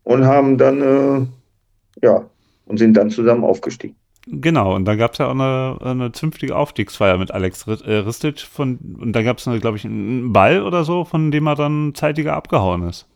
und 0.05 0.25
haben 0.25 0.59
dann, 0.59 0.81
äh, 0.83 2.07
ja, 2.07 2.29
und 2.67 2.79
sind 2.79 2.95
dann 2.95 3.11
zusammen 3.11 3.45
aufgestiegen. 3.45 3.97
Genau, 4.29 4.77
und 4.77 4.85
da 4.85 4.95
gab 4.95 5.13
es 5.13 5.19
ja 5.19 5.27
auch 5.27 5.33
eine, 5.33 5.79
eine 5.81 6.13
zünftige 6.13 6.55
Aufstiegsfeier 6.55 7.19
mit 7.19 7.33
Alex 7.33 7.67
äh, 7.67 7.93
Ristic 7.95 8.41
von, 8.41 8.79
und 9.01 9.15
da 9.15 9.23
gab 9.23 9.39
es, 9.39 9.45
glaube 9.61 9.77
ich, 9.77 9.85
einen 9.85 10.33
Ball 10.33 10.63
oder 10.63 10.85
so, 10.85 11.05
von 11.05 11.33
dem 11.33 11.49
er 11.49 11.57
dann 11.57 11.93
zeitiger 11.95 12.35
abgehauen 12.35 12.89
ist. 12.89 13.09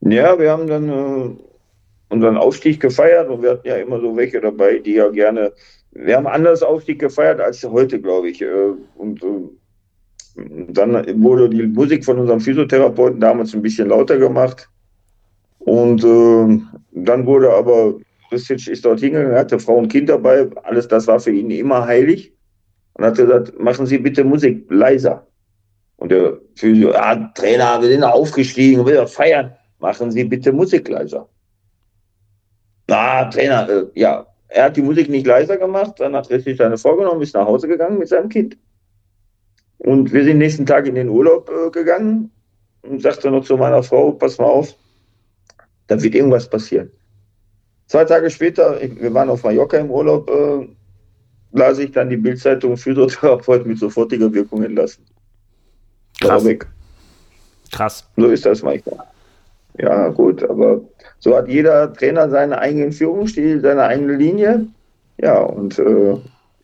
Ja, 0.00 0.38
wir 0.38 0.50
haben 0.50 0.66
dann 0.66 0.88
äh, 0.88 1.30
unseren 2.08 2.38
Aufstieg 2.38 2.80
gefeiert 2.80 3.28
und 3.28 3.42
wir 3.42 3.50
hatten 3.50 3.68
ja 3.68 3.76
immer 3.76 4.00
so 4.00 4.16
welche 4.16 4.40
dabei, 4.40 4.78
die 4.78 4.94
ja 4.94 5.08
gerne. 5.08 5.52
Wir 5.92 6.16
haben 6.16 6.26
anders 6.26 6.62
Aufstieg 6.62 6.98
gefeiert 6.98 7.40
als 7.40 7.62
heute, 7.62 8.00
glaube 8.00 8.30
ich. 8.30 8.40
Äh, 8.40 8.72
und 8.96 9.22
äh, 9.22 10.38
dann 10.68 11.22
wurde 11.22 11.50
die 11.50 11.66
Musik 11.66 12.04
von 12.04 12.18
unserem 12.18 12.40
Physiotherapeuten 12.40 13.20
damals 13.20 13.54
ein 13.54 13.60
bisschen 13.60 13.90
lauter 13.90 14.16
gemacht. 14.16 14.70
Und 15.58 16.02
dann 16.02 17.26
wurde 17.26 17.52
aber, 17.52 17.94
Ristic 18.32 18.66
ist 18.68 18.84
dort 18.84 19.00
hingegangen, 19.00 19.36
hatte 19.36 19.58
Frau 19.58 19.76
und 19.76 19.88
Kind 19.88 20.08
dabei. 20.08 20.48
Alles 20.64 20.88
das 20.88 21.06
war 21.06 21.20
für 21.20 21.30
ihn 21.30 21.50
immer 21.50 21.86
heilig. 21.86 22.32
Und 22.94 23.04
hat 23.04 23.16
gesagt, 23.16 23.58
machen 23.58 23.86
Sie 23.86 23.98
bitte 23.98 24.24
Musik 24.24 24.66
leiser. 24.70 25.26
Und 25.96 26.10
der 26.10 26.38
Physio, 26.56 26.92
ja, 26.92 27.30
Trainer, 27.34 27.80
wir 27.80 27.88
sind 27.88 28.02
aufgestiegen, 28.02 28.84
wir 28.84 29.06
feiern 29.06 29.52
machen 29.82 30.10
Sie 30.10 30.24
bitte 30.24 30.52
Musik 30.52 30.88
leiser. 30.88 31.28
Na, 32.88 33.24
Trainer, 33.26 33.68
äh, 33.68 33.86
ja, 33.94 34.26
er 34.48 34.64
hat 34.64 34.76
die 34.76 34.82
Musik 34.82 35.10
nicht 35.10 35.26
leiser 35.26 35.58
gemacht, 35.58 35.98
dann 35.98 36.14
hat 36.16 36.30
richtig 36.30 36.56
seine 36.56 36.78
vorgenommen, 36.78 37.20
ist 37.20 37.34
nach 37.34 37.46
Hause 37.46 37.68
gegangen 37.68 37.98
mit 37.98 38.08
seinem 38.08 38.28
Kind. 38.28 38.56
Und 39.78 40.12
wir 40.12 40.24
sind 40.24 40.38
nächsten 40.38 40.64
Tag 40.64 40.86
in 40.86 40.94
den 40.94 41.08
Urlaub 41.08 41.50
äh, 41.50 41.70
gegangen 41.70 42.30
und 42.82 43.02
sagte 43.02 43.30
noch 43.30 43.44
zu 43.44 43.56
meiner 43.56 43.82
Frau, 43.82 44.12
pass 44.12 44.38
mal 44.38 44.46
auf, 44.46 44.74
da 45.88 46.00
wird 46.00 46.14
irgendwas 46.14 46.48
passieren. 46.48 46.90
Zwei 47.92 48.06
Tage 48.06 48.30
später, 48.30 48.80
wir 48.80 49.12
waren 49.12 49.28
auf 49.28 49.44
Mallorca 49.44 49.76
im 49.76 49.90
Urlaub, 49.90 50.30
äh, 50.30 50.66
las 51.52 51.78
ich 51.78 51.92
dann 51.92 52.08
die 52.08 52.16
Bildzeitung 52.16 52.74
Physiotherapeut 52.74 53.66
mit 53.66 53.78
sofortiger 53.78 54.32
Wirkung 54.32 54.62
entlassen. 54.62 55.04
Krass. 56.18 56.42
Krass. 57.70 58.08
So 58.16 58.28
ist 58.28 58.46
das 58.46 58.62
manchmal. 58.62 59.04
Ja, 59.76 60.08
gut, 60.08 60.42
aber 60.42 60.80
so 61.18 61.36
hat 61.36 61.48
jeder 61.48 61.92
Trainer 61.92 62.30
seinen 62.30 62.54
eigenen 62.54 62.92
Führungsstil, 62.92 63.60
seine 63.60 63.82
eigene 63.82 64.14
Linie. 64.14 64.68
Ja, 65.18 65.40
und 65.40 65.78
äh, 65.78 66.16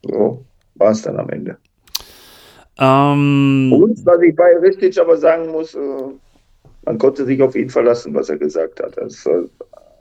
so 0.04 0.42
war 0.76 0.92
es 0.92 1.02
dann 1.02 1.18
am 1.18 1.28
Ende. 1.28 1.58
Ähm, 2.78 3.70
und 3.70 4.06
was 4.06 4.22
ich 4.22 4.34
bei 4.34 4.56
Ristic 4.56 4.96
aber 4.98 5.18
sagen 5.18 5.48
muss, 5.48 5.74
äh, 5.74 5.78
man 6.86 6.96
konnte 6.96 7.26
sich 7.26 7.42
auf 7.42 7.54
ihn 7.54 7.68
verlassen, 7.68 8.14
was 8.14 8.30
er 8.30 8.38
gesagt 8.38 8.82
hat. 8.82 8.96
Das 8.96 9.26
äh, 9.26 9.42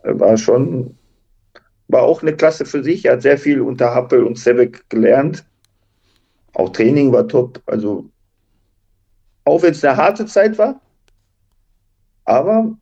war 0.03 0.37
schon, 0.37 0.95
war 1.87 2.03
auch 2.03 2.21
eine 2.21 2.35
Klasse 2.35 2.65
für 2.65 2.83
sich. 2.83 3.05
Er 3.05 3.13
hat 3.13 3.21
sehr 3.21 3.37
viel 3.37 3.61
unter 3.61 3.93
Happel 3.93 4.23
und 4.23 4.37
Sebek 4.37 4.89
gelernt. 4.89 5.45
Auch 6.53 6.69
Training 6.69 7.11
war 7.11 7.27
top. 7.27 7.61
Also, 7.65 8.09
auch 9.45 9.61
wenn 9.61 9.71
es 9.71 9.83
eine 9.83 9.95
harte 9.95 10.25
Zeit 10.25 10.57
war, 10.57 10.81
aber 12.25 12.75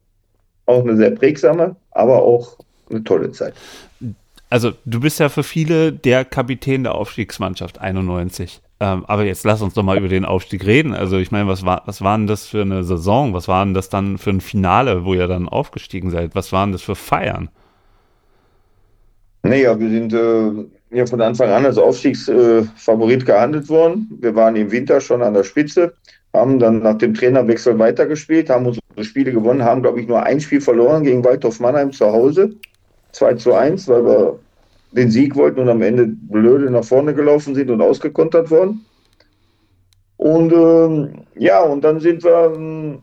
auch 0.65 0.81
eine 0.81 0.97
sehr 0.97 1.11
prägsame, 1.11 1.75
aber 1.91 2.23
auch 2.23 2.57
eine 2.89 3.03
tolle 3.03 3.31
Zeit. 3.31 3.53
Also 4.49 4.73
du 4.85 4.99
bist 4.99 5.19
ja 5.19 5.29
für 5.29 5.43
viele 5.43 5.91
der 5.91 6.25
Kapitän 6.25 6.83
der 6.83 6.95
Aufstiegsmannschaft 6.95 7.79
91. 7.79 8.61
Ähm, 8.79 9.05
aber 9.05 9.23
jetzt 9.25 9.43
lass 9.43 9.61
uns 9.61 9.73
doch 9.73 9.83
mal 9.83 9.97
über 9.97 10.07
den 10.07 10.25
Aufstieg 10.25 10.65
reden. 10.65 10.93
Also 10.93 11.17
ich 11.17 11.31
meine, 11.31 11.47
was 11.47 11.65
war, 11.65 11.83
was 11.85 12.01
war 12.01 12.17
denn 12.17 12.27
das 12.27 12.47
für 12.47 12.61
eine 12.61 12.83
Saison? 12.83 13.33
Was 13.33 13.47
war 13.47 13.63
denn 13.63 13.73
das 13.73 13.89
dann 13.89 14.17
für 14.17 14.31
ein 14.31 14.41
Finale, 14.41 15.05
wo 15.05 15.13
ihr 15.13 15.27
dann 15.27 15.47
aufgestiegen 15.47 16.09
seid? 16.09 16.35
Was 16.35 16.51
waren 16.51 16.71
das 16.71 16.81
für 16.81 16.95
Feiern? 16.95 17.49
Naja, 19.45 19.79
wir 19.79 19.89
sind 19.89 20.11
äh, 20.11 20.97
ja 20.97 21.05
von 21.05 21.21
Anfang 21.21 21.51
an 21.51 21.65
als 21.65 21.77
Aufstiegsfavorit 21.77 23.21
äh, 23.21 23.25
gehandelt 23.25 23.69
worden. 23.69 24.07
Wir 24.19 24.33
waren 24.33 24.55
im 24.55 24.71
Winter 24.71 24.99
schon 24.99 25.21
an 25.21 25.35
der 25.35 25.43
Spitze, 25.43 25.93
haben 26.33 26.57
dann 26.57 26.79
nach 26.79 26.97
dem 26.97 27.13
Trainerwechsel 27.13 27.77
weitergespielt, 27.77 28.49
haben 28.49 28.65
unsere 28.65 28.81
Spiele 29.03 29.31
gewonnen, 29.31 29.63
haben, 29.63 29.83
glaube 29.83 30.01
ich, 30.01 30.07
nur 30.07 30.23
ein 30.23 30.41
Spiel 30.41 30.61
verloren 30.61 31.03
gegen 31.03 31.23
Waldhof 31.23 31.59
Mannheim 31.59 31.91
zu 31.91 32.07
Hause. 32.07 32.55
2 33.11 33.35
zu 33.35 33.53
1, 33.53 33.87
weil 33.87 34.03
wir 34.03 34.39
den 34.93 35.11
Sieg 35.11 35.35
wollten 35.35 35.59
und 35.59 35.69
am 35.69 35.83
Ende 35.83 36.07
blöde 36.07 36.71
nach 36.71 36.83
vorne 36.83 37.13
gelaufen 37.13 37.53
sind 37.53 37.69
und 37.69 37.81
ausgekontert 37.81 38.49
worden. 38.49 38.83
Und 40.17 40.51
ähm, 40.53 41.25
ja, 41.35 41.61
und 41.61 41.83
dann 41.83 41.99
sind 41.99 42.23
wir 42.23 42.51
ähm, 42.55 42.97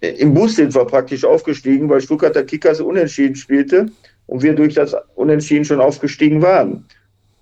im 0.00 0.32
Bus 0.32 0.56
sind 0.56 0.74
wir 0.74 0.86
praktisch 0.86 1.24
aufgestiegen, 1.26 1.90
weil 1.90 2.00
Stuttgarter 2.00 2.42
Kickers 2.42 2.80
unentschieden 2.80 3.36
spielte 3.36 3.90
und 4.32 4.42
wir 4.42 4.54
durch 4.54 4.72
das 4.72 4.96
Unentschieden 5.14 5.66
schon 5.66 5.80
aufgestiegen 5.80 6.40
waren. 6.40 6.86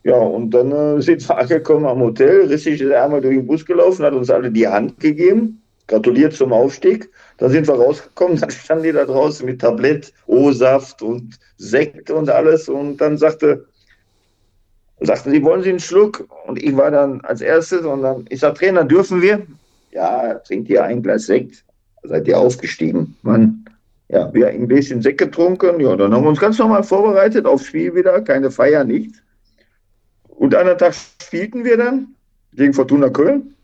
Ja, 0.03 0.17
und 0.17 0.51
dann 0.51 0.73
äh, 0.73 1.01
sind 1.09 1.27
wir 1.29 1.39
angekommen 1.39 1.87
am 1.87 2.01
Hotel. 2.01 2.47
Rissig 2.47 2.81
ist 2.81 2.93
einmal 2.93 3.21
durch 3.21 3.37
den 3.37 3.47
Bus 3.47 3.65
gelaufen, 3.65 4.05
hat 4.05 4.13
uns 4.13 4.29
alle 4.29 4.51
die 4.51 4.67
Hand 4.67 4.99
gegeben. 4.99 5.63
Gratuliert 5.87 6.33
zum 6.33 6.53
Aufstieg. 6.53 7.09
Dann 7.39 7.51
sind 7.53 7.69
wir 7.69 7.75
rausgekommen, 7.75 8.37
dann 8.41 8.51
standen 8.51 8.85
die 8.85 8.93
da 8.93 9.05
draußen 9.05 9.47
mit 9.47 9.61
Tablett, 9.61 10.13
O-Saft 10.27 11.01
und 11.01 11.39
Sekt 11.59 12.11
und 12.11 12.29
alles. 12.29 12.69
Und 12.69 12.97
dann 12.97 13.17
sagte, 13.17 13.67
sagten 14.99 15.31
sie, 15.31 15.45
wollen 15.45 15.63
Sie 15.63 15.71
einen 15.71 15.79
Schluck? 15.79 16.27
Und 16.49 16.61
ich 16.61 16.77
war 16.77 16.91
dann 16.91 17.21
als 17.21 17.41
erstes 17.41 17.83
und 17.83 18.03
dann, 18.03 18.25
ich 18.31 18.41
sag, 18.41 18.57
Trainer, 18.57 18.83
dürfen 18.83 19.23
wir? 19.23 19.47
Ja, 19.93 20.35
trinkt 20.41 20.69
ihr 20.69 20.83
ein 20.83 21.05
Glas 21.05 21.27
Sekt. 21.27 21.65
Seid 22.03 22.27
ihr 22.27 22.37
aufgestiegen? 22.37 23.15
Mann, 23.23 23.65
ja, 24.13 24.33
wir 24.35 24.49
ein 24.49 24.67
bisschen 24.67 25.03
Sekt 25.03 25.19
getrunken. 25.19 25.81
Ja, 25.81 25.97
dann 25.97 26.13
haben 26.13 26.25
wir 26.25 26.31
uns 26.31 26.41
ganz 26.41 26.59
normal 26.59 26.83
vorbereitet 26.83 27.47
aufs 27.47 27.67
Spiel 27.67 27.95
wieder, 27.95 28.21
keine 28.23 28.51
Feier, 28.51 28.85
nichts. 28.85 29.23
Und 30.29 30.55
einen 30.55 30.77
Tag 30.79 30.95
spielten 30.95 31.65
wir 31.65 31.77
dann 31.77 32.09
gegen 32.53 32.73
Fortuna 32.73 33.09
Köln. 33.11 33.55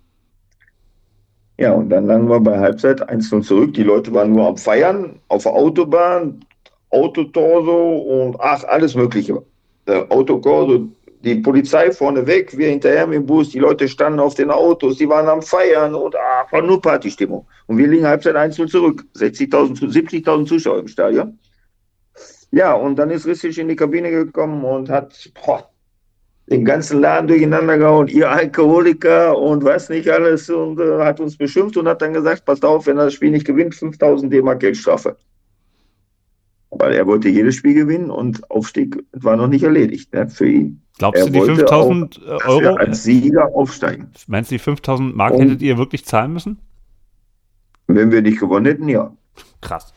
Ja, 1.58 1.72
und 1.72 1.88
dann 1.88 2.06
lagen 2.06 2.28
wir 2.28 2.38
bei 2.38 2.58
Halbzeit 2.58 3.08
1-0 3.08 3.42
zurück. 3.42 3.74
Die 3.74 3.82
Leute 3.82 4.12
waren 4.12 4.32
nur 4.32 4.46
am 4.46 4.56
Feiern, 4.56 5.18
auf 5.28 5.44
der 5.44 5.52
Autobahn, 5.52 6.44
Autotorso 6.90 7.96
und 7.96 8.36
ach, 8.38 8.62
alles 8.64 8.94
Mögliche. 8.94 9.42
Der 9.86 10.10
Autokorso, 10.12 10.88
die 11.26 11.34
Polizei 11.34 11.90
vorne 11.90 12.24
weg, 12.24 12.56
wir 12.56 12.68
hinterher 12.68 13.06
mit 13.06 13.16
dem 13.16 13.26
Bus, 13.26 13.50
die 13.50 13.58
Leute 13.58 13.88
standen 13.88 14.20
auf 14.20 14.34
den 14.34 14.50
Autos, 14.50 14.96
die 14.96 15.08
waren 15.08 15.28
am 15.28 15.42
Feiern 15.42 15.94
und 15.94 16.14
ach, 16.14 16.52
war 16.52 16.62
nur 16.62 16.80
Partystimmung. 16.80 17.44
Und 17.66 17.78
wir 17.78 17.88
liegen 17.88 18.06
Halbzeit 18.06 18.36
1-0 18.36 18.68
zurück. 18.68 19.04
60.000, 19.16 19.92
70.000 19.92 20.46
Zuschauer 20.46 20.78
im 20.78 20.88
Stadion. 20.88 21.38
Ja, 22.52 22.74
und 22.74 22.96
dann 22.96 23.10
ist 23.10 23.26
Rissich 23.26 23.58
in 23.58 23.66
die 23.66 23.74
Kabine 23.74 24.08
gekommen 24.10 24.64
und 24.64 24.88
hat 24.88 25.28
boah, 25.44 25.68
den 26.48 26.64
ganzen 26.64 27.00
Laden 27.00 27.26
durcheinander 27.26 27.76
gehauen, 27.76 28.06
ihr 28.06 28.30
Alkoholiker 28.30 29.36
und 29.36 29.64
was 29.64 29.88
nicht 29.88 30.08
alles 30.08 30.48
und 30.48 30.78
äh, 30.78 30.98
hat 30.98 31.18
uns 31.18 31.36
beschimpft 31.36 31.76
und 31.76 31.88
hat 31.88 32.02
dann 32.02 32.12
gesagt, 32.12 32.44
passt 32.44 32.64
auf, 32.64 32.86
wenn 32.86 32.98
er 32.98 33.06
das 33.06 33.14
Spiel 33.14 33.32
nicht 33.32 33.46
gewinnt, 33.46 33.74
5000 33.74 34.32
D-Mark 34.32 34.60
Geldstrafe. 34.60 35.16
Weil 36.78 36.92
er 36.92 37.06
wollte 37.06 37.28
jedes 37.28 37.54
Spiel 37.54 37.74
gewinnen 37.74 38.10
und 38.10 38.50
Aufstieg 38.50 39.02
war 39.12 39.36
noch 39.36 39.48
nicht 39.48 39.62
erledigt 39.62 40.12
ne, 40.12 40.28
für 40.28 40.48
ihn. 40.48 40.82
Glaubst 40.98 41.20
er 41.20 41.26
du, 41.26 41.32
die 41.32 41.40
5000 41.40 42.20
Euro 42.46 42.74
als 42.76 43.02
Sieger 43.02 43.54
aufsteigen? 43.54 44.10
Meinst 44.26 44.50
du, 44.50 44.54
die 44.54 44.58
5000 44.58 45.16
Mark 45.16 45.34
und, 45.34 45.42
hättet 45.42 45.62
ihr 45.62 45.78
wirklich 45.78 46.04
zahlen 46.04 46.32
müssen? 46.32 46.58
Wenn 47.86 48.10
wir 48.10 48.22
nicht 48.22 48.40
gewonnen 48.40 48.66
hätten, 48.66 48.88
ja. 48.88 49.12
Krass. 49.60 49.94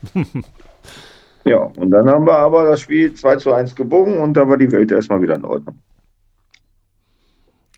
ja, 1.45 1.57
und 1.57 1.91
dann 1.91 2.09
haben 2.09 2.25
wir 2.25 2.37
aber 2.37 2.65
das 2.65 2.81
Spiel 2.81 3.13
2 3.13 3.37
zu 3.37 3.53
1 3.53 3.75
gebogen 3.75 4.17
und 4.17 4.33
da 4.33 4.47
war 4.47 4.57
die 4.57 4.71
Welt 4.71 4.91
erstmal 4.91 5.21
wieder 5.21 5.35
in 5.35 5.45
Ordnung. 5.45 5.79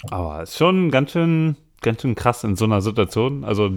Aber 0.10 0.42
es 0.42 0.52
ist 0.52 0.58
schon 0.58 0.90
ganz 0.90 1.12
schön, 1.12 1.56
ganz 1.82 2.02
schön 2.02 2.16
krass 2.16 2.44
in 2.44 2.56
so 2.56 2.66
einer 2.66 2.82
Situation. 2.82 3.44
Also 3.44 3.72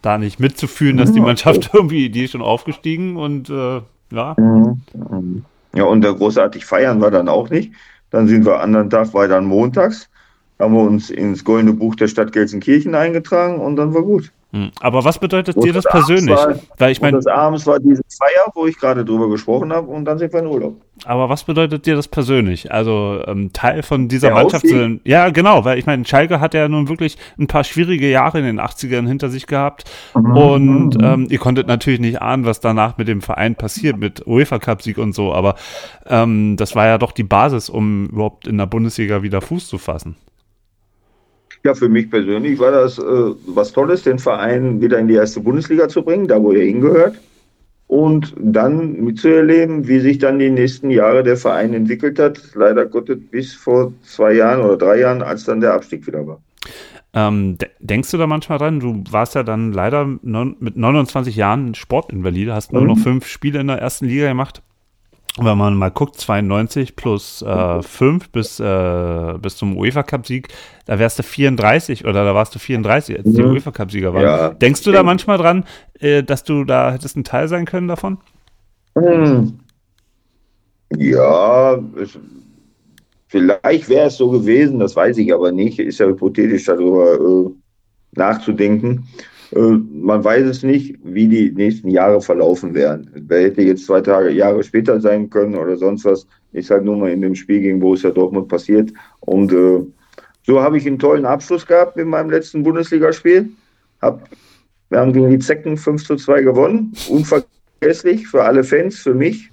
da 0.00 0.18
nicht 0.18 0.40
mitzufühlen, 0.40 0.96
dass 0.96 1.12
die 1.12 1.20
Mannschaft 1.20 1.70
irgendwie, 1.74 2.08
die 2.08 2.24
ist 2.24 2.30
schon 2.32 2.42
aufgestiegen 2.42 3.16
und 3.16 3.50
äh, 3.50 3.82
ja. 4.10 4.34
Mhm. 4.38 5.44
Ja, 5.74 5.84
und 5.84 6.00
da 6.02 6.12
großartig 6.12 6.64
feiern 6.64 7.00
war 7.00 7.10
dann 7.10 7.28
auch 7.28 7.50
nicht. 7.50 7.72
Dann 8.10 8.28
sind 8.28 8.46
wir 8.46 8.60
anderen 8.60 8.88
Tag, 8.88 9.12
dann 9.12 9.44
montags, 9.44 10.08
haben 10.58 10.74
wir 10.74 10.82
uns 10.82 11.10
ins 11.10 11.44
Goldene 11.44 11.74
Buch 11.74 11.96
der 11.96 12.08
Stadt 12.08 12.32
Gelsenkirchen 12.32 12.94
eingetragen 12.94 13.60
und 13.60 13.76
dann 13.76 13.92
war 13.92 14.02
gut. 14.02 14.32
Hm. 14.52 14.70
Aber 14.80 15.04
was 15.04 15.18
bedeutet 15.18 15.62
dir 15.62 15.72
das 15.72 15.84
persönlich? 15.84 16.36
War, 16.36 16.54
Weil 16.78 16.92
ich 16.92 17.00
meine, 17.00 17.16
das 17.16 17.26
abends 17.26 17.66
war 17.66 17.80
diese 17.80 18.02
Feier, 18.16 18.50
wo 18.54 18.66
ich 18.66 18.78
gerade 18.78 19.04
drüber 19.04 19.28
gesprochen 19.28 19.72
habe, 19.72 19.88
und 19.88 20.04
dann 20.04 20.18
sind 20.18 20.32
wir 20.32 20.40
in 20.40 20.46
Urlaub. 20.46 20.80
Aber 21.04 21.28
was 21.28 21.44
bedeutet 21.44 21.84
dir 21.84 21.96
das 21.96 22.08
persönlich? 22.08 22.72
Also 22.72 23.22
ähm, 23.26 23.52
Teil 23.52 23.82
von 23.82 24.08
dieser 24.08 24.28
Der 24.28 24.36
Mannschaft 24.36 24.66
zu 24.66 25.00
Ja, 25.04 25.28
genau, 25.30 25.64
weil 25.64 25.78
ich 25.78 25.86
meine, 25.86 26.04
Schalke 26.04 26.40
hat 26.40 26.54
ja 26.54 26.68
nun 26.68 26.88
wirklich 26.88 27.18
ein 27.38 27.48
paar 27.48 27.64
schwierige 27.64 28.08
Jahre 28.08 28.38
in 28.38 28.44
den 28.44 28.60
80ern 28.60 29.06
hinter 29.06 29.28
sich 29.28 29.46
gehabt. 29.46 29.84
Mhm. 30.14 30.36
Und 30.36 30.98
ähm, 31.02 31.26
ihr 31.28 31.38
konntet 31.38 31.66
natürlich 31.66 32.00
nicht 32.00 32.22
ahnen, 32.22 32.46
was 32.46 32.60
danach 32.60 32.98
mit 32.98 33.08
dem 33.08 33.22
Verein 33.22 33.56
passiert, 33.56 33.98
mit 33.98 34.26
UEFA 34.26 34.58
Cup-Sieg 34.58 34.98
und 34.98 35.12
so, 35.12 35.34
aber 35.34 35.56
ähm, 36.06 36.56
das 36.56 36.74
war 36.74 36.86
ja 36.86 36.98
doch 36.98 37.12
die 37.12 37.24
Basis, 37.24 37.68
um 37.68 38.06
überhaupt 38.06 38.46
in 38.46 38.58
der 38.58 38.66
Bundesliga 38.66 39.22
wieder 39.22 39.40
Fuß 39.40 39.66
zu 39.66 39.78
fassen. 39.78 40.16
Ja, 41.66 41.74
für 41.74 41.88
mich 41.88 42.08
persönlich 42.08 42.60
war 42.60 42.70
das 42.70 42.96
äh, 42.96 43.02
was 43.02 43.72
Tolles, 43.72 44.04
den 44.04 44.20
Verein 44.20 44.80
wieder 44.80 45.00
in 45.00 45.08
die 45.08 45.14
erste 45.14 45.40
Bundesliga 45.40 45.88
zu 45.88 46.04
bringen, 46.04 46.28
da 46.28 46.40
wo 46.40 46.52
er 46.52 46.64
hingehört. 46.64 47.16
Und 47.88 48.32
dann 48.38 49.00
mitzuerleben, 49.00 49.88
wie 49.88 49.98
sich 49.98 50.18
dann 50.18 50.38
die 50.38 50.50
nächsten 50.50 50.90
Jahre 50.90 51.24
der 51.24 51.36
Verein 51.36 51.74
entwickelt 51.74 52.20
hat. 52.20 52.40
Leider 52.54 52.86
Gottes 52.86 53.18
bis 53.32 53.52
vor 53.52 53.92
zwei 54.02 54.34
Jahren 54.34 54.64
oder 54.64 54.76
drei 54.76 55.00
Jahren, 55.00 55.22
als 55.22 55.42
dann 55.42 55.60
der 55.60 55.74
Abstieg 55.74 56.06
wieder 56.06 56.24
war. 56.24 56.40
Ähm, 57.14 57.58
denkst 57.80 58.12
du 58.12 58.16
da 58.16 58.28
manchmal 58.28 58.58
dran? 58.58 58.78
Du 58.78 59.02
warst 59.10 59.34
ja 59.34 59.42
dann 59.42 59.72
leider 59.72 60.06
mit 60.06 60.76
29 60.76 61.34
Jahren 61.34 61.74
Sportinvalide, 61.74 62.54
hast 62.54 62.72
nur 62.72 62.82
mhm. 62.82 62.88
noch 62.88 62.98
fünf 62.98 63.26
Spiele 63.26 63.58
in 63.58 63.66
der 63.66 63.78
ersten 63.78 64.06
Liga 64.06 64.28
gemacht 64.28 64.62
wenn 65.38 65.58
man 65.58 65.74
mal 65.74 65.90
guckt, 65.90 66.18
92 66.18 66.96
plus 66.96 67.42
äh, 67.42 67.82
5 67.82 68.30
bis, 68.30 68.58
äh, 68.58 69.34
bis 69.40 69.56
zum 69.56 69.76
UEFA 69.76 70.02
Cup-Sieg, 70.02 70.48
da 70.86 70.98
wärst 70.98 71.18
du 71.18 71.22
34 71.22 72.04
oder 72.04 72.24
da 72.24 72.34
warst 72.34 72.54
du 72.54 72.58
34, 72.58 73.18
als 73.18 73.32
die 73.32 73.42
mhm. 73.42 73.50
UEFA 73.50 73.70
Cup-Sieger 73.70 74.14
waren. 74.14 74.22
Ja. 74.22 74.48
Denkst 74.50 74.82
du 74.82 74.92
da 74.92 75.02
manchmal 75.02 75.38
dran, 75.38 75.64
äh, 76.00 76.22
dass 76.22 76.44
du 76.44 76.64
da 76.64 76.92
hättest 76.92 77.16
ein 77.16 77.24
Teil 77.24 77.48
sein 77.48 77.66
können 77.66 77.88
davon? 77.88 78.18
Hm. 78.96 79.58
Ja, 80.96 81.78
es, 82.00 82.18
vielleicht 83.28 83.88
wäre 83.88 84.06
es 84.06 84.16
so 84.16 84.30
gewesen, 84.30 84.78
das 84.78 84.96
weiß 84.96 85.18
ich 85.18 85.34
aber 85.34 85.52
nicht. 85.52 85.78
Ist 85.78 85.98
ja 85.98 86.06
hypothetisch 86.06 86.64
darüber 86.64 87.14
äh, 87.14 87.50
nachzudenken. 88.12 89.06
Äh, 89.56 89.78
man 89.90 90.22
weiß 90.22 90.46
es 90.46 90.62
nicht, 90.62 90.98
wie 91.02 91.26
die 91.26 91.50
nächsten 91.50 91.88
Jahre 91.88 92.20
verlaufen 92.20 92.74
werden. 92.74 93.10
Wer 93.14 93.44
hätte 93.44 93.62
jetzt 93.62 93.86
zwei 93.86 94.02
Tage, 94.02 94.30
Jahre 94.30 94.62
später 94.62 95.00
sein 95.00 95.30
können 95.30 95.54
oder 95.54 95.76
sonst 95.76 96.04
was, 96.04 96.26
ist 96.52 96.70
halt 96.70 96.84
nur 96.84 96.96
mal 96.96 97.10
in 97.10 97.22
dem 97.22 97.34
Spiel 97.34 97.60
gegen 97.60 97.80
Borussia 97.80 98.10
Dortmund 98.10 98.48
passiert. 98.48 98.92
Und 99.20 99.52
äh, 99.52 99.80
so 100.42 100.60
habe 100.60 100.76
ich 100.76 100.86
einen 100.86 100.98
tollen 100.98 101.24
Abschluss 101.24 101.66
gehabt 101.66 101.96
in 101.96 102.08
meinem 102.08 102.30
letzten 102.30 102.62
Bundesligaspiel. 102.62 103.50
Hab, 104.02 104.28
wir 104.90 104.98
haben 104.98 105.12
gegen 105.12 105.30
die 105.30 105.38
Zecken 105.38 105.76
5 105.76 106.04
zu 106.04 106.16
2 106.16 106.42
gewonnen. 106.42 106.92
Unvergesslich 107.08 108.28
für 108.28 108.44
alle 108.44 108.62
Fans, 108.62 108.98
für 108.98 109.14
mich. 109.14 109.50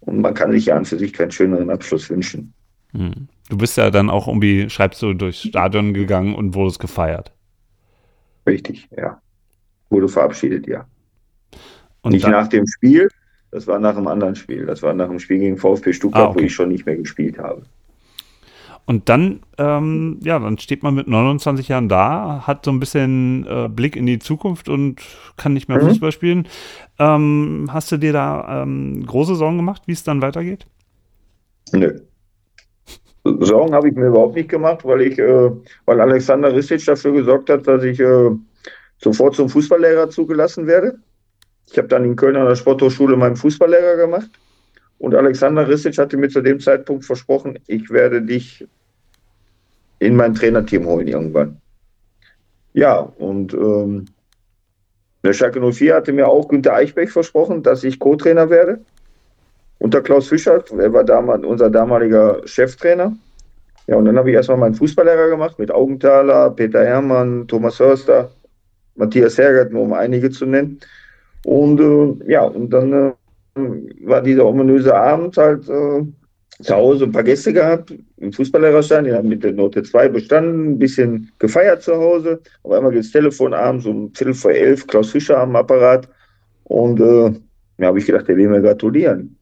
Und 0.00 0.22
man 0.22 0.32
kann 0.32 0.52
sich 0.52 0.66
ja 0.66 0.76
an 0.76 0.86
für 0.86 0.98
sich 0.98 1.12
keinen 1.12 1.32
schöneren 1.32 1.68
Abschluss 1.70 2.08
wünschen. 2.08 2.54
Hm. 2.92 3.28
Du 3.50 3.58
bist 3.58 3.76
ja 3.76 3.90
dann 3.90 4.08
auch 4.08 4.26
irgendwie, 4.26 4.70
schreibst 4.70 5.02
du, 5.02 5.12
durchs 5.12 5.42
Stadion 5.42 5.92
gegangen 5.92 6.34
und 6.34 6.54
wurdest 6.54 6.80
gefeiert. 6.80 7.32
Richtig, 8.48 8.88
ja. 8.96 9.20
Wurde 9.90 10.08
verabschiedet, 10.08 10.66
ja. 10.66 10.86
Und 12.00 12.12
nicht 12.12 12.26
nach 12.26 12.48
dem 12.48 12.66
Spiel, 12.66 13.08
das 13.50 13.66
war 13.66 13.78
nach 13.78 13.96
einem 13.96 14.06
anderen 14.06 14.36
Spiel. 14.36 14.66
Das 14.66 14.82
war 14.82 14.94
nach 14.94 15.08
dem 15.08 15.18
Spiel 15.18 15.38
gegen 15.38 15.56
VfB 15.56 15.92
Stuttgart, 15.92 16.28
ah, 16.28 16.30
okay. 16.30 16.40
wo 16.40 16.44
ich 16.44 16.54
schon 16.54 16.68
nicht 16.68 16.86
mehr 16.86 16.96
gespielt 16.96 17.38
habe. 17.38 17.62
Und 18.86 19.10
dann, 19.10 19.40
ähm, 19.58 20.18
ja, 20.22 20.38
dann 20.38 20.56
steht 20.56 20.82
man 20.82 20.94
mit 20.94 21.08
29 21.08 21.68
Jahren 21.68 21.90
da, 21.90 22.46
hat 22.46 22.64
so 22.64 22.70
ein 22.70 22.80
bisschen 22.80 23.46
äh, 23.46 23.68
Blick 23.68 23.96
in 23.96 24.06
die 24.06 24.18
Zukunft 24.18 24.70
und 24.70 25.02
kann 25.36 25.52
nicht 25.52 25.68
mehr 25.68 25.82
mhm. 25.82 25.88
Fußball 25.88 26.10
spielen. 26.10 26.48
Ähm, 26.98 27.68
hast 27.70 27.92
du 27.92 27.98
dir 27.98 28.14
da 28.14 28.62
ähm, 28.62 29.04
große 29.04 29.34
Sorgen 29.34 29.58
gemacht, 29.58 29.82
wie 29.84 29.92
es 29.92 30.04
dann 30.04 30.22
weitergeht? 30.22 30.66
Nö. 31.72 32.00
Sorgen 33.40 33.74
habe 33.74 33.88
ich 33.88 33.94
mir 33.94 34.08
überhaupt 34.08 34.36
nicht 34.36 34.48
gemacht, 34.48 34.84
weil 34.84 35.02
ich, 35.02 35.18
äh, 35.18 35.50
weil 35.84 36.00
Alexander 36.00 36.54
Risic 36.54 36.84
dafür 36.84 37.12
gesorgt 37.12 37.50
hat, 37.50 37.66
dass 37.66 37.82
ich 37.82 38.00
äh, 38.00 38.30
sofort 38.98 39.34
zum 39.34 39.48
Fußballlehrer 39.48 40.10
zugelassen 40.10 40.66
werde. 40.66 40.98
Ich 41.70 41.78
habe 41.78 41.88
dann 41.88 42.04
in 42.04 42.16
Köln 42.16 42.36
an 42.36 42.46
der 42.46 42.56
Sporthochschule 42.56 43.16
meinen 43.16 43.36
Fußballlehrer 43.36 43.96
gemacht 43.96 44.30
Und 44.98 45.14
Alexander 45.14 45.68
Risic 45.68 45.98
hatte 45.98 46.16
mir 46.16 46.28
zu 46.28 46.40
dem 46.40 46.60
Zeitpunkt 46.60 47.04
versprochen, 47.04 47.58
ich 47.66 47.90
werde 47.90 48.22
dich 48.22 48.66
in 49.98 50.16
mein 50.16 50.34
Trainerteam 50.34 50.86
holen 50.86 51.08
irgendwann. 51.08 51.60
Ja, 52.72 52.98
und 52.98 53.52
ähm, 53.54 54.06
der 55.24 55.32
Schalke 55.32 55.60
04 55.60 55.94
hatte 55.94 56.12
mir 56.12 56.28
auch 56.28 56.48
Günter 56.48 56.74
Eichbeck 56.74 57.10
versprochen, 57.10 57.62
dass 57.62 57.84
ich 57.84 57.98
Co-Trainer 57.98 58.50
werde. 58.50 58.80
Unter 59.78 60.02
Klaus 60.02 60.28
Fischer, 60.28 60.64
er 60.76 60.92
war 60.92 61.04
damals 61.04 61.44
unser 61.44 61.70
damaliger 61.70 62.40
Cheftrainer. 62.44 63.16
Ja, 63.86 63.96
und 63.96 64.04
dann 64.04 64.18
habe 64.18 64.30
ich 64.30 64.36
erstmal 64.36 64.58
meinen 64.58 64.74
Fußballlehrer 64.74 65.30
gemacht 65.30 65.58
mit 65.58 65.70
Augenthaler, 65.70 66.50
Peter 66.50 66.84
Herrmann, 66.84 67.46
Thomas 67.48 67.78
Hörster, 67.78 68.30
Matthias 68.96 69.38
Hergert, 69.38 69.72
nur 69.72 69.82
um 69.82 69.92
einige 69.94 70.30
zu 70.30 70.44
nennen. 70.44 70.80
Und 71.44 71.80
äh, 71.80 72.32
ja, 72.32 72.42
und 72.44 72.70
dann 72.70 72.92
äh, 72.92 73.12
war 74.04 74.20
dieser 74.20 74.44
ominöse 74.44 74.94
Abend 74.94 75.36
halt 75.36 75.68
äh, 75.68 76.02
zu 76.62 76.74
Hause 76.74 77.04
ein 77.04 77.12
paar 77.12 77.22
Gäste 77.22 77.52
gehabt, 77.52 77.94
im 78.16 78.32
Fußballlehrerschein, 78.32 79.04
die 79.04 79.12
haben 79.12 79.28
mit 79.28 79.44
der 79.44 79.52
Note 79.52 79.82
2 79.82 80.08
bestanden, 80.08 80.72
ein 80.72 80.78
bisschen 80.78 81.30
gefeiert 81.38 81.82
zu 81.82 81.94
Hause. 81.94 82.40
Auf 82.64 82.72
einmal 82.72 82.90
geht 82.90 83.04
das 83.04 83.12
Telefon 83.12 83.54
abends 83.54 83.86
um 83.86 84.12
Viertel 84.12 84.34
vor 84.34 84.50
elf, 84.50 84.86
Klaus 84.86 85.12
Fischer 85.12 85.38
am 85.38 85.54
Apparat. 85.54 86.08
Und 86.64 87.00
äh, 87.00 87.30
ja, 87.78 87.86
habe 87.86 87.98
ich 87.98 88.06
gedacht, 88.06 88.26
der 88.26 88.36
will 88.36 88.48
mir 88.48 88.60
gratulieren. 88.60 89.37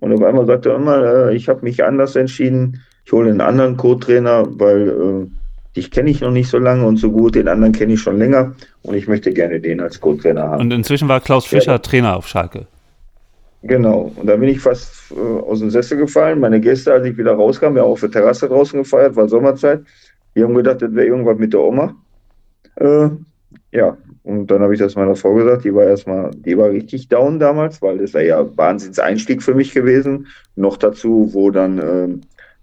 Und 0.00 0.12
auf 0.12 0.22
einmal 0.22 0.46
sagte 0.46 0.70
er 0.70 0.76
immer, 0.76 1.28
äh, 1.28 1.36
ich 1.36 1.48
habe 1.48 1.62
mich 1.62 1.84
anders 1.84 2.16
entschieden, 2.16 2.82
ich 3.04 3.12
hole 3.12 3.30
einen 3.30 3.40
anderen 3.40 3.76
Co-Trainer, 3.76 4.46
weil 4.58 4.88
äh, 4.88 5.76
dich 5.76 5.90
kenne 5.90 6.10
ich 6.10 6.20
noch 6.20 6.30
nicht 6.30 6.48
so 6.48 6.58
lange 6.58 6.84
und 6.86 6.96
so 6.96 7.10
gut, 7.10 7.34
den 7.34 7.48
anderen 7.48 7.72
kenne 7.72 7.92
ich 7.92 8.00
schon 8.00 8.18
länger 8.18 8.54
und 8.82 8.94
ich 8.94 9.06
möchte 9.08 9.32
gerne 9.32 9.60
den 9.60 9.80
als 9.80 10.00
Co-Trainer 10.00 10.42
haben. 10.42 10.60
Und 10.62 10.72
inzwischen 10.72 11.08
war 11.08 11.20
Klaus 11.20 11.46
Fischer 11.46 11.72
ja. 11.72 11.78
Trainer 11.78 12.16
auf 12.16 12.26
Schalke. 12.26 12.66
Genau, 13.62 14.10
und 14.16 14.26
da 14.26 14.36
bin 14.36 14.48
ich 14.48 14.60
fast 14.60 15.12
äh, 15.12 15.40
aus 15.42 15.60
dem 15.60 15.70
Sessel 15.70 15.98
gefallen. 15.98 16.40
Meine 16.40 16.60
Gäste, 16.60 16.92
als 16.92 17.06
ich 17.06 17.16
wieder 17.18 17.32
rauskam, 17.32 17.74
wir 17.74 17.82
haben 17.82 17.90
auf 17.90 18.00
der 18.00 18.10
Terrasse 18.10 18.48
draußen 18.48 18.82
gefeiert, 18.82 19.16
war 19.16 19.28
Sommerzeit. 19.28 19.82
Die 20.34 20.42
haben 20.42 20.54
gedacht, 20.54 20.80
das 20.80 20.94
wäre 20.94 21.06
irgendwas 21.06 21.36
mit 21.36 21.52
der 21.52 21.60
Oma. 21.60 21.94
Äh, 22.76 23.08
ja, 23.72 23.96
und 24.24 24.48
dann 24.48 24.62
habe 24.62 24.74
ich 24.74 24.80
das 24.80 24.96
meiner 24.96 25.14
Frau 25.14 25.34
gesagt, 25.34 25.64
die 25.64 25.74
war 25.74 25.84
erstmal, 25.84 26.30
die 26.32 26.58
war 26.58 26.70
richtig 26.70 27.08
down 27.08 27.38
damals, 27.38 27.80
weil 27.80 27.98
das 27.98 28.14
wäre 28.14 28.26
ja 28.26 28.56
Wahnsinnseinstieg 28.56 29.42
für 29.42 29.54
mich 29.54 29.72
gewesen. 29.72 30.26
Noch 30.56 30.76
dazu, 30.76 31.30
wo 31.32 31.50
dann 31.50 31.78
äh, 31.78 32.08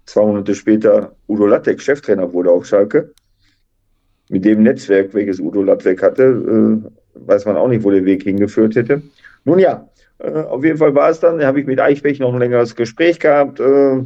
zwei 0.04 0.22
Monate 0.26 0.54
später 0.54 1.14
Udo 1.26 1.46
Lattek 1.46 1.80
Cheftrainer 1.80 2.32
wurde 2.32 2.50
auf 2.50 2.66
Schalke. 2.66 3.12
Mit 4.28 4.44
dem 4.44 4.62
Netzwerk, 4.62 5.14
welches 5.14 5.40
Udo 5.40 5.62
Lattek 5.62 6.02
hatte, 6.02 6.22
äh, 6.22 7.26
weiß 7.26 7.46
man 7.46 7.56
auch 7.56 7.68
nicht, 7.68 7.82
wo 7.84 7.90
der 7.90 8.04
Weg 8.04 8.24
hingeführt 8.24 8.76
hätte. 8.76 9.02
Nun 9.44 9.58
ja, 9.58 9.88
äh, 10.18 10.30
auf 10.30 10.62
jeden 10.62 10.76
Fall 10.76 10.94
war 10.94 11.08
es 11.08 11.20
dann, 11.20 11.38
da 11.38 11.46
habe 11.46 11.60
ich 11.60 11.66
mit 11.66 11.80
Eichbech 11.80 12.20
noch 12.20 12.34
ein 12.34 12.38
längeres 12.38 12.76
Gespräch 12.76 13.18
gehabt. 13.18 13.60
Äh, 13.60 14.02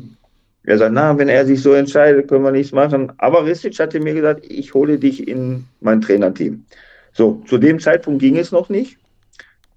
er 0.64 0.78
sagt, 0.78 0.94
na, 0.94 1.18
wenn 1.18 1.28
er 1.28 1.44
sich 1.44 1.60
so 1.60 1.72
entscheidet, 1.72 2.28
können 2.28 2.44
wir 2.44 2.52
nichts 2.52 2.72
machen. 2.72 3.12
Aber 3.18 3.44
Ristic 3.44 3.78
hatte 3.80 3.98
mir 3.98 4.14
gesagt, 4.14 4.46
ich 4.48 4.74
hole 4.74 4.98
dich 4.98 5.26
in 5.26 5.64
mein 5.80 6.00
Trainerteam. 6.00 6.64
So, 7.12 7.42
zu 7.46 7.58
dem 7.58 7.78
Zeitpunkt 7.78 8.20
ging 8.20 8.36
es 8.36 8.52
noch 8.52 8.68
nicht. 8.68 8.98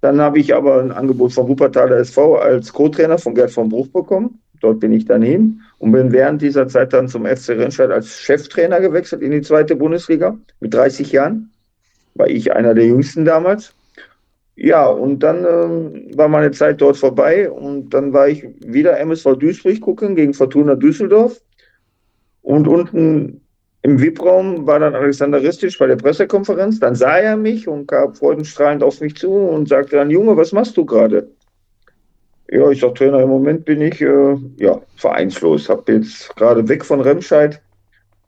Dann 0.00 0.20
habe 0.20 0.38
ich 0.38 0.54
aber 0.54 0.80
ein 0.80 0.92
Angebot 0.92 1.32
vom 1.32 1.48
Wuppertaler 1.48 1.98
SV 1.98 2.36
als 2.36 2.72
Co-Trainer 2.72 3.18
von 3.18 3.34
Gerd 3.34 3.50
von 3.50 3.68
Bruch 3.68 3.88
bekommen. 3.88 4.40
Dort 4.60 4.80
bin 4.80 4.92
ich 4.92 5.04
dann 5.04 5.22
hin 5.22 5.60
und 5.78 5.92
bin 5.92 6.12
während 6.12 6.40
dieser 6.42 6.68
Zeit 6.68 6.92
dann 6.92 7.08
zum 7.08 7.26
FC 7.26 7.50
Rennstadt 7.50 7.90
als 7.90 8.20
Cheftrainer 8.20 8.80
gewechselt 8.80 9.22
in 9.22 9.30
die 9.30 9.42
zweite 9.42 9.76
Bundesliga 9.76 10.36
mit 10.60 10.72
30 10.72 11.12
Jahren. 11.12 11.50
War 12.14 12.28
ich 12.28 12.52
einer 12.52 12.74
der 12.74 12.86
jüngsten 12.86 13.24
damals. 13.24 13.74
Ja, 14.54 14.86
und 14.86 15.18
dann 15.20 15.44
äh, 15.44 16.16
war 16.16 16.28
meine 16.28 16.50
Zeit 16.50 16.80
dort 16.80 16.96
vorbei 16.96 17.50
und 17.50 17.90
dann 17.90 18.14
war 18.14 18.28
ich 18.28 18.46
wieder 18.60 18.98
MSV 18.98 19.36
Duisburg 19.38 19.80
gucken 19.80 20.16
gegen 20.16 20.32
Fortuna 20.32 20.74
Düsseldorf. 20.74 21.40
Und 22.40 22.66
unten 22.66 23.45
im 23.86 24.00
VIP-Raum 24.00 24.66
war 24.66 24.80
dann 24.80 24.96
Alexander 24.96 25.40
Ristic 25.40 25.78
bei 25.78 25.86
der 25.86 25.94
Pressekonferenz. 25.94 26.80
Dann 26.80 26.96
sah 26.96 27.18
er 27.18 27.36
mich 27.36 27.68
und 27.68 27.86
kam 27.86 28.12
freudenstrahlend 28.16 28.82
auf 28.82 29.00
mich 29.00 29.14
zu 29.14 29.30
und 29.30 29.68
sagte 29.68 29.94
dann, 29.94 30.10
Junge, 30.10 30.36
was 30.36 30.50
machst 30.50 30.76
du 30.76 30.84
gerade? 30.84 31.30
Ja, 32.50 32.68
ich 32.68 32.80
sag 32.80 32.96
Trainer, 32.96 33.20
im 33.20 33.28
Moment 33.28 33.64
bin 33.64 33.80
ich 33.80 34.00
äh, 34.00 34.36
ja, 34.56 34.80
vereinslos. 34.96 35.68
Hab 35.68 35.88
jetzt 35.88 36.34
gerade 36.34 36.68
weg 36.68 36.84
von 36.84 37.00
Remscheid. 37.00 37.62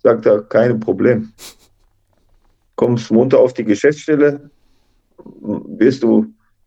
Sagt 0.05 0.27
er, 0.27 0.43
kein 0.43 0.79
Problem. 0.79 1.33
Kommst 2.77 3.11
munter 3.11 3.41
auf 3.41 3.53
die 3.53 3.65
Geschäftsstelle, 3.65 4.49
wirst 5.41 6.05
du 6.05 6.27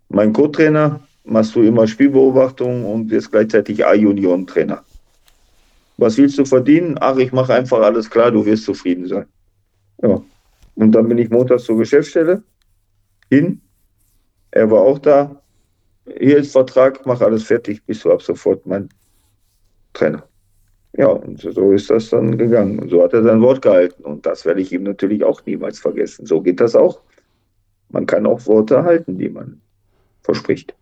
mein 0.09 0.33
Co-Trainer, 0.33 0.99
machst 1.23 1.55
du 1.55 1.61
immer 1.61 1.87
Spielbeobachtung 1.87 2.83
und 2.83 3.09
wirst 3.09 3.31
gleichzeitig 3.31 3.85
A-Junioren-Trainer. 3.85 4.83
Was 6.01 6.17
willst 6.17 6.37
du 6.37 6.45
verdienen? 6.45 6.97
Ach, 6.99 7.17
ich 7.17 7.31
mache 7.31 7.53
einfach 7.53 7.81
alles 7.81 8.09
klar, 8.09 8.31
du 8.31 8.45
wirst 8.45 8.65
zufrieden 8.65 9.07
sein. 9.07 9.25
Ja. 10.01 10.21
Und 10.75 10.91
dann 10.93 11.07
bin 11.07 11.17
ich 11.17 11.29
montags 11.29 11.63
zur 11.63 11.77
Geschäftsstelle 11.77 12.43
hin. 13.29 13.61
Er 14.51 14.69
war 14.71 14.81
auch 14.81 14.99
da. 14.99 15.41
Hier 16.17 16.37
ist 16.37 16.51
Vertrag, 16.51 17.05
mach 17.05 17.21
alles 17.21 17.43
fertig, 17.43 17.83
bist 17.85 18.03
du 18.03 18.11
ab 18.11 18.21
sofort 18.21 18.65
mein 18.65 18.89
Trainer. 19.93 20.23
Ja, 20.97 21.07
und 21.07 21.39
so 21.39 21.71
ist 21.71 21.89
das 21.89 22.09
dann 22.09 22.37
gegangen. 22.37 22.79
Und 22.79 22.89
so 22.89 23.03
hat 23.03 23.13
er 23.13 23.23
sein 23.23 23.41
Wort 23.41 23.61
gehalten. 23.61 24.03
Und 24.03 24.25
das 24.25 24.43
werde 24.45 24.61
ich 24.61 24.73
ihm 24.73 24.83
natürlich 24.83 25.23
auch 25.23 25.45
niemals 25.45 25.79
vergessen. 25.79 26.25
So 26.25 26.41
geht 26.41 26.59
das 26.59 26.75
auch 26.75 27.01
man 27.91 28.05
kann 28.05 28.25
auch 28.25 28.45
Worte 28.45 28.83
halten, 28.83 29.17
die 29.17 29.29
man 29.29 29.61
verspricht. 30.23 30.73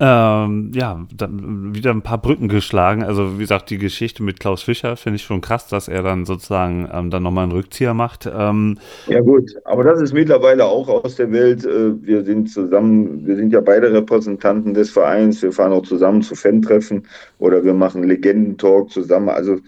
Ähm, 0.00 0.70
ja, 0.74 1.04
wieder 1.10 1.90
ein 1.90 2.02
paar 2.02 2.18
Brücken 2.18 2.46
geschlagen. 2.48 3.02
Also 3.02 3.34
wie 3.34 3.40
gesagt, 3.40 3.68
die 3.70 3.78
Geschichte 3.78 4.22
mit 4.22 4.38
Klaus 4.38 4.62
Fischer 4.62 4.96
finde 4.96 5.16
ich 5.16 5.22
schon 5.22 5.40
krass, 5.40 5.66
dass 5.66 5.88
er 5.88 6.04
dann 6.04 6.24
sozusagen 6.24 6.88
ähm, 6.92 7.10
dann 7.10 7.24
nochmal 7.24 7.44
einen 7.44 7.52
Rückzieher 7.52 7.94
macht. 7.94 8.30
Ähm, 8.32 8.78
ja 9.08 9.20
gut, 9.20 9.56
aber 9.64 9.82
das 9.82 10.00
ist 10.00 10.12
mittlerweile 10.12 10.66
auch 10.66 10.88
aus 10.88 11.16
der 11.16 11.32
Welt. 11.32 11.64
Äh, 11.64 12.00
wir 12.00 12.24
sind 12.24 12.48
zusammen, 12.48 13.26
wir 13.26 13.34
sind 13.34 13.52
ja 13.52 13.60
beide 13.60 13.92
Repräsentanten 13.92 14.72
des 14.72 14.90
Vereins. 14.90 15.42
Wir 15.42 15.50
fahren 15.50 15.72
auch 15.72 15.82
zusammen 15.82 16.22
zu 16.22 16.36
Fan-Treffen 16.36 17.04
oder 17.40 17.64
wir 17.64 17.74
machen 17.74 18.04
Legendentalk 18.04 18.90
zusammen. 18.90 19.30
Also 19.30 19.58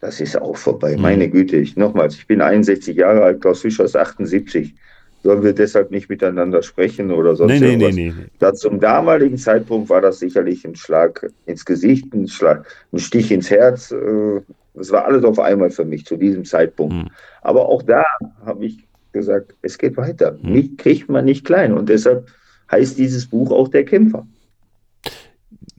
das 0.00 0.20
ist 0.20 0.40
auch 0.40 0.56
vorbei. 0.58 0.96
Mhm. 0.96 1.02
Meine 1.02 1.30
Güte, 1.30 1.56
ich, 1.56 1.76
nochmals, 1.76 2.14
ich 2.16 2.26
bin 2.26 2.42
61 2.42 2.94
Jahre 2.94 3.22
alt, 3.22 3.40
Klaus 3.40 3.62
Fischer 3.62 3.84
ist 3.84 3.96
78 3.96 4.74
sollen 5.22 5.42
wir 5.42 5.52
deshalb 5.52 5.90
nicht 5.90 6.08
miteinander 6.08 6.62
sprechen 6.62 7.10
oder 7.10 7.36
sonst 7.36 7.60
nee, 7.60 7.66
irgendwas. 7.66 7.94
Nee, 7.94 8.10
nee, 8.10 8.14
nee. 8.16 8.26
Da 8.38 8.54
zum 8.54 8.80
damaligen 8.80 9.36
Zeitpunkt 9.36 9.88
war 9.90 10.00
das 10.00 10.18
sicherlich 10.18 10.64
ein 10.64 10.76
Schlag 10.76 11.28
ins 11.46 11.64
Gesicht, 11.64 12.12
ein, 12.14 12.28
Schlag, 12.28 12.66
ein 12.92 12.98
Stich 12.98 13.32
ins 13.32 13.50
Herz. 13.50 13.90
Äh, 13.90 14.40
das 14.74 14.90
war 14.90 15.04
alles 15.04 15.24
auf 15.24 15.38
einmal 15.38 15.70
für 15.70 15.84
mich 15.84 16.06
zu 16.06 16.16
diesem 16.16 16.44
Zeitpunkt. 16.44 16.94
Hm. 16.94 17.08
Aber 17.42 17.68
auch 17.68 17.82
da 17.82 18.04
habe 18.46 18.66
ich 18.66 18.86
gesagt, 19.12 19.54
es 19.62 19.76
geht 19.76 19.96
weiter. 19.96 20.38
Hm. 20.40 20.52
Mich 20.52 20.76
kriegt 20.76 21.08
man 21.08 21.24
nicht 21.24 21.44
klein. 21.44 21.72
Und 21.72 21.88
deshalb 21.88 22.28
heißt 22.70 22.98
dieses 22.98 23.26
Buch 23.26 23.50
auch 23.50 23.68
der 23.68 23.84
Kämpfer. 23.84 24.26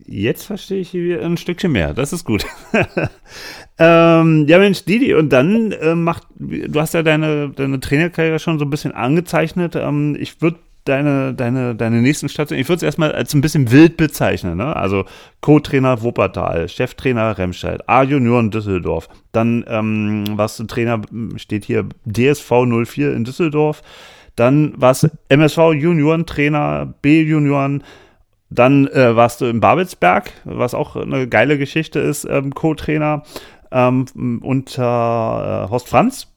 Jetzt 0.05 0.45
verstehe 0.45 0.81
ich 0.81 0.93
ein 0.95 1.37
Stückchen 1.37 1.71
mehr. 1.71 1.93
Das 1.93 2.13
ist 2.13 2.25
gut. 2.25 2.45
ähm, 3.79 4.45
ja, 4.47 4.59
Mensch, 4.59 4.83
Didi, 4.83 5.13
und 5.13 5.29
dann 5.29 5.71
äh, 5.71 5.95
macht, 5.95 6.23
du 6.37 6.79
hast 6.81 6.93
ja 6.93 7.01
deine, 7.01 7.49
deine 7.49 7.79
Trainerkarriere 7.79 8.37
schon 8.37 8.59
so 8.59 8.65
ein 8.65 8.69
bisschen 8.69 8.91
angezeichnet. 8.91 9.77
Ähm, 9.77 10.17
ich 10.19 10.41
würde 10.41 10.59
deine, 10.83 11.33
deine, 11.33 11.75
deine 11.75 12.01
nächsten 12.01 12.27
Stationen, 12.27 12.59
ich 12.59 12.67
würde 12.67 12.77
es 12.77 12.83
erstmal 12.83 13.13
als 13.13 13.33
ein 13.33 13.39
bisschen 13.39 13.71
wild 13.71 13.95
bezeichnen. 13.95 14.57
Ne? 14.57 14.75
Also 14.75 15.05
Co-Trainer 15.39 16.01
Wuppertal, 16.01 16.67
Cheftrainer 16.67 17.37
Remscheid, 17.37 17.87
A-Junioren 17.87 18.51
Düsseldorf. 18.51 19.07
Dann 19.31 19.63
ähm, 19.67 20.25
warst 20.31 20.59
du 20.59 20.65
Trainer, 20.65 21.01
steht 21.37 21.63
hier 21.63 21.87
DSV 22.05 22.51
04 22.85 23.13
in 23.13 23.23
Düsseldorf. 23.23 23.81
Dann 24.35 24.73
warst 24.75 25.03
du 25.03 25.07
MSV 25.29 25.73
Junioren-Trainer, 25.73 26.93
B-Junioren 27.01 27.83
dann 28.49 28.87
äh, 28.87 29.15
warst 29.15 29.41
du 29.41 29.45
in 29.45 29.59
Babelsberg, 29.59 30.31
was 30.43 30.73
auch 30.73 30.95
eine 30.95 31.27
geile 31.27 31.57
Geschichte 31.57 31.99
ist, 31.99 32.25
ähm, 32.25 32.53
Co-Trainer 32.53 33.23
ähm, 33.71 34.41
unter 34.43 35.65
äh, 35.65 35.71
Horst 35.71 35.89
Franz. 35.89 36.27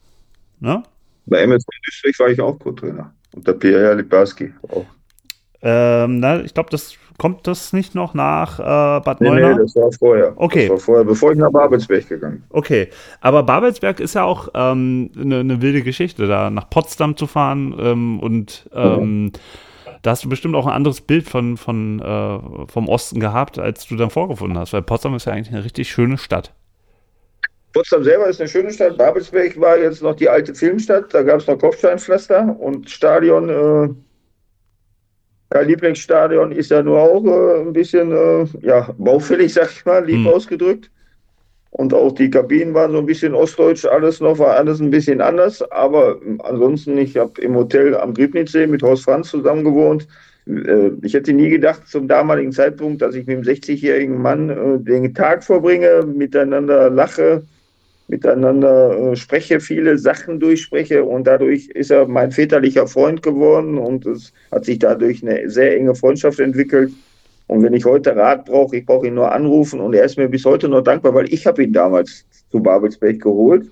Ne? 0.60 0.82
Bei 1.26 1.38
MSV 1.42 1.66
Duisburg 1.84 2.18
war 2.20 2.28
ich 2.28 2.40
auch 2.40 2.58
Co-Trainer. 2.58 3.12
Unter 3.34 3.54
Pierre 3.54 3.94
Libarski 3.94 4.52
auch. 4.68 4.84
Ähm, 5.62 6.18
na, 6.18 6.42
ich 6.42 6.54
glaube, 6.54 6.70
das 6.70 6.94
kommt 7.18 7.46
das 7.46 7.72
nicht 7.72 7.94
noch 7.94 8.14
nach 8.14 8.58
äh, 8.58 9.00
Bad 9.00 9.20
nee, 9.20 9.28
Neuenahr? 9.28 9.54
Nee, 9.54 9.62
das 9.62 9.76
war 9.76 9.92
vorher. 9.92 10.32
Okay. 10.36 10.62
Das 10.62 10.70
war 10.70 10.78
vorher, 10.78 11.04
bevor 11.04 11.32
ich 11.32 11.38
nach 11.38 11.52
Babelsberg 11.52 12.08
gegangen 12.08 12.38
bin. 12.38 12.44
Okay, 12.50 12.88
aber 13.20 13.44
Babelsberg 13.44 14.00
ist 14.00 14.14
ja 14.14 14.24
auch 14.24 14.48
eine 14.48 14.72
ähm, 14.72 15.10
ne, 15.14 15.44
ne 15.44 15.62
wilde 15.62 15.82
Geschichte, 15.82 16.26
da 16.26 16.50
nach 16.50 16.68
Potsdam 16.68 17.16
zu 17.16 17.26
fahren 17.26 17.74
ähm, 17.78 18.20
und 18.20 18.68
ähm, 18.74 19.30
ja 19.34 19.40
da 20.02 20.10
hast 20.10 20.24
du 20.24 20.28
bestimmt 20.28 20.56
auch 20.56 20.66
ein 20.66 20.72
anderes 20.72 21.00
Bild 21.00 21.28
von, 21.28 21.56
von, 21.56 22.00
äh, 22.00 22.66
vom 22.66 22.88
Osten 22.88 23.20
gehabt, 23.20 23.58
als 23.58 23.86
du 23.86 23.96
dann 23.96 24.10
vorgefunden 24.10 24.58
hast, 24.58 24.72
weil 24.72 24.82
Potsdam 24.82 25.14
ist 25.14 25.26
ja 25.26 25.32
eigentlich 25.32 25.54
eine 25.54 25.64
richtig 25.64 25.90
schöne 25.90 26.18
Stadt. 26.18 26.52
Potsdam 27.72 28.04
selber 28.04 28.28
ist 28.28 28.40
eine 28.40 28.48
schöne 28.48 28.72
Stadt. 28.72 28.98
Babelsberg 28.98 29.58
war 29.60 29.78
jetzt 29.78 30.02
noch 30.02 30.14
die 30.16 30.28
alte 30.28 30.54
Filmstadt. 30.54 31.12
Da 31.14 31.22
gab 31.22 31.40
es 31.40 31.46
noch 31.46 31.58
Kopfsteinpflaster 31.58 32.56
und 32.60 32.90
Stadion. 32.90 33.48
Äh, 33.48 33.88
Ja, 35.54 35.60
Lieblingsstadion 35.60 36.52
ist 36.52 36.70
ja 36.70 36.82
nur 36.82 36.98
auch 36.98 37.24
äh, 37.24 37.60
ein 37.60 37.72
bisschen 37.74 38.10
äh, 38.10 38.46
ja, 38.62 38.88
baufällig, 38.96 39.52
sag 39.54 39.70
ich 39.70 39.84
mal, 39.84 40.04
lieb 40.04 40.24
hm. 40.24 40.28
ausgedrückt. 40.28 40.90
Und 41.70 41.94
auch 41.94 42.12
die 42.12 42.30
Kabinen 42.30 42.74
waren 42.74 42.92
so 42.92 42.98
ein 42.98 43.06
bisschen 43.06 43.34
ostdeutsch, 43.34 43.86
alles 43.86 44.20
noch 44.20 44.38
war 44.38 44.56
alles 44.56 44.80
ein 44.80 44.90
bisschen 44.90 45.20
anders. 45.22 45.62
Aber 45.70 46.20
ansonsten, 46.40 46.98
ich 46.98 47.16
habe 47.16 47.40
im 47.40 47.54
Hotel 47.54 47.94
am 47.96 48.14
Griebnitzsee 48.14 48.66
mit 48.66 48.82
Horst 48.82 49.04
Franz 49.04 49.30
zusammen 49.30 49.64
gewohnt. 49.64 50.06
Äh, 50.46 50.90
ich 51.02 51.14
hätte 51.14 51.32
nie 51.32 51.50
gedacht 51.50 51.86
zum 51.86 52.08
damaligen 52.08 52.52
Zeitpunkt, 52.52 53.02
dass 53.02 53.14
ich 53.14 53.26
mit 53.26 53.36
einem 53.36 53.46
60-jährigen 53.46 54.20
Mann 54.20 54.50
äh, 54.50 54.78
den 54.80 55.14
Tag 55.14 55.44
verbringe, 55.44 56.04
miteinander 56.06 56.90
lache, 56.90 57.42
miteinander 58.12 59.12
äh, 59.12 59.16
spreche, 59.16 59.58
viele 59.58 59.96
Sachen 59.96 60.38
durchspreche 60.38 61.02
und 61.02 61.26
dadurch 61.26 61.68
ist 61.68 61.90
er 61.90 62.06
mein 62.06 62.30
väterlicher 62.30 62.86
Freund 62.86 63.22
geworden 63.22 63.78
und 63.78 64.04
es 64.04 64.34
hat 64.52 64.66
sich 64.66 64.78
dadurch 64.78 65.22
eine 65.22 65.48
sehr 65.48 65.74
enge 65.78 65.94
Freundschaft 65.94 66.38
entwickelt. 66.38 66.92
Und 67.46 67.62
wenn 67.62 67.72
ich 67.72 67.86
heute 67.86 68.14
Rat 68.14 68.44
brauche, 68.44 68.76
ich 68.76 68.84
brauche 68.84 69.06
ihn 69.06 69.14
nur 69.14 69.32
anrufen 69.32 69.80
und 69.80 69.94
er 69.94 70.04
ist 70.04 70.18
mir 70.18 70.28
bis 70.28 70.44
heute 70.44 70.68
noch 70.68 70.82
dankbar, 70.82 71.14
weil 71.14 71.32
ich 71.32 71.46
habe 71.46 71.64
ihn 71.64 71.72
damals 71.72 72.26
zu 72.50 72.60
Babelsberg 72.60 73.18
geholt. 73.18 73.70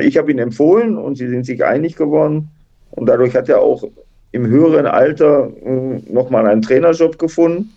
Ich 0.00 0.18
habe 0.18 0.32
ihn 0.32 0.38
empfohlen 0.38 0.98
und 0.98 1.14
sie 1.16 1.28
sind 1.28 1.46
sich 1.46 1.64
einig 1.64 1.94
geworden 1.94 2.48
und 2.90 3.08
dadurch 3.08 3.36
hat 3.36 3.48
er 3.48 3.60
auch 3.60 3.84
im 4.32 4.48
höheren 4.48 4.86
Alter 4.86 5.52
nochmal 6.10 6.46
einen 6.48 6.62
Trainerjob 6.62 7.18
gefunden. 7.20 7.70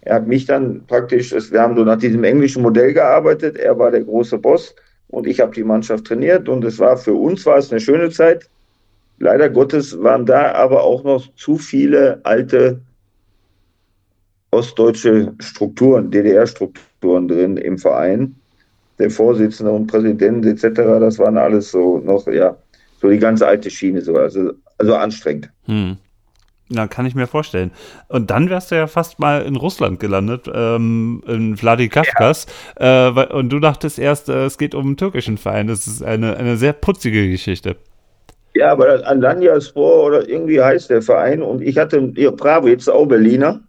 Er 0.00 0.14
hat 0.14 0.26
mich 0.26 0.46
dann 0.46 0.84
praktisch, 0.86 1.32
wir 1.52 1.60
haben 1.60 1.76
so 1.76 1.84
nach 1.84 1.98
diesem 1.98 2.24
englischen 2.24 2.62
Modell 2.62 2.94
gearbeitet, 2.94 3.58
er 3.58 3.78
war 3.78 3.90
der 3.90 4.04
große 4.04 4.38
Boss 4.38 4.74
und 5.12 5.26
ich 5.26 5.40
habe 5.40 5.54
die 5.54 5.62
Mannschaft 5.62 6.06
trainiert 6.06 6.48
und 6.48 6.64
es 6.64 6.78
war 6.78 6.96
für 6.96 7.14
uns 7.14 7.46
war 7.46 7.58
es 7.58 7.70
eine 7.70 7.80
schöne 7.80 8.10
Zeit. 8.10 8.48
Leider 9.18 9.48
Gottes 9.50 10.02
waren 10.02 10.26
da 10.26 10.52
aber 10.52 10.82
auch 10.82 11.04
noch 11.04 11.32
zu 11.36 11.58
viele 11.58 12.18
alte 12.24 12.80
ostdeutsche 14.50 15.34
Strukturen, 15.38 16.10
DDR-Strukturen 16.10 17.28
drin 17.28 17.56
im 17.58 17.78
Verein. 17.78 18.34
Der 18.98 19.10
Vorsitzende 19.10 19.70
und 19.70 19.86
Präsident 19.86 20.46
etc., 20.46 20.80
das 21.00 21.18
waren 21.18 21.36
alles 21.36 21.70
so 21.70 21.98
noch, 21.98 22.26
ja, 22.26 22.56
so 23.00 23.08
die 23.08 23.18
ganze 23.18 23.46
alte 23.46 23.70
Schiene, 23.70 24.00
so, 24.00 24.16
also, 24.16 24.52
also 24.78 24.94
anstrengend. 24.94 25.50
Hm. 25.66 25.98
Na, 26.74 26.86
kann 26.86 27.06
ich 27.06 27.14
mir 27.14 27.26
vorstellen. 27.26 27.70
Und 28.08 28.30
dann 28.30 28.48
wärst 28.48 28.70
du 28.70 28.76
ja 28.76 28.86
fast 28.86 29.18
mal 29.18 29.42
in 29.42 29.56
Russland 29.56 30.00
gelandet, 30.00 30.50
ähm, 30.52 31.22
in 31.26 31.56
Vladikavkaz. 31.56 32.46
Ja. 32.80 33.08
Äh, 33.08 33.32
und 33.32 33.50
du 33.50 33.60
dachtest 33.60 33.98
erst, 33.98 34.28
äh, 34.28 34.46
es 34.46 34.56
geht 34.58 34.74
um 34.74 34.86
einen 34.86 34.96
türkischen 34.96 35.36
Verein. 35.36 35.66
Das 35.66 35.86
ist 35.86 36.02
eine, 36.02 36.36
eine 36.36 36.56
sehr 36.56 36.72
putzige 36.72 37.30
Geschichte. 37.30 37.76
Ja, 38.54 38.72
aber 38.72 38.86
das 38.86 39.02
Alanyaspor 39.02 40.04
oder 40.04 40.28
irgendwie 40.28 40.60
heißt 40.60 40.90
der 40.90 41.02
Verein. 41.02 41.42
Und 41.42 41.62
ich 41.62 41.78
hatte, 41.78 42.12
ja, 42.16 42.30
Bravo, 42.30 42.68
jetzt 42.68 42.88
auch 42.88 43.06
Berliner. 43.06 43.60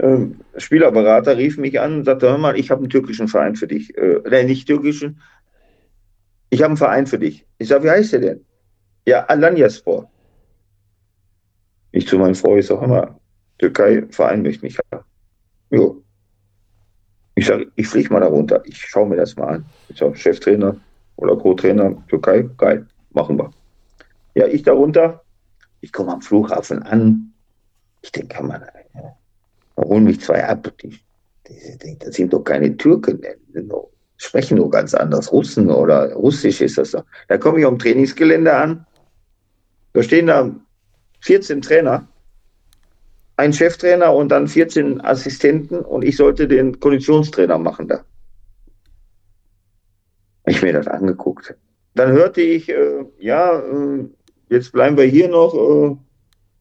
Ähm, 0.00 0.40
Spielerberater 0.56 1.36
rief 1.36 1.56
mich 1.56 1.78
an 1.80 1.98
und 1.98 2.04
sagte, 2.04 2.28
hör 2.28 2.38
mal, 2.38 2.58
ich 2.58 2.70
habe 2.70 2.80
einen 2.80 2.90
türkischen 2.90 3.28
Verein 3.28 3.54
für 3.54 3.66
dich. 3.66 3.96
Äh, 3.96 4.20
nein, 4.28 4.46
nicht 4.46 4.66
türkischen. 4.66 5.20
Ich 6.50 6.60
habe 6.60 6.70
einen 6.70 6.76
Verein 6.76 7.06
für 7.06 7.18
dich. 7.18 7.46
Ich 7.58 7.68
sage, 7.68 7.84
wie 7.84 7.90
heißt 7.90 8.12
der 8.12 8.20
denn? 8.20 8.44
Ja, 9.06 9.24
Alanyaspor. 9.24 10.10
Ich 11.94 12.08
zu 12.08 12.18
meinem 12.18 12.32
ich 12.32 12.66
sage 12.66 12.84
immer, 12.84 13.20
Türkei, 13.58 14.02
Verein 14.10 14.42
möchte 14.42 14.64
mich 14.64 14.76
haben. 14.90 15.04
Jo. 15.70 16.02
Ich 17.36 17.46
sage, 17.46 17.70
ich 17.76 17.86
fliege 17.86 18.12
mal 18.12 18.18
da 18.18 18.26
runter. 18.26 18.60
Ich 18.66 18.78
schaue 18.78 19.08
mir 19.08 19.14
das 19.14 19.36
mal 19.36 19.54
an. 19.54 19.64
Ich 19.88 19.98
sage, 19.98 20.16
Cheftrainer 20.16 20.76
oder 21.14 21.36
Co-Trainer, 21.36 21.94
Türkei, 22.08 22.48
geil, 22.56 22.88
machen 23.12 23.38
wir. 23.38 23.48
Ja, 24.34 24.48
ich 24.48 24.64
da 24.64 24.72
runter. 24.72 25.22
Ich 25.82 25.92
komme 25.92 26.12
am 26.12 26.20
Flughafen 26.20 26.82
an. 26.82 27.32
Ich 28.02 28.10
denke, 28.10 28.42
man, 28.42 28.64
holen 29.76 30.02
mich 30.02 30.20
zwei 30.20 30.44
ab. 30.44 30.72
Die, 30.82 30.98
die, 31.48 31.96
das 32.00 32.16
sind 32.16 32.32
doch 32.32 32.42
keine 32.42 32.76
Türken. 32.76 33.20
Die 33.54 33.68
sprechen 34.16 34.56
nur 34.56 34.68
ganz 34.68 34.94
anders. 34.94 35.30
Russen 35.30 35.70
oder 35.70 36.12
Russisch 36.14 36.60
ist 36.60 36.76
das 36.76 36.90
doch. 36.90 37.04
Da 37.28 37.38
komme 37.38 37.60
ich 37.60 37.66
am 37.66 37.78
Trainingsgelände 37.78 38.52
an. 38.52 38.84
Da 39.92 40.02
stehen 40.02 40.26
da 40.26 40.50
14 41.24 41.62
Trainer, 41.62 42.06
ein 43.36 43.54
Cheftrainer 43.54 44.14
und 44.14 44.28
dann 44.28 44.46
14 44.46 45.00
Assistenten 45.00 45.80
und 45.80 46.04
ich 46.04 46.18
sollte 46.18 46.46
den 46.46 46.78
Konditionstrainer 46.78 47.56
machen 47.56 47.88
da. 47.88 48.04
Ich 50.46 50.60
mir 50.60 50.74
das 50.74 50.86
angeguckt. 50.86 51.54
Dann 51.94 52.12
hörte 52.12 52.42
ich, 52.42 52.68
äh, 52.68 53.06
ja, 53.18 53.58
äh, 53.58 54.04
jetzt 54.50 54.72
bleiben 54.72 54.98
wir 54.98 55.04
hier 55.04 55.28
noch 55.28 55.54
äh, 55.54 55.96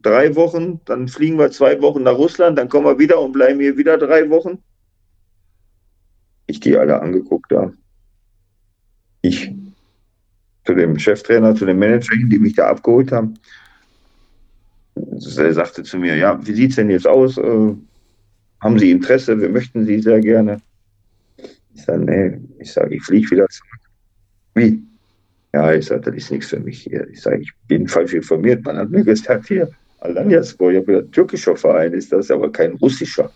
drei 0.01 0.33
Wochen, 0.37 0.79
dann 0.85 1.09
fliegen 1.09 1.37
wir 1.37 1.51
zwei 1.51 1.81
Wochen 1.81 2.03
nach 2.03 2.15
Russland, 2.15 2.57
dann 2.57 2.69
kommen 2.69 2.85
wir 2.85 2.97
wieder 2.97 3.19
und 3.19 3.33
bleiben 3.33 3.59
hier 3.59 3.75
wieder 3.75 3.97
drei 3.97 4.29
Wochen. 4.29 4.63
Ich 6.47 6.61
die 6.61 6.77
alle 6.77 7.01
angeguckt 7.01 7.51
da. 7.51 7.73
Ich 9.21 9.51
zu 10.65 10.73
dem 10.73 10.97
Cheftrainer, 10.97 11.53
zu 11.53 11.65
dem 11.65 11.79
Manager, 11.79 12.15
die 12.15 12.39
mich 12.39 12.55
da 12.55 12.69
abgeholt 12.69 13.11
haben 13.11 13.37
er 14.95 15.53
sagte 15.53 15.83
zu 15.83 15.97
mir, 15.97 16.15
ja, 16.15 16.39
wie 16.45 16.53
sieht 16.53 16.71
es 16.71 16.75
denn 16.75 16.89
jetzt 16.89 17.07
aus? 17.07 17.37
Äh, 17.37 17.73
haben 18.61 18.79
Sie 18.79 18.91
Interesse? 18.91 19.39
Wir 19.39 19.49
möchten 19.49 19.85
Sie 19.85 19.99
sehr 19.99 20.19
gerne. 20.19 20.61
Ich 21.75 21.83
sage, 21.83 22.05
nee, 22.05 22.39
ich 22.59 22.71
sage, 22.71 22.95
ich 22.95 23.03
fliege 23.03 23.31
wieder 23.31 23.47
zurück. 23.49 23.79
Wie? 24.55 24.81
Ja, 25.53 25.73
ich 25.73 25.85
sage, 25.85 26.01
das 26.01 26.15
ist 26.15 26.31
nichts 26.31 26.47
für 26.47 26.59
mich 26.59 26.81
hier. 26.81 27.07
Ich 27.09 27.21
sage, 27.21 27.41
ich 27.41 27.51
bin 27.67 27.87
falsch 27.87 28.13
informiert. 28.13 28.63
Man 28.65 28.77
hat 28.77 28.89
mir 28.89 29.03
gesagt, 29.03 29.47
hier, 29.47 29.69
Alanyaspor, 29.99 30.71
ich 30.71 30.77
habe 30.77 30.85
gesagt, 30.85 31.11
türkischer 31.11 31.55
Verein 31.55 31.93
ist 31.93 32.11
das, 32.11 32.31
aber 32.31 32.51
kein 32.51 32.73
russischer. 32.73 33.31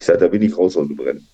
Ich 0.00 0.06
sage, 0.06 0.18
da 0.18 0.28
bin 0.28 0.42
ich 0.42 0.56
raus 0.56 0.76
aus 0.76 0.86
dem 0.86 0.96
Brennen. 0.96 1.26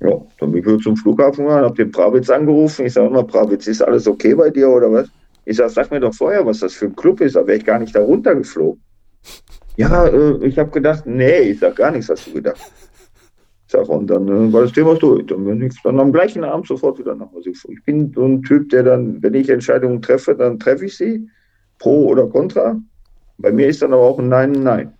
Ja, 0.00 0.20
dann 0.40 0.52
bin 0.52 0.68
ich 0.68 0.82
zum 0.82 0.96
Flughafen 0.96 1.44
gegangen, 1.44 1.64
habe 1.64 1.76
den 1.76 1.92
Pravitz 1.92 2.28
angerufen. 2.28 2.86
Ich 2.86 2.94
sage 2.94 3.06
immer, 3.06 3.24
Pravitz, 3.24 3.66
ist 3.68 3.82
alles 3.82 4.08
okay 4.08 4.34
bei 4.34 4.50
dir 4.50 4.68
oder 4.68 4.90
was? 4.90 5.08
Ich 5.44 5.56
sage, 5.56 5.70
sag 5.70 5.90
mir 5.90 6.00
doch 6.00 6.14
vorher, 6.14 6.46
was 6.46 6.60
das 6.60 6.74
für 6.74 6.86
ein 6.86 6.96
Club 6.96 7.20
ist, 7.20 7.36
da 7.36 7.46
wäre 7.46 7.58
ich 7.58 7.64
gar 7.64 7.78
nicht 7.78 7.94
da 7.94 8.00
runtergeflogen. 8.00 8.80
Ja, 9.76 10.06
äh, 10.06 10.46
ich 10.46 10.58
habe 10.58 10.70
gedacht, 10.70 11.06
nee, 11.06 11.40
ich 11.40 11.60
sag 11.60 11.76
gar 11.76 11.90
nichts, 11.90 12.08
hast 12.08 12.26
du 12.26 12.34
gedacht. 12.34 12.60
Ich 13.66 13.72
sag, 13.72 13.88
und 13.88 14.08
dann 14.08 14.28
äh, 14.28 14.52
war 14.52 14.62
das 14.62 14.72
Thema 14.72 14.94
durch. 14.94 15.26
Dann 15.26 15.44
bin 15.44 15.62
ich 15.62 15.80
dann 15.82 15.98
am 15.98 16.12
gleichen 16.12 16.44
Abend 16.44 16.66
sofort 16.66 16.98
wieder 16.98 17.14
nach 17.14 17.32
Hause 17.32 17.50
geflogen. 17.50 17.78
Ich 17.78 17.84
bin 17.84 18.12
so 18.14 18.24
ein 18.24 18.42
Typ, 18.42 18.68
der 18.70 18.82
dann, 18.82 19.22
wenn 19.22 19.34
ich 19.34 19.48
Entscheidungen 19.48 20.02
treffe, 20.02 20.34
dann 20.34 20.58
treffe 20.58 20.86
ich 20.86 20.96
sie, 20.96 21.28
pro 21.78 22.06
oder 22.06 22.26
contra. 22.26 22.80
Bei 23.38 23.50
mir 23.50 23.68
ist 23.68 23.82
dann 23.82 23.92
aber 23.92 24.02
auch 24.02 24.18
ein 24.18 24.28
Nein, 24.28 24.52
Nein. 24.52 24.92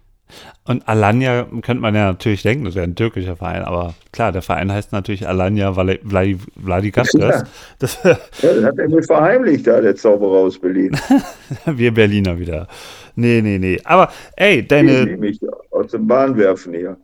Und 0.65 0.87
Alanya 0.89 1.47
könnte 1.63 1.83
man 1.83 1.95
ja 1.95 2.07
natürlich 2.07 2.43
denken, 2.43 2.65
das 2.65 2.77
wäre 2.77 2.85
ein 2.85 2.95
türkischer 2.95 3.37
Verein, 3.37 3.63
aber 3.63 3.95
klar, 4.13 4.31
der 4.31 4.43
Verein 4.43 4.71
heißt 4.71 4.93
natürlich 4.93 5.27
Alanya 5.27 5.73
Vladikavkaz. 5.73 7.15
Ja. 7.15 7.43
Das, 7.81 8.03
ja, 8.05 8.17
das 8.41 8.65
hat 8.65 8.79
er 8.79 8.89
mir 8.89 9.03
verheimlicht, 9.03 9.67
da, 9.67 9.81
der 9.81 9.97
Zauberer 9.97 10.39
aus 10.39 10.59
Berlin. 10.59 10.97
Wir 11.67 11.93
Berliner 11.93 12.39
wieder. 12.39 12.69
Nee, 13.17 13.41
nee, 13.43 13.59
nee. 13.59 13.79
Aber 13.85 14.11
ey, 14.37 14.67
deine. 14.67 15.11
Ich 15.11 15.19
mich 15.19 15.41
aus 15.71 15.91
dem 15.91 16.07
Bahn 16.07 16.37
werfen 16.37 16.75
hier. 16.75 16.97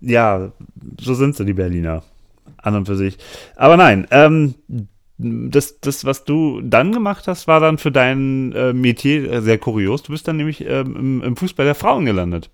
Ja, 0.00 0.52
so 1.00 1.14
sind 1.14 1.36
sie, 1.36 1.44
die 1.44 1.52
Berliner. 1.52 2.02
An 2.58 2.74
und 2.74 2.86
für 2.86 2.96
sich. 2.96 3.18
Aber 3.56 3.76
nein, 3.76 4.06
ähm, 4.10 4.54
das, 5.18 5.80
das, 5.80 6.04
was 6.04 6.24
du 6.24 6.60
dann 6.60 6.92
gemacht 6.92 7.26
hast, 7.26 7.46
war 7.46 7.60
dann 7.60 7.78
für 7.78 7.90
dein 7.90 8.52
äh, 8.52 8.72
Metier 8.72 9.40
sehr 9.40 9.58
kurios. 9.58 10.02
Du 10.02 10.12
bist 10.12 10.28
dann 10.28 10.36
nämlich 10.36 10.64
ähm, 10.66 10.96
im, 10.96 11.22
im, 11.22 11.36
Fußball 11.36 11.64
der 11.64 11.74
Frauen 11.74 12.04
gelandet. 12.04 12.50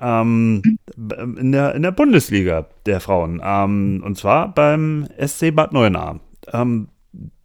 Ähm, 0.00 0.78
in, 0.96 1.52
der, 1.52 1.74
in 1.74 1.82
der 1.82 1.92
Bundesliga 1.92 2.66
der 2.86 3.00
Frauen. 3.00 3.40
Ähm, 3.44 4.02
und 4.04 4.16
zwar 4.16 4.54
beim 4.54 5.08
SC 5.24 5.54
Bad 5.54 5.72
Neuenahr. 5.72 6.20
Ähm, 6.52 6.88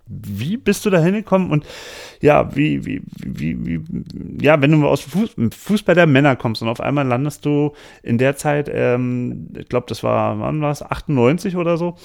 wie 0.10 0.58
bist 0.58 0.86
du 0.86 0.90
da 0.90 1.00
hingekommen 1.00 1.52
und 1.52 1.66
ja, 2.20 2.56
wie, 2.56 2.84
wie, 2.84 3.02
wie, 3.16 3.66
wie, 3.66 3.82
ja, 4.41 4.60
wenn 4.60 4.72
du 4.72 4.88
aus 4.88 5.06
dem 5.38 5.52
Fußball 5.52 5.94
der 5.94 6.08
Männer 6.08 6.36
kommst 6.36 6.64
und 6.64 6.68
auf 6.68 6.82
einmal 6.82 7.06
landest 7.06 7.46
du 7.46 7.74
in 8.02 8.18
der 8.18 8.36
Zeit, 8.36 8.70
ähm, 8.74 9.50
ich 9.56 9.70
glaube, 9.70 9.86
das 9.88 10.02
war, 10.02 10.40
wann 10.40 10.62
war 10.62 10.72
es, 10.72 10.82
98 10.82 11.56
oder 11.56 11.78
so, 11.78 11.96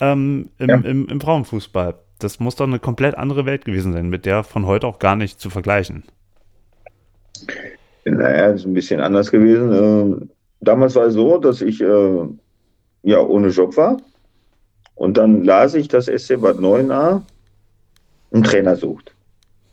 ähm, 0.00 0.50
im, 0.58 0.68
ja. 0.68 0.76
im, 0.76 1.06
im 1.06 1.20
Frauenfußball 1.20 1.94
das 2.22 2.40
muss 2.40 2.56
doch 2.56 2.66
eine 2.66 2.78
komplett 2.78 3.16
andere 3.16 3.46
Welt 3.46 3.64
gewesen 3.64 3.92
sein, 3.92 4.08
mit 4.08 4.26
der 4.26 4.44
von 4.44 4.66
heute 4.66 4.86
auch 4.86 4.98
gar 4.98 5.16
nicht 5.16 5.40
zu 5.40 5.50
vergleichen. 5.50 6.04
Naja, 8.04 8.46
ist 8.46 8.66
ein 8.66 8.74
bisschen 8.74 9.00
anders 9.00 9.30
gewesen. 9.30 9.72
Ähm, 9.72 10.30
damals 10.60 10.94
war 10.94 11.06
es 11.06 11.14
so, 11.14 11.38
dass 11.38 11.60
ich 11.60 11.80
äh, 11.80 12.26
ja 13.02 13.20
ohne 13.20 13.48
Job 13.48 13.76
war. 13.76 13.98
Und 14.94 15.16
dann 15.16 15.44
las 15.44 15.74
ich, 15.74 15.88
dass 15.88 16.06
SC 16.06 16.40
Bad 16.40 16.60
Neuenahr 16.60 17.24
einen 18.32 18.42
Trainer 18.42 18.76
sucht. 18.76 19.14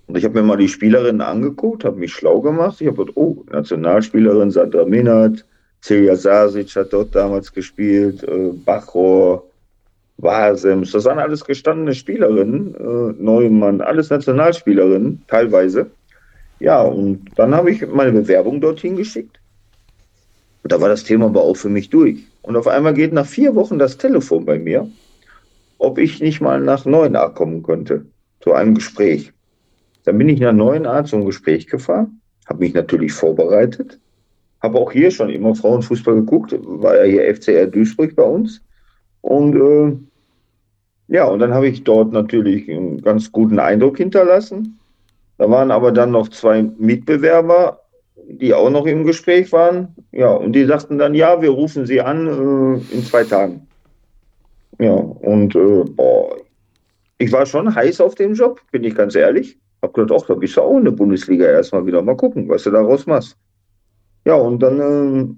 Und 0.07 0.17
ich 0.17 0.25
habe 0.25 0.39
mir 0.39 0.45
mal 0.45 0.57
die 0.57 0.67
Spielerinnen 0.67 1.21
angeguckt, 1.21 1.85
habe 1.85 1.99
mich 1.99 2.13
schlau 2.13 2.41
gemacht. 2.41 2.81
Ich 2.81 2.87
habe 2.87 2.97
gedacht, 2.97 3.17
oh, 3.17 3.43
Nationalspielerin 3.51 4.49
Sandra 4.49 4.85
Minert, 4.85 5.45
Celia 5.81 6.15
Sasic 6.15 6.75
hat 6.75 6.93
dort 6.93 7.15
damals 7.15 7.53
gespielt, 7.53 8.23
äh, 8.23 8.51
Bachrohr, 8.65 9.48
Wasems, 10.21 10.91
das 10.91 11.05
waren 11.05 11.19
alles 11.19 11.45
gestandene 11.45 11.93
Spielerinnen, 11.93 12.75
äh, 12.75 13.21
Neumann, 13.21 13.81
alles 13.81 14.09
Nationalspielerinnen, 14.09 15.23
teilweise. 15.27 15.89
Ja, 16.59 16.81
und 16.81 17.25
dann 17.35 17.55
habe 17.55 17.71
ich 17.71 17.87
meine 17.87 18.11
Bewerbung 18.11 18.59
dorthin 18.59 18.97
geschickt. 18.97 19.39
da 20.63 20.79
war 20.81 20.89
das 20.89 21.03
Thema 21.05 21.27
aber 21.27 21.41
auch 21.41 21.55
für 21.55 21.69
mich 21.69 21.89
durch. 21.89 22.25
Und 22.41 22.57
auf 22.57 22.67
einmal 22.67 22.93
geht 22.93 23.13
nach 23.13 23.25
vier 23.25 23.55
Wochen 23.55 23.79
das 23.79 23.97
Telefon 23.97 24.45
bei 24.45 24.59
mir, 24.59 24.89
ob 25.77 25.97
ich 25.97 26.19
nicht 26.19 26.41
mal 26.41 26.59
nach 26.59 26.85
Neuenahr 26.85 27.33
kommen 27.33 27.63
könnte, 27.63 28.05
zu 28.41 28.53
einem 28.53 28.75
Gespräch. 28.75 29.31
Dann 30.03 30.17
bin 30.17 30.29
ich 30.29 30.39
nach 30.41 30.53
Neuenahr 30.53 31.05
zum 31.05 31.25
Gespräch 31.25 31.67
gefahren, 31.67 32.19
habe 32.45 32.59
mich 32.59 32.73
natürlich 32.73 33.13
vorbereitet, 33.13 33.99
habe 34.61 34.77
auch 34.77 34.91
hier 34.91 35.11
schon 35.11 35.29
immer 35.29 35.55
Frauenfußball 35.55 36.15
geguckt, 36.15 36.53
war 36.61 36.97
ja 36.97 37.03
hier 37.03 37.35
FCR 37.35 37.67
Duisburg 37.67 38.15
bei 38.15 38.23
uns. 38.23 38.61
Und 39.21 39.55
äh, 39.55 39.97
ja, 41.09 41.25
und 41.25 41.39
dann 41.39 41.53
habe 41.53 41.67
ich 41.67 41.83
dort 41.83 42.11
natürlich 42.11 42.69
einen 42.69 43.01
ganz 43.01 43.31
guten 43.31 43.59
Eindruck 43.59 43.97
hinterlassen. 43.97 44.79
Da 45.39 45.49
waren 45.49 45.71
aber 45.71 45.91
dann 45.91 46.11
noch 46.11 46.27
zwei 46.29 46.61
Mitbewerber, 46.77 47.81
die 48.27 48.53
auch 48.53 48.69
noch 48.69 48.85
im 48.85 49.03
Gespräch 49.05 49.51
waren. 49.51 49.95
Ja, 50.11 50.31
und 50.31 50.53
die 50.53 50.65
sagten 50.65 50.99
dann, 50.99 51.15
ja, 51.15 51.41
wir 51.41 51.49
rufen 51.49 51.87
sie 51.87 51.99
an 51.99 52.27
äh, 52.27 52.95
in 52.95 53.03
zwei 53.03 53.23
Tagen. 53.23 53.67
Ja, 54.77 54.91
und 54.91 55.55
äh, 55.55 55.83
boah, 55.95 56.35
ich 57.17 57.31
war 57.31 57.45
schon 57.47 57.73
heiß 57.73 58.01
auf 58.01 58.13
dem 58.13 58.33
Job, 58.33 58.61
bin 58.71 58.83
ich 58.83 58.93
ganz 58.93 59.15
ehrlich. 59.15 59.57
Hab 59.81 59.95
gedacht, 59.95 60.21
ach, 60.23 60.27
da 60.27 60.35
bist 60.35 60.57
du 60.57 60.61
auch 60.61 60.77
in 60.77 60.85
der 60.85 60.91
Bundesliga 60.91 61.45
erstmal 61.45 61.85
wieder. 61.85 62.03
Mal 62.03 62.17
gucken, 62.17 62.47
was 62.49 62.63
du 62.63 62.71
daraus 62.71 63.07
machst. 63.07 63.35
Ja, 64.25 64.35
und 64.35 64.59
dann 64.59 65.37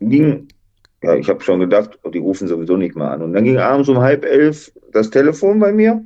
äh, 0.00 0.04
ging, 0.04 0.48
ja, 1.04 1.14
ich 1.16 1.28
habe 1.28 1.42
schon 1.42 1.60
gedacht, 1.60 1.98
oh, 2.02 2.08
die 2.08 2.18
rufen 2.18 2.48
sowieso 2.48 2.76
nicht 2.76 2.96
mehr 2.96 3.10
an. 3.10 3.22
Und 3.22 3.34
dann 3.34 3.44
ging 3.44 3.58
abends 3.58 3.88
um 3.88 3.98
halb 3.98 4.24
elf 4.24 4.72
das 4.92 5.10
Telefon 5.10 5.58
bei 5.60 5.72
mir. 5.72 6.02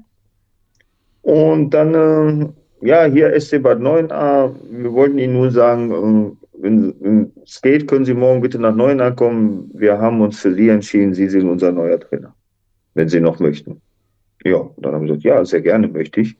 Und 1.23 1.71
dann, 1.71 1.95
äh, 1.95 2.87
ja, 2.87 3.05
hier 3.05 3.39
SC 3.39 3.63
Bad 3.63 3.79
9a, 3.79 4.53
wir 4.71 4.93
wollten 4.93 5.19
Ihnen 5.19 5.35
nur 5.35 5.51
sagen, 5.51 5.93
äh, 5.93 6.47
wenn, 6.61 7.33
es 7.45 7.63
geht, 7.63 7.87
können 7.87 8.05
Sie 8.05 8.15
morgen 8.15 8.41
bitte 8.41 8.59
nach 8.59 8.75
9a 8.75 9.13
kommen. 9.13 9.71
Wir 9.75 9.99
haben 9.99 10.21
uns 10.21 10.41
für 10.41 10.53
Sie 10.53 10.69
entschieden, 10.69 11.15
Sie 11.15 11.29
sind 11.29 11.49
unser 11.49 11.71
neuer 11.71 12.01
Trainer, 12.01 12.35
wenn 12.95 13.09
Sie 13.09 13.21
noch 13.21 13.39
möchten. 13.39 13.81
Ja, 14.45 14.69
dann 14.79 14.95
haben 14.95 15.03
wir 15.03 15.09
gesagt, 15.09 15.25
ja, 15.25 15.45
sehr 15.45 15.61
gerne 15.61 15.87
möchte 15.87 16.23
ich. 16.23 16.37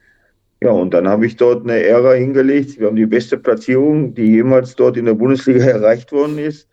Ja, 0.61 0.71
und 0.71 0.93
dann 0.93 1.07
habe 1.07 1.25
ich 1.25 1.37
dort 1.37 1.63
eine 1.63 1.81
Ära 1.81 2.13
hingelegt. 2.13 2.77
Wir 2.77 2.87
haben 2.87 2.97
die 2.97 3.05
beste 3.05 3.37
Platzierung, 3.37 4.13
die 4.13 4.33
jemals 4.33 4.75
dort 4.75 4.97
in 4.97 5.05
der 5.05 5.13
Bundesliga 5.13 5.63
erreicht 5.65 6.11
worden 6.11 6.37
ist. 6.37 6.67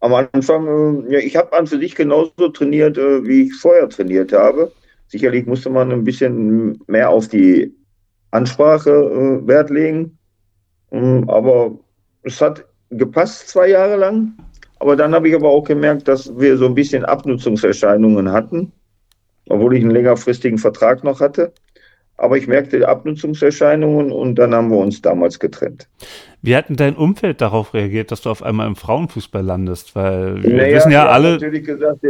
Am 0.00 0.14
Anfang, 0.14 1.06
äh, 1.08 1.14
ja, 1.14 1.18
ich 1.18 1.36
habe 1.36 1.52
an 1.52 1.66
für 1.66 1.78
sich 1.78 1.94
genauso 1.94 2.48
trainiert, 2.48 2.98
äh, 2.98 3.24
wie 3.26 3.42
ich 3.42 3.54
vorher 3.54 3.88
trainiert 3.88 4.32
habe. 4.32 4.72
Sicherlich 5.08 5.46
musste 5.46 5.70
man 5.70 5.90
ein 5.90 6.04
bisschen 6.04 6.80
mehr 6.86 7.10
auf 7.10 7.28
die 7.28 7.74
Ansprache 8.30 8.90
äh, 8.90 9.46
Wert 9.46 9.70
legen. 9.70 10.18
Ähm, 10.92 11.28
aber 11.28 11.78
es 12.22 12.40
hat 12.40 12.64
gepasst 12.90 13.48
zwei 13.48 13.68
Jahre 13.68 13.96
lang. 13.96 14.34
Aber 14.80 14.94
dann 14.94 15.14
habe 15.14 15.28
ich 15.28 15.34
aber 15.34 15.48
auch 15.48 15.64
gemerkt, 15.64 16.06
dass 16.06 16.38
wir 16.38 16.56
so 16.56 16.66
ein 16.66 16.74
bisschen 16.74 17.04
Abnutzungserscheinungen 17.04 18.30
hatten, 18.30 18.70
obwohl 19.48 19.74
ich 19.76 19.82
einen 19.82 19.90
längerfristigen 19.90 20.58
Vertrag 20.58 21.02
noch 21.02 21.20
hatte. 21.20 21.52
Aber 22.18 22.36
ich 22.36 22.46
merkte 22.48 22.86
Abnutzungserscheinungen 22.86 24.12
und 24.12 24.34
dann 24.34 24.54
haben 24.54 24.70
wir 24.70 24.78
uns 24.78 25.00
damals 25.00 25.38
getrennt. 25.38 25.88
Wie 26.42 26.54
hat 26.54 26.68
denn 26.68 26.76
dein 26.76 26.96
Umfeld 26.96 27.40
darauf 27.40 27.74
reagiert, 27.74 28.10
dass 28.10 28.22
du 28.22 28.30
auf 28.30 28.42
einmal 28.42 28.66
im 28.66 28.76
Frauenfußball 28.76 29.42
landest? 29.42 29.94
Weil 29.94 30.42
wir 30.42 30.56
naja, 30.56 30.76
wissen 30.76 30.90
ja 30.90 31.08
alle. 31.08 31.32
natürlich 31.32 31.64
gesagt, 31.64 32.00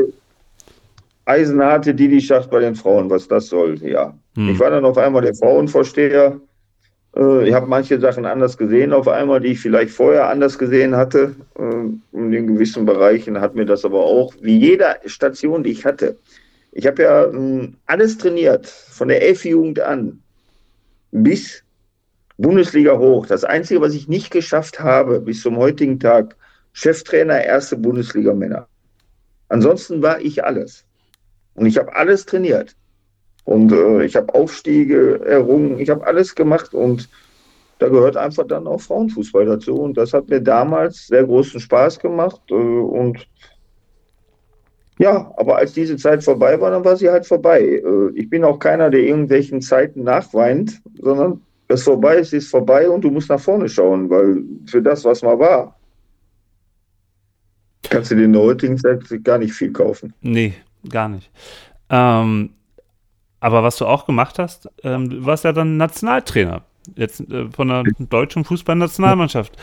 eisenharte 1.27 1.95
Didi 1.95 2.21
Schacht 2.21 2.51
bei 2.51 2.61
den 2.61 2.75
Frauen, 2.75 3.11
was 3.11 3.29
das 3.29 3.49
soll, 3.49 3.79
ja. 3.83 4.15
Hm. 4.35 4.49
Ich 4.51 4.59
war 4.59 4.71
dann 4.71 4.85
auf 4.85 4.97
einmal 4.97 5.23
der 5.23 5.35
Frauenvorsteher. 5.35 6.41
Äh, 7.15 7.49
ich 7.49 7.55
habe 7.55 7.67
manche 7.67 8.01
Sachen 8.01 8.25
anders 8.25 8.57
gesehen 8.57 8.95
auf 8.95 9.09
einmal, 9.09 9.41
die 9.41 9.49
ich 9.49 9.61
vielleicht 9.61 9.91
vorher 9.91 10.29
anders 10.29 10.59
gesehen 10.59 10.97
hatte. 10.97 11.37
Äh, 11.59 12.17
in 12.17 12.47
gewissen 12.47 12.87
Bereichen 12.87 13.41
hat 13.41 13.55
mir 13.55 13.67
das 13.67 13.85
aber 13.85 14.01
auch, 14.01 14.33
wie 14.41 14.57
jede 14.57 14.97
Station, 15.05 15.63
die 15.63 15.71
ich 15.71 15.85
hatte, 15.85 16.17
ich 16.73 16.87
habe 16.87 17.03
ja 17.03 17.25
äh, 17.25 17.73
alles 17.87 18.19
trainiert, 18.19 18.67
von 18.67 19.09
der 19.09 19.29
F-Jugend 19.31 19.81
an 19.81 20.23
bis 21.11 21.65
Bundesliga 22.37 22.97
hoch. 22.99 23.27
Das 23.27 23.45
Einzige, 23.45 23.81
was 23.81 23.95
ich 23.95 24.09
nicht 24.09 24.31
geschafft 24.31 24.81
habe 24.81 25.21
bis 25.21 25.43
zum 25.43 25.57
heutigen 25.57 25.99
Tag, 25.99 26.37
Cheftrainer 26.73 27.43
erste 27.43 27.77
Bundesliga 27.77 28.33
Männer. 28.33 28.69
Ansonsten 29.49 30.03
war 30.03 30.21
ich 30.21 30.45
alles. 30.45 30.85
Und 31.55 31.67
ich 31.67 31.79
habe 31.79 31.95
alles 31.97 32.27
trainiert. 32.27 32.77
Und 33.45 33.73
äh, 33.73 34.05
ich 34.05 34.15
habe 34.15 34.33
Aufstiege 34.35 35.21
errungen, 35.25 35.81
ich 35.81 35.91
habe 35.91 36.07
alles 36.07 36.35
gemacht 36.35 36.75
und 36.75 37.09
da 37.79 37.89
gehört 37.89 38.17
einfach 38.17 38.47
dann 38.47 38.67
auch 38.67 38.81
Frauenfußball 38.81 39.47
dazu. 39.47 39.75
Und 39.81 39.97
das 39.97 40.13
hat 40.13 40.29
mir 40.29 40.41
damals 40.41 41.07
sehr 41.07 41.25
großen 41.25 41.59
Spaß 41.59 41.99
gemacht. 41.99 42.41
Äh, 42.51 42.55
und 42.55 43.27
ja, 44.99 45.33
aber 45.37 45.57
als 45.57 45.73
diese 45.73 45.97
Zeit 45.97 46.25
vorbei 46.25 46.61
war, 46.61 46.71
dann 46.71 46.85
war 46.85 46.97
sie 46.97 47.09
halt 47.09 47.27
vorbei. 47.27 47.61
Äh, 47.61 48.11
ich 48.15 48.29
bin 48.29 48.45
auch 48.45 48.59
keiner, 48.59 48.91
der 48.91 49.01
irgendwelchen 49.01 49.63
Zeiten 49.63 50.03
nachweint, 50.03 50.81
sondern 51.01 51.41
das 51.69 51.83
vorbei 51.83 52.17
ist, 52.17 52.33
ist 52.33 52.51
vorbei 52.51 52.89
und 52.89 53.03
du 53.03 53.11
musst 53.11 53.29
nach 53.29 53.41
vorne 53.41 53.69
schauen, 53.69 54.11
weil 54.11 54.43
für 54.67 54.83
das, 54.83 55.05
was 55.05 55.23
mal 55.23 55.39
war, 55.39 55.79
kannst 57.89 58.11
du 58.11 58.17
dir 58.17 58.25
in 58.25 58.33
der 58.33 58.43
heutigen 58.43 58.79
Zeit 58.79 59.03
gar 59.23 59.39
nicht 59.39 59.53
viel 59.53 59.73
kaufen. 59.73 60.13
Nee, 60.21 60.55
gar 60.89 61.09
nicht. 61.09 61.31
Ähm, 61.91 62.51
aber 63.41 63.63
was 63.63 63.77
du 63.77 63.87
auch 63.87 64.07
gemacht 64.07 64.39
hast, 64.39 64.69
ähm, 64.83 65.11
du 65.11 65.25
warst 65.25 65.45
ja 65.45 65.53
dann 65.53 65.77
Nationaltrainer 65.77 66.65
jetzt 66.97 67.21
äh, 67.31 67.49
von 67.51 67.69
der 67.69 67.85
deutschen 67.99 68.45
Fußballnationalmannschaft. 68.45 69.57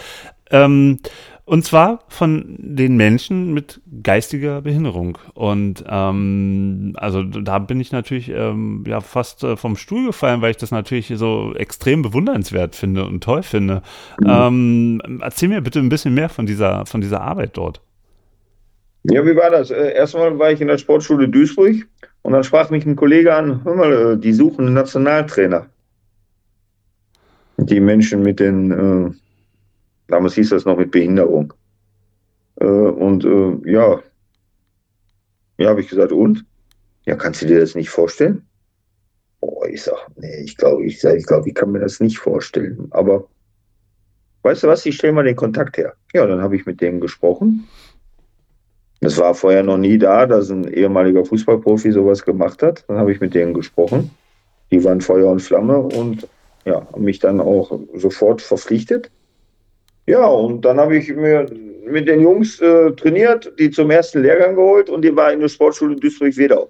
Ähm, 0.51 0.99
und 1.45 1.63
zwar 1.63 1.99
von 2.07 2.55
den 2.57 2.97
Menschen 2.97 3.53
mit 3.53 3.79
geistiger 4.01 4.61
Behinderung. 4.61 5.19
Und 5.35 5.83
ähm, 5.87 6.93
also 6.95 7.21
da 7.21 7.59
bin 7.59 7.79
ich 7.79 7.91
natürlich 7.91 8.29
ähm, 8.29 8.83
ja 8.87 8.99
fast 8.99 9.43
äh, 9.43 9.55
vom 9.55 9.75
Stuhl 9.75 10.07
gefallen, 10.07 10.41
weil 10.41 10.51
ich 10.51 10.57
das 10.57 10.71
natürlich 10.71 11.13
so 11.15 11.53
extrem 11.55 12.01
bewundernswert 12.01 12.75
finde 12.75 13.05
und 13.05 13.23
toll 13.23 13.43
finde. 13.43 13.83
Mhm. 14.19 14.27
Ähm, 14.27 15.19
erzähl 15.21 15.49
mir 15.49 15.61
bitte 15.61 15.79
ein 15.79 15.89
bisschen 15.89 16.15
mehr 16.15 16.29
von 16.29 16.47
dieser, 16.47 16.87
von 16.87 17.01
dieser 17.01 17.21
Arbeit 17.21 17.51
dort. 17.57 17.79
Ja, 19.03 19.23
wie 19.23 19.35
war 19.35 19.51
das? 19.51 19.69
Äh, 19.69 19.93
erstmal 19.93 20.39
war 20.39 20.51
ich 20.51 20.61
in 20.61 20.67
der 20.67 20.79
Sportschule 20.79 21.29
Duisburg 21.29 21.75
und 22.23 22.33
dann 22.33 22.43
sprach 22.43 22.71
mich 22.71 22.87
ein 22.87 22.95
Kollege 22.95 23.35
an, 23.35 23.63
hör 23.63 23.75
mal, 23.75 23.93
äh, 23.93 24.17
die 24.17 24.33
suchen 24.33 24.65
einen 24.65 24.73
Nationaltrainer. 24.73 25.67
Die 27.57 27.79
Menschen 27.79 28.23
mit 28.23 28.39
den 28.39 28.71
äh, 28.71 29.11
Damals 30.07 30.35
hieß 30.35 30.49
das 30.49 30.65
noch 30.65 30.77
mit 30.77 30.91
Behinderung. 30.91 31.53
Äh, 32.59 32.65
und 32.65 33.25
äh, 33.25 33.71
ja, 33.71 34.01
ja, 35.57 35.69
habe 35.69 35.81
ich 35.81 35.87
gesagt, 35.87 36.11
und? 36.11 36.45
Ja, 37.05 37.15
kannst 37.15 37.41
du 37.41 37.45
dir 37.45 37.59
das 37.59 37.75
nicht 37.75 37.89
vorstellen? 37.89 38.45
Oh, 39.41 39.63
ich 39.69 39.83
sag, 39.83 40.07
nee, 40.17 40.41
ich 40.43 40.57
glaube, 40.57 40.85
ich, 40.85 41.03
ich, 41.03 41.25
glaub, 41.25 41.45
ich 41.45 41.53
kann 41.53 41.71
mir 41.71 41.79
das 41.79 41.99
nicht 41.99 42.17
vorstellen. 42.17 42.87
Aber 42.91 43.27
weißt 44.41 44.63
du 44.63 44.67
was, 44.67 44.85
ich 44.85 44.95
stelle 44.95 45.13
mal 45.13 45.23
den 45.23 45.35
Kontakt 45.35 45.77
her. 45.77 45.93
Ja, 46.13 46.25
dann 46.25 46.41
habe 46.41 46.55
ich 46.55 46.65
mit 46.65 46.81
denen 46.81 46.99
gesprochen. 46.99 47.67
Das 49.01 49.17
war 49.17 49.35
vorher 49.35 49.61
noch 49.61 49.77
nie 49.77 49.97
da, 49.97 50.25
dass 50.25 50.49
ein 50.49 50.67
ehemaliger 50.67 51.23
Fußballprofi 51.23 51.91
sowas 51.91 52.23
gemacht 52.25 52.63
hat. 52.63 52.85
Dann 52.87 52.97
habe 52.97 53.11
ich 53.11 53.19
mit 53.19 53.35
denen 53.35 53.53
gesprochen. 53.53 54.09
Die 54.71 54.83
waren 54.83 55.01
Feuer 55.01 55.29
und 55.29 55.41
Flamme 55.41 55.77
und 55.77 56.27
ja, 56.65 56.87
haben 56.91 57.03
mich 57.03 57.19
dann 57.19 57.39
auch 57.39 57.79
sofort 57.93 58.41
verpflichtet. 58.41 59.11
Ja, 60.07 60.25
und 60.27 60.63
dann 60.63 60.79
habe 60.79 60.97
ich 60.97 61.13
mir 61.13 61.47
mit 61.87 62.07
den 62.07 62.21
Jungs 62.21 62.59
äh, 62.61 62.91
trainiert, 62.91 63.51
die 63.59 63.71
zum 63.71 63.89
ersten 63.89 64.21
Lehrgang 64.21 64.55
geholt 64.55 64.89
und 64.89 65.03
die 65.03 65.15
war 65.15 65.31
in 65.33 65.39
der 65.39 65.49
Sportschule 65.49 65.95
Duisburg-Wedau. 65.95 66.69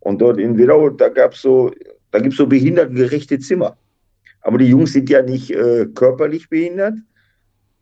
Und 0.00 0.20
dort 0.20 0.38
in 0.38 0.56
Wedau, 0.56 0.90
da 0.90 1.08
gab's 1.08 1.42
so, 1.42 1.72
da 2.10 2.18
gibt's 2.20 2.38
so 2.38 2.46
behindertengerechte 2.46 3.38
Zimmer. 3.38 3.76
Aber 4.42 4.58
die 4.58 4.66
Jungs 4.66 4.92
sind 4.92 5.10
ja 5.10 5.22
nicht 5.22 5.50
äh, 5.50 5.86
körperlich 5.94 6.48
behindert, 6.48 6.94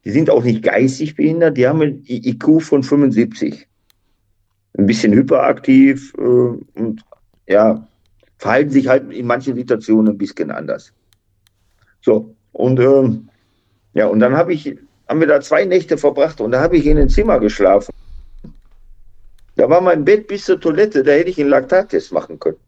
die 0.05 0.11
sind 0.11 0.31
auch 0.31 0.43
nicht 0.43 0.63
geistig 0.63 1.17
behindert, 1.17 1.57
die 1.57 1.67
haben 1.67 1.83
ein 1.83 2.03
IQ 2.07 2.63
von 2.63 2.83
75. 2.83 3.67
Ein 4.77 4.87
bisschen 4.87 5.13
hyperaktiv 5.13 6.13
äh, 6.19 6.21
und 6.21 7.05
ja, 7.47 7.87
verhalten 8.39 8.71
sich 8.71 8.89
halt 8.89 9.13
in 9.13 9.27
manchen 9.27 9.55
Situationen 9.55 10.15
ein 10.15 10.19
bisschen 10.19 10.51
anders. 10.51 10.93
So, 12.01 12.35
und 12.53 12.81
ähm, 12.81 13.28
ja, 13.99 14.07
und 14.07 14.21
dann 14.21 14.37
habe 14.37 14.55
ich, 14.55 14.79
haben 15.09 15.19
wir 15.19 15.27
da 15.27 15.41
zwei 15.41 15.65
Nächte 15.65 15.99
verbracht 15.99 16.41
und 16.41 16.53
da 16.53 16.61
habe 16.61 16.77
ich 16.77 16.87
in 16.87 16.99
ein 16.99 17.09
Zimmer 17.09 17.41
geschlafen. 17.41 17.93
Da 19.57 19.69
war 19.69 19.81
mein 19.81 20.05
Bett 20.05 20.29
bis 20.29 20.45
zur 20.45 20.61
Toilette, 20.61 21.03
da 21.03 21.11
hätte 21.11 21.31
ich 21.31 21.41
einen 21.41 21.51
Laktattest 21.51 22.13
machen 22.13 22.39
können. 22.39 22.59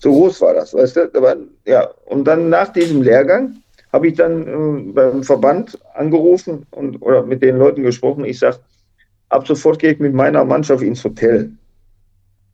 So 0.00 0.12
groß 0.12 0.40
war 0.42 0.54
das, 0.54 0.72
weißt 0.72 0.94
du? 0.94 1.10
Aber, 1.14 1.38
ja, 1.64 1.90
und 2.04 2.24
dann 2.24 2.50
nach 2.50 2.68
diesem 2.72 3.02
Lehrgang 3.02 3.56
habe 3.92 4.06
ich 4.06 4.14
dann 4.14 4.46
äh, 4.46 4.92
beim 4.92 5.24
Verband 5.24 5.76
angerufen 5.94 6.66
und 6.70 7.02
oder 7.02 7.24
mit 7.24 7.42
den 7.42 7.56
Leuten 7.58 7.82
gesprochen. 7.82 8.24
Ich 8.24 8.38
sage, 8.38 8.58
ab 9.28 9.48
sofort 9.48 9.80
gehe 9.80 9.94
ich 9.94 9.98
mit 9.98 10.14
meiner 10.14 10.44
Mannschaft 10.44 10.84
ins 10.84 11.02
Hotel. 11.02 11.50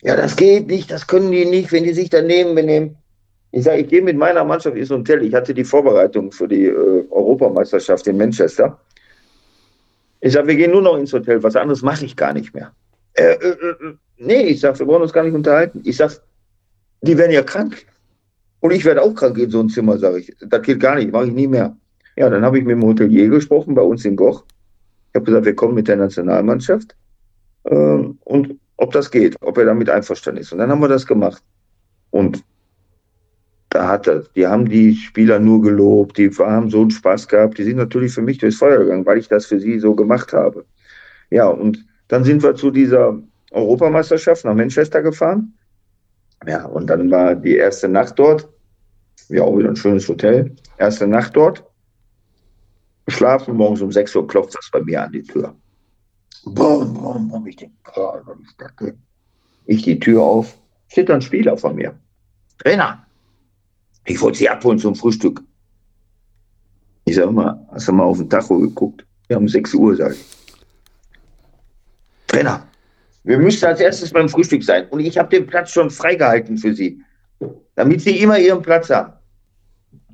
Ja, 0.01 0.17
das 0.17 0.37
geht 0.37 0.69
nicht, 0.69 0.91
das 0.91 1.07
können 1.07 1.33
die 1.33 1.45
nicht, 1.45 1.71
wenn 1.71 1.85
die 1.85 1.93
sich 1.93 2.09
daneben 2.09 2.55
benehmen. 2.55 2.97
Ich 3.57 3.65
sage, 3.65 3.81
ich 3.81 3.89
gehe 3.89 4.03
mit 4.03 4.19
meiner 4.19 4.45
Mannschaft 4.45 4.77
ins 4.77 4.91
Hotel. 4.91 5.25
Ich 5.25 5.33
hatte 5.33 5.55
die 5.55 5.65
Vorbereitung 5.65 6.31
für 6.31 6.47
die 6.47 6.67
äh, 6.67 7.07
Europameisterschaft 7.09 8.07
in 8.07 8.19
Manchester. 8.19 8.79
Ich 10.21 10.35
sage, 10.35 10.49
wir 10.49 10.57
gehen 10.57 10.73
nur 10.73 10.83
noch 10.83 10.99
ins 10.99 11.15
Hotel, 11.15 11.43
was 11.43 11.57
anderes 11.57 11.81
mache 11.81 12.05
ich 12.05 12.15
gar 12.15 12.35
nicht 12.35 12.53
mehr. 12.53 12.75
Äh, 13.15 13.33
äh, 13.33 13.49
äh, 13.49 13.95
nee, 14.19 14.43
ich 14.43 14.61
sage, 14.61 14.81
wir 14.81 14.87
wollen 14.87 15.01
uns 15.01 15.13
gar 15.15 15.25
nicht 15.25 15.33
unterhalten. 15.33 15.81
Ich 15.87 15.97
sage, 15.97 16.17
die 17.01 17.17
werden 17.17 17.33
ja 17.33 17.43
krank. 17.43 17.87
Und 18.61 18.73
ich 18.73 18.85
werde 18.85 19.01
auch 19.01 19.15
krank 19.15 19.39
in 19.39 19.49
so 19.49 19.61
ein 19.61 19.71
Zimmer, 19.71 19.97
sage 19.97 20.19
ich. 20.19 20.37
Das 20.39 20.61
geht 20.61 20.79
gar 20.79 20.97
nicht, 20.97 21.11
mache 21.11 21.29
ich 21.29 21.33
nie 21.33 21.47
mehr. 21.47 21.75
Ja, 22.17 22.29
dann 22.29 22.45
habe 22.45 22.59
ich 22.59 22.65
mit 22.67 22.77
dem 22.77 22.85
Hotelier 22.85 23.31
gesprochen, 23.31 23.75
bei 23.75 23.81
uns 23.81 24.05
in 24.05 24.17
Goch. 24.17 24.45
Ich 25.09 25.15
habe 25.15 25.25
gesagt, 25.25 25.47
wir 25.47 25.57
kommen 25.57 25.77
mit 25.77 25.89
der 25.89 25.97
Nationalmannschaft. 25.97 26.95
Ähm, 27.65 28.19
und 28.25 28.61
ob 28.77 28.93
das 28.93 29.11
geht, 29.11 29.35
ob 29.41 29.57
er 29.57 29.65
damit 29.65 29.89
einverstanden 29.89 30.43
ist. 30.43 30.53
Und 30.53 30.59
dann 30.59 30.71
haben 30.71 30.83
wir 30.83 30.89
das 30.89 31.07
gemacht. 31.07 31.43
Und 32.11 32.45
da 33.71 33.89
hat 33.89 34.07
er, 34.07 34.25
die 34.35 34.47
haben 34.47 34.69
die 34.69 34.95
Spieler 34.95 35.39
nur 35.39 35.61
gelobt, 35.61 36.19
die 36.19 36.31
haben 36.31 36.71
so 36.71 36.81
einen 36.81 36.91
Spaß 36.91 37.29
gehabt, 37.29 37.59
die 37.59 37.65
sind 37.65 37.77
natürlich 37.77 38.13
für 38.13 38.23
mich 38.23 38.39
durchs 38.39 38.59
Feuer 38.59 38.79
gegangen, 38.79 39.07
weil 39.07 39.19
ich 39.19 39.29
das 39.29 39.47
für 39.47 39.61
sie 39.61 39.79
so 39.79 39.95
gemacht 39.95 40.33
habe. 40.33 40.65
Ja, 41.31 41.49
und 41.49 41.85
dann 42.09 42.25
sind 42.25 42.43
wir 42.43 42.55
zu 42.55 42.71
dieser 42.71 43.19
Europameisterschaft 43.51 44.45
nach 44.45 44.55
Manchester 44.55 45.03
gefahren. 45.03 45.55
Ja, 46.47 46.65
und 46.67 46.89
dann 46.89 47.11
war 47.11 47.35
die 47.35 47.57
erste 47.57 47.89
Nacht 47.89 48.19
dort. 48.19 48.49
Ja, 49.29 49.43
auch 49.43 49.59
wieder 49.59 49.69
ein 49.69 49.77
schönes 49.77 50.09
Hotel. 50.09 50.55
Erste 50.79 51.07
Nacht 51.07 51.35
dort. 51.35 51.65
Schlafen, 53.09 53.57
morgens 53.57 53.81
um 53.83 53.91
6 53.91 54.15
Uhr 54.17 54.27
klopft 54.27 54.57
das 54.57 54.69
bei 54.71 54.81
mir 54.83 55.03
an 55.03 55.13
die 55.13 55.23
Tür. 55.23 55.55
Boom, 56.45 56.95
boom, 56.95 57.29
boom. 57.29 57.47
Ich 57.47 57.57
denke, 57.57 57.75
oh, 57.97 58.15
was 58.25 58.39
ist 58.41 58.55
das? 58.59 58.93
Ich 59.67 59.83
die 59.83 59.99
Tür 59.99 60.23
auf, 60.23 60.57
steht 60.89 61.11
ein 61.11 61.23
Spieler 61.23 61.57
von 61.57 61.75
mir. 61.75 61.99
Trainer, 62.59 63.06
ich 64.07 64.21
wollte 64.21 64.39
sie 64.39 64.49
abholen 64.49 64.79
zum 64.79 64.95
Frühstück. 64.95 65.43
Ich 67.05 67.17
sage 67.17 67.31
mal, 67.31 67.67
hast 67.73 67.89
du 67.89 67.93
mal 67.93 68.05
auf 68.05 68.19
den 68.19 68.29
Tacho 68.29 68.59
geguckt? 68.59 69.07
Wir 69.29 69.37
haben 69.37 69.49
6 69.49 69.75
Uhr, 69.75 69.97
sage 69.97 70.15
ich. 70.15 70.25
Trainer, 72.27 72.67
wir 73.25 73.39
müssten 73.39 73.67
als 73.67 73.81
erstes 73.81 74.13
beim 74.13 74.29
Frühstück 74.29 74.63
sein. 74.63 74.89
Und 74.89 75.01
ich 75.01 75.17
habe 75.19 75.29
den 75.29 75.47
Platz 75.47 75.71
schon 75.71 75.91
freigehalten 75.91 76.59
für 76.59 76.75
Sie, 76.75 77.01
damit 77.75 78.01
Sie 78.01 78.19
immer 78.21 78.39
Ihren 78.39 78.63
Platz 78.63 78.91
haben. 78.91 79.13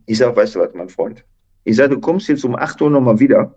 Ich 0.06 0.18
sage, 0.18 0.36
weißt 0.36 0.54
du 0.54 0.60
was, 0.60 0.74
mein 0.74 0.88
Freund? 0.88 1.24
Ich 1.64 1.76
sage, 1.76 1.94
du 1.94 2.00
kommst 2.00 2.28
jetzt 2.28 2.44
um 2.44 2.56
8 2.56 2.80
Uhr 2.82 2.90
nochmal 2.90 3.18
wieder 3.18 3.54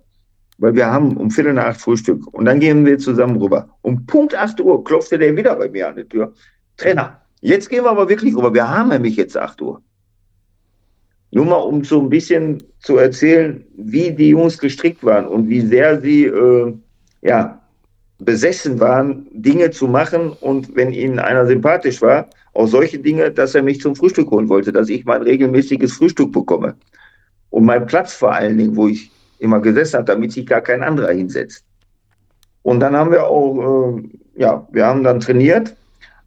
weil 0.57 0.75
wir 0.75 0.85
haben 0.85 1.17
um 1.17 1.31
Viertel 1.31 1.53
nach 1.53 1.65
acht 1.65 1.81
Frühstück 1.81 2.25
und 2.33 2.45
dann 2.45 2.59
gehen 2.59 2.85
wir 2.85 2.97
zusammen 2.97 3.37
rüber. 3.37 3.69
Um 3.81 4.05
Punkt 4.05 4.35
8 4.35 4.61
Uhr 4.61 4.83
klopfte 4.83 5.17
der 5.17 5.35
wieder 5.35 5.55
bei 5.55 5.69
mir 5.69 5.87
an 5.89 5.95
die 5.95 6.05
Tür. 6.05 6.33
Trainer, 6.77 7.21
jetzt 7.41 7.69
gehen 7.69 7.83
wir 7.83 7.91
aber 7.91 8.09
wirklich 8.09 8.35
rüber. 8.35 8.53
Wir 8.53 8.69
haben 8.69 8.89
nämlich 8.89 9.15
jetzt 9.15 9.37
8 9.37 9.61
Uhr. 9.61 9.81
Nur 11.35 11.43
mal, 11.43 11.57
um 11.57 11.83
so 11.83 11.99
ein 11.99 12.07
bisschen 12.07 12.63
zu 12.79 12.95
erzählen, 12.95 13.61
wie 13.75 14.09
die 14.09 14.29
Jungs 14.29 14.57
gestrickt 14.57 15.03
waren 15.03 15.27
und 15.27 15.49
wie 15.49 15.59
sehr 15.59 15.99
sie 15.99 16.27
äh, 16.27 16.73
ja, 17.23 17.61
besessen 18.19 18.79
waren, 18.79 19.27
Dinge 19.33 19.69
zu 19.69 19.89
machen 19.89 20.29
und 20.39 20.73
wenn 20.77 20.93
ihnen 20.93 21.19
einer 21.19 21.45
sympathisch 21.45 22.01
war, 22.01 22.29
auch 22.53 22.67
solche 22.67 22.99
Dinge, 22.99 23.31
dass 23.31 23.53
er 23.53 23.63
mich 23.63 23.81
zum 23.81 23.97
Frühstück 23.97 24.31
holen 24.31 24.47
wollte, 24.47 24.71
dass 24.71 24.87
ich 24.87 25.03
mein 25.03 25.23
regelmäßiges 25.23 25.91
Frühstück 25.97 26.31
bekomme. 26.31 26.73
Und 27.49 27.65
mein 27.65 27.85
Platz 27.85 28.13
vor 28.13 28.31
allen 28.31 28.57
Dingen, 28.57 28.77
wo 28.77 28.87
ich 28.87 29.11
immer 29.39 29.59
gesessen 29.59 29.97
hat, 29.97 30.07
damit 30.07 30.31
sich 30.31 30.45
gar 30.45 30.61
kein 30.61 30.83
anderer 30.83 31.11
hinsetzt. 31.11 31.65
Und 32.61 32.79
dann 32.79 32.95
haben 32.95 33.11
wir 33.11 33.27
auch, 33.27 33.97
äh, 33.97 34.03
ja, 34.37 34.65
wir 34.71 34.85
haben 34.85 35.03
dann 35.03 35.19
trainiert. 35.19 35.75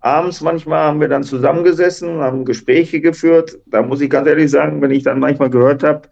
Abends 0.01 0.41
manchmal 0.41 0.85
haben 0.85 1.01
wir 1.01 1.09
dann 1.09 1.25
zusammengesessen, 1.25 2.21
haben 2.21 2.45
Gespräche 2.45 3.01
geführt. 3.01 3.59
Da 3.67 3.83
muss 3.83 4.01
ich 4.01 4.11
ganz 4.11 4.29
ehrlich 4.29 4.51
sagen, 4.51 4.81
wenn 4.81 4.93
ich 4.93 5.03
dann 5.03 5.19
manchmal 5.19 5.51
gehört 5.51 5.83
habe, 5.83 6.09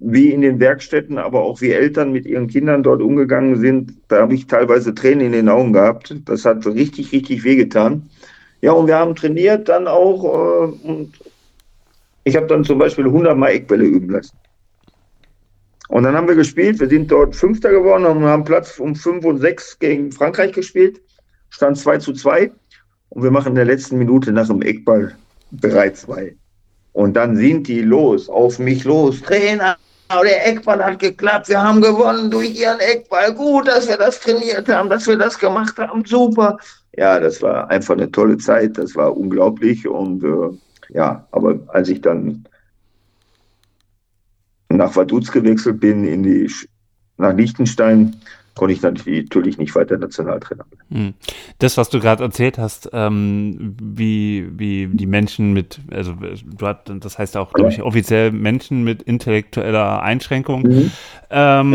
wie 0.00 0.32
in 0.32 0.40
den 0.40 0.60
Werkstätten, 0.60 1.18
aber 1.18 1.42
auch 1.42 1.60
wie 1.60 1.72
Eltern 1.72 2.12
mit 2.12 2.26
ihren 2.26 2.48
Kindern 2.48 2.82
dort 2.82 3.02
umgegangen 3.02 3.60
sind, 3.60 3.94
da 4.08 4.22
habe 4.22 4.34
ich 4.34 4.46
teilweise 4.46 4.94
Tränen 4.94 5.26
in 5.26 5.32
den 5.32 5.48
Augen 5.48 5.72
gehabt. 5.72 6.14
Das 6.24 6.44
hat 6.44 6.66
richtig, 6.66 7.12
richtig 7.12 7.44
wehgetan. 7.44 8.08
Ja, 8.60 8.72
und 8.72 8.88
wir 8.88 8.96
haben 8.96 9.14
trainiert 9.14 9.68
dann 9.68 9.86
auch 9.86 10.24
äh, 10.24 10.88
und 10.88 11.12
ich 12.24 12.36
habe 12.36 12.46
dann 12.46 12.64
zum 12.64 12.78
Beispiel 12.78 13.06
100 13.06 13.36
Mal 13.36 13.50
Eckbälle 13.50 13.84
üben 13.84 14.10
lassen. 14.10 14.36
Und 15.88 16.02
dann 16.02 16.14
haben 16.14 16.28
wir 16.28 16.34
gespielt. 16.34 16.78
Wir 16.78 16.88
sind 16.88 17.10
dort 17.10 17.34
Fünfter 17.34 17.70
geworden 17.70 18.04
und 18.04 18.24
haben 18.24 18.44
Platz 18.44 18.78
um 18.78 18.94
5 18.94 19.24
und 19.24 19.38
6 19.38 19.78
gegen 19.78 20.12
Frankreich 20.12 20.52
gespielt. 20.52 21.00
Stand 21.48 21.78
2 21.78 21.98
zu 21.98 22.12
2. 22.12 22.52
Und 23.10 23.22
wir 23.22 23.30
machen 23.30 23.48
in 23.48 23.54
der 23.54 23.64
letzten 23.64 23.98
Minute 23.98 24.32
nach 24.32 24.48
dem 24.48 24.62
Eckball 24.62 25.14
3-2. 25.56 26.34
Und 26.92 27.14
dann 27.14 27.36
sind 27.36 27.68
die 27.68 27.82
los, 27.82 28.28
auf 28.28 28.58
mich 28.58 28.84
los. 28.84 29.20
Trainer, 29.22 29.76
der 30.10 30.46
Eckball 30.46 30.84
hat 30.84 30.98
geklappt. 30.98 31.48
Wir 31.48 31.62
haben 31.62 31.80
gewonnen 31.80 32.30
durch 32.30 32.58
ihren 32.58 32.80
Eckball. 32.80 33.32
Gut, 33.34 33.68
dass 33.68 33.88
wir 33.88 33.96
das 33.96 34.20
trainiert 34.20 34.68
haben, 34.68 34.88
dass 34.88 35.06
wir 35.06 35.16
das 35.16 35.38
gemacht 35.38 35.78
haben. 35.78 36.04
Super. 36.04 36.58
Ja, 36.96 37.20
das 37.20 37.40
war 37.42 37.70
einfach 37.70 37.94
eine 37.94 38.10
tolle 38.10 38.38
Zeit. 38.38 38.78
Das 38.78 38.96
war 38.96 39.16
unglaublich. 39.16 39.86
Und 39.86 40.24
äh, 40.24 40.56
ja, 40.94 41.26
aber 41.30 41.60
als 41.68 41.88
ich 41.88 42.00
dann 42.00 42.44
nach 44.68 44.96
Vaduz 44.96 45.30
gewechselt 45.30 45.80
bin, 45.80 46.04
in 46.04 46.22
die, 46.22 46.50
nach 47.16 47.34
Liechtenstein, 47.34 48.16
konnte 48.58 48.74
ich 48.74 48.82
natürlich 48.82 49.56
nicht 49.56 49.74
weiter 49.74 49.96
Nationaltrainer 49.96 50.66
werden. 50.70 51.06
Hm. 51.06 51.14
Das, 51.58 51.78
was 51.78 51.88
du 51.88 52.00
gerade 52.00 52.22
erzählt 52.22 52.58
hast, 52.58 52.90
ähm, 52.92 53.76
wie, 53.80 54.46
wie 54.58 54.88
die 54.88 55.06
Menschen 55.06 55.54
mit, 55.54 55.80
also 55.90 56.12
du 56.12 56.66
hast, 56.66 56.92
das 57.00 57.18
heißt 57.18 57.38
auch, 57.38 57.54
glaube 57.54 57.70
ich, 57.70 57.80
offiziell 57.80 58.32
Menschen 58.32 58.84
mit 58.84 59.02
intellektueller 59.02 60.02
Einschränkung. 60.02 60.62
Mhm. 60.62 60.90
Ähm, 61.30 61.72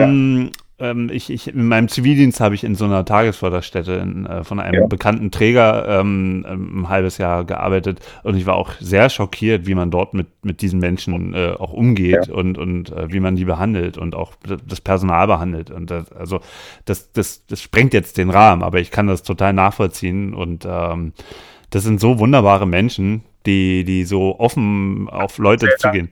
ja 0.54 0.63
ähm, 0.84 1.10
ich, 1.12 1.30
ich, 1.30 1.48
in 1.48 1.68
meinem 1.68 1.88
Zivildienst 1.88 2.40
habe 2.40 2.56
ich 2.56 2.64
in 2.64 2.76
so 2.76 2.86
einer 2.86 3.06
Tagesförderstätte 3.06 3.94
in, 3.94 4.26
äh, 4.26 4.44
von 4.44 4.60
einem 4.60 4.82
ja. 4.82 4.88
bekannten 4.88 5.32
Träger 5.32 5.88
ähm, 5.88 6.46
ein 6.48 6.90
halbes 6.90 7.18
Jahr 7.18 7.46
gearbeitet 7.46 8.02
und 8.24 8.36
ich 8.36 8.46
war 8.46 8.56
auch 8.56 8.72
sehr 8.80 9.10
schockiert, 9.10 9.66
wie 9.66 9.76
man 9.76 9.92
dort 9.92 10.14
mit, 10.14 10.28
mit 10.44 10.62
diesen 10.62 10.80
Menschen 10.80 11.34
äh, 11.34 11.54
auch 11.58 11.72
umgeht 11.72 12.28
ja. 12.28 12.34
und, 12.34 12.58
und 12.58 12.92
äh, 12.92 13.12
wie 13.12 13.22
man 13.22 13.36
die 13.36 13.46
behandelt 13.46 13.98
und 13.98 14.14
auch 14.14 14.34
das 14.68 14.82
Personal 14.82 15.28
behandelt. 15.28 15.72
Und 15.72 15.90
das, 15.90 16.12
also 16.12 16.42
das, 16.86 17.12
das, 17.14 17.46
das 17.48 17.62
sprengt 17.62 17.94
jetzt 17.94 18.18
den 18.18 18.30
Rahmen, 18.30 18.62
aber 18.62 18.80
ich 18.80 18.92
kann 18.92 19.08
das 19.08 19.24
total 19.24 19.54
nachvollziehen 19.54 20.34
und 20.34 20.68
ähm, 20.70 21.14
das 21.70 21.84
sind 21.84 22.00
so 22.00 22.20
wunderbare 22.20 22.68
Menschen, 22.68 23.24
die, 23.46 23.84
die 23.86 24.04
so 24.04 24.40
offen 24.40 25.10
auf 25.10 25.38
Leute 25.38 25.70
zugehen. 25.80 26.10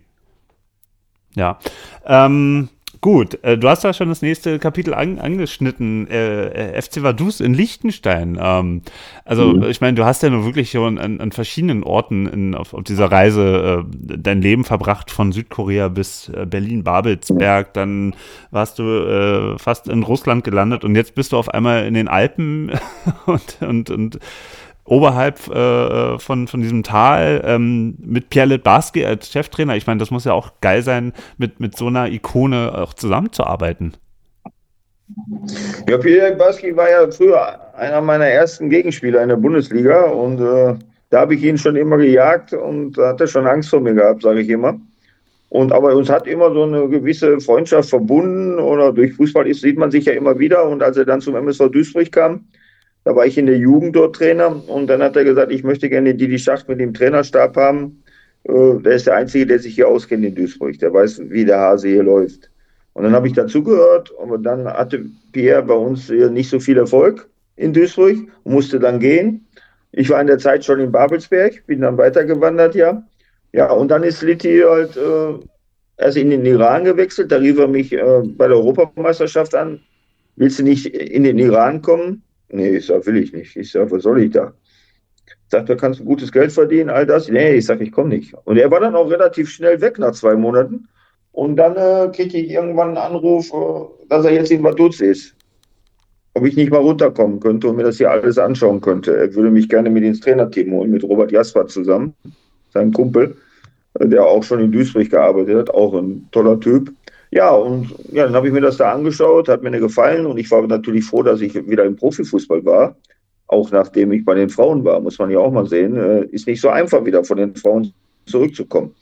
Ja. 1.36 1.60
Ähm, 2.06 2.70
Gut, 3.02 3.44
äh, 3.44 3.58
du 3.58 3.68
hast 3.68 3.84
ja 3.84 3.94
schon 3.94 4.10
das 4.10 4.22
nächste 4.22 4.60
Kapitel 4.60 4.94
an, 4.94 5.18
angeschnitten, 5.18 6.08
äh, 6.08 6.76
äh 6.76 6.82
FC 6.82 7.02
Vaduz 7.02 7.40
in 7.40 7.56
Liechtenstein. 7.56 8.38
Ähm, 8.40 8.84
also 9.26 9.54
mhm. 9.54 9.64
ich 9.64 9.82
meine, 9.82 9.96
du 9.96 10.06
hast 10.06 10.22
ja 10.22 10.30
nur 10.30 10.46
wirklich 10.46 10.70
schon 10.70 11.00
an, 11.00 11.20
an 11.20 11.32
verschiedenen 11.32 11.84
Orten 11.84 12.28
in, 12.28 12.54
auf, 12.54 12.76
auf, 12.76 12.84
dieser 12.84 13.12
Reise 13.12 13.88
äh, 13.90 14.18
dein 14.18 14.44
Leben 14.44 14.64
verbracht, 14.66 15.10
von 15.10 15.32
Südkorea 15.32 15.88
bis 15.88 16.30
äh, 16.30 16.46
Berlin-Babelsberg, 16.46 17.70
mhm. 17.70 17.74
dann 17.74 18.16
warst 18.52 18.78
du 18.78 18.84
äh, 18.84 19.58
fast 19.58 19.88
in 19.88 20.04
Russland 20.04 20.44
gelandet 20.44 20.84
und 20.84 20.96
jetzt 20.96 21.16
bist 21.16 21.32
du 21.32 21.38
auf 21.38 21.50
einmal 21.50 21.88
in 21.88 21.96
den 21.96 22.08
Alpen 22.08 22.72
und, 23.26 23.58
und, 23.62 23.90
und 23.90 24.20
oberhalb 24.86 25.48
äh, 25.48 26.20
von, 26.20 26.48
von 26.48 26.62
diesem 26.62 26.84
Tal 26.84 27.42
ähm, 27.46 27.96
mit 28.00 28.30
Pierre 28.30 28.48
Litbarski 28.48 29.06
als 29.06 29.32
Cheftrainer. 29.32 29.76
Ich 29.76 29.88
meine, 29.88 30.00
das 30.00 30.12
muss 30.12 30.26
ja 30.26 30.34
auch 30.34 30.54
geil 30.62 30.82
sein, 30.82 31.14
mit, 31.38 31.60
mit 31.60 31.78
so 31.78 31.88
einer 31.88 32.12
Ikone 32.12 32.78
auch 32.78 32.94
zusammenzuarbeiten. 32.94 33.94
Ja, 35.88 35.98
Pierre 35.98 36.30
Litbarski 36.30 36.76
war 36.76 36.90
ja 36.90 37.10
früher 37.12 37.76
einer 37.76 38.02
meiner 38.02 38.28
ersten 38.28 38.70
Gegenspieler 38.70 39.22
in 39.22 39.30
der 39.30 39.36
Bundesliga 39.36 40.04
und 40.06 40.40
äh, 40.40 40.76
da 41.10 41.20
habe 41.20 41.36
ich 41.36 41.44
ihn 41.44 41.58
schon 41.58 41.76
immer 41.76 41.98
gejagt 41.98 42.54
und 42.54 42.98
da 42.98 43.10
hat 43.10 43.22
er 43.22 43.28
schon 43.28 43.46
Angst 43.46 43.70
vor 43.70 43.82
mir 43.82 43.94
gehabt, 43.94 44.24
sage 44.24 44.42
ich 44.42 44.50
immer. 44.50 44.80
Und 45.50 45.74
aber 45.74 45.94
uns 45.98 46.10
hat 46.10 46.28
immer 46.28 46.54
so 46.54 46.64
eine 46.64 46.88
gewisse 46.88 47.42
Freundschaft 47.42 47.90
verbunden 47.90 48.58
oder 48.58 48.94
durch 48.94 49.14
Fußball 49.16 49.46
ist, 49.48 49.60
sieht 49.60 49.78
man 49.78 49.92
sich 49.92 50.06
ja 50.06 50.14
immer 50.14 50.40
wieder. 50.40 50.66
Und 50.66 50.82
als 50.82 50.96
er 50.96 51.04
dann 51.04 51.20
zum 51.20 51.36
MSV 51.36 51.70
Duisburg 51.70 52.10
kam, 52.10 52.46
da 53.04 53.16
war 53.16 53.26
ich 53.26 53.38
in 53.38 53.48
der 53.48 53.58
Jugend 53.58 53.96
dort 53.96 54.16
Trainer 54.16 54.62
und 54.68 54.88
dann 54.88 55.02
hat 55.02 55.16
er 55.16 55.24
gesagt, 55.24 55.52
ich 55.52 55.64
möchte 55.64 55.90
gerne 55.90 56.14
Didi 56.14 56.38
Schacht 56.38 56.68
mit 56.68 56.80
dem 56.80 56.94
Trainerstab 56.94 57.56
haben. 57.56 58.04
Äh, 58.44 58.80
der 58.84 58.94
ist 58.94 59.08
der 59.08 59.16
Einzige, 59.16 59.48
der 59.48 59.60
sich 59.60 59.76
hier 59.76 59.88
auskennt 59.88 60.24
in 60.24 60.36
Duisburg. 60.36 60.78
Der 60.80 60.94
weiß, 60.94 61.22
wie 61.30 61.46
der 61.46 61.60
Hase 61.60 61.88
hier 61.88 62.04
läuft. 62.04 62.50
Und 62.94 63.04
dann 63.04 63.14
habe 63.14 63.28
ich 63.28 63.34
dazugehört, 63.34 64.12
aber 64.22 64.38
dann 64.38 64.68
hatte 64.68 65.06
Pierre 65.32 65.64
bei 65.64 65.74
uns 65.74 66.10
nicht 66.10 66.50
so 66.50 66.60
viel 66.60 66.78
Erfolg 66.78 67.30
in 67.56 67.74
Duisburg 67.74 68.18
und 68.44 68.54
musste 68.54 68.80
dann 68.80 69.00
gehen. 69.00 69.46
Ich 69.94 70.10
war 70.10 70.20
in 70.22 70.28
der 70.28 70.38
Zeit 70.38 70.66
schon 70.66 70.80
in 70.80 70.92
Babelsberg, 70.92 71.66
bin 71.68 71.82
dann 71.82 71.98
weitergewandert, 71.98 72.76
ja. 72.76 73.04
Ja, 73.54 73.72
und 73.72 73.90
dann 73.90 74.04
ist 74.04 74.22
Litti 74.22 74.62
halt 74.66 74.96
äh, 74.96 75.34
erst 75.98 76.18
in 76.18 76.30
den 76.30 76.46
Iran 76.46 76.86
gewechselt. 76.86 77.32
Da 77.32 77.38
rief 77.38 77.58
er 77.58 77.68
mich 77.68 77.92
äh, 77.92 78.22
bei 78.24 78.48
der 78.48 78.58
Europameisterschaft 78.58 79.56
an. 79.56 79.82
Willst 80.38 80.60
du 80.60 80.64
nicht 80.64 80.86
in 80.86 81.24
den 81.24 81.38
Iran 81.38 81.82
kommen? 81.82 82.24
Nee, 82.52 82.78
ich 82.78 82.86
sag, 82.88 83.06
will 83.06 83.18
ich 83.18 83.34
nicht. 83.34 83.56
Ich 83.56 83.72
sag, 83.72 83.92
was 83.92 84.04
soll 84.04 84.22
ich 84.22 84.32
da? 84.32 84.54
Sagt, 85.50 85.70
da 85.70 85.76
kannst 85.76 86.00
du 86.00 86.06
gutes 86.06 86.32
Geld 86.32 86.52
verdienen, 86.52 86.90
all 86.90 87.06
das. 87.06 87.30
Nee, 87.30 87.56
ich 87.56 87.66
sag, 87.66 87.82
ich 87.82 87.92
komme 87.92 88.10
nicht. 88.10 88.34
Und 88.46 88.58
er 88.58 88.72
war 88.72 88.80
dann 88.80 88.96
auch 88.96 89.10
relativ 89.10 89.50
schnell 89.50 89.80
weg 89.82 90.00
nach 90.00 90.14
zwei 90.14 90.36
Monaten. 90.36 90.88
Und 91.34 91.56
dann 91.58 91.76
äh, 91.78 92.12
kriegte 92.14 92.38
ich 92.38 92.52
irgendwann 92.52 92.90
einen 92.90 92.98
Anruf, 92.98 93.52
äh, 93.54 94.08
dass 94.10 94.26
er 94.26 94.34
jetzt 94.34 94.52
in 94.52 94.64
Vaduz 94.64 95.00
ist. 95.02 95.36
ob 96.34 96.46
ich 96.46 96.56
nicht 96.56 96.72
mal 96.72 96.80
runterkommen 96.80 97.40
könnte 97.40 97.68
und 97.68 97.76
mir 97.76 97.84
das 97.84 97.98
hier 97.98 98.12
alles 98.12 98.38
anschauen 98.38 98.82
könnte. 98.82 99.16
Er 99.16 99.34
würde 99.36 99.52
mich 99.52 99.68
gerne 99.68 99.90
mit 99.90 100.04
ins 100.04 100.22
Trainerteam 100.22 100.72
holen, 100.72 100.92
mit 100.92 101.04
Robert 101.04 101.32
Jasper 101.32 101.68
zusammen, 101.68 102.14
seinem 102.74 102.94
Kumpel, 102.94 103.36
äh, 104.00 104.08
der 104.08 104.26
auch 104.26 104.44
schon 104.44 104.62
in 104.62 104.72
Duisburg 104.72 105.10
gearbeitet 105.10 105.58
hat, 105.58 105.70
auch 105.72 105.94
ein 105.94 106.28
toller 106.32 106.60
Typ. 106.60 106.92
Ja, 107.32 107.52
und 107.52 107.96
ja, 108.12 108.26
dann 108.26 108.36
habe 108.36 108.48
ich 108.48 108.54
mir 108.54 108.62
das 108.62 108.78
da 108.78 108.92
angeschaut, 108.92 109.48
hat 109.48 109.64
mir 109.64 109.72
gefallen 109.72 110.26
und 110.26 110.38
ich 110.38 110.52
war 110.52 110.68
natürlich 110.68 111.06
froh, 111.06 111.24
dass 111.24 111.40
ich 111.40 111.56
wieder 111.68 111.86
im 111.86 111.96
Profifußball 111.96 112.64
war. 112.66 112.98
Auch 113.48 113.72
nachdem 113.72 114.12
ich 114.12 114.26
bei 114.26 114.36
den 114.36 114.50
Frauen 114.50 114.84
war, 114.84 115.00
muss 115.00 115.18
man 115.18 115.32
ja 115.32 115.40
auch 115.40 115.52
mal 115.52 115.66
sehen. 115.66 115.96
Äh, 115.96 116.26
ist 116.26 116.48
nicht 116.48 116.62
so 116.62 116.70
einfach, 116.70 117.06
wieder 117.06 117.24
von 117.24 117.38
den 117.38 117.56
Frauen 117.56 117.94
zurückzukommen. 118.26 118.94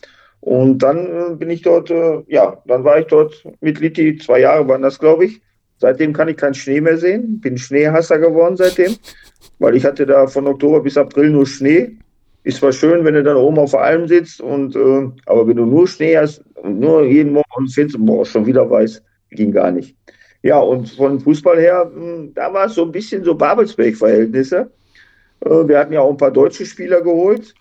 Und 0.42 0.80
dann 0.80 1.06
äh, 1.08 1.36
bin 1.36 1.50
ich 1.50 1.64
dort, 1.64 1.90
äh, 1.90 2.22
ja, 2.28 2.62
dann 2.66 2.84
war 2.84 3.00
ich 3.00 3.08
dort 3.08 3.44
mit 3.62 3.80
Litti, 3.80 4.18
zwei 4.18 4.42
Jahre 4.42 4.68
waren 4.68 4.84
das, 4.84 5.00
glaube 5.00 5.26
ich. 5.26 5.42
Seitdem 5.78 6.14
kann 6.14 6.28
ich 6.28 6.38
keinen 6.38 6.54
Schnee 6.54 6.82
mehr 6.82 6.98
sehen. 6.98 7.40
Bin 7.40 7.58
Schneehasser 7.58 8.20
geworden 8.20 8.58
seitdem, 8.58 8.96
weil 9.60 9.76
ich 9.76 9.86
hatte 9.86 10.06
da 10.06 10.28
von 10.28 10.46
Oktober 10.48 10.82
bis 10.82 10.98
April 10.98 11.30
nur 11.30 11.48
Schnee. 11.48 11.98
Ist 12.44 12.57
zwar 12.57 12.72
schön, 12.72 13.03
wenn 13.03 13.14
du 13.14 13.24
dann 13.24 13.38
oben 13.38 13.60
auf 13.60 13.72
der 13.72 13.82
Alm 13.82 14.07
sitzt, 14.07 14.41
und, 14.41 14.76
äh, 14.76 15.10
aber 15.26 15.48
wenn 15.48 15.57
du 15.57 15.66
nur 15.66 15.88
Schnee 15.88 16.18
hast 16.18 16.44
und 16.56 16.80
nur 16.80 17.03
jeden 17.06 17.34
Morgen 17.34 17.68
findest, 17.68 18.03
boah, 18.06 18.26
schon 18.26 18.45
wieder 18.45 18.70
weiß, 18.70 19.03
ging 19.32 19.52
gar 19.52 19.72
nicht. 19.72 19.95
Ja, 20.41 20.60
und 20.60 20.90
von 20.90 21.20
Fußball 21.20 21.60
her, 21.60 21.91
hm, 21.94 22.34
da 22.34 22.53
war 22.53 22.68
es 22.68 22.76
so 22.76 22.86
ein 22.86 22.91
bisschen 22.91 23.24
so 23.24 23.36
Babelsberg-Verhältnisse. 23.36 24.72
Äh, 25.41 25.68
wir 25.68 25.78
hatten 25.78 25.94
ja 25.94 26.02
auch 26.02 26.11
ein 26.11 26.18
paar 26.18 26.32
deutsche 26.32 26.66
Spieler 26.66 27.02
geholt. 27.02 27.53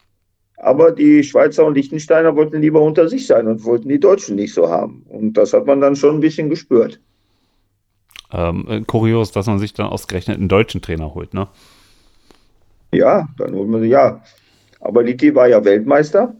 Aber 0.60 0.90
die 0.90 1.22
Schweizer 1.22 1.64
und 1.64 1.74
Liechtensteiner 1.74 2.34
wollten 2.34 2.60
lieber 2.60 2.82
unter 2.82 3.08
sich 3.08 3.26
sein 3.26 3.46
und 3.46 3.64
wollten 3.64 3.88
die 3.88 4.00
Deutschen 4.00 4.34
nicht 4.34 4.52
so 4.52 4.68
haben. 4.68 5.04
Und 5.08 5.34
das 5.34 5.52
hat 5.52 5.66
man 5.66 5.80
dann 5.80 5.94
schon 5.94 6.16
ein 6.16 6.20
bisschen 6.20 6.50
gespürt. 6.50 7.00
Ähm, 8.32 8.66
äh, 8.68 8.80
kurios, 8.82 9.30
dass 9.30 9.46
man 9.46 9.60
sich 9.60 9.72
dann 9.72 9.86
ausgerechnet 9.86 10.38
einen 10.38 10.48
deutschen 10.48 10.82
Trainer 10.82 11.14
holt, 11.14 11.32
ne? 11.32 11.48
Ja, 12.92 13.28
dann 13.38 13.54
holt 13.54 13.68
man 13.68 13.84
ja. 13.84 14.22
Aber 14.80 15.02
Litti 15.02 15.34
war 15.34 15.48
ja 15.48 15.64
Weltmeister 15.64 16.34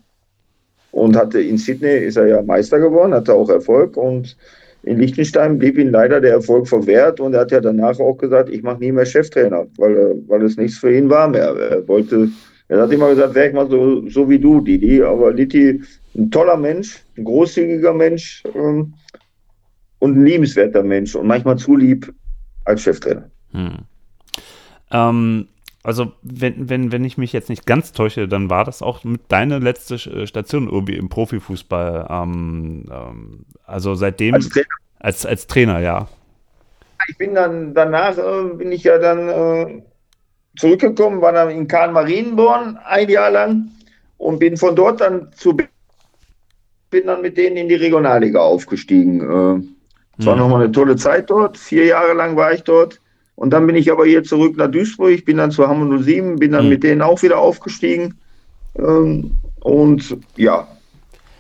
und 0.93 1.17
hatte 1.17 1.41
in 1.41 1.59
Sydney 1.59 1.99
ist 1.99 2.17
er 2.17 2.27
ja 2.27 2.43
Meister 2.43 2.79
geworden, 2.79 3.15
hatte 3.15 3.35
auch 3.35 3.51
Erfolg 3.51 3.97
und 3.97 4.37
in 4.85 4.99
Liechtenstein 4.99 5.59
blieb 5.59 5.77
ihm 5.77 5.91
leider 5.91 6.21
der 6.21 6.33
Erfolg 6.33 6.69
verwehrt 6.69 7.21
und 7.21 7.35
er 7.35 7.41
hat 7.41 7.51
ja 7.51 7.61
danach 7.61 7.99
auch 7.99 8.17
gesagt, 8.17 8.49
ich 8.49 8.63
mache 8.63 8.79
nie 8.79 8.93
mehr 8.93 9.07
Cheftrainer, 9.07 9.67
weil, 9.77 10.23
weil 10.29 10.43
es 10.43 10.57
nichts 10.57 10.79
für 10.79 10.95
ihn 10.95 11.11
war 11.11 11.29
mehr. 11.29 11.55
Er 11.57 11.89
wollte 11.89 12.31
er 12.69 12.83
hat 12.83 12.93
immer 12.93 13.09
gesagt, 13.09 13.35
wäre 13.35 13.49
ich 13.49 13.55
mal 13.55 13.69
so, 13.69 14.07
so 14.09 14.29
wie 14.29 14.39
du, 14.39 14.61
Didi. 14.61 15.03
Aber 15.03 15.33
Litti, 15.33 15.83
ein 16.15 16.31
toller 16.31 16.57
Mensch, 16.57 17.03
ein 17.17 17.25
großzügiger 17.25 17.95
Mensch 17.95 18.43
ähm, 18.55 18.95
und 19.99 20.17
ein 20.17 20.25
liebenswerter 20.25 20.83
Mensch 20.83 21.15
und 21.17 21.27
manchmal 21.27 21.57
zu 21.57 21.77
lieb 21.77 22.13
als 22.67 22.83
Cheftrainer. 22.83 23.31
Hm. 23.53 23.79
Ähm, 24.91 25.49
also, 25.89 26.13
wenn, 26.21 26.69
wenn, 26.69 26.93
wenn 26.93 27.03
ich 27.03 27.17
mich 27.17 27.33
jetzt 27.33 27.49
nicht 27.49 27.65
ganz 27.65 27.93
täusche, 27.93 28.29
dann 28.29 28.51
war 28.51 28.67
das 28.67 28.83
auch 28.83 29.05
mit 29.05 29.23
deiner 29.29 29.59
letzte 29.59 29.95
äh, 29.95 30.27
Station 30.27 30.69
irgendwie 30.69 30.97
im 30.97 31.09
Profifußball. 31.09 32.09
Ähm, 32.11 32.85
ähm, 32.93 33.47
also 33.65 33.95
seitdem. 33.95 34.35
Als 34.35 34.51
Trainer? 34.51 34.67
Als, 34.99 35.25
als 35.25 35.47
Trainer, 35.47 35.81
ja. 35.81 36.07
Ich 37.09 37.17
bin 37.17 37.35
dann 37.35 37.73
danach, 37.73 38.19
äh, 38.19 38.55
bin 38.55 38.71
ich 38.71 38.85
ja 38.85 38.99
dann. 38.99 39.29
Äh, 39.31 39.83
zurückgekommen, 40.59 41.23
war 41.23 41.33
dann 41.33 41.51
in 41.51 41.69
Kahn 41.69 41.95
Marienborn 41.95 42.79
ein 42.85 43.09
Jahr 43.09 43.31
lang 43.31 43.69
und 44.19 44.41
bin 44.41 44.59
von 44.59 44.77
dort 44.77 45.01
dann 45.01 45.33
zu 45.33 45.57
bin 46.91 47.07
dann 47.07 47.23
mit 47.23 47.39
denen 47.39 47.57
in 47.57 47.69
die 47.69 47.77
Regionalliga 47.77 48.41
aufgestiegen. 48.41 49.21
Es 50.19 50.27
war 50.27 50.35
mhm. 50.35 50.41
nochmal 50.41 50.65
eine 50.65 50.73
tolle 50.73 50.97
Zeit 50.97 51.31
dort. 51.31 51.57
Vier 51.57 51.85
Jahre 51.85 52.13
lang 52.13 52.35
war 52.35 52.53
ich 52.53 52.65
dort. 52.65 53.01
Und 53.39 53.51
dann 53.51 53.69
bin 53.69 53.77
ich 53.77 53.93
aber 53.93 54.05
hier 54.05 54.25
zurück 54.25 54.57
nach 54.57 54.69
Duisburg, 54.69 55.25
bin 55.25 55.37
dann 55.37 55.53
zu 55.53 55.69
Hamburg 55.69 56.03
07, 56.03 56.41
bin 56.41 56.51
dann 56.51 56.65
mhm. 56.65 56.71
mit 56.71 56.83
denen 56.83 57.03
auch 57.03 57.23
wieder 57.23 57.39
aufgestiegen. 57.39 58.15
Ähm, 58.77 59.31
und 59.61 60.17
ja, 60.35 60.67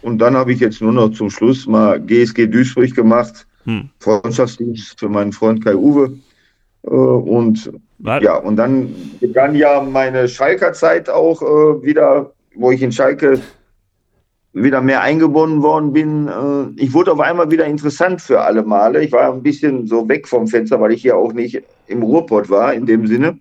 und 0.02 0.18
dann 0.18 0.36
habe 0.36 0.52
ich 0.52 0.60
jetzt 0.60 0.80
nur 0.80 0.92
noch 0.92 1.08
zum 1.08 1.28
Schluss 1.28 1.66
mal 1.66 2.00
GSG 2.00 2.46
Duisburg 2.46 2.94
gemacht. 2.94 3.48
Mhm. 3.64 3.90
Freundschaftsdienst 3.98 5.00
für 5.00 5.08
meinen 5.08 5.32
Freund 5.32 5.64
Kai 5.64 5.74
Uwe. 5.74 6.16
Äh, 6.84 6.90
und 6.90 7.72
was? 7.98 8.22
Ja, 8.22 8.36
und 8.36 8.54
dann 8.54 8.94
begann 9.18 9.56
ja 9.56 9.82
meine 9.82 10.28
Schalker 10.28 10.72
Zeit 10.74 11.10
auch 11.10 11.42
äh, 11.42 11.82
wieder, 11.82 12.32
wo 12.54 12.70
ich 12.70 12.80
in 12.80 12.92
Schalke 12.92 13.40
wieder 14.52 14.80
mehr 14.80 15.02
eingebunden 15.02 15.62
worden 15.62 15.92
bin. 15.92 16.28
Äh, 16.28 16.82
ich 16.82 16.92
wurde 16.92 17.12
auf 17.12 17.20
einmal 17.20 17.50
wieder 17.50 17.66
interessant 17.66 18.20
für 18.20 18.40
alle 18.40 18.62
Male. 18.62 19.04
Ich 19.04 19.12
war 19.12 19.32
ein 19.32 19.42
bisschen 19.42 19.86
so 19.86 20.08
weg 20.08 20.26
vom 20.26 20.46
Fenster, 20.46 20.80
weil 20.80 20.92
ich 20.92 21.02
ja 21.02 21.14
auch 21.14 21.32
nicht 21.32 21.62
im 21.86 22.02
Ruhrpott 22.02 22.50
war 22.50 22.74
in 22.74 22.86
dem 22.86 23.06
Sinne. 23.06 23.38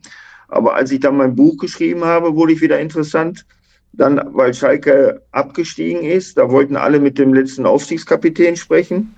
Aber 0.48 0.76
als 0.76 0.92
ich 0.92 1.00
dann 1.00 1.18
mein 1.18 1.36
Buch 1.36 1.58
geschrieben 1.58 2.06
habe, 2.06 2.36
wurde 2.36 2.54
ich 2.54 2.62
wieder 2.62 2.80
interessant. 2.80 3.46
Dann, 3.94 4.22
weil 4.34 4.54
Schalke 4.54 5.22
abgestiegen 5.32 6.04
ist, 6.04 6.38
da 6.38 6.52
wollten 6.52 6.76
alle 6.76 7.00
mit 7.00 7.18
dem 7.18 7.34
letzten 7.34 7.66
Aufstiegskapitän 7.66 8.56
sprechen 8.56 9.16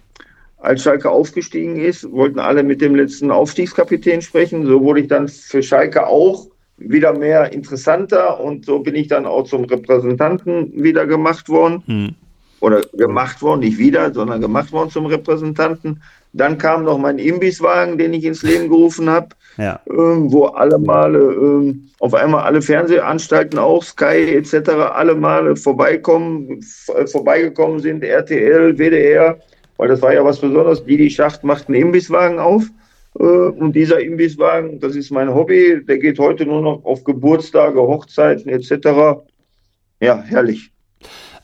als 0.59 0.83
Schalke 0.83 1.09
aufgestiegen 1.09 1.77
ist, 1.77 2.11
wollten 2.11 2.39
alle 2.39 2.63
mit 2.63 2.81
dem 2.81 2.95
letzten 2.95 3.31
Aufstiegskapitän 3.31 4.21
sprechen. 4.21 4.65
So 4.65 4.81
wurde 4.81 5.01
ich 5.01 5.07
dann 5.07 5.27
für 5.27 5.63
Schalke 5.63 6.05
auch 6.05 6.47
wieder 6.79 7.13
mehr 7.13 7.51
interessanter 7.53 8.39
und 8.39 8.65
so 8.65 8.79
bin 8.79 8.95
ich 8.95 9.07
dann 9.07 9.25
auch 9.25 9.43
zum 9.43 9.65
Repräsentanten 9.65 10.71
wieder 10.83 11.05
gemacht 11.05 11.49
worden. 11.49 11.83
Hm. 11.85 12.15
Oder 12.61 12.81
gemacht 12.91 13.41
worden, 13.41 13.61
nicht 13.61 13.77
wieder, 13.77 14.13
sondern 14.13 14.41
gemacht 14.41 14.73
worden 14.73 14.89
zum 14.89 15.05
Repräsentanten. 15.05 16.01
Dann 16.33 16.57
kam 16.57 16.83
noch 16.83 16.97
mein 16.97 17.17
Imbisswagen, 17.17 17.97
den 17.97 18.13
ich 18.13 18.25
ins 18.25 18.43
Leben 18.43 18.69
gerufen 18.69 19.09
habe, 19.09 19.29
ja. 19.57 19.79
ähm, 19.89 20.31
wo 20.31 20.45
alle 20.45 20.77
Male, 20.77 21.19
ähm, 21.19 21.89
auf 21.99 22.13
einmal 22.13 22.43
alle 22.43 22.61
Fernsehanstalten 22.61 23.57
auch, 23.57 23.81
Sky 23.81 24.35
etc., 24.35 24.69
alle 24.93 25.15
Male 25.15 25.55
vorbeikommen, 25.55 26.61
vorbeigekommen 27.07 27.79
sind, 27.79 28.03
RTL, 28.03 28.77
WDR, 28.77 29.39
weil 29.77 29.87
das 29.87 30.01
war 30.01 30.13
ja 30.13 30.23
was 30.23 30.39
Besonderes. 30.39 30.83
Didi 30.85 31.09
Schacht 31.09 31.43
macht 31.43 31.67
einen 31.67 31.81
Imbisswagen 31.81 32.37
auf. 32.37 32.65
Äh, 33.17 33.23
und 33.23 33.73
dieser 33.73 33.99
Imbisswagen, 33.99 34.79
das 34.79 34.95
ist 34.95 35.11
mein 35.11 35.33
Hobby, 35.33 35.83
der 35.85 35.97
geht 35.97 36.19
heute 36.19 36.45
nur 36.45 36.61
noch 36.61 36.85
auf 36.85 37.03
Geburtstage, 37.03 37.81
Hochzeiten 37.81 38.49
etc. 38.49 39.21
Ja, 39.99 40.21
herrlich. 40.21 40.71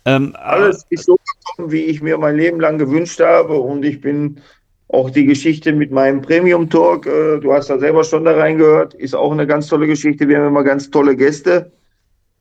Ähm, 0.05 0.35
Alles 0.37 0.85
ist 0.89 1.05
so 1.05 1.15
gekommen, 1.15 1.71
wie 1.71 1.85
ich 1.85 2.01
mir 2.01 2.17
mein 2.17 2.37
Leben 2.37 2.59
lang 2.59 2.77
gewünscht 2.77 3.19
habe. 3.19 3.55
Und 3.55 3.83
ich 3.83 4.01
bin 4.01 4.39
auch 4.89 5.09
die 5.09 5.25
Geschichte 5.25 5.73
mit 5.73 5.91
meinem 5.91 6.21
Premium 6.21 6.69
Talk, 6.69 7.07
äh, 7.07 7.39
du 7.39 7.51
hast 7.51 7.69
da 7.69 7.79
selber 7.79 8.03
schon 8.03 8.23
da 8.23 8.35
reingehört, 8.37 8.93
ist 8.93 9.15
auch 9.15 9.31
eine 9.31 9.47
ganz 9.47 9.67
tolle 9.67 9.87
Geschichte. 9.87 10.27
Wir 10.27 10.37
haben 10.37 10.47
immer 10.47 10.63
ganz 10.63 10.91
tolle 10.91 11.15
Gäste. 11.15 11.71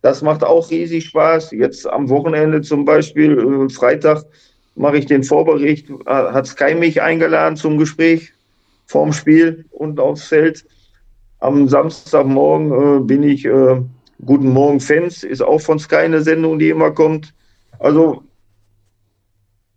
Das 0.03 0.21
macht 0.21 0.45
auch 0.45 0.71
riesig 0.71 1.07
Spaß. 1.07 1.53
Jetzt 1.53 1.87
am 1.87 2.11
Wochenende 2.11 2.61
zum 2.61 2.85
Beispiel, 2.85 3.39
äh, 3.39 3.69
Freitag, 3.71 4.25
mache 4.77 4.99
ich 4.99 5.07
den 5.07 5.23
Vorbericht, 5.23 5.89
hat 6.05 6.47
Sky 6.49 6.75
mich 6.75 7.01
eingeladen 7.01 7.57
zum 7.57 7.79
Gespräch 7.79 8.34
vorm 8.95 9.13
Spiel 9.13 9.65
und 9.73 9.99
aufs 9.99 10.29
Feld. 10.29 10.65
Am 11.41 11.67
Samstagmorgen 11.69 12.71
äh, 12.71 13.01
bin 13.01 13.25
ich 13.25 13.45
äh, 13.45 13.83
Guten 14.25 14.51
Morgen 14.51 14.79
Fans, 14.79 15.25
ist 15.25 15.43
auch 15.43 15.61
von 15.61 15.81
Sky 15.81 15.97
eine 16.07 16.23
Sendung, 16.23 16.61
die 16.61 16.69
immer 16.69 16.93
kommt. 16.93 17.35
Also 17.81 18.23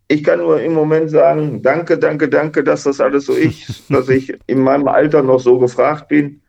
ich 0.06 0.22
kann 0.22 0.38
nur 0.38 0.60
im 0.60 0.72
Moment 0.72 1.10
sagen, 1.10 1.60
danke, 1.62 1.98
danke, 1.98 2.28
danke, 2.28 2.62
dass 2.62 2.84
das 2.84 3.00
alles 3.00 3.26
so 3.26 3.32
ist, 3.32 3.82
dass 3.90 4.08
ich 4.08 4.32
in 4.46 4.60
meinem 4.60 4.86
Alter 4.86 5.24
noch 5.24 5.40
so 5.40 5.58
gefragt 5.58 6.06
bin. 6.06 6.40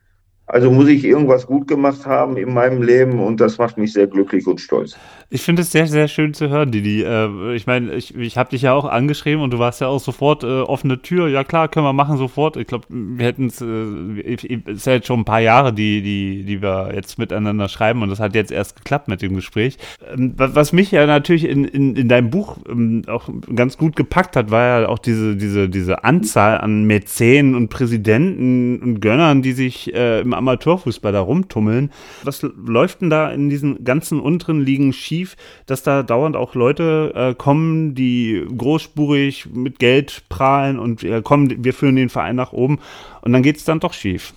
Also 0.46 0.70
muss 0.70 0.90
ich 0.90 1.04
irgendwas 1.04 1.48
gut 1.48 1.68
gemacht 1.68 2.06
haben 2.06 2.38
in 2.38 2.54
meinem 2.54 2.84
Leben 2.84 3.20
und 3.20 3.42
das 3.42 3.58
macht 3.58 3.80
mich 3.80 3.94
sehr 3.94 4.06
glücklich 4.06 4.46
und 4.46 4.62
stolz. 4.62 4.96
Ich 5.32 5.44
finde 5.44 5.62
es 5.62 5.72
sehr, 5.72 5.86
sehr 5.86 6.08
schön 6.08 6.34
zu 6.34 6.50
hören, 6.50 6.72
Didi. 6.72 7.04
Äh, 7.04 7.54
ich 7.54 7.68
meine, 7.68 7.94
ich, 7.94 8.16
ich 8.16 8.36
habe 8.36 8.50
dich 8.50 8.64
ja 8.64 8.74
auch 8.74 8.86
angeschrieben 8.86 9.44
und 9.44 9.52
du 9.52 9.60
warst 9.60 9.80
ja 9.80 9.86
auch 9.86 10.00
sofort 10.00 10.44
äh, 10.44 10.62
offene 10.62 11.04
Tür. 11.04 11.28
Ja 11.28 11.44
klar, 11.44 11.68
können 11.68 11.86
wir 11.86 11.94
machen 11.94 12.18
sofort. 12.18 12.58
Ich 12.58 12.66
glaube, 12.66 12.88
wir 12.90 13.28
hätten 13.28 13.46
es, 13.46 13.62
äh, 13.62 14.34
ist 14.66 14.88
ja 14.88 14.94
jetzt 14.94 15.06
schon 15.06 15.20
ein 15.20 15.26
paar 15.26 15.40
Jahre, 15.40 15.72
die, 15.72 16.02
die, 16.02 16.46
die 16.46 16.64
wir 16.64 16.94
jetzt 16.96 17.20
miteinander 17.20 17.70
schreiben 17.70 18.02
und 18.02 18.10
das 18.10 18.20
hat 18.20 18.34
jetzt 18.34 18.52
erst 18.52 18.76
geklappt 18.76 19.08
mit 19.08 19.22
dem 19.22 19.36
Gespräch. 19.36 19.78
Ähm, 20.12 20.34
was 20.36 20.74
mich 20.74 20.90
ja 20.90 21.06
natürlich 21.06 21.44
in, 21.44 21.64
in, 21.64 21.96
in 21.96 22.10
deinem 22.10 22.32
Buch 22.32 22.58
ähm, 22.68 23.04
auch 23.06 23.30
ganz 23.56 23.78
gut 23.78 23.96
gepackt 23.96 24.36
hat, 24.36 24.50
war 24.50 24.82
ja 24.82 24.90
auch 24.90 24.98
diese, 24.98 25.36
diese, 25.36 25.70
diese 25.70 26.04
Anzahl 26.04 26.58
an 26.58 26.86
Mäzenen 26.86 27.54
und 27.54 27.70
Präsidenten 27.70 28.80
und 28.82 29.00
Gönnern, 29.00 29.44
die 29.44 29.52
sich 29.52 29.94
äh, 29.94 30.22
im 30.22 30.34
Amateurfußball 30.34 31.14
da 31.14 31.22
rumtummeln. 31.22 31.92
Was 32.24 32.42
läuft 32.42 33.02
denn 33.02 33.12
da 33.12 33.30
in 33.30 33.52
diesen 33.52 33.84
ganzen 33.84 34.20
unteren 34.20 34.62
Ligen 34.62 34.92
schief, 34.92 35.19
dass 35.66 35.84
da 35.84 36.04
dauernd 36.04 36.36
auch 36.36 36.56
Leute 36.56 37.12
äh, 37.16 37.34
kommen, 37.36 37.96
die 37.96 38.46
großspurig 38.58 39.48
mit 39.54 39.80
Geld 39.80 40.24
prahlen 40.30 40.80
und 40.80 41.04
äh, 41.04 41.22
kommen, 41.22 41.64
wir 41.64 41.74
führen 41.74 41.96
den 41.96 42.10
Verein 42.10 42.36
nach 42.36 42.54
oben 42.54 42.80
und 43.22 43.34
dann 43.34 43.44
geht 43.44 43.58
es 43.58 43.66
dann 43.66 43.80
doch 43.80 43.94
schief? 43.94 44.34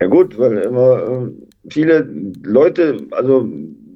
Ja 0.00 0.06
gut, 0.06 0.38
weil 0.38 0.58
immer 0.58 1.02
äh, 1.02 1.70
viele 1.70 2.08
Leute, 2.42 3.06
also 3.12 3.48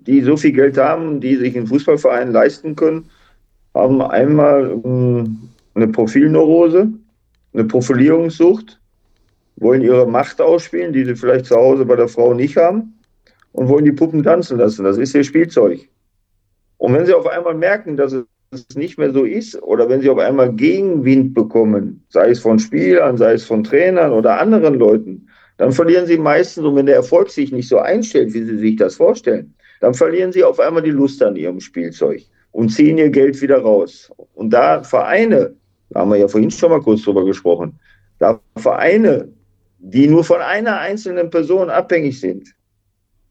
die 0.06 0.22
so 0.22 0.36
viel 0.36 0.52
Geld 0.52 0.78
haben, 0.78 1.20
die 1.20 1.36
sich 1.36 1.56
einen 1.56 1.66
Fußballverein 1.66 2.32
leisten 2.32 2.76
können, 2.76 3.06
haben 3.74 4.02
einmal 4.02 4.80
ähm, 4.84 5.38
eine 5.74 5.88
Profilneurose, 5.88 6.88
eine 7.54 7.64
Profilierungssucht 7.64 8.78
wollen 9.56 9.82
ihre 9.82 10.06
Macht 10.06 10.40
ausspielen, 10.40 10.92
die 10.92 11.04
sie 11.04 11.14
vielleicht 11.14 11.46
zu 11.46 11.56
Hause 11.56 11.84
bei 11.84 11.96
der 11.96 12.08
Frau 12.08 12.34
nicht 12.34 12.56
haben 12.56 12.94
und 13.52 13.68
wollen 13.68 13.84
die 13.84 13.92
Puppen 13.92 14.22
tanzen 14.22 14.58
lassen. 14.58 14.84
Das 14.84 14.98
ist 14.98 15.14
ihr 15.14 15.24
Spielzeug. 15.24 15.88
Und 16.78 16.94
wenn 16.94 17.06
sie 17.06 17.14
auf 17.14 17.26
einmal 17.26 17.54
merken, 17.54 17.96
dass 17.96 18.12
es 18.12 18.74
nicht 18.74 18.98
mehr 18.98 19.12
so 19.12 19.24
ist 19.24 19.60
oder 19.62 19.88
wenn 19.88 20.00
sie 20.00 20.10
auf 20.10 20.18
einmal 20.18 20.52
Gegenwind 20.52 21.34
bekommen, 21.34 22.04
sei 22.08 22.30
es 22.30 22.40
von 22.40 22.58
Spielern, 22.58 23.16
sei 23.16 23.34
es 23.34 23.44
von 23.44 23.64
Trainern 23.64 24.12
oder 24.12 24.40
anderen 24.40 24.74
Leuten, 24.74 25.28
dann 25.58 25.72
verlieren 25.72 26.06
sie 26.06 26.18
meistens, 26.18 26.64
und 26.64 26.76
wenn 26.76 26.86
der 26.86 26.96
Erfolg 26.96 27.30
sich 27.30 27.52
nicht 27.52 27.68
so 27.68 27.78
einstellt, 27.78 28.34
wie 28.34 28.42
sie 28.42 28.58
sich 28.58 28.76
das 28.76 28.96
vorstellen, 28.96 29.54
dann 29.80 29.94
verlieren 29.94 30.32
sie 30.32 30.44
auf 30.44 30.58
einmal 30.58 30.82
die 30.82 30.90
Lust 30.90 31.22
an 31.22 31.36
ihrem 31.36 31.60
Spielzeug 31.60 32.22
und 32.50 32.70
ziehen 32.70 32.98
ihr 32.98 33.10
Geld 33.10 33.40
wieder 33.40 33.58
raus. 33.58 34.10
Und 34.34 34.50
da 34.50 34.82
Vereine, 34.82 35.54
da 35.90 36.00
haben 36.00 36.10
wir 36.10 36.18
ja 36.18 36.28
vorhin 36.28 36.50
schon 36.50 36.70
mal 36.70 36.80
kurz 36.80 37.02
drüber 37.02 37.24
gesprochen, 37.24 37.78
da 38.18 38.40
Vereine, 38.56 39.28
die 39.78 40.06
nur 40.06 40.24
von 40.24 40.40
einer 40.40 40.78
einzelnen 40.78 41.30
Person 41.30 41.70
abhängig 41.70 42.20
sind, 42.20 42.54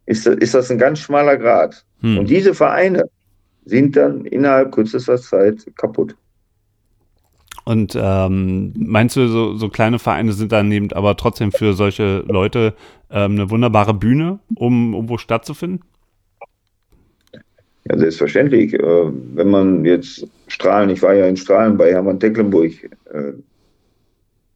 ist, 0.05 0.25
ist 0.27 0.53
das 0.53 0.71
ein 0.71 0.77
ganz 0.77 0.99
schmaler 0.99 1.37
Grad. 1.37 1.85
Hm. 2.01 2.19
Und 2.19 2.29
diese 2.29 2.53
Vereine 2.53 3.09
sind 3.65 3.95
dann 3.95 4.25
innerhalb 4.25 4.71
kürzester 4.71 5.17
Zeit 5.17 5.65
kaputt. 5.75 6.15
Und 7.63 7.95
ähm, 7.99 8.73
meinst 8.75 9.15
du, 9.15 9.27
so, 9.27 9.55
so, 9.55 9.69
kleine 9.69 9.99
Vereine 9.99 10.33
sind 10.33 10.51
dann 10.51 10.71
eben 10.71 10.91
aber 10.93 11.15
trotzdem 11.15 11.51
für 11.51 11.73
solche 11.73 12.19
Leute 12.27 12.73
ähm, 13.11 13.33
eine 13.33 13.49
wunderbare 13.49 13.93
Bühne, 13.93 14.39
um, 14.55 14.95
um 14.95 15.09
wo 15.09 15.17
stattzufinden? 15.17 15.81
Ja, 17.87 17.97
selbstverständlich. 17.97 18.73
Äh, 18.73 19.11
wenn 19.35 19.49
man 19.49 19.85
jetzt 19.85 20.27
Strahlen, 20.47 20.89
ich 20.89 21.01
war 21.01 21.13
ja 21.13 21.27
in 21.27 21.37
Strahlen 21.37 21.77
bei 21.77 21.91
Hermann 21.91 22.19
Tecklenburg, 22.19 22.71
äh, 23.13 23.33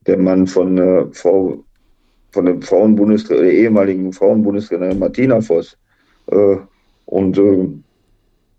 der 0.07 0.17
Mann 0.17 0.47
von, 0.47 0.77
äh, 0.77 1.05
Frau, 1.11 1.63
von 2.35 2.45
der 2.45 2.61
Frauenbundestrainer, 2.61 3.43
der 3.43 3.53
ehemaligen 3.53 4.11
Frauenbundestrainer 4.11 4.93
Martina 4.93 5.39
Voss. 5.39 5.77
Äh, 6.27 6.57
und 7.05 7.37
äh, 7.37 7.69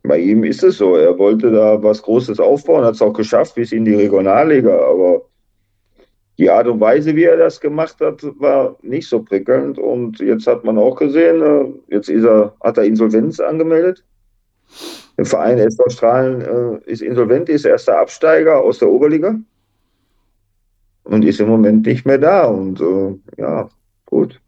bei 0.02 0.18
ihm 0.18 0.44
ist 0.44 0.62
es 0.62 0.78
so, 0.78 0.96
er 0.96 1.18
wollte 1.18 1.50
da 1.50 1.82
was 1.82 2.02
Großes 2.02 2.40
aufbauen, 2.40 2.84
hat 2.84 2.94
es 2.94 3.02
auch 3.02 3.12
geschafft 3.12 3.54
bis 3.54 3.72
in 3.72 3.84
die 3.84 3.94
Regionalliga, 3.94 4.74
aber 4.74 5.22
die 6.38 6.48
Art 6.48 6.66
und 6.66 6.80
Weise, 6.80 7.14
wie 7.16 7.24
er 7.24 7.36
das 7.36 7.60
gemacht 7.60 7.96
hat, 8.00 8.22
war 8.38 8.76
nicht 8.82 9.08
so 9.08 9.22
prickelnd. 9.22 9.78
Und 9.78 10.20
jetzt 10.20 10.46
hat 10.46 10.64
man 10.64 10.78
auch 10.78 10.96
gesehen, 10.96 11.42
äh, 11.42 11.94
jetzt 11.94 12.08
er, 12.08 12.54
hat 12.62 12.78
er 12.78 12.84
Insolvenz 12.84 13.40
angemeldet. 13.40 14.02
Der 15.18 15.26
Verein 15.26 15.58
SV 15.58 15.88
Strahlen 15.90 16.40
äh, 16.40 16.90
ist 16.90 17.02
insolvent, 17.02 17.50
ist 17.50 17.66
erster 17.66 17.98
Absteiger 17.98 18.58
aus 18.62 18.78
der 18.78 18.88
Oberliga 18.88 19.38
und 21.06 21.24
ist 21.24 21.40
im 21.40 21.48
Moment 21.48 21.86
nicht 21.86 22.06
mehr 22.06 22.18
da. 22.18 22.44
Und 22.44 22.80
äh, 22.80 23.40
ja, 23.40 23.68
gut. 24.04 24.40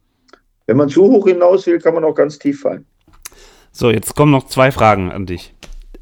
Wenn 0.67 0.77
man 0.77 0.89
zu 0.89 1.03
hoch 1.03 1.27
hinaus 1.27 1.67
will, 1.67 1.79
kann 1.79 1.95
man 1.95 2.05
auch 2.05 2.15
ganz 2.15 2.39
tief 2.39 2.61
fallen. 2.61 2.85
So, 3.73 3.91
jetzt 3.91 4.15
kommen 4.15 4.33
noch 4.33 4.47
zwei 4.47 4.71
Fragen 4.71 5.11
an 5.13 5.27
dich. 5.27 5.55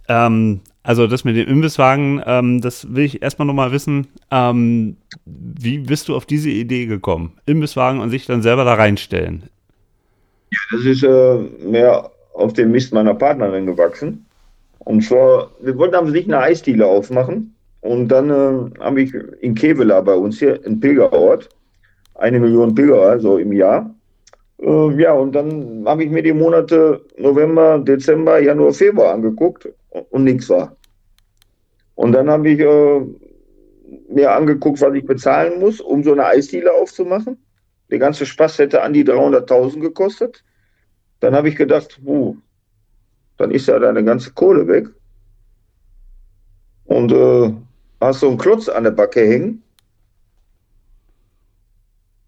Ähm, 0.09 0.61
also 0.83 1.07
das 1.07 1.25
mit 1.25 1.37
dem 1.37 1.49
Imbisswagen, 1.49 2.23
ähm, 2.25 2.61
das 2.61 2.95
will 2.95 3.05
ich 3.05 3.21
erstmal 3.21 3.47
nochmal 3.47 3.73
wissen. 3.73 4.07
Ähm, 4.31 4.97
wie 5.25 5.79
bist 5.79 6.09
du 6.09 6.17
auf 6.17 6.27
diese 6.27 6.51
Idee 6.51 6.87
gekommen? 6.87 7.33
Imbisswagen 7.45 8.01
und 8.01 8.11
sich 8.11 8.27
dann 8.27 8.43
selber 8.43 8.65
da 8.65 8.75
reinstellen? 8.75 9.45
Ja, 10.51 10.59
das 10.73 10.87
ist 10.87 11.03
äh, 11.03 11.39
mehr 11.69 12.11
auf 12.35 12.53
dem 12.53 12.71
Mist 12.71 12.95
meiner 12.95 13.15
Partnerin 13.15 13.67
gewachsen. 13.67 14.27
Und 14.79 15.03
zwar, 15.03 15.51
wir 15.61 15.77
wollten 15.77 15.97
am 15.97 16.11
sich 16.13 16.27
eine 16.27 16.39
Eisdiele 16.39 16.87
aufmachen. 16.87 17.56
Und 17.87 18.09
dann 18.09 18.31
äh, 18.31 18.81
habe 18.81 19.03
ich 19.03 19.15
in 19.41 19.55
Kevela 19.55 20.01
bei 20.01 20.15
uns 20.15 20.41
hier, 20.41 20.61
ein 20.67 20.81
Pilgerort, 20.81 21.49
eine 22.17 22.41
Million 22.41 22.75
Pilgerer, 22.75 23.21
so 23.21 23.39
im 23.39 23.53
Jahr. 23.53 23.95
Äh, 24.59 25.01
ja, 25.01 25.13
und 25.13 25.33
dann 25.33 25.85
habe 25.87 26.03
ich 26.03 26.11
mir 26.11 26.23
die 26.23 26.33
Monate 26.33 27.01
November, 27.17 27.79
Dezember, 27.79 28.41
Januar, 28.41 28.73
Februar 28.73 29.15
angeguckt 29.15 29.69
und, 29.91 30.07
und 30.11 30.25
nichts 30.25 30.49
war. 30.49 30.75
Und 31.95 32.11
dann 32.11 32.29
habe 32.29 32.49
ich 32.51 32.59
äh, 32.59 33.01
mir 34.13 34.33
angeguckt, 34.33 34.81
was 34.81 34.95
ich 34.95 35.07
bezahlen 35.07 35.61
muss, 35.61 35.81
um 35.81 36.03
so 36.03 36.11
eine 36.11 36.27
Eisdiele 36.27 36.73
aufzumachen. 36.73 37.39
Der 37.91 38.01
ganze 38.01 38.27
Spaß 38.27 38.59
hätte 38.59 38.83
an 38.83 38.95
die 38.95 39.05
300.000 39.05 39.79
gekostet. 39.79 40.43
Dann 41.21 41.37
habe 41.37 41.49
ich 41.49 41.55
gedacht, 41.55 42.01
puh, 42.05 42.37
dann 43.37 43.53
ist 43.53 43.69
ja 43.69 43.79
deine 43.79 44.03
ganze 44.03 44.33
Kohle 44.33 44.67
weg. 44.67 44.89
Und 46.87 47.13
äh, 47.13 47.53
hast 48.07 48.21
so 48.21 48.29
einen 48.29 48.39
Klotz 48.39 48.69
an 48.69 48.85
der 48.85 48.91
Backe 48.93 49.21
hängen 49.21 49.63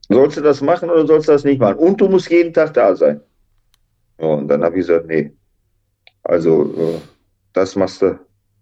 Sollst 0.08 0.38
du 0.38 0.40
das 0.40 0.60
machen 0.62 0.88
oder 0.88 1.06
sollst 1.06 1.28
du 1.28 1.32
das 1.32 1.44
nicht 1.44 1.60
machen? 1.60 1.76
Und 1.78 2.00
du 2.00 2.08
musst 2.08 2.30
jeden 2.30 2.52
Tag 2.52 2.72
da 2.74 2.96
sein. 2.96 3.20
und 4.16 4.48
dann 4.48 4.64
habe 4.64 4.78
ich 4.78 4.86
gesagt, 4.86 5.06
nee. 5.06 5.32
Also, 6.22 6.64
äh, 6.76 6.98
das 7.52 7.76
machst 7.76 8.02
du 8.02 8.18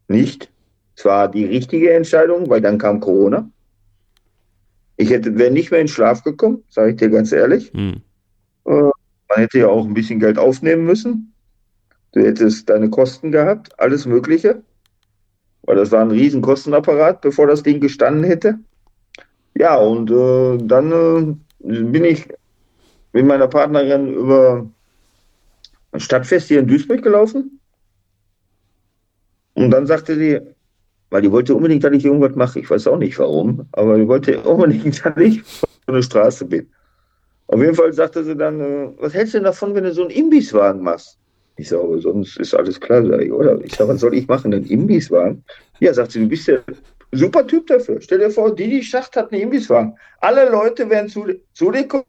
nicht. 0.09 0.51
Zwar 0.97 1.29
die 1.29 1.45
richtige 1.45 1.93
Entscheidung, 1.93 2.49
weil 2.49 2.61
dann 2.61 2.79
kam 2.79 3.01
Corona. 3.01 3.49
Ich 4.97 5.11
hätte, 5.11 5.39
wäre 5.39 5.51
nicht 5.51 5.71
mehr 5.71 5.81
in 5.81 5.89
Schlaf 5.89 6.23
gekommen, 6.23 6.65
sage 6.69 6.91
ich 6.91 6.97
dir 6.97 7.11
ganz 7.11 7.33
ehrlich. 7.33 7.71
Hm. 7.73 8.01
Äh, 8.65 8.71
man 8.71 9.37
hätte 9.37 9.59
ja 9.59 9.69
auch 9.69 9.85
ein 9.85 9.95
bisschen 9.95 10.21
Geld 10.21 10.39
aufnehmen 10.39 10.85
müssen. 10.85 11.33
Du 12.13 12.21
hättest 12.21 12.69
deine 12.71 12.91
Kosten 12.91 13.31
gehabt, 13.31 13.79
alles 13.79 14.07
Mögliche. 14.07 14.63
Weil 15.67 15.77
das 15.77 15.93
war 15.93 16.01
ein 16.01 16.11
riesen 16.11 16.43
Kostenapparat, 16.43 17.21
bevor 17.21 17.47
das 17.47 17.63
Ding 17.63 17.81
gestanden 17.81 18.25
hätte. 18.25 18.59
Ja, 19.55 19.77
und 19.77 20.11
äh, 20.11 20.59
dann 20.59 20.93
äh, 20.93 21.35
bin 21.59 22.05
ich 22.05 22.29
mit 23.13 23.27
meiner 23.27 23.49
Partnerin 23.49 24.15
über 24.15 24.67
ein 25.93 26.01
Stadtfest 26.01 26.49
hier 26.49 26.61
in 26.61 26.67
Duisburg 26.67 27.03
gelaufen. 27.03 27.61
Und 29.55 29.71
dann 29.71 29.87
sagte 29.87 30.17
sie, 30.17 30.41
weil 31.11 31.23
die 31.23 31.33
wollte 31.33 31.55
unbedingt, 31.55 31.83
dass 31.83 31.93
ich 31.93 32.05
irgendwas 32.05 32.37
mache. 32.37 32.61
Ich 32.61 32.71
weiß 32.71 32.87
auch 32.89 32.99
nicht 32.99 33.19
warum, 33.19 33.67
aber 33.73 33.97
die 33.97 34.07
wollte 34.07 34.41
unbedingt, 34.43 35.05
dass 35.05 35.17
ich 35.17 35.43
auf 35.43 35.69
eine 35.87 36.03
Straße 36.03 36.45
bin. 36.45 36.69
Auf 37.49 37.61
jeden 37.61 37.75
Fall 37.75 37.93
sagte 37.93 38.25
sie 38.25 38.37
dann, 38.37 38.61
äh, 38.61 38.89
was 38.99 39.15
hältst 39.15 39.35
du 39.35 39.39
denn 39.39 39.45
davon, 39.45 39.75
wenn 39.75 39.85
du 39.85 39.93
so 39.93 40.03
einen 40.03 40.11
Imbisswagen 40.11 40.83
machst? 40.83 41.19
Ich 41.57 41.69
sage, 41.69 41.99
sonst 42.01 42.39
ist 42.39 42.55
alles 42.55 42.81
klar, 42.81 43.05
sag 43.07 43.23
ich, 43.23 43.33
oder? 43.33 43.59
Ich 43.65 43.75
sage, 43.75 43.91
was 43.91 44.01
soll 44.01 44.15
ich 44.15 44.29
machen, 44.29 44.53
einen 44.53 44.67
Imbisswagen? 44.67 45.43
Ja, 45.81 45.95
sagt 45.95 46.13
sie, 46.13 46.21
du 46.21 46.29
bist 46.29 46.47
ja 46.49 46.59
Super 47.13 47.47
Typ 47.47 47.67
dafür. 47.67 48.01
Stell 48.01 48.19
dir 48.19 48.31
vor, 48.31 48.55
Didi 48.55 48.83
Schacht 48.83 49.17
hat 49.17 49.33
einen 49.33 49.43
Imbisswagen. 49.43 49.97
Alle 50.21 50.51
Leute 50.51 50.89
werden 50.91 51.09
zu, 51.09 51.27
zu 51.55 51.71
dir 51.71 51.87
kommen. 51.89 52.05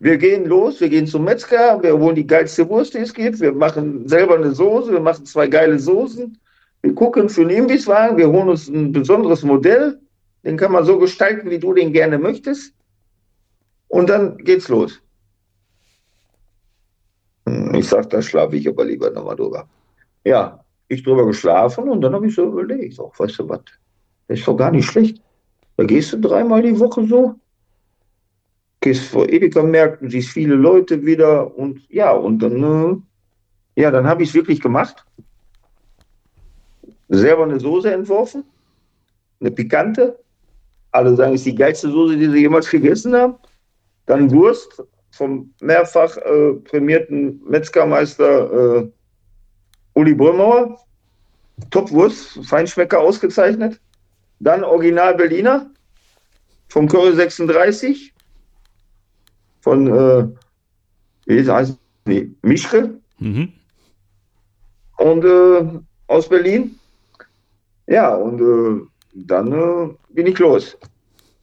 Wir 0.00 0.16
gehen 0.16 0.44
los, 0.46 0.80
wir 0.80 0.88
gehen 0.88 1.08
zum 1.08 1.24
Metzger, 1.24 1.82
wir 1.82 1.98
holen 1.98 2.14
die 2.14 2.26
geilste 2.26 2.68
Wurst, 2.68 2.94
die 2.94 2.98
es 2.98 3.12
gibt. 3.12 3.40
Wir 3.40 3.52
machen 3.52 4.06
selber 4.06 4.36
eine 4.36 4.52
Soße, 4.52 4.92
wir 4.92 5.00
machen 5.00 5.26
zwei 5.26 5.48
geile 5.48 5.78
Soßen. 5.78 6.38
Wir 6.82 6.94
gucken 6.94 7.28
für 7.28 7.40
einen 7.40 7.50
Imbisswagen, 7.50 8.16
wir 8.16 8.28
holen 8.28 8.48
uns 8.48 8.68
ein 8.68 8.92
besonderes 8.92 9.42
Modell. 9.42 9.98
Den 10.44 10.56
kann 10.56 10.70
man 10.70 10.84
so 10.84 10.98
gestalten, 10.98 11.50
wie 11.50 11.58
du 11.58 11.74
den 11.74 11.92
gerne 11.92 12.16
möchtest. 12.16 12.72
Und 13.88 14.08
dann 14.08 14.38
geht's 14.38 14.68
los. 14.68 15.02
Hm, 17.48 17.74
ich 17.74 17.88
sag, 17.88 18.10
da 18.10 18.20
schlafe 18.20 18.56
ich 18.56 18.68
aber 18.68 18.84
lieber 18.84 19.10
nochmal 19.10 19.36
drüber. 19.36 19.68
Ja, 20.24 20.64
ich 20.88 21.02
drüber 21.02 21.26
geschlafen 21.26 21.88
und 21.88 22.00
dann 22.00 22.12
habe 22.14 22.26
ich 22.26 22.34
so 22.34 22.44
überlegt, 22.44 22.98
auch, 23.00 23.18
weißt 23.18 23.38
du 23.38 23.48
was, 23.48 23.60
das 24.26 24.38
ist 24.38 24.48
doch 24.48 24.56
gar 24.56 24.70
nicht 24.70 24.86
schlecht. 24.86 25.22
Da 25.76 25.84
gehst 25.84 26.12
du 26.12 26.18
dreimal 26.18 26.62
die 26.62 26.78
Woche 26.78 27.06
so, 27.06 27.34
gehst 28.80 29.04
vor 29.04 29.28
Edeka-Märkten, 29.28 30.10
siehst 30.10 30.30
viele 30.30 30.54
Leute 30.54 31.04
wieder 31.04 31.56
und 31.56 31.80
ja, 31.88 32.12
und 32.12 32.40
dann, 32.40 33.02
äh, 33.76 33.82
ja, 33.82 33.90
dann 33.90 34.06
habe 34.06 34.22
ich 34.22 34.30
es 34.30 34.34
wirklich 34.34 34.60
gemacht. 34.60 35.04
Selber 37.08 37.44
eine 37.44 37.58
Soße 37.58 37.90
entworfen, 37.90 38.44
eine 39.40 39.50
pikante. 39.50 40.18
Alle 40.90 41.14
sagen, 41.16 41.34
es 41.34 41.40
ist 41.40 41.46
die 41.46 41.54
geilste 41.54 41.90
Soße, 41.90 42.16
die 42.16 42.28
sie 42.28 42.40
jemals 42.40 42.68
gegessen 42.68 43.14
haben. 43.14 43.36
Dann 44.06 44.30
Wurst 44.30 44.82
vom 45.18 45.52
mehrfach 45.60 46.16
äh, 46.16 46.54
prämierten 46.64 47.42
Metzgermeister 47.44 48.82
äh, 48.82 48.90
Uli 49.94 50.14
Brömauer. 50.14 50.78
Top-Wurst, 51.70 52.46
Feinschmecker 52.46 53.00
ausgezeichnet. 53.00 53.80
Dann 54.38 54.62
Original 54.62 55.16
Berliner 55.16 55.68
vom 56.68 56.86
Curry 56.86 57.14
36 57.16 58.14
von 59.60 59.88
äh, 59.88 60.28
wie 61.26 61.50
heißt 61.50 61.76
nee, 62.04 62.30
Mischke 62.42 62.94
mhm. 63.18 63.52
und 64.98 65.24
äh, 65.24 65.80
aus 66.06 66.28
Berlin. 66.28 66.78
Ja, 67.88 68.14
und 68.14 68.40
äh, 68.40 68.86
dann 69.14 69.52
äh, 69.52 69.94
bin 70.10 70.26
ich 70.26 70.38
los. 70.38 70.78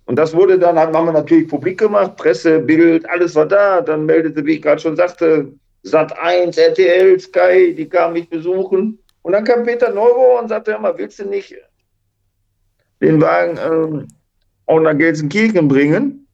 Und 0.06 0.18
das 0.18 0.34
wurde 0.34 0.60
dann, 0.60 0.77
haben 0.77 0.94
wir 0.94 1.11
natürlich 1.11 1.48
publik 1.48 1.80
gemacht, 1.80 2.15
Presse, 2.15 2.60
Bild, 2.60 3.10
alles 3.10 3.34
war 3.36 3.48
da. 3.48 3.82
Dann 3.82 4.06
meldete, 4.06 4.45
wie 4.45 4.53
ich 4.53 4.61
gerade 4.61 4.82
schon 4.82 4.95
sagte, 4.95 5.52
Sat 5.82 6.18
1, 6.18 6.57
RTL, 6.57 7.19
Sky, 7.19 7.73
die 7.76 7.88
kamen 7.88 8.14
mich 8.14 8.30
besuchen. 8.30 8.99
Und 9.22 9.32
dann 9.32 9.44
kam 9.44 9.64
Peter 9.64 9.91
Neuro 9.91 10.40
und 10.40 10.49
sagte, 10.49 10.72
ja 10.72 10.80
mal, 10.80 10.98
willst 10.98 11.19
du 11.19 11.26
nicht 11.26 11.56
den 13.02 13.22
Wagen 13.22 13.57
ähm, 13.57 14.07
auch 14.65 14.80
nach 14.80 14.98
Gelsenkirchen 14.98 15.68
bringen. 15.68 16.27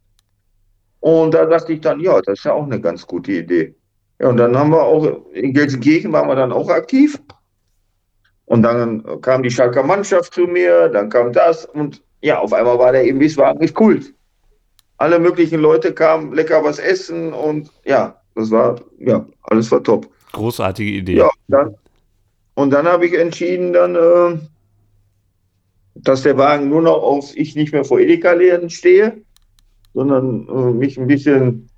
Und 0.99 1.33
da 1.33 1.45
dachte 1.45 1.73
ich 1.73 1.81
dann, 1.81 1.99
ja, 1.99 2.21
das 2.21 2.39
ist 2.39 2.45
ja 2.45 2.53
auch 2.53 2.65
eine 2.65 2.79
ganz 2.79 3.05
gute 3.05 3.31
Idee. 3.31 3.75
Ja, 4.19 4.29
und 4.29 4.37
dann 4.37 4.57
haben 4.57 4.71
wir 4.71 4.83
auch, 4.83 5.25
in 5.33 5.53
Gelsenkirchen 5.53 6.11
waren 6.11 6.27
wir 6.27 6.35
dann 6.35 6.51
auch 6.51 6.69
aktiv. 6.69 7.19
Und 8.45 8.63
dann 8.63 9.21
kam 9.21 9.43
die 9.43 9.49
Schalker 9.49 9.83
Mannschaft 9.83 10.33
zu 10.33 10.41
mir, 10.41 10.89
dann 10.89 11.09
kam 11.09 11.31
das 11.31 11.65
und 11.65 12.03
ja, 12.21 12.39
auf 12.39 12.53
einmal 12.53 12.77
war 12.77 12.91
der 12.91 13.05
Imbisswagen 13.05 13.59
nicht 13.59 13.73
Kult. 13.73 14.13
Alle 14.97 15.19
möglichen 15.19 15.59
Leute 15.59 15.93
kamen, 15.93 16.33
lecker 16.33 16.63
was 16.63 16.77
essen 16.79 17.33
und 17.33 17.71
ja, 17.85 18.21
das 18.35 18.51
war, 18.51 18.79
ja, 18.99 19.25
alles 19.43 19.71
war 19.71 19.83
top. 19.83 20.07
Großartige 20.31 20.91
Idee. 20.91 21.17
Ja, 21.17 21.29
dann, 21.47 21.75
und 22.53 22.69
dann 22.69 22.87
habe 22.87 23.07
ich 23.07 23.13
entschieden, 23.13 23.73
dann, 23.73 23.95
äh, 23.95 24.39
dass 25.95 26.21
der 26.21 26.37
Wagen 26.37 26.69
nur 26.69 26.81
noch 26.81 27.01
auf 27.01 27.35
ich 27.35 27.55
nicht 27.55 27.73
mehr 27.73 27.83
vor 27.83 27.99
Edeka-Läden 27.99 28.69
stehe, 28.69 29.21
sondern 29.93 30.47
äh, 30.47 30.73
mich 30.73 30.97
ein 30.97 31.07
bisschen, 31.07 31.69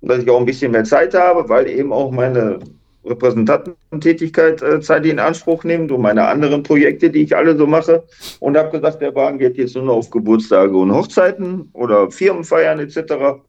dass 0.00 0.22
ich 0.22 0.30
auch 0.30 0.38
ein 0.38 0.46
bisschen 0.46 0.72
mehr 0.72 0.84
Zeit 0.84 1.14
habe, 1.14 1.48
weil 1.48 1.68
eben 1.68 1.92
auch 1.92 2.10
meine 2.10 2.60
Repräsentantentätigkeit 3.04 4.62
äh, 4.62 4.80
Zeit 4.80 5.06
in 5.06 5.18
Anspruch 5.18 5.64
nimmt 5.64 5.90
und 5.92 6.00
meine 6.00 6.26
anderen 6.26 6.62
Projekte, 6.62 7.10
die 7.10 7.22
ich 7.22 7.36
alle 7.36 7.56
so 7.56 7.66
mache. 7.66 8.04
Und 8.40 8.56
habe 8.56 8.70
gesagt, 8.70 9.00
der 9.02 9.14
Wagen 9.14 9.38
geht 9.38 9.56
jetzt 9.56 9.74
nur 9.74 9.84
noch 9.84 9.96
auf 9.96 10.10
Geburtstage 10.10 10.76
und 10.76 10.92
Hochzeiten 10.92 11.68
oder 11.72 12.10
Firmenfeiern 12.10 12.78
etc. 12.80 13.42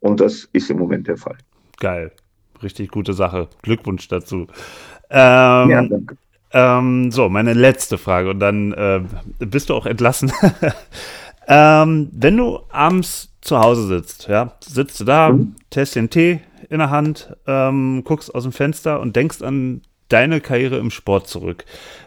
Und 0.00 0.20
das 0.20 0.48
ist 0.52 0.70
im 0.70 0.78
Moment 0.78 1.08
der 1.08 1.16
Fall. 1.16 1.38
Geil. 1.78 2.12
Richtig 2.62 2.90
gute 2.90 3.14
Sache. 3.14 3.48
Glückwunsch 3.62 4.08
dazu. 4.08 4.46
Ähm, 5.10 5.70
ja, 5.70 5.82
danke. 5.82 6.16
Ähm, 6.52 7.12
so, 7.12 7.28
meine 7.28 7.52
letzte 7.52 7.96
Frage 7.96 8.30
und 8.30 8.40
dann 8.40 8.72
äh, 8.72 9.02
bist 9.38 9.70
du 9.70 9.74
auch 9.74 9.86
entlassen. 9.86 10.32
ähm, 11.48 12.08
wenn 12.12 12.36
du 12.36 12.60
abends 12.70 13.32
zu 13.40 13.58
Hause 13.58 13.86
sitzt, 13.86 14.28
ja, 14.28 14.52
sitzt 14.60 15.00
du 15.00 15.04
da, 15.04 15.30
mhm. 15.30 15.54
test 15.70 15.94
den 15.94 16.10
Tee 16.10 16.40
in 16.70 16.78
der 16.78 16.90
Hand, 16.90 17.36
ähm, 17.46 18.02
guckst 18.04 18.34
aus 18.34 18.44
dem 18.44 18.52
Fenster 18.52 19.00
und 19.00 19.16
denkst 19.16 19.42
an 19.42 19.82
deine 20.08 20.40
Karriere 20.40 20.78
im 20.78 20.90
Sport 20.90 21.28
zurück. 21.28 21.64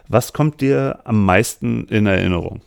Was 0.08 0.32
kommt 0.32 0.60
dir 0.60 1.00
am 1.04 1.24
meisten 1.24 1.86
in 1.88 2.06
Erinnerung? 2.06 2.60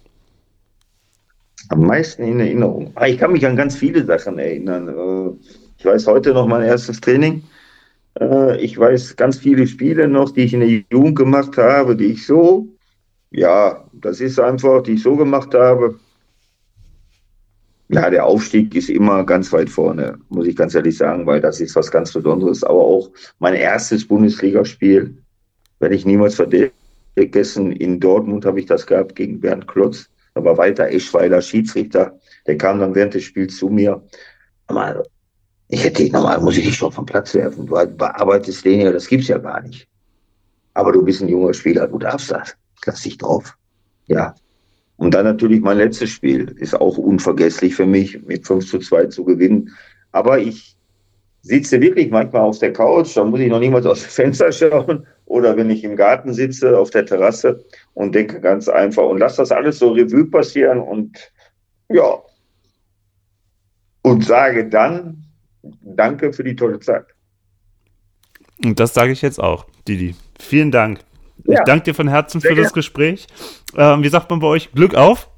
Am 1.70 1.82
meisten 1.82 2.24
in 2.24 2.40
Erinnerung. 2.40 2.92
Ah, 2.96 3.08
ich 3.08 3.18
kann 3.18 3.34
mich 3.34 3.46
an 3.46 3.56
ganz 3.56 3.76
viele 3.76 4.06
Sachen 4.06 4.40
erinnern. 4.40 4.88
Äh, 4.88 5.50
ich 5.78 5.86
weiß 5.86 6.08
heute 6.08 6.34
noch 6.34 6.48
mein 6.48 6.64
erstes 6.64 7.02
Training. 7.02 7.44
Äh, 8.20 8.58
ich 8.62 8.78
weiß 8.78 9.16
ganz 9.16 9.38
viele 9.38 9.68
Spiele 9.68 10.08
noch, 10.08 10.32
die 10.32 10.42
ich 10.42 10.54
in 10.54 10.62
der 10.62 10.84
Jugend 10.92 11.16
gemacht 11.16 11.58
habe, 11.58 11.96
die 11.96 12.06
ich 12.06 12.26
so, 12.26 12.68
ja, 13.32 13.84
das 13.94 14.22
ist 14.22 14.40
einfach, 14.40 14.84
die 14.84 14.94
ich 14.94 15.04
so 15.04 15.16
gemacht 15.16 15.54
habe. 15.54 16.00
Ja, 17.90 18.10
der 18.10 18.26
Aufstieg 18.26 18.76
ist 18.76 18.90
immer 18.90 19.24
ganz 19.24 19.54
weit 19.54 19.70
vorne, 19.70 20.18
muss 20.28 20.46
ich 20.46 20.58
ganz 20.58 20.76
ehrlich 20.76 20.98
sagen, 20.98 21.26
weil 21.26 21.40
das 21.40 21.62
ist 21.62 21.76
was 21.76 21.90
ganz 21.90 22.12
Besonderes. 22.12 22.64
Aber 22.64 22.82
auch 22.82 23.10
mein 23.40 23.54
erstes 23.54 24.06
Bundesligaspiel 24.06 25.18
werde 25.80 25.96
ich 25.96 26.06
niemals 26.06 26.36
vergessen. 26.36 27.72
In 27.72 28.00
Dortmund 28.00 28.46
habe 28.46 28.60
ich 28.60 28.66
das 28.66 28.86
gehabt 28.86 29.16
gegen 29.16 29.40
Bernd 29.40 29.68
Klotz. 29.68 30.10
Da 30.34 30.44
war 30.44 30.58
Walter 30.58 30.90
Eschweiler 30.90 31.42
Schiedsrichter. 31.42 32.20
Der 32.46 32.58
kam 32.58 32.80
dann 32.80 32.94
während 32.94 33.14
des 33.14 33.24
Spiels 33.24 33.56
zu 33.56 33.70
mir. 33.70 34.04
Aber 34.68 35.04
ich 35.70 35.84
hätte 35.84 36.04
dich 36.04 36.12
normal, 36.12 36.42
muss 36.42 36.58
ich 36.58 36.66
dich 36.66 36.76
schon 36.76 36.92
vom 36.92 37.06
Platz 37.06 37.34
werfen. 37.34 37.68
Du 37.68 37.74
bearbeitest 37.74 38.66
den 38.66 38.82
ja, 38.82 38.92
das 38.92 39.08
gibt's 39.08 39.30
ja 39.30 39.38
gar 39.38 39.62
nicht. 39.62 39.88
Aber 40.74 40.92
du 40.92 41.04
bist 41.04 41.22
ein 41.22 41.30
junger 41.30 41.54
Spieler, 41.54 41.88
du 41.88 41.98
darfst 42.00 42.32
das. 42.32 42.56
Lass 42.86 43.02
dich 43.02 43.18
drauf. 43.18 43.58
Ja, 44.06 44.36
und 44.98 45.14
dann 45.14 45.26
natürlich 45.26 45.62
mein 45.62 45.78
letztes 45.78 46.10
Spiel 46.10 46.56
ist 46.58 46.76
auch 46.80 46.98
unvergesslich 46.98 47.76
für 47.76 47.86
mich, 47.86 48.22
mit 48.24 48.46
5 48.46 48.68
zu 48.68 48.80
2 48.80 49.06
zu 49.06 49.24
gewinnen. 49.24 49.76
Aber 50.12 50.40
ich 50.40 50.76
sitze 51.42 51.80
wirklich 51.80 52.10
manchmal 52.10 52.42
auf 52.42 52.60
der 52.60 52.74
Couch, 52.74 53.16
da 53.16 53.24
muss 53.24 53.40
ich 53.40 53.50
noch 53.50 53.60
niemals 53.60 53.86
aus 53.86 54.02
dem 54.02 54.10
Fenster 54.10 54.52
schauen 54.52 55.06
oder 55.26 55.56
wenn 55.56 55.70
ich 55.70 55.84
im 55.84 55.96
Garten 55.96 56.34
sitze, 56.34 56.78
auf 56.78 56.90
der 56.90 57.06
Terrasse 57.06 57.64
und 57.94 58.16
denke 58.16 58.42
ganz 58.42 58.68
einfach 58.68 59.04
und 59.04 59.20
lasse 59.20 59.38
das 59.38 59.52
alles 59.52 59.80
so 59.80 59.92
Revue 59.92 60.26
passieren 60.26 60.80
und 60.80 61.32
ja, 61.90 62.22
und 64.02 64.26
sage 64.26 64.68
dann 64.68 65.24
Danke 65.82 66.34
für 66.34 66.44
die 66.44 66.56
tolle 66.56 66.80
Zeit. 66.80 67.06
Und 68.64 68.80
das 68.80 68.94
sage 68.94 69.12
ich 69.12 69.22
jetzt 69.22 69.40
auch, 69.40 69.66
Didi. 69.88 70.16
Vielen 70.40 70.72
Dank. 70.72 71.00
Ja. 71.46 71.60
Ich 71.60 71.66
danke 71.66 71.86
dir 71.86 71.94
von 71.94 72.08
Herzen 72.08 72.42
Sehr 72.42 72.52
für 72.52 72.62
das 72.62 72.74
Gespräch. 72.74 73.28
Ähm, 73.76 74.04
wie 74.04 74.10
sagt 74.10 74.30
man 74.30 74.40
bei 74.40 74.48
euch? 74.48 74.72
Glück 74.74 74.96
auf. 74.96 75.30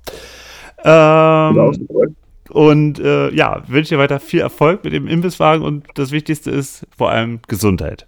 Ähm, 0.84 2.08
und 2.50 3.00
äh, 3.00 3.34
ja, 3.34 3.62
wünsche 3.68 3.96
dir 3.96 4.00
weiter 4.00 4.20
viel 4.20 4.42
Erfolg 4.42 4.84
mit 4.84 4.94
dem 4.94 5.08
Imbisswagen 5.08 5.64
und 5.64 5.86
das 5.96 6.12
Wichtigste 6.12 6.52
ist 6.52 6.88
vor 6.98 7.12
allem 7.12 7.40
Gesundheit. 7.48 8.08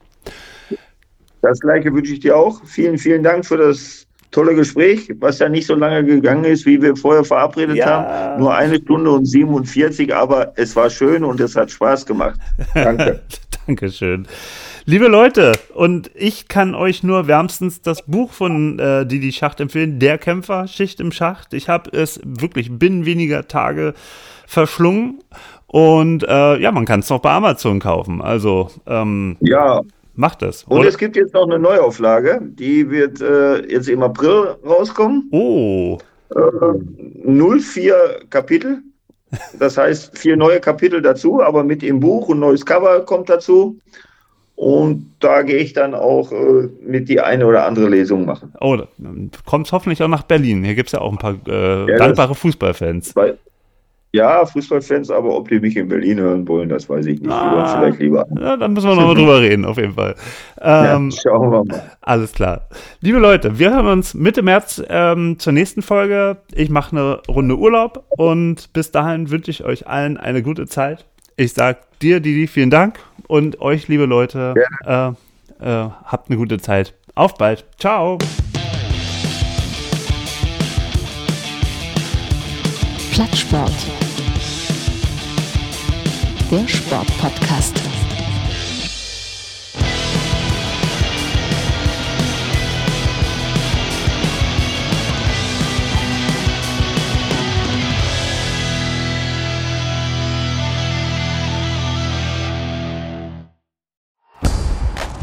Das 1.41 1.59
gleiche 1.59 1.93
wünsche 1.93 2.13
ich 2.13 2.19
dir 2.19 2.37
auch. 2.37 2.63
Vielen, 2.65 2.97
vielen 2.97 3.23
Dank 3.23 3.45
für 3.45 3.57
das 3.57 4.07
tolle 4.31 4.55
Gespräch, 4.55 5.11
was 5.19 5.39
ja 5.39 5.49
nicht 5.49 5.67
so 5.67 5.75
lange 5.75 6.03
gegangen 6.05 6.45
ist, 6.45 6.65
wie 6.65 6.81
wir 6.81 6.95
vorher 6.95 7.23
verabredet 7.23 7.75
ja. 7.75 7.85
haben. 7.85 8.39
Nur 8.41 8.55
eine 8.55 8.75
Stunde 8.75 9.11
und 9.11 9.25
47, 9.25 10.13
aber 10.15 10.53
es 10.55 10.75
war 10.75 10.89
schön 10.89 11.23
und 11.23 11.39
es 11.39 11.55
hat 11.55 11.69
Spaß 11.69 12.05
gemacht. 12.05 12.39
Danke. 12.73 13.21
Dankeschön. 13.67 14.27
Liebe 14.85 15.07
Leute, 15.07 15.51
und 15.75 16.09
ich 16.15 16.47
kann 16.47 16.73
euch 16.73 17.03
nur 17.03 17.27
wärmstens 17.27 17.83
das 17.83 18.01
Buch 18.01 18.31
von 18.31 18.79
äh, 18.79 19.05
Didi 19.05 19.31
Schacht 19.31 19.59
empfehlen, 19.59 19.99
Der 19.99 20.17
Kämpfer, 20.17 20.67
Schicht 20.67 20.99
im 20.99 21.11
Schacht. 21.11 21.53
Ich 21.53 21.69
habe 21.69 21.95
es 21.95 22.19
wirklich 22.23 22.79
binnen 22.79 23.05
weniger 23.05 23.47
Tage 23.47 23.93
verschlungen 24.47 25.19
und 25.67 26.23
äh, 26.23 26.57
ja, 26.57 26.71
man 26.71 26.85
kann 26.85 27.01
es 27.01 27.09
noch 27.11 27.19
bei 27.19 27.29
Amazon 27.29 27.79
kaufen. 27.79 28.23
Also 28.23 28.71
ähm, 28.87 29.37
ja, 29.39 29.81
macht 30.15 30.41
das. 30.41 30.63
Und 30.63 30.83
es 30.83 30.97
gibt 30.97 31.15
jetzt 31.15 31.35
noch 31.35 31.45
eine 31.45 31.59
Neuauflage, 31.59 32.41
die 32.41 32.89
wird 32.89 33.21
äh, 33.21 33.59
jetzt 33.71 33.87
im 33.87 34.01
April 34.01 34.55
rauskommen. 34.65 35.29
Oh. 35.31 35.99
Äh, 36.35 36.39
04 37.23 38.21
Kapitel. 38.31 38.81
Das 39.59 39.77
heißt, 39.77 40.17
vier 40.17 40.35
neue 40.35 40.59
Kapitel 40.59 41.03
dazu, 41.03 41.41
aber 41.41 41.63
mit 41.63 41.83
im 41.83 41.99
Buch 41.99 42.29
und 42.29 42.39
neues 42.39 42.65
Cover 42.65 43.05
kommt 43.05 43.29
dazu. 43.29 43.77
Und 44.61 45.15
da 45.19 45.41
gehe 45.41 45.57
ich 45.57 45.73
dann 45.73 45.95
auch 45.95 46.31
äh, 46.31 46.69
mit 46.85 47.09
die 47.09 47.19
eine 47.19 47.47
oder 47.47 47.65
andere 47.65 47.89
Lesung 47.89 48.25
machen. 48.25 48.53
Oh, 48.61 48.77
dann 48.99 49.31
kommt 49.43 49.71
hoffentlich 49.71 50.03
auch 50.03 50.07
nach 50.07 50.21
Berlin. 50.21 50.63
Hier 50.63 50.75
gibt 50.75 50.89
es 50.89 50.93
ja 50.93 51.01
auch 51.01 51.11
ein 51.11 51.17
paar 51.17 51.35
äh, 51.47 51.89
ja, 51.89 51.97
dankbare 51.97 52.35
Fußballfans. 52.35 53.13
Bei, 53.13 53.33
ja, 54.11 54.45
Fußballfans, 54.45 55.09
aber 55.09 55.35
ob 55.35 55.49
die 55.49 55.59
mich 55.59 55.75
in 55.77 55.87
Berlin 55.87 56.19
hören 56.19 56.47
wollen, 56.47 56.69
das 56.69 56.87
weiß 56.87 57.07
ich 57.07 57.21
nicht. 57.21 57.31
Ah, 57.31 57.79
vielleicht 57.79 58.01
lieber. 58.01 58.27
Ja, 58.39 58.55
dann 58.55 58.73
müssen 58.73 58.87
wir 58.87 58.95
nochmal 58.95 59.15
drüber 59.15 59.41
reden, 59.41 59.65
auf 59.65 59.77
jeden 59.77 59.93
Fall. 59.93 60.13
Ähm, 60.61 61.09
ja, 61.09 61.21
schauen 61.23 61.51
wir 61.51 61.63
mal. 61.63 61.83
Alles 62.01 62.31
klar. 62.31 62.67
Liebe 62.99 63.17
Leute, 63.17 63.57
wir 63.57 63.73
hören 63.73 63.87
uns 63.87 64.13
Mitte 64.13 64.43
März 64.43 64.83
ähm, 64.89 65.39
zur 65.39 65.53
nächsten 65.53 65.81
Folge. 65.81 66.37
Ich 66.53 66.69
mache 66.69 66.95
eine 66.95 67.21
Runde 67.27 67.57
Urlaub 67.57 68.03
und 68.09 68.71
bis 68.73 68.91
dahin 68.91 69.31
wünsche 69.31 69.49
ich 69.49 69.63
euch 69.63 69.87
allen 69.87 70.17
eine 70.17 70.43
gute 70.43 70.67
Zeit. 70.67 71.07
Ich 71.35 71.53
sage 71.53 71.79
dir, 72.01 72.19
Didi, 72.19 72.47
vielen 72.47 72.69
Dank 72.69 72.99
und 73.27 73.61
euch, 73.61 73.87
liebe 73.87 74.05
Leute, 74.05 74.53
äh, 74.85 75.07
äh, 75.07 75.13
habt 75.59 76.29
eine 76.29 76.37
gute 76.37 76.59
Zeit. 76.59 76.93
Auf 77.15 77.35
bald. 77.35 77.65
Ciao. 77.77 78.17
Plattsport. 83.11 83.71
Der 86.51 86.67
Sportpodcast. 86.67 88.00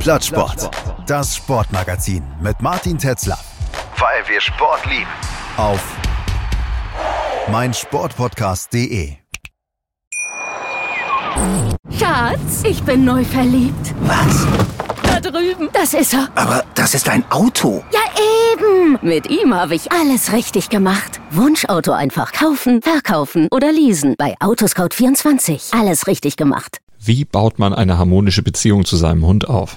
Plattsport. 0.08 0.70
Das 1.06 1.36
Sportmagazin 1.36 2.22
mit 2.40 2.62
Martin 2.62 2.96
Tetzler. 2.96 3.38
Weil 3.98 4.26
wir 4.26 4.40
Sport 4.40 4.86
lieben. 4.86 5.04
Auf 5.58 5.84
meinsportpodcast.de. 7.50 9.16
Schatz, 11.98 12.62
ich 12.64 12.82
bin 12.84 13.04
neu 13.04 13.22
verliebt. 13.22 13.94
Was? 14.00 14.46
Da 15.02 15.20
drüben. 15.20 15.68
Das 15.74 15.92
ist 15.92 16.14
er. 16.14 16.30
Aber 16.36 16.64
das 16.74 16.94
ist 16.94 17.06
ein 17.10 17.30
Auto. 17.30 17.84
Ja, 17.92 18.00
eben. 18.54 18.98
Mit 19.02 19.28
ihm 19.28 19.52
habe 19.52 19.74
ich 19.74 19.92
alles 19.92 20.32
richtig 20.32 20.70
gemacht. 20.70 21.20
Wunschauto 21.32 21.92
einfach 21.92 22.32
kaufen, 22.32 22.80
verkaufen 22.80 23.48
oder 23.50 23.72
leasen. 23.72 24.14
Bei 24.16 24.36
Autoscout24. 24.38 25.78
Alles 25.78 26.06
richtig 26.06 26.38
gemacht. 26.38 26.78
Wie 26.98 27.26
baut 27.26 27.58
man 27.58 27.74
eine 27.74 27.98
harmonische 27.98 28.42
Beziehung 28.42 28.86
zu 28.86 28.96
seinem 28.96 29.26
Hund 29.26 29.46
auf? 29.46 29.76